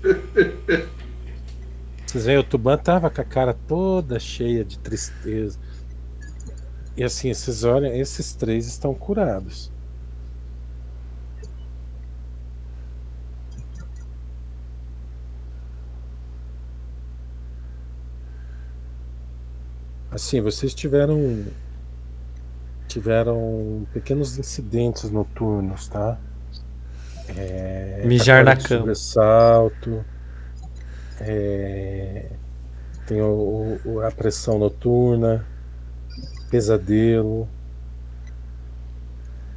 [2.08, 5.58] Vocês veem, o Tuban tava com a cara toda cheia de tristeza.
[6.96, 9.70] E assim, vocês olham, esses três estão curados.
[20.10, 21.44] Assim, vocês tiveram
[22.86, 26.18] tiveram pequenos incidentes noturnos, tá?
[27.36, 28.80] É, Mijar na cama.
[28.80, 30.04] Sobressalto,
[31.20, 32.30] é,
[33.06, 35.44] tem o, o- a pressão noturna,
[36.50, 37.48] pesadelo.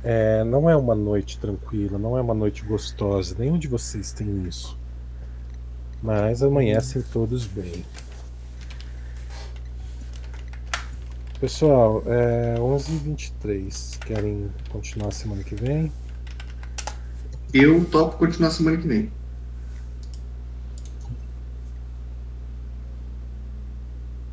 [0.03, 3.35] É, não é uma noite tranquila, não é uma noite gostosa.
[3.37, 4.77] Nenhum de vocês tem isso.
[6.01, 7.85] Mas amanhecem todos bem.
[11.39, 13.99] Pessoal, é 11h23.
[13.99, 15.91] Querem continuar semana que vem?
[17.53, 19.11] Eu topo continuar semana que vem.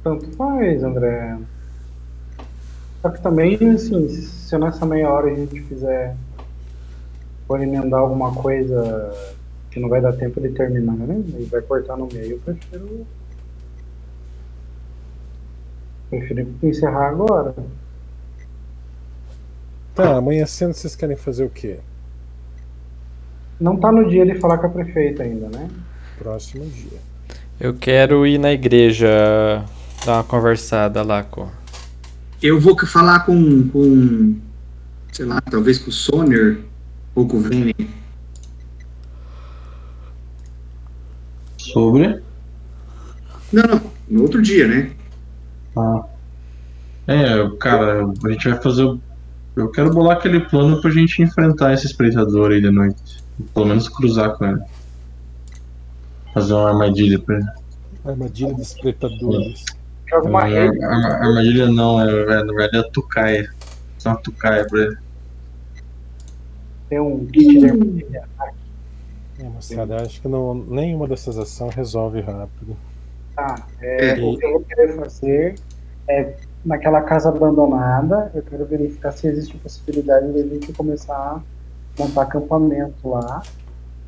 [0.09, 1.37] Tanto faz, André.
[3.03, 6.17] Só que também, assim, se nessa meia hora a gente fizer
[7.47, 9.37] for emendar alguma coisa
[9.71, 11.23] que não vai dar tempo de terminar, né?
[11.39, 13.07] E vai cortar no meio, eu prefiro.
[16.09, 17.55] Prefiro encerrar agora.
[19.95, 21.81] Tá, amanhecendo vocês querem fazer o quê?
[23.61, 25.69] Não tá no dia de falar com a prefeita ainda, né?
[26.17, 26.99] Próximo dia.
[27.61, 29.67] Eu quero ir na igreja
[30.05, 31.49] dar uma conversada lá com.
[32.43, 34.37] Eu vou falar com, com
[35.13, 36.61] sei lá, talvez com o Sonner
[37.15, 37.75] ou com o Vene.
[41.57, 42.23] Sobre?
[43.53, 44.91] Não, não, no outro dia, né?
[45.77, 46.03] Ah.
[47.07, 48.85] É, cara, a gente vai fazer.
[48.85, 49.01] o-
[49.57, 53.25] Eu quero bolar aquele plano pra gente enfrentar esse espreitador aí de noite.
[53.53, 54.61] Pelo menos cruzar com ele.
[56.33, 57.47] Fazer uma armadilha pra ele.
[58.05, 59.65] Armadilha dos espretadores.
[60.11, 60.85] Joga uma É, rede.
[60.85, 63.51] arma- armadilha não, é, é, na verdade é tucaia.
[63.99, 64.97] Só uma tucaia pra ele.
[66.89, 68.25] Tem um kit de armadilha.
[69.39, 72.77] É, moçada, acho que não, nenhuma dessas ações resolve rápido.
[73.37, 74.13] Tá, é, É.
[74.25, 75.55] o que eu vou querer fazer
[76.09, 81.15] é naquela casa abandonada, eu quero verificar se existe a possibilidade de a gente começar
[81.15, 81.41] a
[81.99, 83.43] montar acampamento lá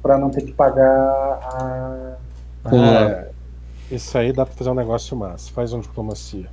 [0.02, 2.16] para não ter que pagar a.
[2.64, 3.24] Ah,
[3.90, 5.50] isso aí dá pra fazer um negócio massa.
[5.52, 6.48] Faz um diplomacia.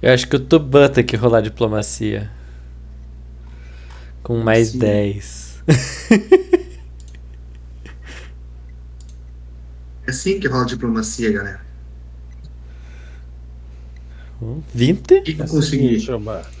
[0.00, 2.30] Eu acho que o Tuban tem que rolar diplomacia.
[4.22, 4.78] Com mais Sim.
[4.78, 5.62] 10.
[10.06, 11.60] É assim que rola diplomacia, galera.
[14.74, 15.14] 20?
[15.18, 16.10] O que, que É eu o consegui?
[16.12, 16.57] Omar.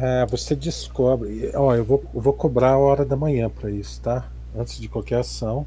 [0.00, 1.50] É, você descobre.
[1.54, 4.30] Ó, eu vou, eu vou cobrar a hora da manhã pra isso, tá?
[4.56, 5.66] Antes de qualquer ação.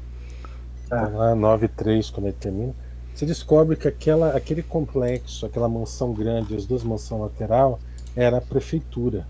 [0.88, 1.06] Tá.
[1.06, 2.74] Tá lá, 9 e 3, quando ele termina.
[3.14, 7.80] Você descobre que aquela, aquele complexo, aquela mansão grande, as duas mansões lateral,
[8.16, 9.26] era a prefeitura.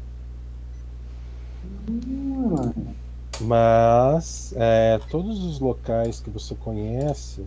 [1.88, 2.94] Hum,
[3.40, 7.46] Mas é, todos os locais que você conhece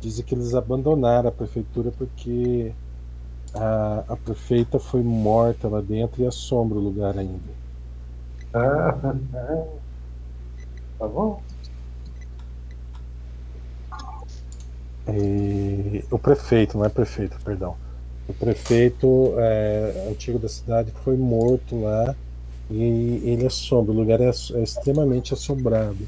[0.00, 2.74] dizem que eles abandonaram a prefeitura porque
[3.54, 7.62] a, a prefeita foi morta lá dentro e assombra o lugar ainda.
[8.54, 9.14] Ah,
[10.98, 11.42] tá bom.
[15.08, 17.76] E o prefeito, não é prefeito, perdão.
[18.28, 22.14] O prefeito é, antigo da cidade foi morto lá
[22.70, 23.92] e ele assombra.
[23.92, 26.06] O lugar é, é extremamente assombrado.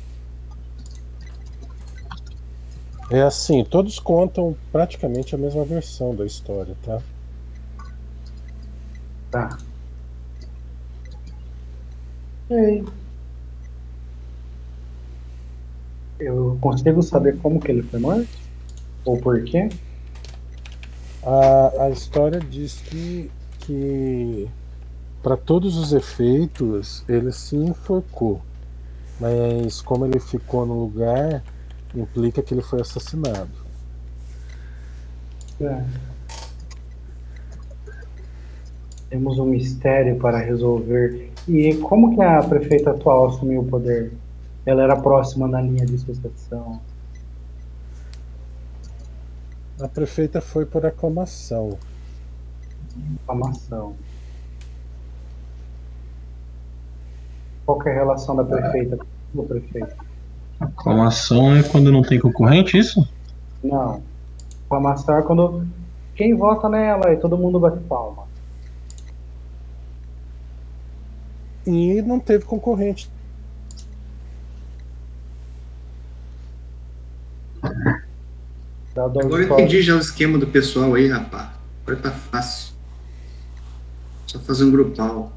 [3.10, 7.02] É assim, todos contam praticamente a mesma versão da história, tá?
[9.34, 9.58] Tá.
[12.48, 12.84] Ei.
[16.20, 18.28] Eu consigo saber como que ele foi morto?
[19.04, 19.70] Ou por quê?
[21.24, 24.48] A, a história diz que, que
[25.20, 28.40] para todos os efeitos ele se enforcou,
[29.18, 31.42] mas como ele ficou no lugar,
[31.92, 33.50] implica que ele foi assassinado.
[35.60, 35.84] É.
[39.14, 41.30] Temos um mistério para resolver.
[41.46, 44.12] E como que a prefeita atual assumiu o poder?
[44.66, 46.80] Ela era próxima na linha de sucessão.
[49.80, 51.78] A prefeita foi por aclamação.
[53.22, 53.94] Aclamação.
[57.64, 59.94] Qual que é a relação da prefeita com o prefeito?
[60.58, 63.08] Aclamação é quando não tem concorrente, isso?
[63.62, 64.02] Não.
[64.66, 65.64] Aclamação é quando
[66.16, 68.33] quem vota nela e todo mundo bate palma.
[71.66, 73.10] E não teve concorrente.
[78.96, 81.48] Agora eu entendi já o esquema do pessoal aí, rapaz.
[81.82, 82.74] Agora tá fácil.
[84.26, 85.32] Só fazer um grupal.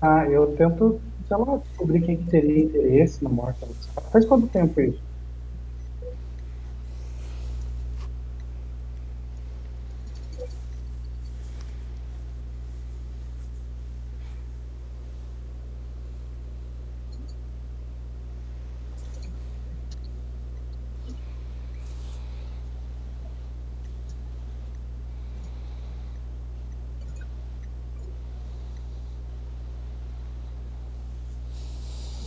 [0.00, 3.60] Ah, eu tento, sei lá, descobrir quem que teria interesse na morte.
[3.60, 3.72] dela.
[4.12, 5.00] Faz quanto tempo isso?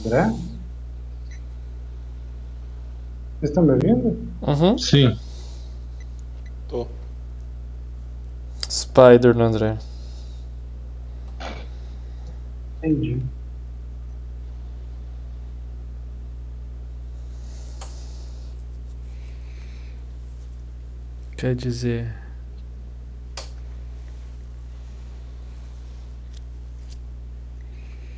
[0.06, 0.30] André?
[3.40, 4.17] Vocês estão me ouvindo?
[4.42, 4.77] Uhum.
[4.77, 5.17] Sim.
[6.67, 6.88] Tô.
[8.69, 9.77] Spider no André.
[12.77, 13.22] Entendi.
[21.35, 22.11] Quer dizer.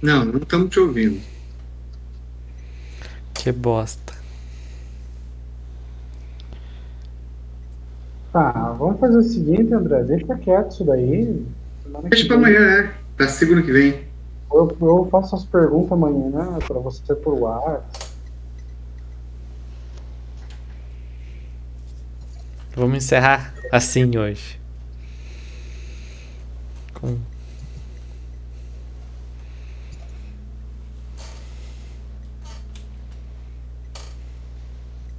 [0.02, 1.22] Não, não estamos te ouvindo.
[3.50, 4.14] Que bosta.
[8.32, 10.04] Tá, vamos fazer o seguinte, André.
[10.04, 11.48] Deixa quieto isso daí.
[12.04, 12.94] Deixa pra vem amanhã, é.
[13.18, 14.04] Pra segunda que vem.
[14.54, 17.90] Eu, eu faço as perguntas amanhã né, pra você por ar.
[22.76, 24.62] Vamos encerrar assim hoje.
[26.94, 27.18] Com...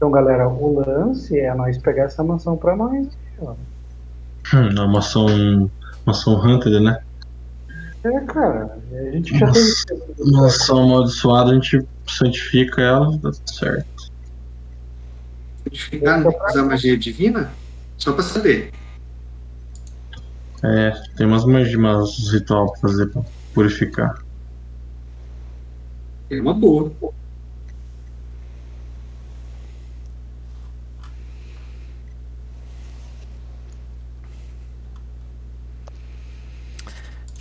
[0.01, 3.07] Então, galera, o lance é nós pegar essa mansão pra nós.
[3.39, 3.53] ó.
[4.55, 5.27] Hum, é uma ação.
[6.07, 7.03] Uma ação Hunter, né?
[8.03, 9.75] É, cara, a gente já teve.
[10.19, 14.11] Uma ação amaldiçoada, a gente santifica ela, dá tudo certo.
[15.65, 17.51] Certificar, usar magia divina?
[17.99, 18.73] Só pra saber.
[20.65, 23.23] É, tem umas magias, umas ritual pra fazer pra
[23.53, 24.25] purificar.
[26.31, 26.91] É uma boa.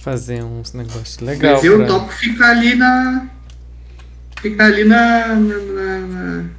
[0.02, 1.56] Fazer uns negócios legais.
[1.56, 3.28] Mas eu topo ficar ali na.
[4.40, 5.28] Ficar ali na.
[5.36, 6.50] na, na- na-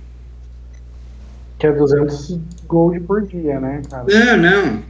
[1.59, 4.05] Que é 200 gold por dia, né, cara?
[4.09, 4.83] Não, não.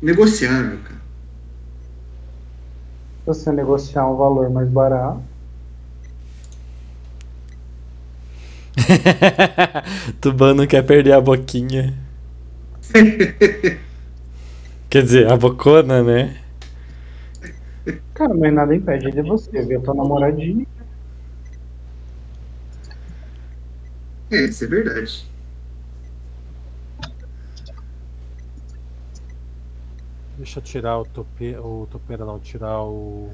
[0.00, 1.00] Negociável, cara.
[3.20, 5.22] Se você negociar um valor mais barato.
[10.20, 11.94] Tuban não quer perder a boquinha.
[14.90, 16.36] Quer dizer, a bocona, né?
[18.14, 20.66] Cara, mas nada impede de você ver a tua namoradinha.
[24.30, 25.26] É, isso é verdade.
[30.36, 33.30] Deixa eu tirar o tope, o topeira não, tirar o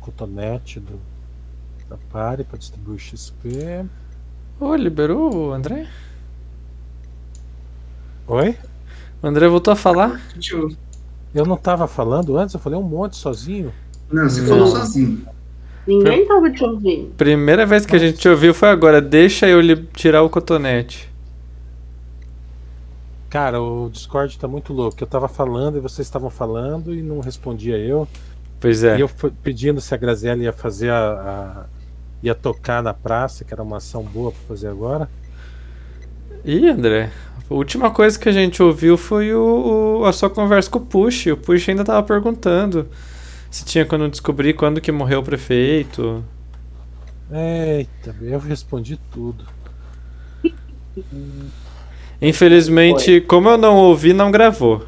[0.00, 1.00] cotonete do,
[1.88, 3.84] da pare para distribuir XP.
[4.60, 5.88] Ô, liberou o André?
[8.26, 8.58] Oi?
[9.22, 10.20] O André voltou a falar?
[10.34, 10.68] Deixa eu.
[11.34, 13.72] Eu não tava falando antes, eu falei um monte sozinho.
[14.10, 14.48] Não, você Não.
[14.48, 15.26] falou sozinho.
[15.86, 17.14] Ninguém tava te ouvindo.
[17.16, 19.00] Primeira vez que a gente ouviu foi agora.
[19.00, 21.08] Deixa eu lhe tirar o cotonete.
[23.28, 24.96] Cara, o Discord tá muito louco.
[25.00, 28.08] Eu tava falando e vocês estavam falando e não respondia eu.
[28.58, 28.96] Pois é.
[28.96, 31.64] E eu fui pedindo se a Graziella ia fazer a, a-
[32.22, 35.08] ia tocar na praça, que era uma ação boa pra fazer agora.
[36.44, 37.10] Ih, André.
[37.48, 40.86] A última coisa que a gente ouviu foi o, o- a sua conversa com o
[40.86, 41.26] Push.
[41.28, 42.88] O Push ainda tava perguntando
[43.50, 46.24] se tinha quando descobrir quando que morreu o prefeito.
[47.30, 49.44] Eita, eu respondi tudo.
[52.20, 54.82] Infelizmente, como eu não ouvi, não gravou.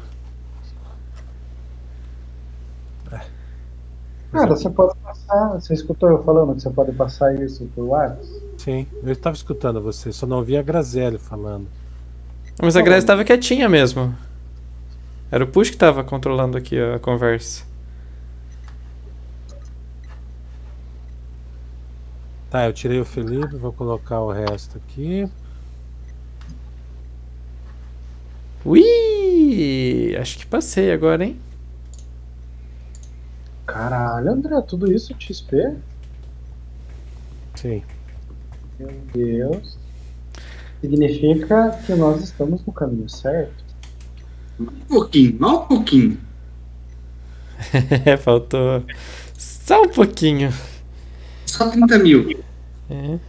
[4.31, 5.53] Cara, você pode passar.
[5.59, 8.27] Você escutou eu falando que você pode passar isso por WhatsApp?
[8.57, 11.67] Sim, eu estava escutando você, só não ouvi a Graziella falando.
[12.61, 14.13] Mas a Grace tava quietinha mesmo.
[15.31, 17.63] Era o Push que tava controlando aqui a conversa.
[22.49, 25.29] Tá, eu tirei o Felipe, vou colocar o resto aqui.
[28.65, 30.15] Ui!
[30.19, 31.39] Acho que passei agora, hein?
[33.65, 35.77] Caralho, André, tudo isso XP?
[37.55, 37.83] Sim.
[38.77, 39.78] Meu Deus.
[40.81, 43.63] Significa que nós estamos no caminho certo?
[44.59, 46.17] Um pouquinho, mal um pouquinho.
[48.05, 48.85] É, faltou
[49.37, 50.53] só um pouquinho.
[51.45, 52.43] Só 30 mil.
[52.89, 53.19] É.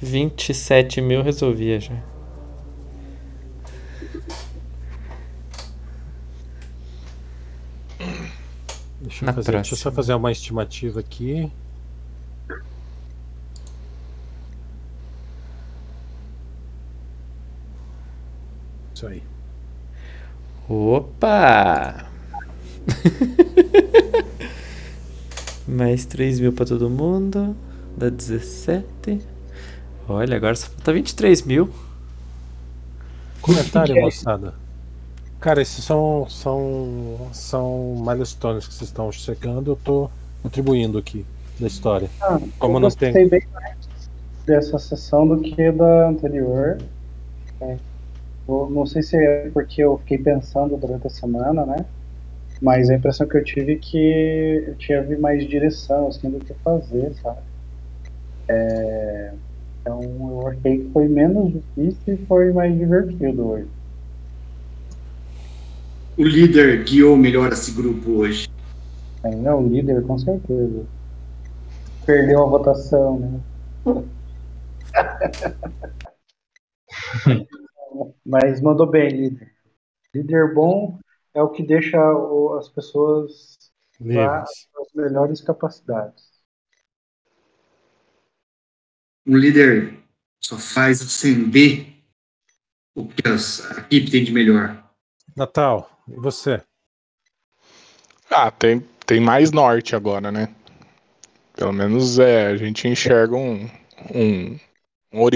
[0.00, 2.02] 27 mil resolvia já.
[9.00, 11.50] Deixa eu, fazer, deixa eu só fazer uma estimativa aqui.
[18.98, 19.22] Isso aí.
[20.68, 22.06] Opa!
[25.68, 27.54] Mais 3 mil pra todo mundo.
[27.96, 29.20] Dá 17.
[30.08, 31.70] Olha, agora só falta 23 mil.
[33.40, 34.02] Comentário, Que é?
[34.02, 34.54] moçada.
[35.38, 39.70] Cara, esses são, são, são milestones que vocês estão chegando.
[39.70, 40.10] Eu tô
[40.42, 41.24] contribuindo aqui
[41.60, 42.10] da história.
[42.20, 43.76] Ah, Como eu não tem- bem mais
[44.44, 46.78] dessa sessão do que da anterior.
[47.60, 47.76] É.
[48.48, 51.84] Eu não sei se é porque eu fiquei pensando durante a semana, né?
[52.62, 56.54] Mas a impressão que eu tive é que eu tive mais direção assim, do que
[56.64, 57.40] fazer, sabe?
[58.48, 59.32] É,
[59.80, 63.68] Então eu achei que foi menos difícil e foi mais divertido hoje.
[66.16, 68.48] O líder guiou melhor esse grupo hoje.
[69.22, 70.84] É, é o líder, com certeza.
[72.04, 73.40] Perdeu a votação, né?
[78.24, 79.52] Mas mandou bem, líder.
[80.14, 80.98] Líder bom
[81.34, 83.58] é o que deixa o- as pessoas
[84.00, 84.68] Livres.
[84.80, 86.28] as melhores capacidades.
[89.26, 89.98] Um líder
[90.42, 91.94] só faz acender
[92.94, 94.82] o que as- a equipe tem de melhor.
[95.36, 96.62] Natal, e você?
[98.30, 100.48] Ah, tem, tem mais norte agora, né?
[101.54, 103.68] Pelo menos é, a gente enxerga um,
[104.14, 104.58] um,